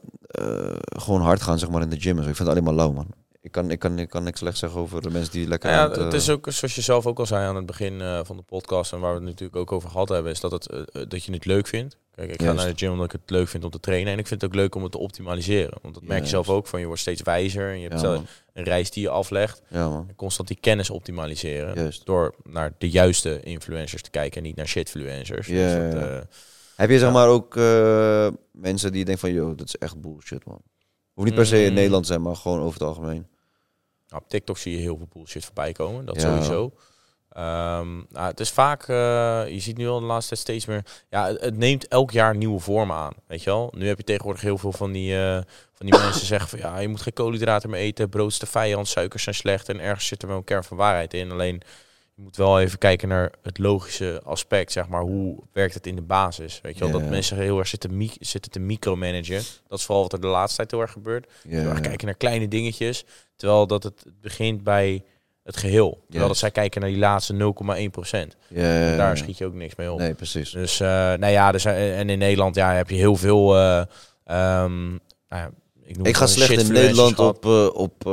gewoon 0.97 1.21
hard 1.21 1.43
gaan 1.43 1.59
zeg 1.59 1.71
maar 1.71 1.83
in 1.83 1.89
de 1.91 2.01
gym. 2.01 2.19
Ik 2.19 2.25
vind 2.25 2.39
het 2.39 2.49
alleen 2.49 2.65
maar 2.65 2.75
lauw, 2.75 2.93
man. 2.93 3.07
Ik 3.41 3.53
kan, 3.53 3.71
ik, 3.71 3.79
kan, 3.79 3.99
ik 3.99 4.09
kan 4.09 4.23
niks 4.23 4.39
slecht 4.39 4.59
zeggen 4.59 4.81
over 4.81 5.03
de 5.03 5.11
mensen 5.11 5.33
die 5.33 5.49
lekker 5.49 5.71
Nou 5.71 5.83
ja, 5.83 5.95
het, 5.95 6.05
het 6.05 6.13
is 6.15 6.31
ook, 6.31 6.47
zoals 6.51 6.75
je 6.75 6.81
zelf 6.81 7.07
ook 7.07 7.19
al 7.19 7.27
zei 7.27 7.47
aan 7.47 7.57
het 7.57 7.67
begin 7.67 8.03
van 8.25 8.37
de 8.37 8.43
podcast 8.43 8.93
en 8.93 9.01
waar 9.01 9.11
we 9.11 9.17
het 9.19 9.25
natuurlijk 9.29 9.57
ook 9.57 9.73
over 9.73 9.91
gehad 9.91 10.09
hebben, 10.09 10.33
is 10.33 10.41
dat, 10.41 10.53
het, 10.53 10.69
dat 11.09 11.25
je 11.25 11.33
het 11.33 11.45
leuk 11.45 11.67
vindt. 11.67 11.97
Kijk, 12.15 12.31
ik 12.33 12.39
ga 12.41 12.45
Juist. 12.45 12.61
naar 12.65 12.73
de 12.73 12.79
gym 12.79 12.91
omdat 12.93 13.07
ik 13.07 13.13
het 13.21 13.31
leuk 13.31 13.49
vind 13.49 13.65
om 13.65 13.71
te 13.71 13.81
trainen. 13.81 14.13
En 14.13 14.19
ik 14.19 14.27
vind 14.27 14.41
het 14.41 14.51
ook 14.51 14.57
leuk 14.57 14.75
om 14.75 14.83
het 14.83 14.93
te 14.93 14.99
optimaliseren. 14.99 15.79
Want 15.83 15.95
dat 15.95 16.03
merk 16.03 16.23
je 16.23 16.29
zelf 16.29 16.49
ook 16.49 16.67
van. 16.67 16.81
Je 16.81 16.87
wordt 16.87 17.01
steeds 17.01 17.23
wijzer. 17.23 17.71
En 17.71 17.81
je 17.81 17.89
hebt 17.89 18.01
zelf 18.01 18.23
een 18.53 18.65
reis 18.65 18.91
die 18.91 19.03
je 19.03 19.09
aflegt. 19.09 19.63
Ja. 19.69 20.05
En 20.09 20.15
constant 20.17 20.49
die 20.49 20.57
kennis 20.61 20.91
optimaliseren. 20.91 21.75
Juist. 21.75 22.07
Door 22.07 22.35
naar 22.45 22.73
de 22.79 22.91
juiste 22.91 23.41
influencers 23.43 24.03
te 24.03 24.11
kijken. 24.11 24.37
En 24.37 24.43
niet 24.43 24.57
naar 24.57 24.67
shitfluencers. 24.67 25.47
Ja, 25.47 25.55
Dus 25.79 25.95
dat, 25.95 26.03
eh, 26.03 26.19
Heb 26.77 26.91
je 26.91 26.99
zeg 26.99 27.13
maar 27.13 27.29
ook 27.29 27.57
eh, 27.57 28.29
mensen 28.53 28.93
die 28.93 29.05
denken 29.05 29.23
van, 29.29 29.33
yo, 29.33 29.55
dat 29.55 29.67
is 29.67 29.77
echt 29.77 30.01
bullshit, 30.01 30.45
man. 30.45 30.61
Hoeft 31.13 31.27
niet 31.29 31.37
per 31.37 31.47
se 31.47 31.63
in 31.63 31.69
Mm. 31.69 31.75
Nederland 31.75 32.03
te 32.03 32.09
zijn, 32.09 32.23
maar 32.23 32.37
gewoon 32.37 32.61
over 32.61 32.73
het 32.73 32.83
algemeen. 32.89 33.27
Nou, 34.09 34.23
op 34.23 34.29
TikTok 34.29 34.59
zie 34.59 34.73
je 34.73 34.79
heel 34.79 34.97
veel 34.97 35.09
bullshit 35.13 35.45
voorbij 35.45 35.73
komen. 35.73 36.05
Dat 36.05 36.21
Ja. 36.21 36.21
sowieso. 36.23 36.73
Ehm, 37.33 37.95
nou, 37.95 38.27
het 38.27 38.41
is 38.41 38.51
vaak, 38.51 38.83
eh, 38.83 39.43
je 39.49 39.61
ziet 39.61 39.77
nu 39.77 39.89
al 39.89 40.01
de 40.01 40.07
laatste 40.07 40.29
tijd 40.29 40.41
steeds 40.41 40.67
meer. 40.67 40.85
Ja, 41.09 41.27
het, 41.27 41.41
het 41.41 41.57
neemt 41.57 41.89
elk 41.89 42.11
jaar 42.11 42.37
nieuwe 42.37 42.61
vormen 42.61 42.97
aan. 42.97 43.13
Weet 43.27 43.43
je 43.43 43.51
wel? 43.51 43.73
Nu 43.77 43.87
heb 43.87 43.99
je 43.99 44.05
tegenwoordig 44.05 44.43
heel 44.43 44.59
veel 44.59 44.73
van 44.73 44.93
die, 44.93 45.17
eh, 45.17 45.41
van 45.73 45.87
die 45.87 45.99
mensen 46.05 46.27
zeggen 46.27 46.49
van 46.49 46.59
ja, 46.59 46.79
je 46.79 46.89
moet 46.89 47.03
geen 47.03 47.13
koolhydraten 47.13 47.71
meer 47.71 47.81
eten. 47.81 48.09
Brood 48.09 48.31
is 48.31 48.39
de 48.39 48.47
vijand, 48.47 48.89
suikers 48.89 49.23
zijn 49.23 49.35
slecht. 49.35 49.69
En 49.69 49.81
ergens 49.81 50.07
zit 50.07 50.23
er 50.23 50.29
wel 50.29 50.37
een 50.37 50.45
kern 50.45 50.65
van 50.65 50.77
waarheid 50.77 51.15
in. 51.15 51.31
Alleen 51.31 51.63
je 52.15 52.23
moet 52.23 52.37
wel 52.37 52.61
even 52.61 52.79
kijken 52.79 53.09
naar 53.09 53.33
het 53.43 53.59
logische 53.59 54.21
aspect, 54.25 54.73
zeg 54.73 54.89
maar. 54.89 55.03
Hoe 55.03 55.39
werkt 55.53 55.75
het 55.75 55.87
in 55.87 55.97
de 55.97 56.03
basis? 56.03 56.61
Weet 56.63 56.79
je 56.79 56.85
wel? 56.85 57.01
Dat 57.01 57.11
mensen 57.11 57.37
heel 57.37 57.59
erg 57.59 57.69
zitten, 57.69 58.11
zitten 58.21 58.51
te 58.51 58.61
micromanagen. 58.61 59.43
Dat 59.69 59.79
is 59.79 59.85
vooral 59.85 60.03
wat 60.03 60.13
er 60.13 60.21
de 60.21 60.27
laatste 60.27 60.57
tijd 60.57 60.71
heel 60.71 60.81
erg 60.81 60.93
gebeurt. 60.93 61.31
Ja, 61.49 61.59
Heel 61.59 61.71
erg 61.71 61.81
kijken 61.81 62.07
naar 62.07 62.17
kleine 62.17 62.49
dingetjes. 62.49 63.05
Terwijl 63.37 63.67
dat 63.67 63.83
het 63.83 64.05
begint 64.21 64.65
bij 64.65 65.05
het 65.45 65.57
geheel. 65.57 66.05
Terwijl 66.09 66.29
dat 66.29 66.39
zij 66.39 66.51
kijken 66.51 66.81
naar 66.81 66.91
die 66.91 66.99
laatste 66.99 67.55
0,1 67.85 67.91
procent. 67.91 68.37
Ja, 68.49 68.63
ja, 68.63 68.91
ja. 68.91 68.97
Daar 68.97 69.17
schiet 69.17 69.39
je 69.39 69.47
ook 69.47 69.55
niks 69.55 69.75
mee 69.77 69.93
op. 69.93 69.99
Nee, 69.99 70.15
precies. 70.15 70.51
Dus 70.51 70.81
uh, 70.81 70.89
nou 70.89 71.27
ja, 71.27 71.53
er 71.53 71.61
zijn, 71.61 71.95
en 71.95 72.11
in 72.11 72.19
Nederland 72.19 72.55
ja, 72.55 72.73
heb 72.73 72.91
je 72.91 72.97
heel 72.97 73.17
veel. 73.17 73.57
Uh, 73.57 73.79
um, 74.65 75.01
nou 75.29 75.51
ik, 75.85 75.97
noem 75.97 76.07
Ik 76.07 76.17
ga 76.17 76.27
slecht 76.27 76.69
in 76.69 76.73
Nederland 76.73 77.19
op, 77.19 77.45
op 77.75 78.05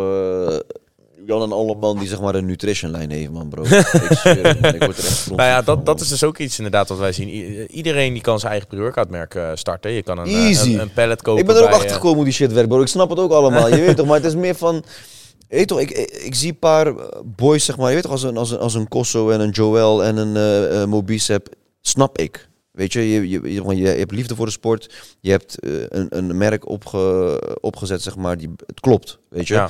Jan 1.29 1.41
en 1.41 1.51
Alleman 1.51 1.97
die 1.97 2.07
zeg 2.07 2.21
maar 2.21 2.35
een 2.35 2.45
nutrition 2.45 2.91
lijn 2.91 3.11
heeft, 3.11 3.31
man, 3.31 3.49
bro. 3.49 3.63
ik 3.69 3.69
zweer 3.69 4.57
man. 4.61 4.73
Ik 4.73 4.83
word 4.83 4.97
er 4.97 5.05
echt 5.05 5.29
Nou 5.35 5.41
ja, 5.41 5.61
dat, 5.61 5.85
dat 5.85 6.01
is 6.01 6.07
dus 6.07 6.23
ook 6.23 6.37
iets 6.37 6.57
inderdaad 6.57 6.89
wat 6.89 6.97
wij 6.97 7.11
zien. 7.11 7.27
I 7.27 7.65
iedereen 7.65 8.13
die 8.13 8.21
kan 8.21 8.39
zijn 8.39 8.51
eigen 8.51 8.69
pre-workout 8.69 9.09
merk 9.09 9.35
uh, 9.35 9.49
starten. 9.53 9.91
Je 9.91 10.03
kan 10.03 10.17
een, 10.17 10.25
Easy. 10.25 10.73
een, 10.73 10.79
een 10.79 10.93
pallet 10.93 11.21
kopen. 11.21 11.41
Ik 11.41 11.47
ben 11.47 11.55
er 11.55 11.63
ook 11.63 11.69
achter 11.69 11.89
gekomen 11.89 12.15
hoe 12.15 12.23
die 12.23 12.33
shit 12.33 12.53
werkt, 12.53 12.69
bro. 12.69 12.81
Ik 12.81 12.87
snap 12.87 13.09
het 13.09 13.19
ook 13.19 13.31
allemaal. 13.31 13.69
Je 13.69 13.81
weet 13.85 13.95
toch, 13.95 14.05
maar 14.05 14.15
het 14.15 14.25
is 14.25 14.35
meer 14.35 14.55
van... 14.55 14.83
Weet 15.49 15.67
toch, 15.67 15.79
ik, 15.79 15.91
ik, 15.91 16.11
ik 16.11 16.35
zie 16.35 16.49
een 16.49 16.59
paar 16.59 16.93
boys, 17.25 17.65
zeg 17.65 17.77
maar, 17.77 17.87
je 17.87 17.93
weet 17.93 18.03
toch, 18.03 18.11
als 18.11 18.23
een, 18.23 18.37
als 18.37 18.51
een, 18.51 18.59
als 18.59 18.73
een 18.73 18.87
Kosso 18.87 19.29
en 19.29 19.39
een 19.39 19.49
Joel 19.49 20.03
en 20.03 20.17
een 20.17 20.35
uh, 20.35 20.79
uh, 20.79 20.85
Mobicep, 20.85 21.49
snap 21.81 22.17
ik. 22.17 22.49
Weet 22.71 22.93
je, 22.93 23.09
je, 23.11 23.29
je, 23.29 23.53
je, 23.53 23.75
je 23.75 23.87
hebt 23.87 24.11
liefde 24.11 24.35
voor 24.35 24.45
de 24.45 24.51
sport. 24.51 25.15
Je 25.19 25.31
hebt 25.31 25.57
uh, 25.63 25.83
een, 25.87 26.07
een 26.09 26.37
merk 26.37 26.67
opge, 26.67 27.57
opgezet, 27.61 28.01
zeg 28.01 28.15
maar, 28.15 28.37
die, 28.37 28.49
het 28.65 28.79
klopt, 28.79 29.19
weet 29.29 29.47
je. 29.47 29.53
Ja. 29.53 29.69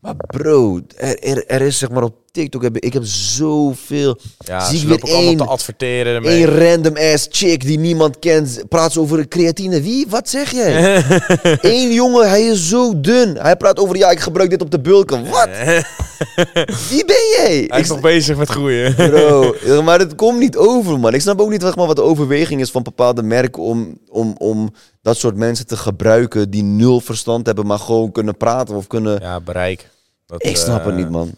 Maar 0.00 0.16
bro, 0.16 0.80
er, 0.96 1.18
er, 1.18 1.46
er 1.46 1.60
is 1.60 1.78
zeg 1.78 1.90
maar 1.90 2.02
op 2.02 2.21
TikTok, 2.32 2.62
heb, 2.62 2.78
ik 2.78 2.92
heb 2.92 3.04
zoveel... 3.04 4.18
Ja, 4.38 4.64
zie 4.64 4.80
ik 4.80 4.86
weer 5.04 5.14
één- 5.14 5.36
te 5.36 5.44
adverteren 5.44 6.14
ermee. 6.14 6.42
Een 6.42 6.58
random 6.58 6.96
ass 6.96 7.26
chick 7.30 7.62
die 7.62 7.78
niemand 7.78 8.18
kent, 8.18 8.62
praat 8.68 8.92
ze 8.92 9.00
over 9.00 9.18
een 9.18 9.28
creatine. 9.28 9.80
Wie? 9.80 10.06
Wat 10.08 10.28
zeg 10.28 10.50
jij? 10.50 11.04
Eén 11.60 11.92
jongen, 11.92 12.28
hij 12.28 12.42
is 12.42 12.68
zo 12.68 13.00
dun. 13.00 13.36
Hij 13.36 13.56
praat 13.56 13.78
over, 13.78 13.96
ja, 13.96 14.10
ik 14.10 14.20
gebruik 14.20 14.50
dit 14.50 14.62
op 14.62 14.70
de 14.70 14.80
bulken. 14.80 15.28
Wat? 15.28 15.48
Wie 16.90 17.04
ben 17.04 17.24
jij? 17.36 17.64
Hij 17.68 17.78
Ik 17.78 17.84
is 17.84 17.88
nog 17.88 18.00
bezig 18.00 18.36
met 18.36 18.48
groeien. 18.48 18.94
Bro, 19.10 19.54
maar 19.82 19.98
het 19.98 20.14
komt 20.14 20.38
niet 20.38 20.56
over, 20.56 21.00
man. 21.00 21.14
Ik 21.14 21.20
snap 21.20 21.40
ook 21.40 21.50
niet 21.50 21.62
maar, 21.62 21.86
wat 21.86 21.96
de 21.96 22.02
overweging 22.02 22.60
is 22.60 22.70
van 22.70 22.82
bepaalde 22.82 23.22
merken 23.22 23.62
om, 23.62 23.98
om, 24.08 24.34
om 24.38 24.74
dat 25.02 25.16
soort 25.16 25.36
mensen 25.36 25.66
te 25.66 25.76
gebruiken 25.76 26.50
die 26.50 26.62
nul 26.62 27.00
verstand 27.00 27.46
hebben, 27.46 27.66
maar 27.66 27.78
gewoon 27.78 28.12
kunnen 28.12 28.36
praten 28.36 28.74
of 28.74 28.86
kunnen... 28.86 29.20
Ja, 29.20 29.40
bereik. 29.40 29.90
Dat, 30.26 30.44
ik 30.44 30.56
snap 30.56 30.84
het 30.84 30.94
eh, 30.94 30.98
niet, 30.98 31.10
man. 31.10 31.34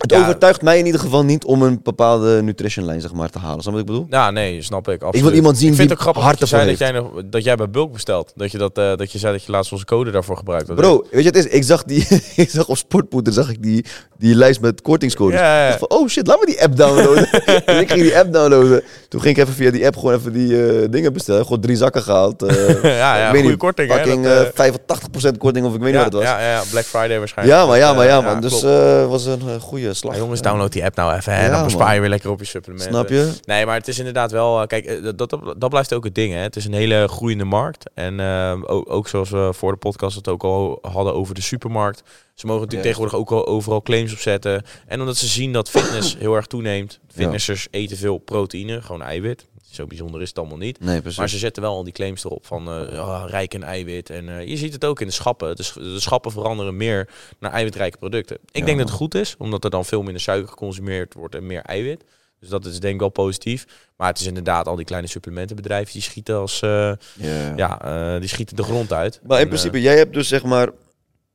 Het 0.00 0.10
ja. 0.10 0.20
overtuigt 0.20 0.62
mij 0.62 0.78
in 0.78 0.86
ieder 0.86 1.00
geval 1.00 1.24
niet 1.24 1.44
om 1.44 1.62
een 1.62 1.80
bepaalde 1.82 2.42
nutrition 2.42 2.84
lijn 2.84 3.00
zeg 3.00 3.12
maar, 3.12 3.30
te 3.30 3.38
halen. 3.38 3.60
Snap 3.60 3.72
wat 3.72 3.82
ik 3.82 3.88
bedoel? 3.88 4.06
Ja, 4.10 4.30
nee, 4.30 4.62
snap 4.62 4.88
ik. 4.88 4.94
Absoluut. 4.94 5.14
Ik 5.14 5.22
wil 5.22 5.32
iemand 5.32 5.58
zien 5.58 5.70
ik 5.70 5.74
vind 5.74 5.88
die 5.88 5.96
het 5.98 6.06
ook 6.06 6.14
grappig 6.14 6.38
dat 6.38 6.48
zei 6.48 6.66
dat, 6.66 6.78
jij 6.78 6.90
nog, 6.90 7.10
dat 7.24 7.44
jij 7.44 7.56
bij 7.56 7.70
Bulk 7.70 7.92
bestelt. 7.92 8.32
Dat 8.36 8.52
je, 8.52 8.58
dat, 8.58 8.78
uh, 8.78 8.96
dat 8.96 9.12
je 9.12 9.18
zei 9.18 9.32
dat 9.32 9.44
je 9.44 9.52
laatst 9.52 9.72
onze 9.72 9.84
code 9.84 10.10
daarvoor 10.10 10.36
gebruikt 10.36 10.68
had. 10.68 10.76
Bro, 10.76 11.06
weet 11.10 11.24
je 11.24 11.30
wat 11.30 11.34
het 11.34 11.46
is? 11.46 11.52
Ik 11.52 11.64
zag, 11.64 11.84
die, 11.84 12.06
ik 12.36 12.50
zag 12.50 12.68
op 12.68 12.76
Sportpoeder 12.76 13.32
zag 13.32 13.50
ik 13.50 13.62
die, 13.62 13.84
die 14.18 14.34
lijst 14.34 14.60
met 14.60 14.82
kortingscodes. 14.82 15.40
Ja, 15.40 15.56
ja. 15.56 15.64
Ik 15.64 15.78
dacht 15.78 15.90
van, 15.90 15.98
oh 15.98 16.08
shit, 16.08 16.26
laat 16.26 16.40
me 16.40 16.46
die 16.46 16.62
app 16.62 16.76
downloaden. 16.76 17.28
dus 17.66 17.80
ik 17.84 17.90
ging 17.90 18.02
die 18.02 18.18
app 18.18 18.32
downloaden. 18.32 18.82
Toen 19.08 19.20
ging 19.20 19.36
ik 19.36 19.42
even 19.42 19.54
via 19.54 19.70
die 19.70 19.86
app 19.86 19.96
gewoon 19.96 20.14
even 20.14 20.32
die 20.32 20.48
uh, 20.48 20.86
dingen 20.90 21.12
bestellen. 21.12 21.42
Gewoon 21.42 21.60
drie 21.60 21.76
zakken 21.76 22.02
gehaald. 22.02 22.42
Uh, 22.42 22.82
ja, 22.82 23.16
ja, 23.18 23.30
goede 23.30 23.56
korting. 23.56 23.90
Hè, 23.90 23.96
fucking 23.96 24.24
dat, 24.24 24.58
uh, 24.58 25.32
85% 25.32 25.38
korting 25.38 25.66
of 25.66 25.74
ik 25.74 25.80
weet 25.80 25.92
niet 25.92 26.02
wat 26.02 26.12
het 26.12 26.14
was. 26.14 26.22
ja, 26.22 26.40
ja, 26.40 26.62
Black 26.70 26.84
Friday 26.84 27.18
waarschijnlijk. 27.18 27.58
Ja, 27.58 27.66
maar 27.66 27.78
ja, 27.78 27.92
maar 27.92 28.06
ja, 28.06 28.20
man. 28.20 28.40
dus 28.40 28.62
was 29.08 29.26
een 29.26 29.42
uh, 29.46 29.54
slag. 29.94 30.14
Ja, 30.14 30.20
jongens, 30.20 30.42
download 30.42 30.72
die 30.72 30.84
app 30.84 30.96
nou 30.96 31.14
even. 31.14 31.32
Hè, 31.34 31.44
Ja, 31.44 31.50
dan 31.50 31.64
bespaar 31.64 31.94
je 31.94 32.00
weer 32.00 32.08
lekker 32.08 32.30
op 32.30 32.38
je 32.38 32.44
supplementen. 32.44 32.92
Snap 32.92 33.08
je? 33.08 33.32
Nee, 33.44 33.66
maar 33.66 33.74
het 33.76 33.88
is 33.88 33.98
inderdaad 33.98 34.30
wel... 34.30 34.60
eh, 34.60 34.66
Kijk, 34.66 34.84
eh, 34.84 35.02
dat, 35.02 35.18
dat, 35.18 35.54
dat 35.58 35.70
blijft 35.70 35.94
ook 35.94 36.04
het 36.04 36.14
ding. 36.14 36.32
Hè. 36.32 36.38
Het 36.38 36.56
is 36.56 36.64
een 36.64 36.72
hele 36.72 37.08
groeiende 37.08 37.44
markt. 37.44 37.90
En 37.94 38.20
eh, 38.20 38.56
ook, 38.66 38.90
ook 38.90 39.08
zoals 39.08 39.30
we 39.30 39.50
voor 39.52 39.72
de 39.72 39.78
podcast 39.78 40.16
het 40.16 40.28
ook 40.28 40.42
al 40.42 40.78
hadden 40.82 41.14
over 41.14 41.34
de 41.34 41.42
supermarkt. 41.42 42.02
Ze 42.34 42.46
mogen 42.46 42.60
natuurlijk 42.64 42.88
tegenwoordig 42.94 43.18
ook 43.20 43.30
al 43.40 43.46
overal 43.46 43.82
claims 43.82 44.12
opzetten. 44.12 44.62
En 44.86 45.00
omdat 45.00 45.16
ze 45.16 45.26
zien 45.26 45.52
dat 45.52 45.70
fitness 45.70 46.16
heel 46.20 46.34
erg 46.34 46.46
toeneemt. 46.46 47.00
Fitnessers 47.14 47.68
eten 47.70 47.96
veel 47.96 48.18
proteïne, 48.18 48.82
gewoon 48.82 49.02
eiwit. 49.02 49.46
Zo 49.70 49.86
bijzonder 49.86 50.20
is 50.22 50.28
het 50.28 50.38
allemaal 50.38 50.56
niet. 50.58 50.80
Nee, 50.80 51.00
precies. 51.00 51.18
Maar 51.18 51.28
ze 51.28 51.38
zetten 51.38 51.62
wel 51.62 51.72
al 51.72 51.84
die 51.84 51.92
claims 51.92 52.24
erop 52.24 52.46
van 52.46 52.68
eh, 52.68 52.92
ja, 52.92 53.24
rijk 53.26 53.54
in 53.54 53.62
eiwit. 53.62 54.10
En 54.10 54.28
eh, 54.38 54.46
je 54.46 54.56
ziet 54.56 54.72
het 54.72 54.84
ook 54.84 55.00
in 55.00 55.06
de 55.06 55.12
schappen. 55.12 55.56
De, 55.56 55.62
sch- 55.62 55.74
de 55.74 56.00
schappen 56.00 56.32
veranderen 56.32 56.76
meer 56.76 57.08
naar 57.38 57.52
eiwitrijke 57.52 57.98
producten. 57.98 58.36
Ik 58.50 58.60
Ja. 58.60 58.64
denk 58.64 58.78
dat 58.78 58.88
het 58.88 58.96
goed 58.96 59.14
is, 59.14 59.34
omdat 59.38 59.64
er 59.64 59.70
dan 59.70 59.84
veel 59.84 60.02
minder 60.02 60.20
suiker 60.22 60.48
geconsumeerd 60.48 61.14
wordt 61.14 61.34
en 61.34 61.46
meer 61.46 61.62
eiwit. 61.62 62.04
Dus 62.40 62.48
dat 62.48 62.64
is 62.64 62.80
denk 62.80 62.94
ik 62.94 63.00
wel 63.00 63.08
positief. 63.08 63.64
Maar 63.96 64.08
het 64.08 64.20
is 64.20 64.26
inderdaad 64.26 64.66
al 64.66 64.76
die 64.76 64.84
kleine 64.84 65.08
supplementenbedrijven 65.08 65.92
die 65.92 66.02
schieten 66.02 66.36
als 66.36 66.60
eh, 66.62 66.92
Ja. 67.16 67.52
ja, 67.56 67.82
eh, 68.14 68.20
die 68.20 68.28
schieten 68.28 68.56
de 68.56 68.62
grond 68.62 68.92
uit. 68.92 69.20
Maar 69.26 69.36
in 69.36 69.42
En, 69.42 69.48
principe, 69.48 69.80
jij 69.80 69.96
hebt 69.96 70.12
dus 70.14 70.28
zeg 70.28 70.44
maar... 70.44 70.70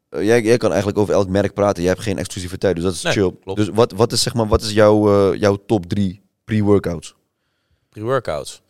Jij, 0.09 0.41
jij 0.41 0.57
kan 0.57 0.69
eigenlijk 0.69 0.99
over 0.99 1.13
elk 1.13 1.27
merk 1.29 1.53
praten. 1.53 1.81
Jij 1.83 1.91
hebt 1.91 2.03
geen 2.03 2.17
exclusiviteit, 2.17 2.75
dus 2.75 2.83
dat 2.83 2.93
is 2.93 3.01
Nee, 3.01 3.13
chill. 3.13 3.31
klopt. 3.43 3.59
Dus 3.59 3.69
wat, 3.69 3.91
wat 3.91 4.11
is 4.11 4.21
zeg 4.21 4.33
maar, 4.33 4.47
wat 4.47 4.61
is 4.61 4.71
jouw, 4.71 5.31
eh, 5.33 5.39
jouw 5.39 5.57
top 5.65 5.85
drie 5.85 6.21
pre-workouts? 6.43 7.15
Pre-workouts. 7.95 8.61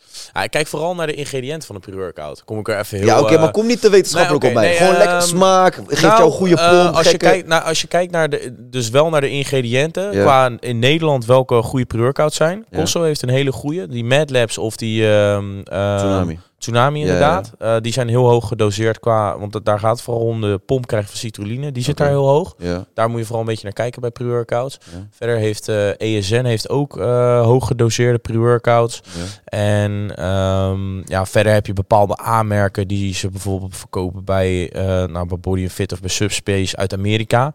Ik 0.43 0.51
kijk 0.51 0.67
vooral 0.67 0.95
naar 0.95 1.07
de 1.07 1.13
ingrediënten 1.13 1.67
van 1.67 1.75
een 1.75 1.81
pre-workout. 1.81 2.43
Kom 2.43 2.59
ik 2.59 2.67
er 2.67 2.79
even 2.79 2.97
heel... 2.97 3.07
ja, 3.07 3.19
oké, 3.19 3.33
eh, 3.33 3.41
maar 3.41 3.51
kom 3.51 3.65
niet 3.65 3.81
te 3.81 3.89
wetenschappelijk 3.89 4.43
nee, 4.43 4.51
op 4.51 4.57
mij. 4.57 4.67
nee, 4.67 4.77
Gewoon 4.77 4.97
lekker 4.97 5.15
ehm, 5.15 5.25
smaak. 5.25 5.73
Geef 5.87 6.01
Nou, 6.01 6.17
jou 6.17 6.31
goede 6.31 6.55
eh, 6.55 6.81
pomp. 6.81 6.95
als, 6.95 7.11
je 7.11 7.17
kijkt 7.17 7.47
naar, 7.47 7.61
als 7.61 7.81
je 7.81 7.87
kijkt 7.87 8.11
naar 8.11 8.29
de, 8.29 8.55
dus 8.69 8.89
wel 8.89 9.09
naar 9.09 9.21
de 9.21 9.29
ingrediënten, 9.29 10.11
Ja. 10.13 10.21
qua 10.21 10.49
in 10.59 10.79
Nederland 10.79 11.25
welke 11.25 11.61
goede 11.61 11.85
pre-workouts 11.85 12.35
zijn. 12.35 12.65
Cosso 12.75 13.03
heeft 13.03 13.21
een 13.21 13.29
hele 13.29 13.51
goede, 13.51 13.87
die 13.87 14.03
Mad 14.03 14.29
Labs 14.29 14.57
of 14.57 14.75
die 14.75 15.07
ehm, 15.07 15.59
ehm, 15.63 15.97
Tsunami. 15.97 16.39
Tsunami 16.57 16.99
Ja, 16.99 17.05
inderdaad. 17.05 17.51
Eh, 17.59 17.75
die 17.81 17.93
zijn 17.93 18.07
heel 18.07 18.27
hoog 18.29 18.47
gedoseerd 18.47 18.99
qua, 18.99 19.39
want 19.39 19.53
het- 19.53 19.65
daar 19.65 19.79
gaat 19.79 19.91
het 19.91 20.01
vooral 20.01 20.23
om 20.25 20.41
de 20.41 20.61
pomp 20.65 20.87
krijgen 20.87 21.09
van 21.09 21.17
citrulline. 21.19 21.71
Die 21.71 21.83
zit 21.83 21.97
daar 21.97 22.07
heel 22.07 22.27
hoog. 22.27 22.55
Ja. 22.57 22.85
Daar 22.93 23.09
moet 23.09 23.19
je 23.19 23.23
vooral 23.25 23.41
een 23.41 23.47
beetje 23.47 23.63
naar 23.63 23.73
kijken 23.73 24.01
bij 24.01 24.11
pre-workouts. 24.11 24.77
Verder 25.11 25.37
heeft 25.37 25.67
eh, 25.67 25.89
ESN 25.99 26.43
heeft 26.43 26.69
ook 26.69 26.97
eh 26.97 27.41
hoog 27.41 27.67
gedoseerde 27.67 28.17
pre-workouts. 28.17 29.01
En 29.45 30.11
ehm, 30.15 30.97
ja, 31.11 31.25
verder 31.25 31.53
heb 31.53 31.65
je 31.65 31.73
bepaalde 31.73 32.17
aanmerken 32.17 32.87
die 32.87 33.13
ze 33.13 33.29
bijvoorbeeld 33.29 33.77
verkopen 33.77 34.23
bij, 34.23 34.69
nou, 35.11 35.27
bij 35.27 35.37
Body 35.39 35.67
Fit 35.69 35.91
of 35.91 35.99
bij 35.99 36.09
Subspace 36.09 36.77
uit 36.77 36.93
Amerika. 36.93 37.53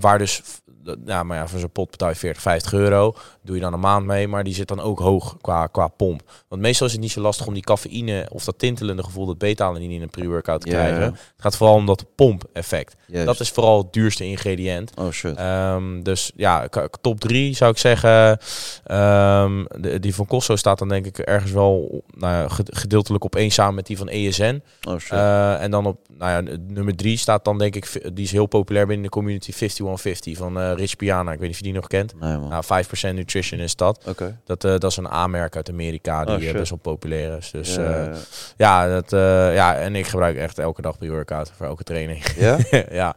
Waar 0.00 0.18
dus, 0.18 0.42
f- 0.86 0.94
ja, 1.06 1.22
maar 1.22 1.36
ja, 1.36 1.48
voor 1.48 1.58
zo'n 1.58 1.70
pot 1.70 1.90
betaal 1.90 2.08
je 2.08 2.14
40, 2.14 2.42
50 2.42 2.72
euro. 2.72 3.14
Doe 3.42 3.54
je 3.54 3.60
dan 3.62 3.72
een 3.72 3.80
maand 3.80 4.06
mee, 4.06 4.28
maar 4.28 4.44
die 4.44 4.54
zit 4.54 4.68
dan 4.68 4.80
ook 4.80 4.98
hoog 4.98 5.36
qua, 5.40 5.66
qua 5.66 5.88
pomp. 5.88 6.22
Want 6.48 6.62
meestal 6.62 6.86
is 6.86 6.92
het 6.92 7.00
niet 7.00 7.10
zo 7.10 7.20
lastig 7.20 7.46
om 7.46 7.54
die 7.54 7.62
cafeïne 7.62 8.26
of 8.32 8.44
dat 8.44 8.58
tintelende 8.58 9.02
gevoel, 9.02 9.26
dat 9.26 9.38
beta-alanine 9.38 9.94
in 9.94 10.02
een 10.02 10.10
pre-workout 10.10 10.60
te 10.60 10.68
Ja, 10.70 10.74
krijgen. 10.74 11.00
ja. 11.00 11.06
Het 11.10 11.20
gaat 11.36 11.56
vooral 11.56 11.76
om 11.76 11.86
dat 11.86 12.04
pomp-effect. 12.14 12.96
Dat 13.06 13.40
is 13.40 13.50
vooral 13.50 13.78
het 13.78 13.92
duurste 13.92 14.24
ingrediënt. 14.24 14.92
Oh 14.98 15.10
shit. 15.10 15.36
Ehm, 15.36 16.02
dus 16.02 16.32
ja, 16.36 16.68
top 17.00 17.20
3 17.20 17.54
zou 17.54 17.70
ik 17.70 17.78
zeggen. 17.78 18.38
Ehm, 18.84 19.64
de, 19.80 20.00
die 20.00 20.14
van 20.14 20.26
Costo 20.26 20.56
staat 20.56 20.78
dan 20.78 20.88
denk 20.88 21.06
ik 21.06 21.18
ergens 21.18 21.52
wel 21.52 22.02
nou 22.16 22.50
gedeeltelijk 22.64 23.24
op 23.24 23.36
één 23.36 23.50
samen 23.50 23.74
met 23.74 23.86
die 23.86 23.96
van 23.96 24.08
ESN. 24.08 24.62
oh 24.88 24.98
shit. 24.98 25.10
Eh, 25.12 25.62
en 25.62 25.70
dan 25.70 25.86
op 25.86 25.98
nou 26.20 26.44
ja, 26.46 26.56
nummer 26.68 26.96
3 26.96 27.16
staat 27.16 27.44
dan 27.44 27.58
denk 27.58 27.74
ik, 27.76 28.10
die 28.14 28.24
is 28.24 28.32
heel 28.32 28.46
populair 28.46 28.86
binnen 28.86 29.04
de 29.04 29.10
community 29.12 29.52
5150 29.52 30.36
van 30.36 30.60
eh 30.60 30.72
Rich 30.76 30.96
Piana. 30.96 31.32
Ik 31.32 31.38
weet 31.38 31.46
niet 31.46 31.50
of 31.50 31.56
je 31.58 31.64
die 31.64 31.72
nog 31.72 31.86
kent. 31.86 32.14
nee. 32.20 32.36
Nou, 32.36 32.64
5% 32.64 33.14
nutrition 33.14 33.60
is 33.60 33.76
dat. 33.76 34.04
Oké. 34.06 34.40
Dat, 34.44 34.64
eh, 34.64 34.70
dat 34.70 34.90
is 34.90 34.96
een 34.96 35.08
aanmerk 35.08 35.56
uit 35.56 35.68
Amerika 35.70 36.24
die 36.24 36.34
Oh, 36.34 36.40
eh, 36.40 36.46
shit. 36.48 36.56
best 36.56 36.70
wel 36.70 36.78
populair 36.78 37.36
is. 37.36 37.50
Dus 37.50 37.74
Ja, 37.74 37.82
ja, 37.82 38.04
ja, 38.04 38.14
ja, 38.56 38.88
dat, 38.88 39.12
eh, 39.12 39.54
ja, 39.54 39.76
en 39.76 39.94
ik 39.94 40.06
gebruik 40.06 40.36
echt 40.36 40.58
elke 40.58 40.82
dag 40.82 40.98
pre-workout 40.98 41.52
voor 41.56 41.66
elke 41.66 41.82
training. 41.82 42.24
ja. 42.36 42.58
ja. 42.90 43.14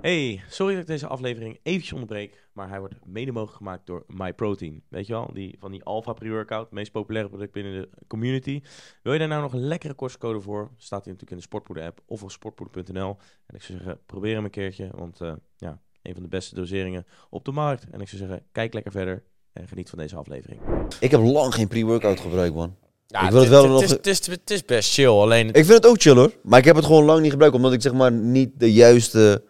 Hey, 0.00 0.42
sorry 0.48 0.72
dat 0.72 0.82
ik 0.82 0.88
deze 0.88 1.06
aflevering 1.06 1.58
eventjes 1.62 1.92
onderbreek, 1.92 2.48
maar 2.52 2.68
hij 2.68 2.78
wordt 2.78 2.94
mede 3.04 3.32
mogelijk 3.32 3.56
gemaakt 3.56 3.86
door 3.86 4.04
MyProtein. 4.06 4.82
Weet 4.88 5.06
je 5.06 5.12
wel, 5.12 5.30
die, 5.32 5.56
van 5.58 5.70
die 5.70 5.84
Alpha 5.84 6.12
Pre-Workout, 6.12 6.64
het 6.64 6.72
meest 6.72 6.92
populaire 6.92 7.28
product 7.28 7.52
binnen 7.52 7.72
de 7.72 7.88
community. 8.06 8.62
Wil 9.02 9.12
je 9.12 9.18
daar 9.18 9.28
nou 9.28 9.42
nog 9.42 9.52
een 9.52 9.66
lekkere 9.66 9.94
kortcode 9.94 10.40
voor? 10.40 10.70
Staat 10.76 11.04
hij 11.04 11.12
natuurlijk 11.12 11.30
in 11.30 11.36
de 11.36 11.42
Sportpoeder 11.42 11.84
app 11.84 12.00
of 12.06 12.22
op 12.22 12.30
sportpoeder.nl. 12.30 13.16
En 13.46 13.54
ik 13.54 13.62
zou 13.62 13.78
zeggen, 13.78 13.98
probeer 14.06 14.34
hem 14.34 14.44
een 14.44 14.50
keertje, 14.50 14.90
want 14.94 15.20
uh, 15.20 15.32
ja, 15.56 15.80
een 16.02 16.14
van 16.14 16.22
de 16.22 16.28
beste 16.28 16.54
doseringen 16.54 17.06
op 17.30 17.44
de 17.44 17.52
markt. 17.52 17.86
En 17.90 18.00
ik 18.00 18.08
zou 18.08 18.22
zeggen, 18.22 18.46
kijk 18.52 18.74
lekker 18.74 18.92
verder 18.92 19.22
en 19.52 19.68
geniet 19.68 19.90
van 19.90 19.98
deze 19.98 20.16
aflevering. 20.16 20.60
Ik 21.00 21.10
heb 21.10 21.20
lang 21.20 21.54
geen 21.54 21.68
pre-workout 21.68 22.20
gebruikt, 22.20 22.54
man. 22.54 22.76
Ja, 23.06 23.24
ik 23.24 23.30
wil 23.30 23.40
het 23.40 23.48
wel 23.48 23.68
nog... 23.68 23.80
Het 23.80 23.90
is, 23.90 23.96
het, 23.96 24.06
is, 24.06 24.26
het 24.26 24.50
is 24.50 24.64
best 24.64 24.92
chill, 24.92 25.06
alleen... 25.06 25.48
Ik 25.48 25.54
vind 25.54 25.68
het 25.68 25.86
ook 25.86 26.00
chill, 26.00 26.14
hoor. 26.14 26.32
Maar 26.42 26.58
ik 26.58 26.64
heb 26.64 26.76
het 26.76 26.84
gewoon 26.84 27.04
lang 27.04 27.20
niet 27.20 27.30
gebruikt, 27.30 27.56
omdat 27.56 27.72
ik 27.72 27.82
zeg 27.82 27.92
maar 27.92 28.12
niet 28.12 28.50
de 28.54 28.72
juiste 28.72 29.44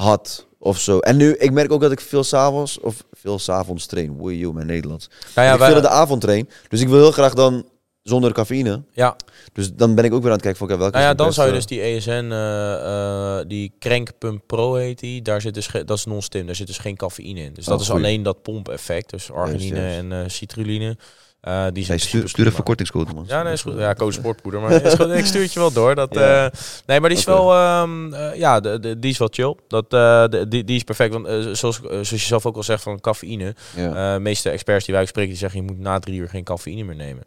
had 0.00 0.46
of 0.58 0.78
zo. 0.78 0.98
En 0.98 1.16
nu, 1.16 1.34
ik 1.34 1.52
merk 1.52 1.72
ook 1.72 1.80
dat 1.80 1.92
ik 1.92 2.00
veel 2.00 2.24
s'avonds, 2.24 2.80
of 2.80 3.04
veel 3.12 3.38
s'avonds 3.38 3.86
train. 3.86 4.16
Woei, 4.16 4.38
joh, 4.38 4.54
mijn 4.54 4.66
Nederlands. 4.66 5.08
Nou 5.34 5.46
ja, 5.46 5.52
ik 5.52 5.58
wij- 5.58 5.72
wil 5.72 5.80
de 5.80 5.88
avond 5.88 6.20
train. 6.20 6.48
Dus 6.68 6.80
ik 6.80 6.88
wil 6.88 6.98
heel 6.98 7.12
graag 7.12 7.34
dan 7.34 7.64
zonder 8.02 8.32
cafeïne. 8.32 8.82
Ja, 8.92 9.16
Dus 9.52 9.72
dan 9.74 9.94
ben 9.94 10.04
ik 10.04 10.12
ook 10.12 10.18
weer 10.22 10.26
aan 10.30 10.36
het 10.36 10.42
kijken 10.42 10.68
van, 10.68 10.78
welke 10.78 10.96
nou 10.96 11.08
ja, 11.08 11.14
dan 11.14 11.32
zou 11.32 11.48
je 11.48 11.54
dus 11.54 11.66
die 11.66 11.80
ESN, 11.80 12.28
eh, 12.30 13.38
eh, 13.38 13.44
die 13.46 13.72
Crank 13.78 14.18
Pump 14.18 14.42
Pro 14.46 14.74
heet 14.74 14.98
die, 14.98 15.22
daar 15.22 15.40
zit 15.40 15.54
dus 15.54 15.68
dat 15.86 15.90
is 15.98 16.04
non-stim, 16.04 16.46
daar 16.46 16.54
zit 16.54 16.66
dus 16.66 16.78
geen 16.78 16.96
cafeïne 16.96 17.40
in. 17.40 17.52
Dus 17.54 17.64
dat 17.64 17.74
Oh, 17.74 17.80
is 17.80 17.88
goeie. 17.88 18.04
alleen 18.04 18.22
dat 18.22 18.42
pompeffect, 18.42 19.10
dus 19.10 19.30
arginine 19.32 19.80
en 19.86 20.12
eh 20.12 20.18
citrulline. 20.26 20.96
Eh, 21.40 21.66
die 21.72 21.84
zijn 21.84 22.00
stuur, 22.00 22.28
stuur 22.28 22.46
een 22.46 22.52
verkortingscode, 22.52 23.12
man. 23.14 23.24
Ja, 23.28 23.42
nee, 23.42 23.52
is 23.52 23.62
goed. 23.62 23.78
Ja, 23.78 23.94
coach 23.94 24.12
sportpoeder. 24.22 24.60
Maar 24.60 24.84
is 24.84 24.94
goed. 24.94 25.10
ik 25.10 25.24
stuur 25.24 25.42
het 25.42 25.52
je 25.52 25.58
wel 25.60 25.72
door. 25.72 25.94
Dat, 25.94 26.14
Ja. 26.14 26.44
eh, 26.44 26.50
nee, 26.86 27.00
maar 27.00 27.08
die 27.08 27.18
is 27.18 27.24
wel, 27.24 27.52
ehm, 27.54 28.14
eh, 28.14 28.36
ja, 28.36 28.60
de, 28.60 28.80
de- 28.80 28.98
die 28.98 29.10
is 29.10 29.18
wel 29.18 29.28
chill. 29.30 29.56
Dat, 29.68 29.90
de- 29.90 30.46
die, 30.48 30.64
die 30.64 30.76
is 30.76 30.82
perfect. 30.84 31.12
Want 31.12 31.26
zoals, 31.58 31.80
zoals 31.80 32.10
je 32.10 32.16
zelf 32.16 32.46
ook 32.46 32.56
al 32.56 32.62
zegt 32.62 32.82
van 32.82 33.00
cafeïne. 33.00 33.54
Ja. 33.76 34.14
de 34.14 34.20
meeste 34.20 34.50
experts 34.50 34.84
die 34.84 34.94
wij 34.94 35.06
spreken, 35.06 35.30
die 35.30 35.38
zeggen 35.38 35.60
je 35.60 35.66
moet 35.72 35.78
na 35.78 35.98
drie 35.98 36.18
uur 36.20 36.28
geen 36.28 36.44
cafeïne 36.44 36.84
meer 36.84 36.96
nemen. 36.96 37.24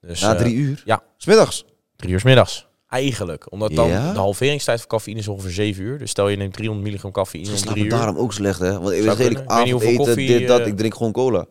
Dus, 0.00 0.20
Na 0.20 0.34
drie 0.34 0.54
uur? 0.54 0.82
ja. 0.84 1.02
Smiddags? 1.16 1.64
Drie 1.96 2.12
uur 2.12 2.20
middags. 2.24 2.66
Eigenlijk. 2.88 3.52
Omdat 3.52 3.74
dan 3.74 3.88
Ja? 3.88 4.12
de 4.12 4.18
halveringstijd 4.18 4.78
van 4.80 4.88
cafeïne 4.88 5.18
is 5.18 5.28
ongeveer 5.28 5.50
7 5.50 5.82
uur. 5.82 5.98
Dus 5.98 6.10
stel 6.10 6.28
je 6.28 6.36
neemt 6.36 6.52
300 6.54 6.86
milligram 6.86 7.12
cafeïne 7.12 7.50
om 7.50 7.56
drie 7.56 7.84
uur. 7.84 7.90
daarom 7.90 8.16
ook 8.16 8.32
slecht, 8.32 8.58
hè? 8.60 8.80
Want 8.80 8.92
ik 8.94 9.02
weet. 9.02 9.18
Ik 9.30 9.38
niet 9.38 9.38
hoeveel 9.48 9.60
avondeten, 9.72 9.96
koffie, 9.96 10.38
dit, 10.38 10.48
dat. 10.48 10.66
Ik 10.66 10.76
drink 10.76 10.94
gewoon 10.94 11.12
cola. 11.12 11.44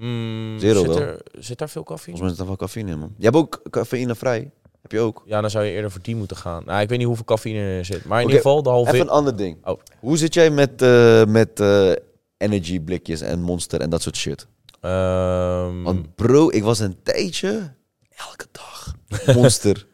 Mm, 0.00 0.58
Zero 0.58 0.80
zit, 0.80 0.86
wel. 0.86 1.00
er, 1.00 1.20
zit 1.38 1.58
daar 1.58 1.68
veel 1.68 1.82
cafeïne? 1.82 2.18
Volgens 2.18 2.20
mij 2.20 2.30
is 2.30 2.38
er 2.38 2.46
wel 2.46 2.56
cafeïne 2.56 2.90
in, 2.90 2.98
man. 2.98 3.14
Je 3.18 3.24
hebt 3.24 3.36
ook 3.36 3.60
cafeïne 3.70 4.14
vrij. 4.14 4.50
Heb 4.82 4.92
je 4.92 5.00
ook? 5.00 5.22
Ja, 5.26 5.40
dan 5.40 5.50
zou 5.50 5.64
je 5.64 5.70
eerder 5.72 5.90
voor 5.90 6.02
die 6.02 6.16
moeten 6.16 6.36
gaan. 6.36 6.62
Nou, 6.66 6.80
ik 6.80 6.88
weet 6.88 6.98
niet 6.98 7.06
hoeveel 7.06 7.24
cafeïne 7.24 7.58
er 7.58 7.84
zit. 7.84 8.04
Maar 8.04 8.20
in 8.20 8.26
ieder 8.26 8.42
geval 8.42 8.62
de 8.62 8.68
halve... 8.68 8.90
Even 8.92 9.06
een 9.06 9.12
ander 9.12 9.36
ding. 9.36 9.66
Oh. 9.66 9.80
Hoe 10.00 10.16
zit 10.16 10.34
jij 10.34 10.50
met, 10.50 10.82
eh, 10.82 11.24
met 11.24 11.60
eh, 11.60 11.92
energy 12.36 12.80
blikjes 12.80 13.20
en 13.20 13.42
monster 13.42 13.80
en 13.80 13.90
dat 13.90 14.02
soort 14.02 14.16
shit? 14.16 14.46
Ehm, 14.80 15.82
Want 15.82 16.14
bro, 16.14 16.50
ik 16.50 16.62
was 16.62 16.78
een 16.78 16.96
tijdje 17.02 17.74
elke 18.28 18.46
dag 18.52 18.94
monster. 19.36 19.86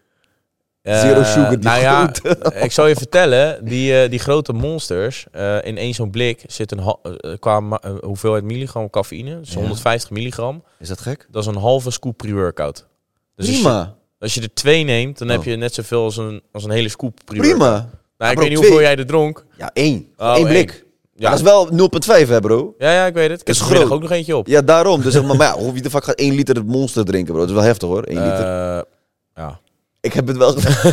Eh, 0.87 1.01
Zero 1.01 1.22
sugar, 1.22 1.51
die 1.51 1.59
nou 1.59 1.80
ja, 1.80 2.11
ik 2.66 2.72
zal 2.72 2.87
je 2.87 2.95
vertellen, 2.97 3.64
die, 3.64 4.01
eh, 4.03 4.11
die 4.11 4.18
grote 4.18 4.53
monsters, 4.53 5.26
eh, 5.32 5.64
in 5.64 5.76
één 5.78 5.95
zo'n 5.95 6.11
blik 6.11 6.43
zit 6.47 6.72
een 6.72 6.97
qua 7.39 7.80
hoeveelheid 8.05 8.45
milligram 8.45 8.91
cafeïne, 8.91 9.41
dus 9.41 9.53
Ja. 9.53 9.59
150 9.59 10.11
milligram. 10.11 10.62
Is 10.78 10.89
dat 10.89 11.01
gek? 11.01 11.26
Dat 11.30 11.43
is 11.43 11.49
een 11.49 11.57
halve 11.61 11.91
scoop 11.91 12.16
pre-workout. 12.16 12.87
Dus 13.34 13.47
als 13.47 13.57
je, 13.57 13.62
Prima. 13.62 13.95
als 14.18 14.34
je 14.34 14.41
er 14.41 14.55
twee 14.55 14.84
neemt, 14.84 15.18
dan 15.18 15.28
heb 15.28 15.39
Oh. 15.39 15.45
je 15.45 15.57
net 15.57 15.74
zoveel 15.74 16.03
als 16.05 16.16
een, 16.16 16.43
als 16.53 16.64
een 16.64 16.70
hele 16.70 16.89
scoop 16.89 17.18
pre-workout. 17.24 17.59
Prima. 17.59 17.89
Nou, 18.18 18.32
ik 18.32 18.39
weet 18.39 18.49
niet 18.49 18.59
hoeveel 18.59 18.80
jij 18.80 18.97
er 18.97 19.07
dronk. 19.07 19.45
Ja, 19.59 19.70
één. 19.72 20.09
Oh, 20.16 20.34
Eén 20.39 20.47
blik. 20.47 20.84
Ja, 21.14 21.28
Dat 21.30 21.39
is 21.39 21.45
wel 21.45 21.68
0,5 21.72 22.28
hè 22.28 22.41
bro? 22.41 22.74
ja, 22.78 22.93
ja, 22.93 23.07
ik 23.07 23.14
weet 23.14 23.30
het. 23.30 23.41
Ik 23.41 23.47
heb 23.47 23.55
Is 23.57 23.61
er 23.62 23.66
vanmiddag 23.66 23.87
groot. 23.89 24.03
ook 24.03 24.09
nog 24.09 24.18
eentje 24.18 24.37
op. 24.37 24.47
Ja, 24.47 24.62
daarom. 24.62 25.03
Dus 25.03 25.12
zeg 25.12 25.22
maar, 25.26 25.37
maar 25.37 25.59
ja, 25.61 25.72
wie 25.72 25.82
de 25.82 25.91
fuck 25.91 26.05
gaat 26.05 26.14
1 26.18 26.34
liter 26.34 26.64
monster 26.64 27.05
drinken 27.05 27.32
bro? 27.32 27.41
Dat 27.41 27.49
is 27.51 27.55
wel 27.57 27.64
heftig 27.64 27.89
hoor, 27.89 28.03
1 28.03 28.22
liter. 28.22 28.84
Ja. 29.34 29.61
Ik 30.07 30.12
heb 30.12 30.26
het 30.26 30.36
wel 30.36 30.52
gedaan. 30.52 30.92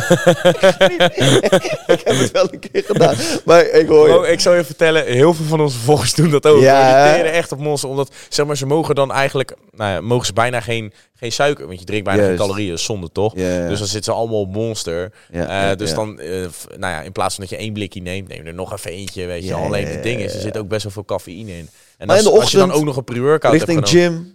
ik 1.86 2.00
heb 2.04 2.18
het 2.18 2.30
wel 2.30 2.48
een 2.52 2.58
keer 2.58 2.82
gedaan. 2.86 3.14
Maar 3.44 3.66
ik 3.66 3.86
hoor 3.88 4.08
je. 4.08 4.18
Oh, 4.18 4.26
ik 4.28 4.40
zal 4.40 4.54
je 4.54 4.64
vertellen, 4.64 5.04
heel 5.06 5.34
veel 5.34 5.44
van 5.44 5.60
onze 5.60 5.78
volgers 5.78 6.14
doen 6.14 6.30
dat 6.30 6.46
ook. 6.46 6.60
Ja, 6.60 7.04
die 7.04 7.14
teren 7.14 7.32
echt 7.32 7.52
op 7.52 7.58
monster. 7.58 7.88
Omdat, 7.88 8.10
zeg 8.28 8.46
maar, 8.46 8.56
ze 8.56 8.66
mogen 8.66 8.94
dan 8.94 9.12
eigenlijk, 9.12 9.54
nou 9.70 9.90
ja, 9.92 10.00
mogen 10.00 10.26
ze 10.26 10.32
bijna 10.32 10.60
geen, 10.60 10.92
geen 11.14 11.32
suiker. 11.32 11.66
Want 11.66 11.78
je 11.78 11.84
drinkt 11.84 12.04
bijna 12.04 12.22
Juist. 12.22 12.38
geen 12.38 12.46
calorieën, 12.48 12.78
zonde 12.78 13.12
toch? 13.12 13.32
Ja, 13.36 13.48
ja. 13.48 13.68
Dus 13.68 13.78
dan 13.78 13.88
zitten 13.88 14.12
ze 14.12 14.18
allemaal 14.18 14.40
op 14.40 14.52
monster. 14.52 15.12
Ja, 15.32 15.40
Eh, 15.40 15.48
ja, 15.48 15.74
dus 15.74 15.90
ja. 15.90 15.96
dan, 15.96 16.20
eh, 16.20 16.30
nou 16.76 16.92
ja, 16.92 17.00
in 17.00 17.12
plaats 17.12 17.34
van 17.34 17.44
dat 17.44 17.52
je 17.52 17.58
één 17.58 17.72
blikje 17.72 18.02
neemt, 18.02 18.28
neem 18.28 18.42
je 18.42 18.48
er 18.48 18.54
nog 18.54 18.72
even 18.72 18.90
eentje, 18.90 19.26
weet 19.26 19.42
je. 19.42 19.48
Ja, 19.48 19.56
Alleen 19.56 19.86
ja, 19.86 19.92
het 19.92 20.02
ding 20.02 20.20
is, 20.20 20.34
er 20.34 20.40
zit 20.40 20.58
ook 20.58 20.68
best 20.68 20.82
wel 20.82 20.92
veel 20.92 21.04
cafeïne 21.04 21.50
in. 21.52 21.68
En 21.98 22.06
Maar 22.06 22.16
als, 22.16 22.24
in 22.26 22.32
de 22.32 22.38
als 22.40 22.50
je 22.50 22.56
dan 22.56 22.66
ochtend 22.66 22.80
ook 22.82 22.86
nog 22.88 22.96
een 22.96 23.04
pre-workout 23.04 23.52
hebt 23.54 23.64
Richting 23.64 23.88
genomen- 23.88 24.14
gym. 24.24 24.33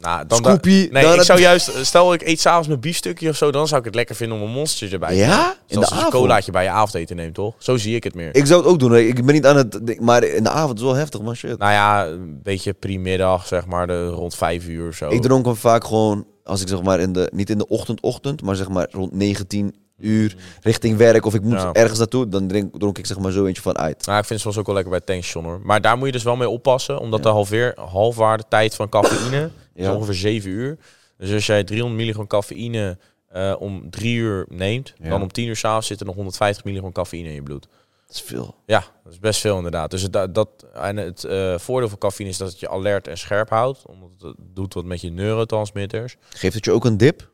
Nou, 0.00 0.26
dan 0.26 0.38
Scoopie, 0.38 0.92
Nee, 0.92 1.02
dan 1.02 1.14
ik 1.14 1.22
zou 1.22 1.40
juist, 1.40 1.86
stel 1.86 2.12
ik 2.12 2.22
eet 2.22 2.40
s'avonds 2.40 2.68
mijn 2.68 2.80
biefstukje 2.80 3.28
of 3.28 3.36
zo, 3.36 3.50
dan 3.50 3.66
zou 3.68 3.80
ik 3.80 3.86
het 3.86 3.94
lekker 3.94 4.14
vinden 4.14 4.38
om 4.38 4.44
een 4.44 4.50
monstertje 4.50 4.94
erbij 4.94 5.08
te 5.08 5.16
Ja? 5.16 5.50
In 5.50 5.56
de 5.66 5.72
Zoals 5.74 5.90
als 5.90 5.98
je 5.98 6.04
avond? 6.06 6.22
colaatje 6.22 6.52
bij 6.52 6.62
je 6.64 6.70
avondeten 6.70 7.16
neemt, 7.16 7.34
toch? 7.34 7.54
Zo 7.58 7.76
zie 7.76 7.94
ik 7.96 8.04
het 8.04 8.14
meer. 8.14 8.34
Ik 8.34 8.46
zou 8.46 8.60
het 8.62 8.70
ook 8.70 8.78
doen. 8.78 8.92
hè. 8.92 8.98
Ik 8.98 9.24
ben 9.24 9.34
niet 9.34 9.46
aan 9.46 9.56
het... 9.56 10.00
Maar 10.00 10.24
in 10.24 10.42
de 10.42 10.50
avond 10.50 10.78
is 10.78 10.84
wel 10.84 10.94
heftig, 10.94 11.20
man. 11.20 11.34
Shit. 11.36 11.58
Nou 11.58 11.72
ja, 11.72 12.06
een 12.06 12.40
beetje 12.42 12.72
primiddag, 12.72 13.46
zeg 13.46 13.66
maar, 13.66 13.86
de, 13.86 14.06
rond 14.08 14.34
vijf 14.34 14.66
uur 14.66 14.88
of 14.88 14.94
zo. 14.94 15.08
Ik 15.08 15.22
dronk 15.22 15.44
hem 15.46 15.56
vaak 15.56 15.84
gewoon... 15.84 16.26
Als 16.44 16.60
ik 16.60 16.68
zeg 16.68 16.82
maar 16.82 17.00
in 17.00 17.12
de... 17.12 17.30
Niet 17.34 17.50
in 17.50 17.58
de 17.58 17.68
ochtend, 17.68 18.00
ochtend. 18.00 18.42
Maar 18.42 18.56
zeg 18.56 18.68
maar 18.68 18.88
rond 18.90 19.12
19 19.14 19.74
uur 20.00 20.36
richting 20.62 20.96
werk. 20.96 21.26
Of 21.26 21.34
ik 21.34 21.42
moet 21.42 21.52
Ja. 21.60 21.72
ergens 21.72 21.98
naartoe. 21.98 22.28
Dan 22.28 22.48
drink, 22.48 22.78
dronk 22.78 22.98
ik 22.98 23.06
zeg 23.06 23.18
maar 23.18 23.32
zo 23.32 23.44
eentje 23.46 23.62
van 23.62 23.78
uit. 23.78 24.06
Nou, 24.06 24.18
ik 24.18 24.24
vind 24.24 24.28
het 24.28 24.40
soms 24.40 24.58
ook 24.58 24.66
wel 24.66 24.74
lekker 24.74 24.92
bij 24.92 25.00
tankstation 25.00 25.44
hoor. 25.44 25.60
Maar 25.62 25.80
daar 25.80 25.96
moet 25.96 26.06
je 26.06 26.12
dus 26.12 26.22
wel 26.22 26.36
mee 26.36 26.48
oppassen, 26.48 26.98
omdat 27.00 27.22
de 27.22 27.28
halveer, 27.28 27.72
halfwaarde 27.90 28.44
tijd 28.48 28.74
van 28.74 28.88
cafeïne 28.88 29.50
is 29.78 29.88
ongeveer 29.88 30.14
7 30.14 30.50
uur. 30.50 30.78
Dus 31.16 31.32
als 31.32 31.46
jij 31.46 31.64
300 31.64 32.00
milligram 32.00 32.26
cafeïne 32.26 32.98
eh, 33.28 33.54
om 33.58 33.90
3 33.90 34.16
uur 34.16 34.46
neemt, 34.48 34.94
Ja. 34.98 35.08
dan 35.08 35.22
om 35.22 35.32
10 35.32 35.46
uur 35.48 35.56
s'avonds 35.56 35.86
zit 35.86 36.00
er 36.00 36.06
nog 36.06 36.14
150 36.14 36.64
milligram 36.64 36.92
cafeïne 36.92 37.28
in 37.28 37.34
je 37.34 37.42
bloed. 37.42 37.68
Dat 38.06 38.16
is 38.16 38.22
veel. 38.22 38.54
Ja, 38.66 38.84
dat 39.04 39.12
is 39.12 39.18
best 39.18 39.40
veel 39.40 39.56
inderdaad. 39.56 39.90
Dus 39.90 40.02
het, 40.02 40.34
dat, 40.34 40.48
en 40.74 40.96
het 40.96 41.24
eh, 41.24 41.58
voordeel 41.58 41.88
van 41.88 41.98
cafeïne 41.98 42.30
is 42.30 42.36
dat 42.38 42.48
het 42.50 42.60
je 42.60 42.68
alert 42.68 43.08
en 43.08 43.18
scherp 43.18 43.48
houdt. 43.50 43.82
Omdat 43.86 44.10
het 44.18 44.34
doet 44.38 44.74
wat 44.74 44.84
met 44.84 45.00
je 45.00 45.10
neurotransmitters. 45.10 46.16
Geeft 46.28 46.54
het 46.54 46.64
je 46.64 46.72
ook 46.72 46.84
een 46.84 46.96
dip? 46.96 47.30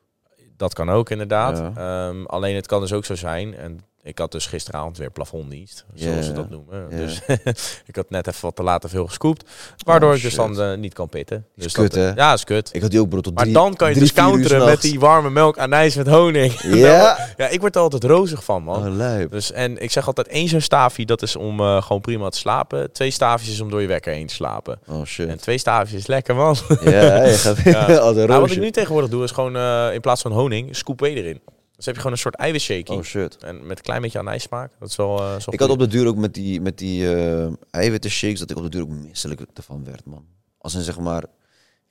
Dat 0.56 0.74
kan 0.74 0.90
ook 0.90 1.10
inderdaad. 1.10 1.58
Ja. 1.58 1.72
Ehm, 2.08 2.24
alleen 2.24 2.54
het 2.54 2.66
kan 2.66 2.80
dus 2.80 2.92
ook 2.92 3.04
zo 3.04 3.14
zijn. 3.14 3.54
En 3.56 3.80
ik 4.04 4.18
had 4.18 4.32
dus 4.32 4.46
gisteravond 4.46 4.98
weer 4.98 5.10
plafonddienst, 5.10 5.84
zoals 5.94 6.26
ze 6.26 6.32
dat 6.32 6.50
noemen. 6.50 6.90
Dus 6.90 7.20
ik 7.90 7.96
had 7.96 8.10
net 8.10 8.26
even 8.26 8.40
wat 8.40 8.56
te 8.56 8.62
laat 8.62 8.84
veel 8.88 9.06
gescoopt. 9.06 9.50
Waardoor 9.84 10.10
Oh, 10.10 10.16
ik 10.16 10.22
dus 10.22 10.34
dan 10.34 10.60
eh, 10.60 10.76
niet 10.76 10.94
kan 10.94 11.08
pitten. 11.08 11.46
Dus 11.56 11.72
kut, 11.72 11.92
dat, 11.92 12.00
hè? 12.00 12.22
Ja, 12.22 12.32
is 12.32 12.44
kut. 12.44 12.70
Ik 12.72 12.82
had 12.82 12.90
die 12.90 13.00
ook 13.00 13.08
bro 13.08 13.20
tot 13.20 13.34
Maar 13.34 13.42
drie, 13.42 13.54
dan 13.54 13.76
kan 13.76 13.88
je 13.88 13.94
drie, 13.94 14.06
dus 14.06 14.16
counteren 14.16 14.64
met 14.64 14.80
die 14.80 15.00
warme 15.00 15.30
melk 15.30 15.58
anijs 15.58 15.94
met 15.94 16.06
honing. 16.06 16.60
Ja? 16.62 17.18
ja, 17.36 17.48
ik 17.48 17.60
word 17.60 17.74
er 17.74 17.80
altijd 17.80 18.04
rozig 18.04 18.44
van, 18.44 18.62
man. 18.62 19.00
Oh. 19.00 19.30
Dus, 19.30 19.52
en 19.52 19.82
ik 19.82 19.90
zeg 19.90 20.06
altijd 20.06 20.28
één 20.28 20.48
zo'n 20.48 20.60
staafje, 20.60 21.06
dat 21.06 21.22
is 21.22 21.36
om 21.36 21.60
eh, 21.60 21.82
gewoon 21.82 22.00
prima 22.00 22.28
te 22.28 22.38
slapen. 22.38 22.92
Twee 22.92 23.10
staafjes 23.10 23.52
is 23.52 23.60
om 23.60 23.70
door 23.70 23.80
je 23.80 23.86
wekker 23.86 24.12
heen 24.12 24.26
te 24.26 24.34
slapen. 24.34 24.80
Oh 24.88 25.04
shit. 25.04 25.28
En 25.28 25.38
twee 25.38 25.58
staafjes 25.58 25.98
is 25.98 26.06
lekker, 26.06 26.34
man. 26.34 26.56
Ja, 26.80 27.24
je 27.24 27.34
gaat 27.34 27.58
Ja. 27.64 27.86
Nou, 27.86 28.40
wat 28.40 28.50
ik 28.50 28.60
nu 28.60 28.70
tegenwoordig 28.70 29.10
doe, 29.10 29.24
is 29.24 29.30
gewoon 29.30 29.56
eh, 29.56 29.88
in 29.92 30.00
plaats 30.00 30.22
van 30.22 30.32
honing, 30.32 30.76
scoop 30.76 31.00
erin. 31.00 31.40
Dus 31.84 31.94
heb 31.94 32.02
je 32.02 32.10
gewoon 32.10 32.12
een 32.12 32.32
soort 32.32 32.34
eiwitshake. 32.34 32.92
Oh 32.92 33.02
shit. 33.02 33.36
En 33.42 33.66
met 33.66 33.78
een 33.78 33.84
klein 33.84 34.02
beetje 34.02 34.18
anijssmaak. 34.18 34.72
Dat 34.78 34.88
is 34.88 34.96
wel, 34.96 35.18
wel 35.18 35.38
Ik 35.50 35.60
had 35.60 35.68
op 35.68 35.78
de 35.78 35.86
duur 35.86 36.06
ook 36.06 36.16
met 36.16 36.34
die, 36.34 36.60
met 36.60 36.78
die 36.78 37.14
eh 37.14 37.52
eiwitten 37.70 38.10
shakes 38.10 38.38
dat 38.38 38.50
ik 38.50 38.56
op 38.56 38.62
de 38.62 38.68
duur 38.68 38.82
ook 38.82 38.88
misselijk 38.88 39.40
ervan 39.54 39.84
werd, 39.84 40.04
man. 40.04 40.24
Als 40.58 40.74
een 40.74 40.82
zeg 40.82 40.98
maar 40.98 41.24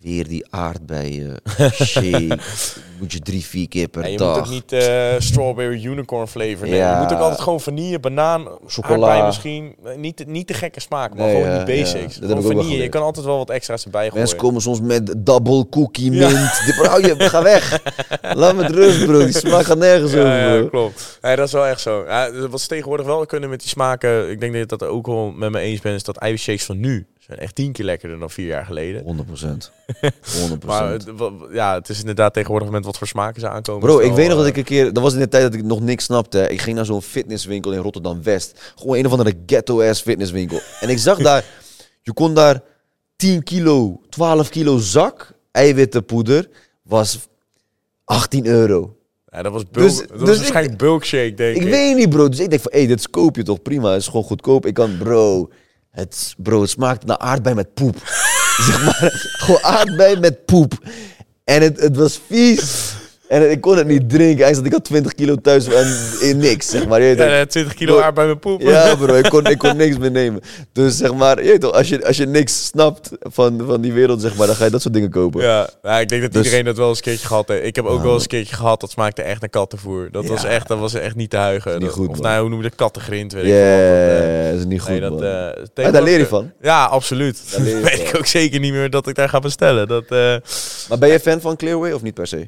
weer 0.04 0.28
die 0.28 0.46
aardbeien 0.50 1.36
shake. 1.84 2.38
moet 3.00 3.12
je 3.12 3.20
drie, 3.20 3.46
vier 3.46 3.68
keer 3.68 3.88
per 3.88 4.04
En 4.04 4.12
je 4.12 4.18
dag. 4.18 4.36
moet 4.38 4.46
ook 4.46 4.52
niet 4.54 4.72
eh, 4.72 5.14
strawberry 5.18 5.86
unicorn 5.86 6.28
flavor 6.28 6.62
nemen. 6.66 6.78
Ja. 6.78 6.96
Je 6.98 7.04
moet 7.04 7.14
ook 7.14 7.20
altijd 7.20 7.42
gewoon 7.42 7.62
vanille, 7.62 8.00
banaan, 8.00 8.48
Chocola. 8.68 9.26
misschien. 9.26 9.76
Eh, 9.86 9.96
Niet, 9.96 10.28
niet 10.28 10.48
te 10.48 10.54
gekke 10.54 10.80
smaak, 10.80 11.14
maar 11.16 11.26
Nee, 11.26 11.36
gewoon 11.36 11.50
ja, 11.56 11.64
die 11.64 11.76
ja. 11.76 11.82
basics. 11.84 12.16
Dat 12.18 12.32
ook 12.32 12.42
wel 12.42 12.52
vanille. 12.52 12.82
Je 12.84 12.90
kan 12.90 13.02
altijd 13.02 13.26
wel 13.26 13.38
wat 13.38 13.50
extra's 13.50 13.84
erbij 13.84 14.02
gooien. 14.02 14.18
Mensen 14.18 14.38
komen 14.38 14.62
soms 14.62 14.82
met 14.82 15.14
double 15.18 15.70
cookie 15.70 16.12
Ja. 16.12 16.30
mint. 16.30 16.76
Bro, 16.76 17.00
je, 17.00 17.16
ga 17.18 17.44
weg. 17.44 17.82
Laat 18.34 18.56
me 18.56 18.68
rust, 18.68 19.06
bro. 19.06 19.20
Die 19.26 19.38
smaak 19.38 19.66
gaat 19.66 19.78
nergens 19.78 20.12
over, 20.14 20.26
Ja, 20.28 20.54
ja, 20.54 20.58
bro. 20.60 20.68
klopt. 20.70 21.20
Ja, 21.22 21.36
dat 21.36 21.48
is 21.48 21.54
wel 21.54 21.66
echt 21.66 21.82
zo. 21.82 22.04
Ja, 22.08 22.48
wat 22.50 22.62
ze 22.62 22.68
tegenwoordig 22.68 23.06
wel 23.06 23.26
kunnen 23.26 23.50
met 23.50 23.60
die 23.60 23.70
smaken, 23.70 24.30
ik 24.30 24.40
denk 24.40 24.52
dat 24.52 24.62
je 24.62 24.78
dat 24.78 24.84
ook 24.90 25.06
wel 25.08 25.32
met 25.32 25.52
me 25.52 25.60
eens 25.60 25.80
bent, 25.82 25.96
is 25.96 26.04
dat 26.04 26.18
eiwitshakes 26.18 26.66
van 26.66 26.80
nu 26.80 27.06
zijn 27.26 27.40
echt 27.40 27.56
tien 27.56 27.72
keer 27.72 27.86
lekkerder 27.86 28.20
dan 28.20 28.30
vier 28.30 28.46
jaar 28.48 28.66
geleden. 28.66 29.04
100 29.04 29.28
procent. 29.28 29.72
100 30.40 30.64
Maar 30.66 30.92
het, 30.92 31.06
wa- 31.16 31.32
ja, 31.52 31.74
het 31.74 31.90
is 31.90 32.00
inderdaad 32.00 32.34
tegenwoordig 32.34 32.70
met 32.70 32.86
wat 32.86 32.98
voor 32.98 33.08
smaken 33.08 33.42
ze 33.42 33.50
aankomen. 33.50 33.82
Bro, 33.82 34.00
ik 34.00 34.12
weet 34.14 34.28
nog 34.28 34.36
dat 34.38 34.46
eh, 34.46 34.52
ik 34.52 34.58
een 34.58 34.64
keer... 34.64 34.94
Dat 34.94 35.04
was 35.04 35.14
in 35.14 35.20
de 35.20 35.28
tijd 35.28 35.44
dat 35.44 35.54
ik 35.54 35.64
nog 35.64 35.82
niks 35.82 36.04
snapte. 36.04 36.48
Ik 36.50 36.62
ging 36.62 36.76
naar 36.76 36.86
zo'n 36.86 37.02
fitnesswinkel 37.02 37.74
in 37.74 37.80
Rotterdam-West. 37.80 38.74
Gewoon 38.76 38.98
een 38.98 39.06
of 39.06 39.12
andere 39.12 39.34
ghetto-ass 39.46 40.02
fitnesswinkel. 40.02 40.60
En 40.80 40.90
ik 40.90 40.98
zag 40.98 41.18
daar... 41.18 41.46
Je 42.02 42.14
kon 42.14 42.34
daar 42.34 42.62
10 43.16 43.44
kilo, 43.44 44.02
12 44.10 44.50
kilo 44.50 44.78
zak 44.78 45.34
eiwittenpoeder 45.52 46.50
was 46.82 47.20
18 48.06 48.46
euro. 48.46 48.98
Ja, 49.32 49.42
dat 49.42 49.52
was, 49.52 49.64
bulk, 49.72 49.88
Dus- 49.88 49.98
dat 49.98 50.10
dus 50.10 50.20
was 50.20 50.30
ik- 50.30 50.36
waarschijnlijk 50.38 50.78
bulkshake, 50.78 51.34
denk 51.34 51.56
ik. 51.56 51.62
Ik 51.64 51.70
weet 51.70 51.96
niet, 51.96 52.10
bro. 52.10 52.30
Dus 52.30 52.40
ik 52.40 52.50
denk 52.50 52.62
van, 52.62 52.72
hé, 52.72 52.78
hey, 52.78 52.88
dit 52.88 53.10
koop 53.10 53.36
je 53.36 53.44
toch 53.44 53.62
prima. 53.62 53.90
Het 53.92 54.02
is 54.02 54.08
gewoon 54.08 54.24
goedkoop. 54.24 54.66
Ik 54.66 54.74
kan, 54.74 54.98
bro, 54.98 55.50
het, 55.94 56.34
bro, 56.38 56.62
het 56.62 56.70
smaakt 56.70 57.06
naar 57.06 57.18
aardbei 57.18 57.56
met 57.56 57.74
poep. 57.74 57.98
zeg 58.68 58.84
maar, 58.84 59.12
gewoon 59.38 59.64
aardbei 59.64 60.20
met 60.20 60.46
poep. 60.46 60.74
En 61.44 61.62
het, 61.62 61.80
het 61.80 61.96
was 61.96 62.22
vies. 62.28 62.94
En 63.28 63.52
ik 63.52 63.62
kon 63.62 63.78
het 63.78 63.88
niet 63.88 64.10
drinken. 64.10 64.46
Hij 64.46 64.54
zat, 64.54 64.66
ik 64.66 64.72
had 64.72 64.84
20 64.84 65.14
kilo 65.14 65.36
thuis 65.36 65.68
en 65.68 65.98
in 66.22 66.38
niks, 66.38 66.70
zeg 66.70 66.88
maar. 66.88 67.02
Je. 67.02 67.16
Ja, 67.16 67.46
20 67.46 67.74
kilo 67.74 68.00
aard 68.00 68.14
bij 68.14 68.26
mijn 68.26 68.40
poep. 68.40 68.62
Ja, 68.62 68.96
bro, 68.96 69.16
ik 69.16 69.24
kon, 69.30 69.46
ik 69.46 69.58
kon 69.58 69.78
niks 69.78 69.98
meer 69.98 70.12
nemen. 70.12 70.42
Dus 70.72 70.98
zeg 70.98 71.14
maar, 71.14 71.44
je 71.44 71.58
toch, 71.58 71.72
als 71.72 71.90
je, 71.90 72.06
als 72.06 72.18
je 72.18 72.26
niks 72.26 72.66
snapt 72.66 73.10
van, 73.20 73.62
van 73.66 73.82
die 73.82 73.94
wereld, 73.94 74.22
zeg 74.22 74.36
maar, 74.36 74.48
dan 74.48 74.56
ga 74.56 74.66
je 74.66 74.72
dat 74.72 74.82
soort 74.82 74.94
dingen 74.94 75.10
kopen. 75.10 75.42
Ja, 75.42 75.70
ja, 75.84 76.00
ik 76.00 76.10
denk 76.10 76.22
dat 76.22 76.34
Dus- 76.34 76.44
iedereen 76.44 76.66
dat 76.66 76.78
wel 76.78 76.88
eens 76.88 76.98
een 76.98 77.04
keertje 77.04 77.28
gehad 77.28 77.48
heeft. 77.48 77.66
Ik 77.66 77.76
heb 77.76 77.86
ook 77.86 78.04
wel 78.04 78.14
eens 78.14 78.22
een 78.22 78.28
keertje 78.28 78.56
gehad, 78.56 78.82
dat 78.82 78.92
smaakte 78.92 79.22
echt 79.22 79.42
naar 79.42 79.50
kattenvoer. 79.50 80.08
Dat, 80.12 80.26
was, 80.26 80.44
echt, 80.44 80.68
dat 80.68 80.80
was 80.80 80.94
echt 80.94 81.16
niet 81.16 81.30
te 81.30 81.38
huigen. 81.38 81.80
Niet 81.80 81.90
goed, 81.90 82.08
of 82.08 82.20
nou, 82.20 82.40
hoe 82.42 82.50
noem 82.50 82.58
je 82.62 82.70
dat? 82.70 82.76
Kattengrind, 82.78 83.34
weet 83.34 83.46
Ja, 83.46 83.52
ik. 83.76 84.18
Dat, 84.20 84.28
eh, 84.46 84.50
dat 84.50 84.60
is 84.60 84.66
niet 84.66 84.82
goed, 84.82 84.90
nee, 84.90 85.00
dat, 85.00 85.22
eh, 85.76 85.92
daar 85.92 86.04
leer 86.04 86.20
je 86.20 86.28
van. 86.28 86.52
Ja, 86.62 86.86
absoluut. 86.86 87.42
Weet 87.58 87.90
van. 87.98 88.00
ik 88.08 88.12
ook 88.18 88.26
zeker 88.26 88.60
niet 88.60 88.72
meer 88.74 88.90
dat 88.90 89.08
ik 89.08 89.16
daar 89.16 89.30
ga 89.30 89.40
bestellen. 89.40 89.88
Dat, 89.88 90.04
eh, 90.04 90.36
Maar 90.90 90.98
ben 91.00 91.10
je 91.10 91.20
fan 91.20 91.42
van 91.42 91.56
Clearway 91.56 91.92
of 91.92 92.02
niet 92.02 92.14
per 92.14 92.28
se? 92.28 92.48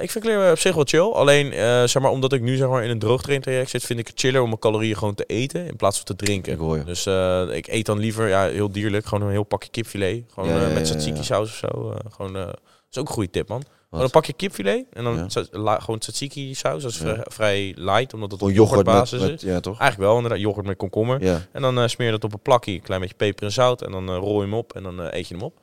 ik 0.00 0.10
vind 0.12 0.24
Clear 0.24 0.50
op 0.50 0.58
zich 0.58 0.74
wel 0.74 0.84
chill. 0.86 1.00
Alleen, 1.12 1.52
eh, 1.52 1.82
zeg 1.84 1.98
maar, 2.02 2.10
omdat 2.10 2.32
ik 2.32 2.40
nu 2.40 2.56
zeg 2.56 2.68
maar, 2.68 2.84
in 2.84 2.90
een 2.90 2.98
droogtraintraject 2.98 3.70
zit, 3.70 3.84
vind 3.84 3.98
ik 3.98 4.06
het 4.06 4.18
chiller 4.20 4.40
om 4.40 4.46
mijn 4.48 4.60
calorieën 4.60 4.96
gewoon 4.96 5.14
te 5.14 5.24
eten 5.24 5.66
in 5.66 5.76
plaats 5.76 5.96
van 5.96 6.04
te 6.06 6.16
drinken. 6.16 6.52
Ik 6.52 6.58
hoor 6.58 6.76
je. 6.76 6.84
Dus 6.84 7.06
eh, 7.06 7.42
ik 7.50 7.66
eet 7.66 7.86
dan 7.86 7.98
liever, 7.98 8.28
ja, 8.28 8.48
heel 8.48 8.72
dierlijk, 8.72 9.06
gewoon 9.06 9.24
een 9.26 9.32
heel 9.32 9.42
pakje 9.44 9.70
kipfilet. 9.70 10.24
Gewoon 10.34 10.48
Ja, 10.48 10.66
eh, 10.66 10.74
met 10.74 10.84
tzatziki 10.84 11.24
saus 11.24 11.48
of 11.48 11.54
zo. 11.56 11.94
gewoon, 12.10 12.32
dat 12.32 12.58
is 12.90 12.98
ook 12.98 13.08
een 13.08 13.14
goede 13.14 13.30
tip, 13.30 13.48
man. 13.48 13.62
Gewoon 13.62 14.06
Wat? 14.06 14.14
een 14.14 14.20
pakje 14.20 14.32
kipfilet 14.32 14.84
en 14.92 15.04
dan 15.04 15.28
Ja. 15.64 15.78
gewoon 15.80 15.98
tzatziki 15.98 16.54
saus. 16.54 16.82
Dat 16.82 16.90
is 16.92 16.98
Ja. 16.98 17.24
vrij, 17.28 17.72
light, 17.76 18.14
omdat 18.14 18.30
het 18.30 18.40
op 18.42 18.46
met, 18.48 18.56
yoghurtbasis 18.56 19.20
met, 19.20 19.30
is. 19.30 19.42
ja 19.42 19.60
toch? 19.60 19.78
Eigenlijk 19.78 20.08
wel, 20.10 20.16
inderdaad. 20.16 20.40
Yoghurt 20.40 20.66
met 20.66 20.76
komkommer. 20.76 21.22
En 21.52 21.62
dan 21.62 21.78
eh, 21.78 21.86
smeer 21.86 22.06
je 22.06 22.12
dat 22.12 22.24
op 22.24 22.32
een 22.32 22.40
plakje, 22.42 22.72
een 22.72 22.82
klein 22.82 23.00
beetje 23.00 23.16
peper 23.16 23.44
en 23.44 23.52
zout. 23.52 23.82
En 23.82 23.90
dan 23.92 24.10
rol 24.14 24.34
je 24.36 24.42
hem 24.42 24.54
op 24.54 24.72
en 24.76 24.82
dan 24.82 25.00
eet 25.00 25.28
je 25.28 25.34
hem 25.34 25.42
op. 25.42 25.60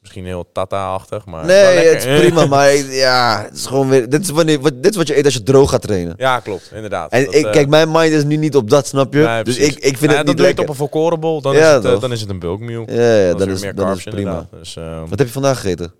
Misschien 0.00 0.24
heel 0.24 0.48
tata-achtig, 0.52 1.24
maar 1.26 1.44
Nee, 1.44 1.88
het 1.88 2.04
is 2.04 2.18
prima, 2.20 2.46
maar 2.56 2.72
ja, 2.76 3.42
het 3.44 3.56
is 3.56 3.66
gewoon 3.66 3.88
weer, 3.88 4.08
dit 4.08 4.22
is, 4.22 4.30
wanneer, 4.30 4.60
wat, 4.60 4.82
dit 4.82 4.90
is 4.90 4.96
wat 4.96 5.06
je 5.08 5.16
eet 5.18 5.24
als 5.24 5.34
je 5.34 5.42
droog 5.42 5.70
gaat 5.70 5.82
trainen. 5.82 6.14
Ja, 6.16 6.40
klopt, 6.40 6.70
inderdaad. 6.74 7.12
En 7.12 7.24
Dat, 7.24 7.34
ik, 7.34 7.44
eh, 7.44 7.52
kijk, 7.52 7.68
mijn 7.68 7.90
mind 7.90 8.12
is 8.12 8.24
nu 8.24 8.36
niet 8.36 8.56
op 8.56 8.70
dat, 8.70 8.86
snap 8.86 9.12
je? 9.14 9.18
nee, 9.20 9.44
dus 9.44 9.56
ik, 9.56 9.74
ik 9.74 9.82
vind 9.82 10.00
Nou 10.00 10.12
ja, 10.12 10.16
het 10.16 10.26
dat 10.26 10.36
niet 10.36 10.38
het 10.38 10.46
lekker. 10.46 10.62
op 10.64 10.70
een 10.70 10.76
volkorenbol, 10.76 11.40
dan, 11.40 11.54
Ja, 11.54 11.68
is 11.68 11.74
het, 11.74 11.84
eh, 11.94 12.00
dan 12.00 12.12
is 12.12 12.20
het 12.20 12.30
een 12.30 12.38
bulkmeal. 12.38 12.84
Ja, 12.90 13.14
ja, 13.16 13.28
dan 13.28 13.38
dan 13.38 13.48
is 13.48 13.54
is, 13.54 13.60
er 13.60 13.66
meer 13.66 13.74
dan 13.74 13.84
is 13.84 13.90
carbs 13.90 14.04
het 14.04 14.14
prima. 14.14 14.46
Dus, 14.58 14.76
eh, 14.76 15.00
Wat 15.08 15.18
heb 15.18 15.26
je 15.26 15.32
vandaag 15.32 15.60
gegeten? 15.60 15.92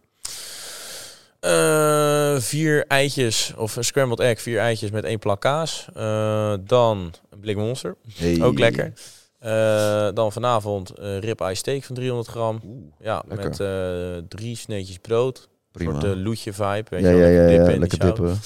eh, 1.41 2.35
vier 2.39 2.85
eitjes, 2.89 3.53
of 3.57 3.77
een 3.77 3.85
scrambled 3.85 4.21
egg, 4.21 4.43
vier 4.43 4.59
eitjes 4.59 4.91
met 4.91 5.05
één 5.05 5.19
plak 5.19 5.41
kaas. 5.41 5.87
Dan 6.65 7.13
een 7.31 7.41
blik 7.41 7.57
monster, 7.57 7.97
Hey. 8.15 8.39
ook 8.43 8.59
lekker. 8.59 8.93
Eh, 9.41 10.09
dan 10.15 10.33
vanavond 10.33 10.99
uh, 10.99 11.19
rib-eye 11.19 11.55
steak 11.55 11.83
van 11.83 11.95
300 11.95 12.29
gram. 12.29 12.61
Oeh, 12.65 12.85
Ja, 12.99 13.23
lekker. 13.29 13.49
met 13.49 13.61
eh, 13.61 14.29
drie 14.29 14.57
sneetjes 14.57 14.99
brood. 14.99 15.39
Een 15.39 15.49
prima. 15.87 16.01
soort 16.01 16.17
uh, 16.17 16.23
loetje 16.25 16.53
vibe. 16.53 16.85
Weet 16.89 17.03
ja, 17.03 17.09
je 17.11 17.17
ja, 17.17 17.27
ja, 17.27 17.27
lekker 17.27 17.43
ja, 17.43 17.49
dippen 17.57 17.75
in 17.75 17.81
lekker 17.81 17.99
die 17.99 18.07
zout. 18.09 18.17
dippen. 18.17 18.39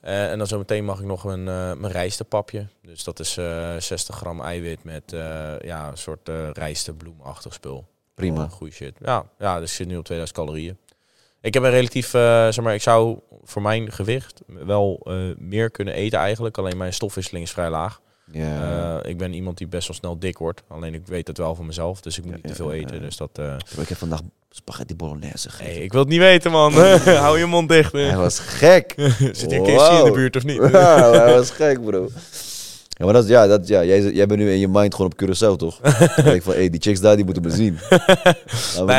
Eh, 0.00 0.30
en 0.30 0.38
dan 0.38 0.46
zometeen 0.46 0.84
mag 0.84 0.98
ik 1.00 1.06
nog 1.06 1.24
een, 1.24 1.48
eh 1.48 1.72
mijn 1.74 1.92
rijstepapje. 1.92 2.66
Dus 2.82 3.04
dat 3.04 3.18
is 3.20 3.36
eh 3.36 3.76
60 3.78 4.16
gram 4.16 4.40
eiwit 4.40 4.84
met 4.84 5.12
eh, 5.12 5.58
ja, 5.60 5.88
een 5.88 5.98
soort 5.98 6.28
eh 6.28 6.50
rijstebloemachtig 6.52 7.54
spul. 7.54 7.86
Prima. 8.14 8.42
Oh, 8.44 8.50
goeie 8.50 8.72
shit. 8.72 8.94
Ja, 9.04 9.24
ja, 9.38 9.60
dus 9.60 9.70
ik 9.70 9.76
zit 9.76 9.86
nu 9.86 9.96
op 9.96 10.04
2000 10.04 10.38
calorieën. 10.38 10.78
Ik 11.40 11.54
heb 11.54 11.62
een 11.62 11.70
relatief, 11.70 12.14
eh, 12.14 12.20
zeg 12.48 12.60
maar, 12.64 12.74
ik 12.74 12.82
zou 12.82 13.18
voor 13.42 13.62
mijn 13.62 13.92
gewicht 13.92 14.40
wel 14.46 15.00
eh, 15.04 15.16
meer 15.38 15.70
kunnen 15.70 15.94
eten 15.94 16.18
eigenlijk. 16.18 16.58
Alleen 16.58 16.76
mijn 16.76 16.92
stofwisseling 16.92 17.44
is 17.44 17.50
vrij 17.52 17.70
laag. 17.70 18.00
Ja. 18.32 19.00
Eh, 19.02 19.10
ik 19.10 19.18
ben 19.18 19.32
iemand 19.32 19.58
die 19.58 19.66
best 19.66 19.86
wel 19.88 19.96
snel 19.96 20.18
dik 20.18 20.38
wordt. 20.38 20.62
Alleen 20.68 20.94
ik 20.94 21.02
weet 21.06 21.26
het 21.26 21.38
wel 21.38 21.54
van 21.54 21.66
mezelf, 21.66 22.00
dus 22.00 22.18
ik 22.18 22.24
moet 22.24 22.32
Ja, 22.34 22.38
niet 22.42 22.50
te 22.56 22.62
veel 22.62 22.72
ja, 22.72 22.80
eten. 22.80 23.00
Dus 23.00 23.16
dat, 23.16 23.30
eh, 23.32 23.54
ik 23.80 23.88
heb 23.88 23.98
vandaag 23.98 24.20
spaghetti 24.50 24.96
bolognese 24.96 25.50
gegeten. 25.50 25.72
hey, 25.74 25.82
ik 25.82 25.92
wil 25.92 26.00
het 26.00 26.10
niet 26.10 26.18
weten, 26.18 26.50
man. 26.50 26.72
Hou 27.24 27.38
je 27.38 27.46
mond 27.46 27.68
dicht. 27.68 27.92
Hij 27.92 28.16
was 28.16 28.38
gek. 28.38 28.94
Zit 29.32 29.50
hier 29.50 29.60
KFC 29.60 29.68
in 29.68 29.74
de 29.74 30.00
Wow. 30.02 30.14
buurt 30.14 30.36
of 30.36 30.44
niet? 30.44 30.56
Ja, 30.72 31.10
hij 31.10 31.34
was 31.34 31.50
gek, 31.50 31.84
bro. 31.84 32.08
Ja, 32.88 33.04
maar 33.04 33.14
dat 33.14 33.24
is, 33.24 33.30
ja, 33.30 33.46
dat, 33.46 33.68
ja 33.68 33.84
jij, 33.84 34.02
jij 34.12 34.26
bent 34.26 34.40
nu 34.40 34.50
in 34.52 34.58
je 34.58 34.68
mind 34.68 34.94
gewoon 34.94 35.12
op 35.12 35.22
Curaçao, 35.22 35.56
toch? 35.56 35.78
Dan 35.80 36.24
denk 36.24 36.36
ik 36.36 36.42
van, 36.42 36.52
hey, 36.54 36.70
die 36.70 36.80
chicks 36.80 37.00
daar, 37.00 37.16
die 37.16 37.24
moeten 37.24 37.42
me 37.42 37.50
zien. 37.50 37.78
Nee, 37.90 37.98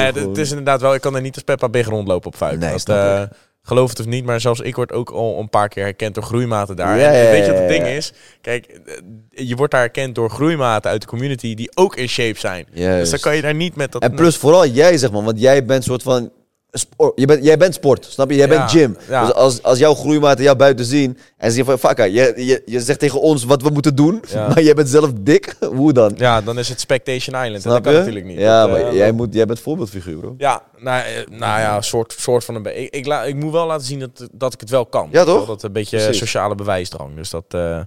het, 0.05 0.15
gewoon- 0.17 0.29
het 0.29 0.38
is 0.38 0.49
inderdaad 0.49 0.82
wel. 0.82 0.93
Ik 0.93 1.01
kan 1.01 1.15
er 1.15 1.21
niet 1.21 1.36
als 1.36 1.43
Peppa 1.43 1.69
Big 1.69 1.88
rondlopen 1.88 2.27
op 2.27 2.36
vuil. 2.36 2.57
Nee, 2.57 2.71
dat, 2.71 2.89
eh, 2.89 3.21
geloof 3.64 3.89
het 3.89 3.99
of 3.99 4.05
niet, 4.05 4.26
maar 4.26 4.41
zelfs 4.41 4.59
ik 4.59 4.76
word 4.76 4.91
ook 4.91 5.09
al 5.09 5.39
een 5.39 5.49
paar 5.49 5.68
keer 5.68 5.84
herkend 5.84 6.16
door 6.16 6.24
groeimaten 6.24 6.76
daar. 6.76 6.97
Ja, 6.97 7.12
en 7.12 7.24
ja, 7.24 7.32
weet 7.32 7.45
je 7.45 7.51
wat 7.51 7.59
het 7.59 7.70
ding 7.70 7.86
is? 7.86 8.14
Kijk, 8.41 8.66
eh, 8.66 9.47
je 9.47 9.55
wordt 9.55 9.72
daar 9.72 9.82
herkend 9.82 10.16
door 10.16 10.30
groeimaten 10.30 10.91
uit 10.91 11.01
de 11.01 11.07
community 11.07 11.55
die 11.55 11.78
ook 11.78 11.95
in 11.95 12.09
shape 12.09 12.39
zijn. 12.39 12.66
Dus 12.74 13.09
dan 13.09 13.20
kan 13.20 13.36
je 13.36 13.41
daar 13.41 13.55
niet 13.55 13.76
met 13.76 13.91
dat. 13.91 14.01
En 14.01 14.16
plus 14.16 14.38
vooral 14.38 14.68
jij, 14.68 14.97
zeg 14.97 15.12
maar, 15.12 15.24
want 15.24 15.39
jij 15.39 15.66
bent 15.66 15.84
soort 15.84 16.03
van... 16.03 16.32
Sport, 16.74 17.19
je 17.19 17.26
bent, 17.26 17.43
jij 17.43 17.57
bent 17.57 17.74
sport, 17.74 18.05
snap 18.05 18.30
je? 18.30 18.36
Jij 18.36 18.47
Ja, 18.47 18.57
bent 18.57 18.72
gym. 18.72 18.97
ja. 19.09 19.26
Dus 19.26 19.34
als, 19.34 19.63
als 19.63 19.80
jouw 19.80 19.93
groeimaten 19.93 20.43
jou 20.43 20.57
buiten 20.57 20.86
zien 20.86 21.17
en 21.38 21.51
zeggen 21.51 21.65
van... 21.65 21.89
Fakka, 21.89 22.03
je, 22.03 22.34
je, 22.36 22.61
je 22.65 22.82
zegt 22.82 22.99
tegen 22.99 23.22
ons 23.22 23.43
wat 23.43 23.61
we 23.61 23.69
moeten 23.69 23.95
doen, 23.95 24.22
Ja. 24.28 24.47
maar 24.47 24.61
jij 24.63 24.74
bent 24.74 24.89
zelf 24.89 25.11
dik. 25.19 25.55
Hoe 25.76 25.93
dan? 25.93 26.13
Ja, 26.17 26.41
dan 26.41 26.59
is 26.59 26.69
het 26.69 26.80
Spectation 26.80 27.36
Island. 27.36 27.55
en 27.55 27.61
snap 27.61 27.74
dat 27.74 27.84
kan 27.84 27.91
je? 27.91 27.97
natuurlijk 27.97 28.26
niet. 28.26 28.38
Ja, 28.39 28.67
Dat, 28.67 28.78
eh, 28.78 28.84
maar 28.84 28.93
jij, 28.95 29.11
moet, 29.11 29.34
jij 29.34 29.45
bent 29.45 29.59
voorbeeldfiguur, 29.59 30.17
bro. 30.17 30.36
Ja, 30.38 30.61
nou, 30.78 31.03
eh, 31.03 31.28
nou 31.30 31.59
ja, 31.59 31.82
soort, 31.82 32.15
soort 32.17 32.43
van 32.45 32.55
een 32.55 32.63
beetje. 32.63 32.80
Ik, 32.82 32.93
ik, 32.95 33.05
la- 33.05 33.24
ik 33.24 33.36
moet 33.36 33.51
wel 33.51 33.65
laten 33.67 33.86
zien 33.86 33.99
dat, 33.99 34.28
dat 34.32 34.53
ik 34.53 34.59
het 34.59 34.69
wel 34.69 34.86
kan. 34.86 35.09
Ja, 35.11 35.24
toch? 35.24 35.47
Dat 35.47 35.63
een 35.63 35.72
beetje 35.72 35.97
Precies. 35.97 36.17
sociale 36.17 36.55
bewijsdrang. 36.55 37.15
Dus 37.15 37.30
dat, 37.30 37.45
eh, 37.47 37.59
nou 37.59 37.86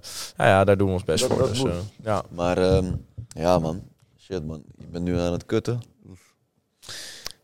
ja, 0.49 0.63
daar 0.63 0.77
doen 0.77 0.87
we 0.87 0.93
ons 0.93 1.03
best 1.03 1.19
Dat- 1.27 1.37
voor. 1.37 1.47
dat 1.47 1.49
dus, 1.55 1.63
ja. 2.03 2.23
Maar 2.35 2.57
ehm, 2.57 2.85
ja, 3.27 3.59
man. 3.59 3.81
Shit, 4.19 4.45
man. 4.47 4.63
Je 4.77 4.85
bent 4.91 5.03
nu 5.03 5.19
aan 5.19 5.31
het 5.31 5.45
kutten. 5.45 5.81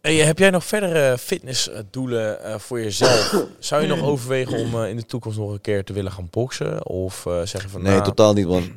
Hey, 0.02 0.16
heb 0.16 0.39
jij 0.39 0.49
nog 0.49 0.66
verdere 0.66 1.18
fitnessdoelen 1.18 2.43
eh, 2.43 2.60
voor 2.60 2.82
jezelf? 2.82 3.45
Zou 3.60 3.82
je 3.82 3.88
nog 3.88 4.02
overwegen 4.02 4.58
om 4.58 4.82
eh, 4.82 4.89
in 4.89 4.95
de 4.95 5.06
toekomst 5.06 5.38
nog 5.38 5.52
een 5.52 5.62
keer 5.62 5.84
te 5.84 5.93
willen 5.93 6.12
gaan 6.12 6.28
boksen? 6.30 6.86
Of 6.86 7.26
eh, 7.26 7.41
zeg 7.41 7.62
je 7.62 7.70
van 7.70 7.82
Nee, 7.82 7.91
nou, 7.91 8.04
totaal 8.04 8.34
niet, 8.34 8.47
man. 8.47 8.72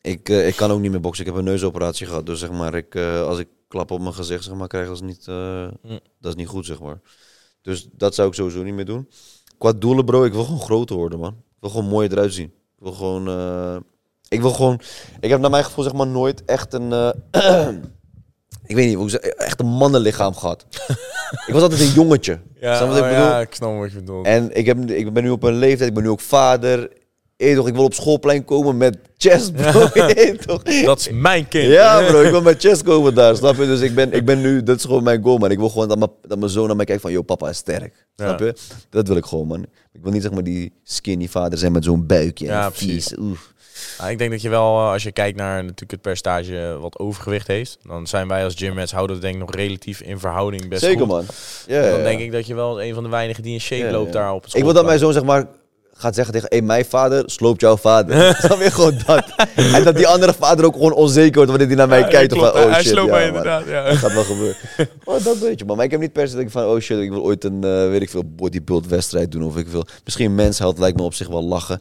Ik, 0.00 0.28
ik 0.28 0.56
kan 0.56 0.70
ook 0.70 0.80
niet 0.80 0.90
meer 0.90 1.00
boksen. 1.00 1.24
Ik 1.24 1.30
heb 1.30 1.38
een 1.40 1.46
neusoperatie 1.46 2.06
gehad. 2.06 2.26
Dus 2.26 2.38
zeg 2.38 2.50
maar, 2.50 2.74
ik, 2.74 2.96
als 2.96 3.38
ik 3.38 3.48
klap 3.68 3.90
op 3.90 4.00
mijn 4.00 4.14
gezicht 4.14 4.44
zeg 4.44 4.54
maar, 4.54 4.68
krijg, 4.68 4.86
dat 4.86 4.94
is, 4.94 5.02
niet, 5.02 5.26
Mm. 5.26 6.00
dat 6.20 6.30
is 6.30 6.34
niet 6.34 6.48
goed, 6.48 6.66
zeg 6.66 6.80
maar. 6.80 7.00
Dus 7.62 7.88
dat 7.92 8.14
zou 8.14 8.28
ik 8.28 8.34
sowieso 8.34 8.62
niet 8.62 8.74
meer 8.74 8.84
doen. 8.84 9.08
Qua 9.58 9.72
doelen, 9.72 10.04
bro, 10.04 10.24
ik 10.24 10.32
wil 10.32 10.44
gewoon 10.44 10.60
groter 10.60 10.96
worden, 10.96 11.18
man. 11.18 11.32
Ik 11.32 11.60
wil 11.60 11.70
gewoon 11.70 11.88
mooi 11.88 12.08
eruit 12.08 12.32
zien. 12.32 12.46
Ik 12.46 12.82
wil 12.82 12.92
gewoon... 12.92 13.28
ik 14.28 14.40
wil 14.40 14.50
gewoon... 14.50 14.80
Ik 15.20 15.30
heb 15.30 15.40
naar 15.40 15.50
mijn 15.50 15.64
gevoel 15.64 15.84
zeg 15.84 15.92
maar 15.92 16.06
nooit 16.06 16.44
echt 16.44 16.72
een... 16.72 17.14
ik 18.68 18.74
weet 18.76 18.86
niet, 18.86 18.96
hoe 18.96 19.10
zeg, 19.10 19.20
echt 19.20 19.60
een 19.60 19.66
mannenlichaam 19.66 20.34
gehad. 20.34 20.66
ik 21.46 21.52
was 21.52 21.62
altijd 21.62 21.80
een 21.80 21.92
jongetje. 21.92 22.38
Ja, 22.60 22.84
oh 22.84 22.96
ik 22.96 23.02
bedoel? 23.02 23.08
ja, 23.08 23.40
ik 23.40 23.54
snap 23.54 23.78
wat 23.78 23.92
je 23.92 23.98
bedoelt. 23.98 24.26
En 24.26 24.56
ik, 24.56 24.66
heb, 24.66 24.90
ik 24.90 25.12
ben 25.12 25.22
nu 25.22 25.30
op 25.30 25.42
een 25.42 25.54
leeftijd, 25.54 25.88
ik 25.88 25.94
ben 25.94 26.02
nu 26.02 26.08
ook 26.08 26.20
vader. 26.20 26.90
Toch, 27.36 27.68
ik 27.68 27.74
wil 27.74 27.84
op 27.84 27.94
schoolplein 27.94 28.44
komen 28.44 28.76
met 28.76 28.98
chest, 29.16 29.52
bro. 29.52 29.88
Toch? 30.46 30.62
Dat 30.62 30.98
is 30.98 31.10
mijn 31.10 31.48
kind. 31.48 31.72
Ja, 31.72 32.06
bro, 32.06 32.22
ik 32.22 32.30
wil 32.30 32.42
met 32.42 32.60
chest 32.60 32.82
komen 32.82 33.14
daar, 33.14 33.36
snap 33.36 33.56
je? 33.56 33.66
Dus 33.66 33.80
ik 33.80 33.94
ben, 33.94 34.12
ik 34.12 34.24
ben 34.24 34.40
nu, 34.40 34.62
dat 34.62 34.76
is 34.76 34.84
gewoon 34.84 35.02
mijn 35.02 35.22
goal, 35.22 35.38
man. 35.38 35.50
Ik 35.50 35.58
wil 35.58 35.68
gewoon 35.68 35.88
dat 35.88 35.98
mijn, 35.98 36.10
dat 36.22 36.38
mijn 36.38 36.50
zoon 36.50 36.66
naar 36.66 36.76
mij 36.76 36.84
kijkt 36.84 37.02
van, 37.02 37.12
yo, 37.12 37.22
papa 37.22 37.48
is 37.48 37.56
sterk. 37.56 38.06
Snap 38.16 38.38
je? 38.38 38.54
Dat 38.90 39.08
wil 39.08 39.16
ik 39.16 39.24
gewoon, 39.24 39.46
man. 39.46 39.62
Ik 39.92 40.00
wil 40.02 40.12
niet, 40.12 40.22
zeg 40.22 40.32
maar, 40.32 40.44
die 40.44 40.72
skinny 40.82 41.28
vader 41.28 41.58
zijn 41.58 41.72
met 41.72 41.84
zo'n 41.84 42.06
buikje. 42.06 42.46
Ja, 42.46 42.64
en 42.64 42.72
vies. 42.72 43.14
Oef. 43.18 43.52
Nou, 43.98 44.10
ik 44.10 44.18
denk 44.18 44.30
dat 44.30 44.42
je 44.42 44.48
wel, 44.48 44.78
eh, 44.78 44.90
als 44.92 45.02
je 45.02 45.12
kijkt 45.12 45.36
naar 45.36 45.62
natuurlijk 45.62 45.90
het 45.90 46.02
percentage 46.02 46.78
wat 46.80 46.98
overgewicht 46.98 47.46
heeft, 47.46 47.78
dan 47.82 48.06
zijn 48.06 48.28
wij 48.28 48.44
als 48.44 48.54
gymmats 48.54 48.92
houden 48.92 49.16
het 49.16 49.24
denk 49.24 49.34
ik 49.34 49.40
nog 49.40 49.54
relatief 49.54 50.00
in 50.00 50.18
verhouding 50.18 50.68
best 50.68 50.82
Zeker, 50.82 50.98
goed. 50.98 51.08
man. 51.08 51.24
Ja, 51.66 51.82
Dan 51.82 51.98
ja, 51.98 52.02
denk 52.04 52.18
ja. 52.18 52.24
ik 52.24 52.32
dat 52.32 52.46
je 52.46 52.54
wel 52.54 52.82
een 52.82 52.94
van 52.94 53.02
de 53.02 53.08
weinigen 53.08 53.42
die 53.42 53.52
in 53.52 53.60
shape 53.60 53.90
loopt 53.90 54.12
daar 54.12 54.32
op 54.32 54.44
het 54.44 54.54
Ik 54.54 54.62
wil 54.62 54.72
dat 54.72 54.84
mijn 54.84 54.98
zoon, 54.98 55.12
zeg 55.12 55.24
maar, 55.24 55.46
gaat 55.98 56.14
zeggen 56.14 56.34
tegen, 56.34 56.48
hey, 56.50 56.62
mijn 56.62 56.84
vader 56.84 57.30
sloopt 57.30 57.60
jouw 57.60 57.76
vader. 57.76 58.34
Snap 58.44 58.60
je 58.60 58.70
gewoon 58.70 58.98
dat? 59.06 59.24
en 59.54 59.84
dat 59.84 59.96
die 59.96 60.06
andere 60.06 60.34
vader 60.34 60.64
ook 60.64 60.72
gewoon 60.72 60.92
onzeker 60.92 61.34
wordt 61.34 61.50
wanneer 61.50 61.66
hij 61.66 61.76
naar 61.76 61.88
mij 61.88 62.04
kijkt. 62.04 62.32
Of 62.32 62.38
van, 62.38 62.48
oh 62.48 62.70
hij 62.70 62.82
shit, 62.82 62.92
sloopt 62.92 63.08
ja, 63.08 63.14
mij 63.14 63.26
inderdaad. 63.26 63.66
Ja. 63.66 63.88
Dat 63.88 63.96
gaat 63.96 64.12
wel 64.12 64.24
gebeuren. 64.24 64.56
Oh, 65.04 65.24
dat 65.24 65.38
weet 65.38 65.58
je, 65.58 65.64
man. 65.64 65.76
Maar 65.76 65.84
ik 65.84 65.90
heb 65.90 66.00
niet 66.00 66.12
per 66.12 66.28
se 66.28 66.34
dat 66.34 66.42
ik 66.42 66.50
van, 66.50 66.64
oh 66.64 66.80
shit, 66.80 66.98
ik 66.98 67.10
wil 67.10 67.22
ooit 67.22 67.44
een, 67.44 67.64
eh, 67.64 67.88
weet 67.88 68.02
ik 68.02 68.10
veel, 68.10 68.24
bodybuild 68.26 68.86
wedstrijd 68.86 69.32
doen. 69.32 69.44
Of 69.44 69.56
ik 69.56 69.68
wil, 69.68 69.86
misschien 70.04 70.34
mensheld 70.34 70.78
lijkt 70.78 70.96
me 70.96 71.02
op 71.02 71.14
zich 71.14 71.28
wel 71.28 71.44
lachen. 71.44 71.80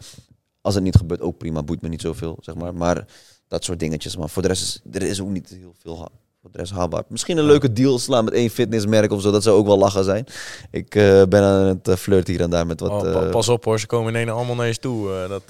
Als 0.67 0.75
het 0.75 0.83
niet 0.83 0.95
gebeurt, 0.95 1.21
ook 1.21 1.37
prima, 1.37 1.63
boeit 1.63 1.81
me 1.81 1.89
niet 1.89 2.01
zoveel, 2.01 2.37
zeg 2.41 2.55
maar. 2.55 2.73
Maar 2.75 3.05
dat 3.47 3.63
soort 3.63 3.79
dingetjes, 3.79 4.17
man. 4.17 4.29
Voor 4.29 4.41
de 4.41 4.47
rest 4.47 4.61
is, 4.63 4.81
er 4.91 5.01
is 5.01 5.21
ook 5.21 5.29
niet 5.29 5.49
heel 5.49 5.73
veel 5.81 5.95
voor 6.41 6.51
de 6.51 6.57
rest 6.57 6.71
haalbaar. 6.71 7.03
Misschien 7.07 7.37
een 7.37 7.43
leuke 7.45 7.73
deal 7.73 7.99
slaan 7.99 8.23
met 8.25 8.33
één 8.33 8.49
fitnessmerk 8.49 9.11
of 9.11 9.21
zo. 9.21 9.31
Dat 9.31 9.43
zou 9.43 9.57
ook 9.57 9.65
wel 9.65 9.77
lachen 9.77 10.03
zijn. 10.03 10.25
Ik 10.71 10.95
eh, 10.95 11.23
ben 11.29 11.41
aan 11.43 11.65
het 11.65 11.87
eh, 11.87 11.95
flirten 11.95 12.33
hier 12.33 12.43
en 12.43 12.49
daar 12.49 12.67
met 12.67 12.79
wat... 12.79 12.89
Oh, 12.91 13.01
pa- 13.01 13.23
eh, 13.25 13.29
pas 13.29 13.49
op 13.49 13.63
hoor, 13.65 13.79
ze 13.79 13.85
komen 13.85 14.09
ineens 14.13 14.29
allemaal 14.29 14.55
naar 14.55 14.67
je 14.67 14.75
toe. 14.75 15.25
dat, 15.29 15.43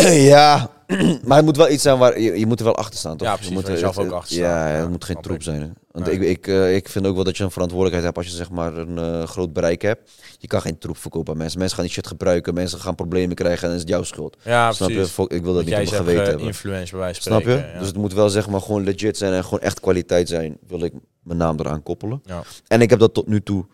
ja, 0.34 0.70
maar 1.26 1.36
het 1.36 1.44
moet 1.46 1.56
wel 1.56 1.70
iets 1.70 1.82
zijn 1.82 1.98
waar 1.98 2.20
je, 2.20 2.38
je 2.38 2.46
moet 2.46 2.58
er 2.58 2.64
wel 2.64 2.76
achter 2.76 2.98
staan, 2.98 3.16
toch? 3.16 3.26
Ja, 3.28 3.34
precies, 3.34 3.52
je 3.52 3.58
moet 3.58 3.68
er- 3.68 3.78
zelf 3.78 3.98
ook 3.98 4.10
achter 4.12 4.36
Ja, 4.36 4.42
staat. 4.44 4.68
ja, 4.68 4.74
Ja, 4.74 4.80
het 4.80 4.90
moet 4.90 5.04
geen 5.04 5.20
troep 5.20 5.42
zijn. 5.42 5.74
Want 5.94 6.06
Nee. 6.06 6.14
ik, 6.14 6.22
ik, 6.22 6.46
eh, 6.46 6.74
ik 6.74 6.88
vind 6.88 7.06
ook 7.06 7.14
wel 7.14 7.24
dat 7.24 7.36
je 7.36 7.44
een 7.44 7.50
verantwoordelijkheid 7.50 8.04
hebt 8.14 8.16
als 8.24 8.26
je 8.34 8.36
zeg 8.44 8.50
maar 8.50 8.76
een 8.76 8.98
eh, 8.98 9.22
groot 9.26 9.52
bereik 9.52 9.82
hebt. 9.82 10.10
Je 10.38 10.46
kan 10.46 10.60
geen 10.60 10.78
troep 10.78 10.96
verkopen 10.96 11.32
aan 11.32 11.38
mensen. 11.38 11.58
Mensen 11.58 11.76
gaan 11.76 11.86
die 11.86 11.94
shit 11.94 12.06
gebruiken, 12.06 12.54
mensen 12.54 12.80
gaan 12.80 12.94
problemen 12.94 13.34
krijgen 13.36 13.60
en 13.62 13.66
dan 13.66 13.74
is 13.74 13.80
het 13.80 13.90
jouw 13.90 14.02
schuld. 14.02 14.36
Ja, 14.44 14.72
Snap 14.72 14.88
je? 14.88 14.94
precies. 14.94 15.12
Fok- 15.12 15.32
Ik 15.32 15.42
wil 15.42 15.54
dat 15.54 15.66
Dat 15.66 15.78
niet 15.78 15.88
op 15.88 15.94
geweten 15.94 16.22
eh, 16.22 16.28
hebben. 16.28 16.46
influence 16.46 16.90
bij 16.90 17.00
wijze 17.00 17.22
van 17.22 17.32
Snap 17.32 17.42
je? 17.44 17.66
ja. 17.72 17.78
Dus 17.78 17.86
het 17.88 17.96
moet 17.96 18.12
wel 18.14 18.28
zeg 18.28 18.48
maar 18.48 18.60
gewoon 18.60 18.84
legit 18.84 19.16
zijn 19.16 19.32
en 19.32 19.44
gewoon 19.44 19.60
echt 19.60 19.80
kwaliteit 19.80 20.28
zijn. 20.28 20.58
Wil 20.66 20.82
ik 20.84 20.92
mijn 21.22 21.38
naam 21.38 21.56
eraan 21.60 21.82
koppelen. 21.82 22.20
Ja. 22.24 22.42
En 22.66 22.80
ik 22.80 22.90
heb 22.90 22.98
dat 22.98 23.14
tot 23.14 23.26
nu 23.26 23.40
toe 23.42 23.66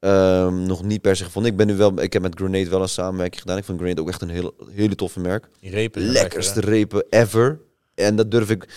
ehm, 0.00 0.62
nog 0.66 0.82
niet 0.84 1.00
per 1.00 1.16
se 1.16 1.24
gevonden. 1.24 1.50
Ik 1.50 1.56
ben 1.56 1.66
nu 1.66 1.74
wel, 1.76 2.00
ik 2.02 2.12
heb 2.12 2.22
met 2.22 2.34
Grenade 2.34 2.70
wel 2.70 2.82
een 2.82 2.88
samenwerking 2.88 3.40
gedaan. 3.40 3.56
Ik 3.58 3.64
vind 3.64 3.78
Grenade 3.78 4.00
ook 4.00 4.08
echt 4.08 4.22
een 4.22 4.28
heel, 4.30 4.54
hele 4.70 4.94
toffe 4.94 5.20
merk. 5.20 5.48
Die 5.60 5.70
repen 5.70 6.02
Lekkerste 6.02 6.54
lekker, 6.54 6.72
repen 6.74 7.04
ever. 7.10 7.60
En 7.94 8.16
dat 8.16 8.30
durf 8.30 8.50
ik. 8.50 8.68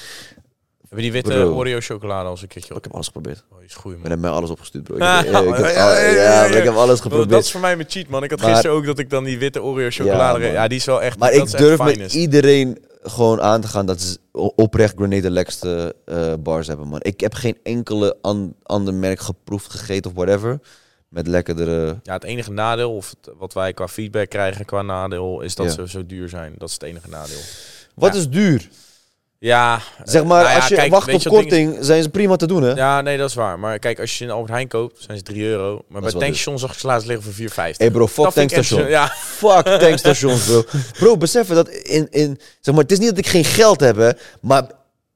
Die 0.95 1.11
witte 1.11 1.29
Bro. 1.31 1.53
Oreo 1.53 1.79
chocolade 1.79 2.29
als 2.29 2.41
een 2.41 2.47
keertje 2.47 2.69
Ik 2.69 2.77
op? 2.77 2.83
heb 2.83 2.93
alles 2.93 3.05
geprobeerd. 3.05 3.43
Oh, 3.51 3.63
is 3.63 3.73
goed, 3.75 3.93
Ik 3.93 3.99
man. 4.01 4.09
heb 4.11 4.19
mij 4.19 4.29
alles 4.29 4.49
opgestuurd, 4.49 4.83
bro. 4.83 4.95
Ik, 4.97 5.01
Ah, 5.01 5.15
heb- 5.17 5.25
ik 5.45 5.55
heb, 5.55 5.75
ja, 5.75 6.41
al- 6.43 6.47
ik 6.57 6.63
heb 6.63 6.73
alles 6.73 6.87
Dat 6.87 6.95
is 6.95 7.01
geprobeerd. 7.01 7.49
voor 7.49 7.61
mij 7.61 7.75
mijn 7.75 7.89
cheat, 7.89 8.07
man. 8.07 8.23
Ik 8.23 8.29
had 8.29 8.39
Maar- 8.39 8.49
gisteren 8.51 8.75
ook 8.75 8.85
dat 8.85 8.99
ik 8.99 9.09
dan 9.09 9.23
die 9.23 9.37
witte 9.37 9.61
Oreo 9.63 9.89
chocolade... 9.89 10.45
Ja, 10.45 10.67
die 10.67 10.77
is 10.77 10.85
wel 10.85 11.01
echt 11.01 11.19
Maar 11.19 11.29
dat 11.31 11.39
ik 11.39 11.45
is 11.45 11.51
durf 11.51 11.79
met 11.79 11.89
finest. 11.93 12.15
iedereen 12.15 12.77
gewoon 13.03 13.41
aan 13.41 13.61
te 13.61 13.67
gaan 13.67 13.85
dat 13.85 14.01
ze 14.01 14.17
oprecht 14.55 14.93
Grenade 14.97 15.21
de 15.21 15.29
lekkerste 15.31 15.95
eh, 16.05 16.33
bars 16.39 16.67
hebben, 16.67 16.87
man. 16.87 16.99
Ik 17.01 17.19
heb 17.19 17.33
geen 17.33 17.57
enkele 17.63 18.17
an- 18.21 18.55
ander 18.63 18.93
merk 18.93 19.19
geproefd, 19.19 19.71
gegeten 19.71 20.11
of 20.11 20.17
whatever. 20.17 20.59
Met 21.07 21.27
lekkerdere... 21.27 21.99
Ja, 22.03 22.13
het 22.13 22.23
enige 22.23 22.51
nadeel, 22.51 22.95
of 22.95 23.09
het- 23.09 23.33
wat 23.37 23.53
wij 23.53 23.73
qua 23.73 23.87
feedback 23.87 24.29
krijgen 24.29 24.65
qua 24.65 24.81
nadeel, 24.81 25.41
is 25.41 25.55
dat 25.55 25.65
Ja. 25.65 25.71
ze 25.71 25.89
zo 25.89 26.05
duur 26.05 26.29
zijn. 26.29 26.53
Dat 26.57 26.67
is 26.67 26.73
het 26.73 26.83
enige 26.83 27.09
nadeel. 27.09 27.39
Wat 27.95 28.13
Ja. 28.13 28.19
is 28.19 28.29
duur? 28.29 28.69
Ja, 29.43 29.79
Zeg 30.03 30.23
maar, 30.23 30.41
nou 30.43 30.49
ja, 30.49 30.55
als 30.59 30.67
je 30.67 30.75
kijk, 30.75 30.91
wacht 30.91 31.07
op 31.07 31.13
is? 31.13 31.23
korting, 31.27 31.77
zijn 31.79 32.03
ze 32.03 32.09
prima 32.09 32.35
te 32.35 32.47
doen, 32.47 32.63
hè? 32.63 32.71
Ja, 32.71 33.01
nee, 33.01 33.17
dat 33.17 33.29
is 33.29 33.35
waar. 33.35 33.59
Maar 33.59 33.79
kijk, 33.79 33.99
als 33.99 34.17
je 34.17 34.23
in 34.23 34.31
Albert 34.31 34.51
Heijn 34.51 34.67
koopt, 34.67 35.01
zijn 35.01 35.17
ze 35.17 35.23
3 35.23 35.43
euro. 35.45 35.81
Maar 35.87 36.01
bij 36.01 36.11
tankstations 36.11 36.61
zag 36.61 36.73
ik 36.73 36.79
ze 36.79 36.87
laatst 36.87 37.07
liggen 37.07 37.33
voor 37.33 37.33
4,50. 37.33 37.77
Hey 37.77 37.91
bro, 37.91 38.07
fuck 38.07 38.23
Dat 38.23 38.33
vind 38.33 38.51
ik 38.51 38.57
echt 38.57 38.69
tankstation. 38.69 38.79
zo- 38.79 38.89
Ja, 38.89 39.07
Fuck 39.63 39.79
tankstations, 39.79 40.45
bro. 40.45 40.63
Bro, 40.99 41.17
beseffen 41.17 41.55
dat 41.55 41.69
in, 41.69 42.07
in... 42.11 42.39
Zeg 42.61 42.73
maar, 42.73 42.83
het 42.83 42.91
is 42.91 42.99
niet 42.99 43.09
dat 43.09 43.17
ik 43.17 43.27
geen 43.27 43.43
geld 43.45 43.79
heb, 43.79 43.95
hè. 43.95 44.11
Maar 44.41 44.63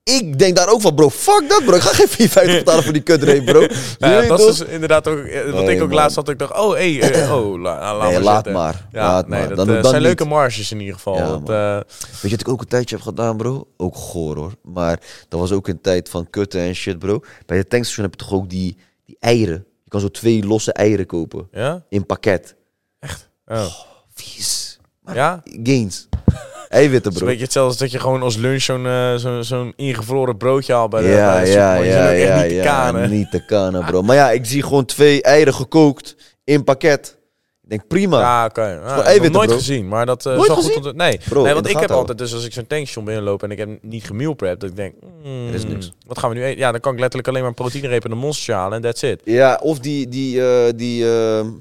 ik 0.07 0.39
denk 0.39 0.55
daar 0.55 0.69
ook 0.69 0.81
van, 0.81 0.95
bro, 0.95 1.09
fuck 1.09 1.43
dat, 1.49 1.65
bro. 1.65 1.75
Ik 1.75 1.81
ga 1.81 1.93
geen 2.05 2.29
4,50 2.29 2.33
betalen 2.57 2.83
voor 2.83 2.93
die 2.93 3.01
kutreep, 3.01 3.45
bro. 3.45 3.59
Ja, 3.97 4.21
dat 4.21 4.27
toch? 4.39 4.49
is 4.49 4.57
dus 4.57 4.67
inderdaad 4.67 5.07
ook 5.07 5.17
eh, 5.17 5.51
wat 5.51 5.63
Nee, 5.63 5.75
ik 5.75 5.81
ook 5.81 5.87
man. 5.87 5.97
laatst 5.97 6.15
had. 6.15 6.29
Ik 6.29 6.39
dacht, 6.39 6.57
oh, 6.57 6.71
hey, 6.73 7.01
eh, 7.01 7.31
oh, 7.37 7.59
la, 7.61 7.79
la- 7.79 7.95
laat 7.97 8.03
Nee, 8.03 8.13
maar 8.13 8.21
laat 8.23 8.35
zitten. 8.35 8.53
maar. 8.53 8.87
Ja, 8.91 9.07
laat 9.07 9.27
nee, 9.27 9.39
maar. 9.39 9.47
dat 9.47 9.57
Dan, 9.57 9.67
eh, 9.67 9.73
dan 9.73 9.83
zijn 9.83 9.95
niet. 9.95 10.03
leuke 10.03 10.25
marges 10.25 10.71
in 10.71 10.79
ieder 10.79 10.95
geval. 10.95 11.15
Ja, 11.15 11.27
Dat, 11.27 11.49
eh, 11.49 11.75
Weet 12.11 12.21
je 12.21 12.29
wat 12.29 12.39
ik 12.39 12.47
ook 12.47 12.61
een 12.61 12.67
tijdje 12.67 12.95
heb 12.95 13.03
gedaan, 13.05 13.37
bro? 13.37 13.67
Ook 13.77 13.95
goor, 13.95 14.35
hoor. 14.37 14.51
Maar 14.63 14.99
dat 15.29 15.39
was 15.39 15.51
ook 15.51 15.67
een 15.67 15.81
tijd 15.81 16.09
van 16.09 16.29
kutten 16.29 16.61
en 16.61 16.73
shit, 16.75 16.99
bro. 16.99 17.19
Bij 17.45 17.57
de 17.57 17.67
tankstation 17.67 18.05
heb 18.05 18.19
je 18.19 18.25
toch 18.25 18.33
ook 18.35 18.49
die, 18.49 18.77
die 19.05 19.17
eieren. 19.19 19.65
Je 19.83 19.89
kan 19.89 19.99
zo 19.99 20.07
twee 20.11 20.43
losse 20.45 20.73
eieren 20.73 21.05
kopen. 21.05 21.47
ja? 21.51 21.83
In 21.89 22.05
pakket. 22.05 22.55
Oh. 23.47 23.65
Vies. 24.13 24.79
Ja? 25.13 25.41
Gains. 25.63 26.07
Eiwitten, 26.69 27.03
Het 27.03 27.05
is 27.11 27.17
bro. 27.17 27.21
een 27.21 27.27
beetje 27.27 27.43
hetzelfde 27.43 27.69
als 27.71 27.79
dat 27.79 27.91
je 27.91 27.99
gewoon 27.99 28.21
als 28.21 28.35
lunch 28.35 28.61
zo'n 28.61 28.85
eh, 28.85 29.15
zo'n 29.15 29.43
zo'n 29.43 29.73
ingevroren 29.75 30.37
broodje 30.37 30.73
haalt 30.73 30.89
bij 30.89 31.01
de, 31.01 31.07
ja, 31.07 31.33
bij 31.33 31.43
de 31.45 31.49
ja, 31.51 31.73
ja, 31.75 31.77
ook 31.77 31.83
echt 32.13 32.27
ja, 32.27 32.39
niet 32.39 32.49
te 32.49 32.55
ja, 32.55 32.63
kanen. 32.63 33.09
niet 33.09 33.31
te 33.31 33.45
kanen, 33.45 33.85
bro. 33.85 34.01
Maar 34.01 34.15
ja, 34.15 34.31
ik 34.31 34.45
zie 34.45 34.63
gewoon 34.63 34.85
twee 34.85 35.21
eieren 35.21 35.53
gekookt 35.53 36.15
in 36.43 36.63
pakket. 36.63 37.17
Ik 37.63 37.69
denk 37.73 37.87
prima. 37.87 38.19
Ja, 38.19 38.45
oké. 38.45 38.61
Ja, 38.67 38.95
heb 38.95 39.03
eiwitten, 39.05 39.31
nooit 39.31 39.51
gezien, 39.51 39.87
maar 39.87 40.05
dat 40.05 40.25
is 40.25 40.35
Nooit 40.35 40.49
goed 40.51 40.65
gezien? 40.65 40.81
te- 40.81 40.93
Nee, 40.95 41.19
Bro, 41.29 41.43
nee 41.43 41.53
want 41.53 41.69
ik 41.69 41.77
heb 41.79 41.91
altijd 41.91 42.17
dus 42.17 42.33
als 42.33 42.45
ik 42.45 42.53
zo'n 42.53 42.67
tankstation 42.67 43.05
binnenloop 43.05 43.43
en 43.43 43.51
ik 43.51 43.57
heb 43.57 43.69
niet 43.81 44.03
gemealprept, 44.03 44.59
dat 44.61 44.69
ik 44.69 44.75
denk, 44.75 44.93
mm, 45.23 45.47
Er 45.47 45.53
is 45.53 45.65
niks. 45.65 45.91
wat 46.07 46.19
gaan 46.19 46.29
we 46.29 46.35
nu 46.35 46.43
eten? 46.43 46.57
Ja, 46.59 46.71
dan 46.71 46.79
kan 46.79 46.93
ik 46.93 46.99
letterlijk 46.99 47.27
alleen 47.29 47.41
maar 47.41 47.49
een 47.49 47.55
proteïnereep 47.55 48.05
en 48.05 48.11
een 48.11 48.17
monster 48.17 48.55
halen 48.55 48.75
en 48.75 48.81
that's 48.81 49.01
it. 49.01 49.21
Ja, 49.23 49.59
of 49.63 49.79
die, 49.79 50.07
die, 50.09 50.41
eh, 50.49 50.73
die 50.75 51.05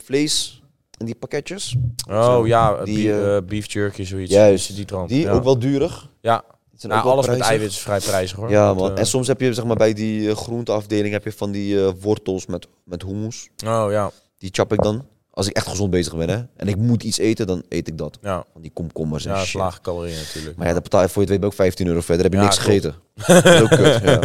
vlees 0.05 0.63
die 1.05 1.15
pakketjes. 1.15 1.77
Oh 2.11 2.25
Zo, 2.25 2.47
ja, 2.47 2.85
die, 2.85 2.95
die, 2.95 3.21
eh, 3.23 3.43
beef 3.47 3.73
jerky, 3.73 4.05
zoiets. 4.05 4.33
Juist. 4.33 4.77
Die 4.77 4.85
trant. 4.85 5.09
Die 5.09 5.21
ja. 5.21 5.31
ook 5.31 5.45
wel 5.45 5.59
durig. 5.59 6.09
Ja, 6.21 6.45
zijn 6.77 6.93
nou, 6.93 7.05
ook 7.05 7.13
alles 7.13 7.27
met 7.27 7.41
eiwit 7.41 7.71
is 7.71 7.79
vrij 7.79 8.01
prijzig 8.01 8.37
hoor. 8.37 8.51
Ja, 8.51 8.75
eh, 8.75 8.99
En 8.99 9.07
soms 9.07 9.27
heb 9.27 9.41
je 9.41 9.55
zeg 9.55 9.65
maar 9.65 9.77
bij 9.77 9.93
die 9.93 10.31
eh, 10.31 10.37
groenteafdeling 10.37 11.13
heb 11.13 11.25
je 11.25 11.33
van 11.33 11.51
die 11.51 11.85
eh, 11.85 11.93
wortels 12.01 12.47
met, 12.47 12.67
met 12.85 13.03
hummus. 13.03 13.49
Oh 13.67 13.87
ja, 13.91 14.11
Die 14.39 14.51
chap 14.53 14.73
ik 14.73 14.83
dan. 14.83 15.07
Als 15.31 15.47
ik 15.49 15.57
echt 15.57 15.67
gezond 15.69 15.91
bezig 15.91 16.17
ben, 16.17 16.29
hè. 16.29 16.43
En 16.57 16.69
ik 16.69 16.77
moet 16.77 17.03
iets 17.03 17.19
eten, 17.19 17.47
dan 17.47 17.63
eet 17.69 17.89
ik 17.89 17.99
dat. 17.99 18.19
ja. 18.23 18.45
Van 18.53 18.63
die 18.63 18.71
komkommers 18.75 19.25
en 19.25 19.33
Ja, 19.35 19.45
shit. 19.45 19.61
lage 19.61 19.81
calorieën 19.81 20.17
natuurlijk. 20.17 20.57
Maar 20.57 20.67
ja, 20.67 20.73
dat 20.73 20.83
betaal 20.83 21.03
je 21.03 21.09
voor 21.09 21.23
je 21.23 21.29
het 21.29 21.39
weet 21.39 21.47
ook 21.47 21.55
15 21.57 21.87
euro 21.87 22.01
verder. 22.01 22.25
heb 22.25 22.33
je 22.33 22.39
Ja, 22.39 22.45
niks 22.45 22.59
gegeten. 22.59 22.95
Dat 23.27 23.45
is 23.45 23.61
ook 23.61 23.69
kut, 23.69 24.01
ja. 24.03 24.19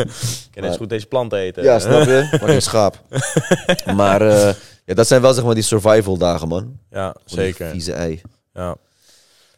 Net 0.61 0.71
zo 0.71 0.77
goed 0.77 0.89
deze 0.89 1.05
plant 1.05 1.33
eten. 1.33 1.63
ja, 1.63 1.79
snap 1.79 2.03
je? 2.03 2.27
Maar 2.31 2.49
geen 2.49 2.61
schaap. 2.61 3.01
maar 3.95 4.21
eh, 4.21 4.53
ja, 4.85 4.93
dat 4.93 5.07
zijn 5.07 5.21
wel 5.21 5.33
zeg 5.33 5.43
maar 5.43 5.53
die 5.53 5.63
survival 5.63 6.17
dagen, 6.17 6.47
man. 6.47 6.79
Ja, 6.89 7.11
Van 7.11 7.21
die 7.25 7.35
zeker. 7.35 7.69
Vieze 7.69 7.93
ei. 7.93 8.21
Ja. 8.53 8.75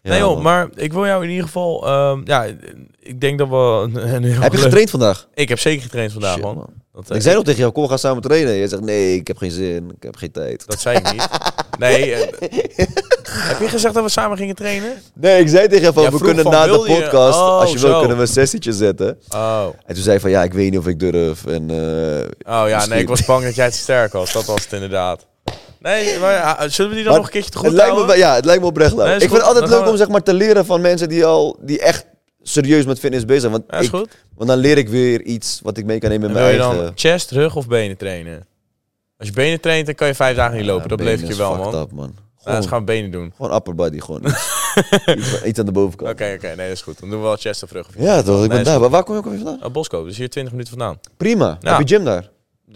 Nee 0.04 0.20
joh, 0.20 0.42
maar 0.42 0.70
ik 0.76 0.94
wil 0.94 1.06
jou 1.06 1.24
in 1.24 1.30
ieder 1.30 1.46
geval... 1.46 1.88
ehm, 1.88 2.22
ja, 2.26 2.46
ik 3.00 3.22
denk 3.22 3.38
dat 3.38 3.48
we... 3.50 3.56
Een, 3.56 4.14
een 4.16 4.24
heel 4.24 4.42
Heb 4.42 4.52
je 4.52 4.58
leuk- 4.58 4.66
getraind 4.66 4.90
vandaag? 4.90 5.28
Ik 5.34 5.50
heb 5.50 5.60
zeker 5.60 5.82
getraind 5.84 6.12
vandaag, 6.12 6.34
Shit, 6.34 6.44
man. 6.44 6.56
man. 6.56 6.70
Dat, 6.94 7.10
eh, 7.10 7.16
Ik 7.16 7.22
zei 7.22 7.36
nog 7.36 7.44
tegen 7.44 7.60
jou, 7.60 7.72
kom 7.72 7.84
we 7.84 7.90
gaan 7.90 8.00
samen 8.00 8.22
trainen. 8.22 8.54
Je 8.54 8.68
zegt 8.68 8.82
nee, 8.82 9.16
ik 9.16 9.28
heb 9.28 9.38
geen 9.38 9.52
zin, 9.52 9.92
ik 9.98 10.04
heb 10.04 10.16
geen 10.16 10.32
tijd. 10.32 10.68
Dat 10.68 10.82
zei 10.82 10.98
ik 10.98 11.12
niet. 11.12 11.28
Nee. 11.80 12.14
eh, 12.14 12.88
heb 13.26 13.60
je 13.60 13.68
gezegd 13.68 13.94
dat 13.94 14.04
we 14.04 14.10
samen 14.10 14.38
gingen 14.38 14.56
trainen? 14.56 14.94
Nee, 15.14 15.42
ik 15.42 15.48
zei 15.50 15.68
tegen 15.68 15.82
jou 15.82 15.94
van, 15.94 16.04
Ja, 16.04 16.10
we 16.12 16.16
vroeg 16.18 16.28
kunnen 16.28 16.44
van, 16.44 16.54
na 16.54 16.64
de 16.66 16.72
wil 16.72 16.86
je- 16.86 17.02
podcast, 17.02 17.40
Oh, 17.40 17.60
als 17.60 17.72
je 17.72 17.80
wil, 17.80 17.90
zo. 17.92 18.00
kunnen 18.00 18.16
we 18.18 18.22
een 18.24 18.28
sessietje 18.30 18.74
zetten. 18.74 19.18
Oh. 19.30 19.66
En 19.86 19.94
toen 19.94 20.04
zei 20.04 20.10
hij 20.10 20.20
van, 20.20 20.30
ja, 20.30 20.44
ik 20.44 20.54
weet 20.54 20.70
niet 20.72 20.80
of 20.80 20.88
ik 20.88 21.00
durf. 21.00 21.46
En, 21.46 21.70
eh, 21.70 21.76
Oh 21.78 22.30
ja, 22.46 22.64
Misschien. 22.70 22.90
nee, 22.90 23.02
ik 23.02 23.08
was 23.08 23.26
bang 23.26 23.44
dat 23.44 23.56
jij 23.56 23.72
te 23.72 23.78
sterk 23.78 24.14
was. 24.14 24.32
Dat 24.34 24.46
was 24.46 24.64
het 24.64 24.74
inderdaad. 24.74 25.26
Nee, 25.84 26.20
maar 26.20 26.70
zullen 26.72 26.90
we 26.92 26.96
die 26.96 27.04
dan 27.04 27.14
Maar 27.14 27.22
nog 27.22 27.26
een 27.26 27.32
keertje 27.34 27.52
te 27.52 27.58
het 27.58 27.68
goed 27.68 27.76
lijkt 27.76 27.96
me, 28.08 28.18
ja, 28.18 28.36
het 28.36 28.46
lijkt 28.46 28.62
me 28.62 28.68
oprecht 28.68 28.94
leuk. 28.96 29.06
Nee, 29.06 29.14
ik 29.14 29.20
vind 29.20 29.32
goed. 29.32 29.40
het 29.40 29.48
altijd 29.50 29.70
Dan 29.70 29.80
leuk 29.80 29.90
om 29.90 29.98
zeg 29.98 30.08
maar, 30.08 30.24
te 30.24 30.34
leren 30.34 30.66
van 30.66 30.82
mensen 30.82 31.10
die 31.10 31.26
al 31.26 31.58
die 31.62 31.80
echt 31.80 32.06
serieus 32.42 32.86
met 32.86 33.00
fitness 33.00 33.26
bezig 33.26 33.42
zijn. 33.42 33.52
Want, 33.52 33.64
Ja, 33.68 33.78
is 33.78 33.86
ik, 33.86 33.92
goed. 33.92 34.08
want 34.36 34.50
dan 34.50 34.58
leer 34.60 34.78
ik 34.78 34.90
weer 34.90 35.22
iets 35.22 35.60
wat 35.64 35.78
ik 35.78 35.86
mee 35.86 36.00
kan 36.00 36.10
nemen 36.10 36.28
in 36.28 36.34
mijn 36.34 36.46
wil 36.46 36.54
je 36.72 36.76
dan 36.82 36.92
chest, 36.96 37.32
rug 37.32 37.56
of 37.56 37.68
benen 37.68 37.98
trainen? 37.98 38.46
Als 39.18 39.28
je 39.28 39.34
benen 39.34 39.60
traint, 39.62 39.86
dan 39.86 39.96
kan 39.96 40.08
je 40.08 40.16
vijf 40.16 40.36
dagen 40.36 40.58
niet 40.58 40.66
lopen. 40.66 40.90
dat 40.90 40.98
beloof 40.98 41.20
ik 41.20 41.28
je 41.28 41.36
wel, 41.36 41.56
man. 41.56 41.76
Up, 41.76 41.92
man. 41.92 42.06
Nou, 42.06 42.16
Gewoon, 42.38 42.60
dus 42.62 42.70
gaan 42.70 42.80
we 42.80 42.86
benen 42.86 43.12
doen. 43.12 43.34
gewoon 43.36 43.54
upper 43.56 43.76
body, 43.76 44.00
gewoon 44.00 44.22
iets, 45.46 45.60
aan 45.60 45.66
de 45.66 45.72
bovenkant. 45.72 46.12
Oké, 46.12 46.34
oké, 46.36 46.48
nee, 46.48 46.56
dat 46.68 46.76
is 46.76 46.82
goed. 46.82 47.00
Dan 47.00 47.10
doen 47.10 47.20
we 47.20 47.26
wel 47.26 47.36
chest 47.36 47.64
of 47.64 47.72
rug. 47.72 47.88
Of 47.88 47.94
Ja, 47.98 48.22
toch? 48.22 48.36
Ik 48.36 48.40
Nee, 48.40 48.48
ben 48.50 48.64
daar. 48.64 48.74
goed. 48.74 48.82
Maar 48.82 48.90
waar 48.92 49.04
kom 49.04 49.14
je 49.16 49.20
ook 49.20 49.28
weer 49.28 49.36
vandaan? 49.40 49.64
Oh, 49.66 49.72
Bosco, 49.72 50.04
dus 50.04 50.18
hier 50.18 50.30
20 50.30 50.52
minuten 50.54 50.74
vandaan. 50.78 51.00
Prima. 51.18 51.58
Ja. 51.62 51.78
Heb 51.78 51.88
je 51.88 51.96
gym 51.96 52.06
daar? 52.06 52.30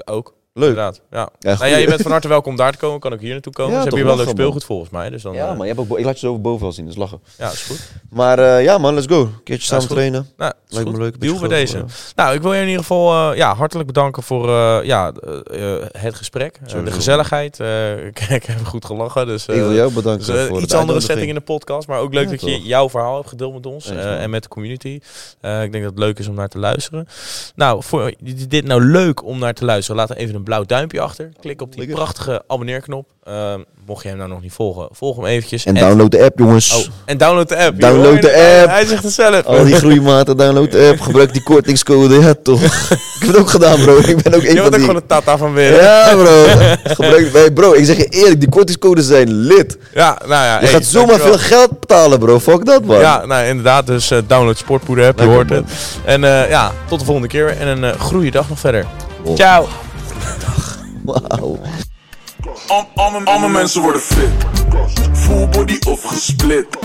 Ook. 0.06 0.36
Leuk. 0.58 0.70
Inderdaad, 0.70 1.02
ja. 1.12 1.30
Ja, 1.40 1.58
nou 1.58 1.70
ja, 1.70 1.78
je 1.78 1.88
bent 1.88 2.02
van 2.02 2.12
harte 2.12 2.28
welkom 2.28 2.52
om 2.52 2.58
daar 2.58 2.72
te 2.72 2.78
komen. 2.78 3.00
Kan 3.00 3.14
ook 3.14 3.20
hier 3.20 3.32
naartoe 3.32 3.54
komen. 3.54 3.72
Ja, 3.72 3.78
Ze 3.78 3.84
hebben 3.88 4.00
hier 4.06 4.16
wel 4.16 4.26
leuk 4.26 4.30
speelgoed 4.36 4.64
volgens 4.64 4.90
mij. 4.90 5.10
Dus 5.10 5.22
dan, 5.22 5.34
Ja, 5.34 5.50
eh, 5.50 5.58
man. 5.58 5.68
Je 5.68 5.74
hebt 5.74 5.90
ook, 5.92 5.98
ik 6.00 6.06
laat 6.06 6.14
je 6.14 6.20
zo 6.20 6.28
over 6.30 6.42
boven 6.42 6.62
wel 6.62 6.72
zien, 6.72 6.86
dus 6.86 6.96
lachen. 6.96 7.20
ja, 7.38 7.52
is 7.52 7.64
goed. 7.64 7.90
Maar 8.10 8.40
eh, 8.40 8.64
ja, 8.64 8.78
man, 8.78 8.94
let's 8.94 9.08
go. 9.08 9.22
Een 9.22 9.44
keertje 9.44 9.68
samen 9.68 9.88
trainen. 9.88 10.28
Nou, 10.38 10.54
Lijkt 10.68 10.92
me 10.92 10.98
leuk. 10.98 11.20
Deal 11.22 11.36
groter 11.36 11.58
deze. 11.58 11.78
worden. 11.78 11.96
Nou, 12.16 12.36
ik 12.36 12.42
wil 12.42 12.54
je 12.54 12.60
in 12.62 12.66
ieder 12.68 12.82
geval 12.82 13.32
eh, 13.32 13.38
ja, 13.38 13.56
hartelijk 13.56 13.88
bedanken 13.88 14.24
voor 14.24 14.50
eh, 14.50 14.78
ja, 14.84 15.12
eh, 15.48 15.76
eh, 15.82 15.86
het 15.92 16.16
gesprek. 16.16 16.60
Eh, 16.68 16.84
de 16.86 16.92
gezelligheid. 16.92 17.60
Eh, 17.60 18.06
ik, 18.08 18.20
ik 18.20 18.44
heb 18.46 18.66
goed 18.66 18.86
gelachen. 18.86 19.26
Dus, 19.28 19.46
Ik 19.46 19.56
wil 19.56 19.70
eh, 19.70 19.76
jou 19.76 19.94
bedanken 19.94 20.26
dus, 20.26 20.36
eh, 20.36 20.46
voor 20.46 20.62
iets 20.62 20.72
de 20.72 20.78
andere 20.78 21.00
setting 21.00 21.28
in 21.30 21.36
de 21.36 21.42
podcast. 21.42 21.88
Maar 21.88 22.00
ook 22.00 22.14
leuk 22.14 22.24
Ja, 22.26 22.30
dat 22.32 22.42
je 22.42 22.62
jouw 22.62 22.90
verhaal 22.90 23.16
hebt 23.16 23.30
gedeeld 23.30 23.54
met 23.54 23.66
ons. 23.66 23.90
Eh, 23.90 24.22
en 24.22 24.30
met 24.30 24.44
de 24.44 24.50
community. 24.50 25.00
Eh, 25.42 25.64
ik 25.64 25.72
denk 25.72 25.84
dat 25.84 25.94
het 25.94 26.04
leuk 26.04 26.20
is 26.20 26.28
om 26.28 26.36
naar 26.36 26.48
te 26.50 26.60
luisteren. 26.60 27.08
Nou, 27.56 27.84
voor 27.84 28.14
dit 28.48 28.66
nou 28.66 28.82
leuk 28.84 29.24
om 29.26 29.40
naar 29.40 29.54
te 29.54 29.66
luisteren. 29.66 30.02
Laat 30.02 30.14
even 30.14 30.36
een 30.36 30.44
blauw 30.48 30.64
duimpje 30.66 31.02
achter. 31.02 31.30
Klik 31.40 31.62
op 31.62 31.76
die 31.76 31.88
prachtige 31.88 32.44
abonneerknop. 32.48 33.08
Eh, 33.24 33.54
mocht 33.86 34.04
je 34.04 34.10
hem 34.10 34.18
nou 34.18 34.30
nog 34.30 34.42
niet 34.42 34.52
volgen, 34.52 34.88
volg 34.92 35.16
hem 35.16 35.26
eventjes. 35.26 35.66
En 35.66 35.76
En- 35.76 35.82
download 35.82 36.12
de 36.12 36.24
app, 36.24 36.40
jongens. 36.40 36.76
Oh, 36.76 36.86
en 37.06 37.18
download 37.18 37.48
de 37.50 37.58
app. 37.58 37.80
Download 37.82 38.14
Je 38.14 38.22
de 38.22 38.60
app. 38.60 38.70
Hij 38.70 38.86
zegt 38.86 39.04
het 39.04 39.14
zelf. 39.14 39.46
Al 39.46 39.64
die 39.64 39.76
groeimaten, 39.76 40.38
download 40.38 40.72
de 40.72 40.90
app. 40.92 41.00
Gebruik 41.02 41.34
die 41.34 41.44
kortingscode. 41.44 42.16
Ja, 42.20 42.34
toch. 42.44 42.62
ik 42.62 42.72
heb 43.20 43.28
het 43.28 43.38
ook 43.38 43.50
gedaan, 43.50 43.82
bro. 43.82 43.98
Ik 43.98 44.22
ben 44.22 44.34
ook 44.34 44.42
Je 44.42 44.50
een 44.50 44.56
bent 44.56 44.58
van 44.58 44.66
ook 44.66 44.72
die... 44.72 44.80
gewoon 44.80 44.96
een 44.96 45.08
tata 45.08 45.38
van 45.38 45.54
weer. 45.54 45.74
Ja, 45.74 46.10
Ja, 46.10 46.16
bro. 46.16 46.46
Gebruik... 46.84 47.34
Hey, 47.34 47.52
bro, 47.52 47.74
ik 47.74 47.86
zeg 47.86 47.98
je 47.98 48.06
eerlijk. 48.06 48.40
Die 48.40 48.50
kortingscodes 48.50 49.08
zijn 49.08 49.30
lit. 49.30 49.78
nou 49.94 50.16
ja. 50.30 50.54
Je 50.54 50.66
hey, 50.66 50.68
gaat 50.68 50.86
zomaar 50.86 51.20
veel 51.20 51.38
geld 51.38 51.80
betalen, 51.80 52.20
bro. 52.20 52.40
Fuck 52.40 52.66
dat, 52.66 52.84
man. 52.86 53.00
Ja, 53.00 53.26
nou 53.26 53.46
inderdaad. 53.46 53.88
Dus 53.88 54.12
eh, 54.12 54.20
download 54.28 54.58
Sportpoeder 54.58 55.08
app, 55.08 55.20
je 55.20 55.26
hoort 55.26 55.50
het. 55.50 55.66
En 56.06 56.24
eh, 56.24 56.50
ja, 56.50 56.72
tot 56.88 57.00
de 57.00 57.06
volgende 57.06 57.30
keer. 57.30 57.58
En 57.58 57.68
een 57.68 57.84
uh, 57.84 58.00
goede 58.00 58.32
dag 58.32 58.50
nog 58.50 58.60
verder. 58.60 58.86
Ciao. 59.36 59.68
Wauw. 61.04 61.60
Al- 63.26 63.50
mensen 63.50 63.82
worden 63.82 64.02
fit. 64.02 64.46
Full 65.18 65.50
body 65.50 65.80
of 65.88 66.04
gesplit. 66.04 66.78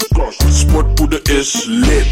Sportpoeder 0.49 1.30
is 1.30 1.64
lit. 1.64 2.07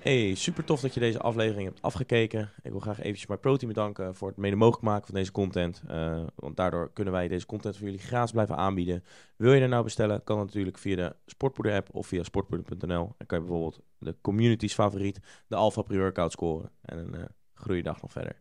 Hey, 0.00 0.34
super 0.34 0.64
tof 0.64 0.80
dat 0.80 0.94
je 0.94 1.00
deze 1.00 1.18
aflevering 1.18 1.68
hebt 1.68 1.82
afgekeken. 1.82 2.50
Ik 2.62 2.70
wil 2.70 2.80
graag 2.80 2.98
eventjes 3.00 3.26
My 3.26 3.36
Protein 3.36 3.68
bedanken 3.72 4.14
voor 4.14 4.28
het 4.28 4.36
mede 4.36 4.56
mogelijk 4.56 4.82
maken 4.84 5.06
van 5.06 5.14
deze 5.14 5.32
content. 5.32 5.82
Uh, 5.90 6.22
want 6.34 6.56
daardoor 6.56 6.90
kunnen 6.92 7.12
wij 7.12 7.28
deze 7.28 7.46
content 7.46 7.76
voor 7.76 7.84
jullie 7.84 8.00
gratis 8.00 8.30
blijven 8.32 8.56
aanbieden. 8.56 9.04
Wil 9.36 9.52
je 9.52 9.60
er 9.60 9.68
nou 9.68 9.84
bestellen, 9.84 10.24
kan 10.24 10.36
dat 10.36 10.46
natuurlijk 10.46 10.78
via 10.78 10.96
de 10.96 11.16
Sportpoeder 11.26 11.74
app 11.74 11.88
of 11.92 12.06
via 12.06 12.22
sportpoeder.nl. 12.22 13.14
Dan 13.18 13.26
kan 13.26 13.38
je 13.38 13.44
bijvoorbeeld 13.44 13.80
de 13.98 14.16
community's 14.20 14.74
favoriet, 14.74 15.20
de 15.46 15.56
Alpha 15.56 15.82
Pre-Workout 15.82 16.32
scoren. 16.32 16.70
En 16.82 16.98
een 16.98 17.14
uh, 17.14 17.24
goede 17.54 17.82
dag 17.82 18.02
nog 18.02 18.12
verder. 18.12 18.40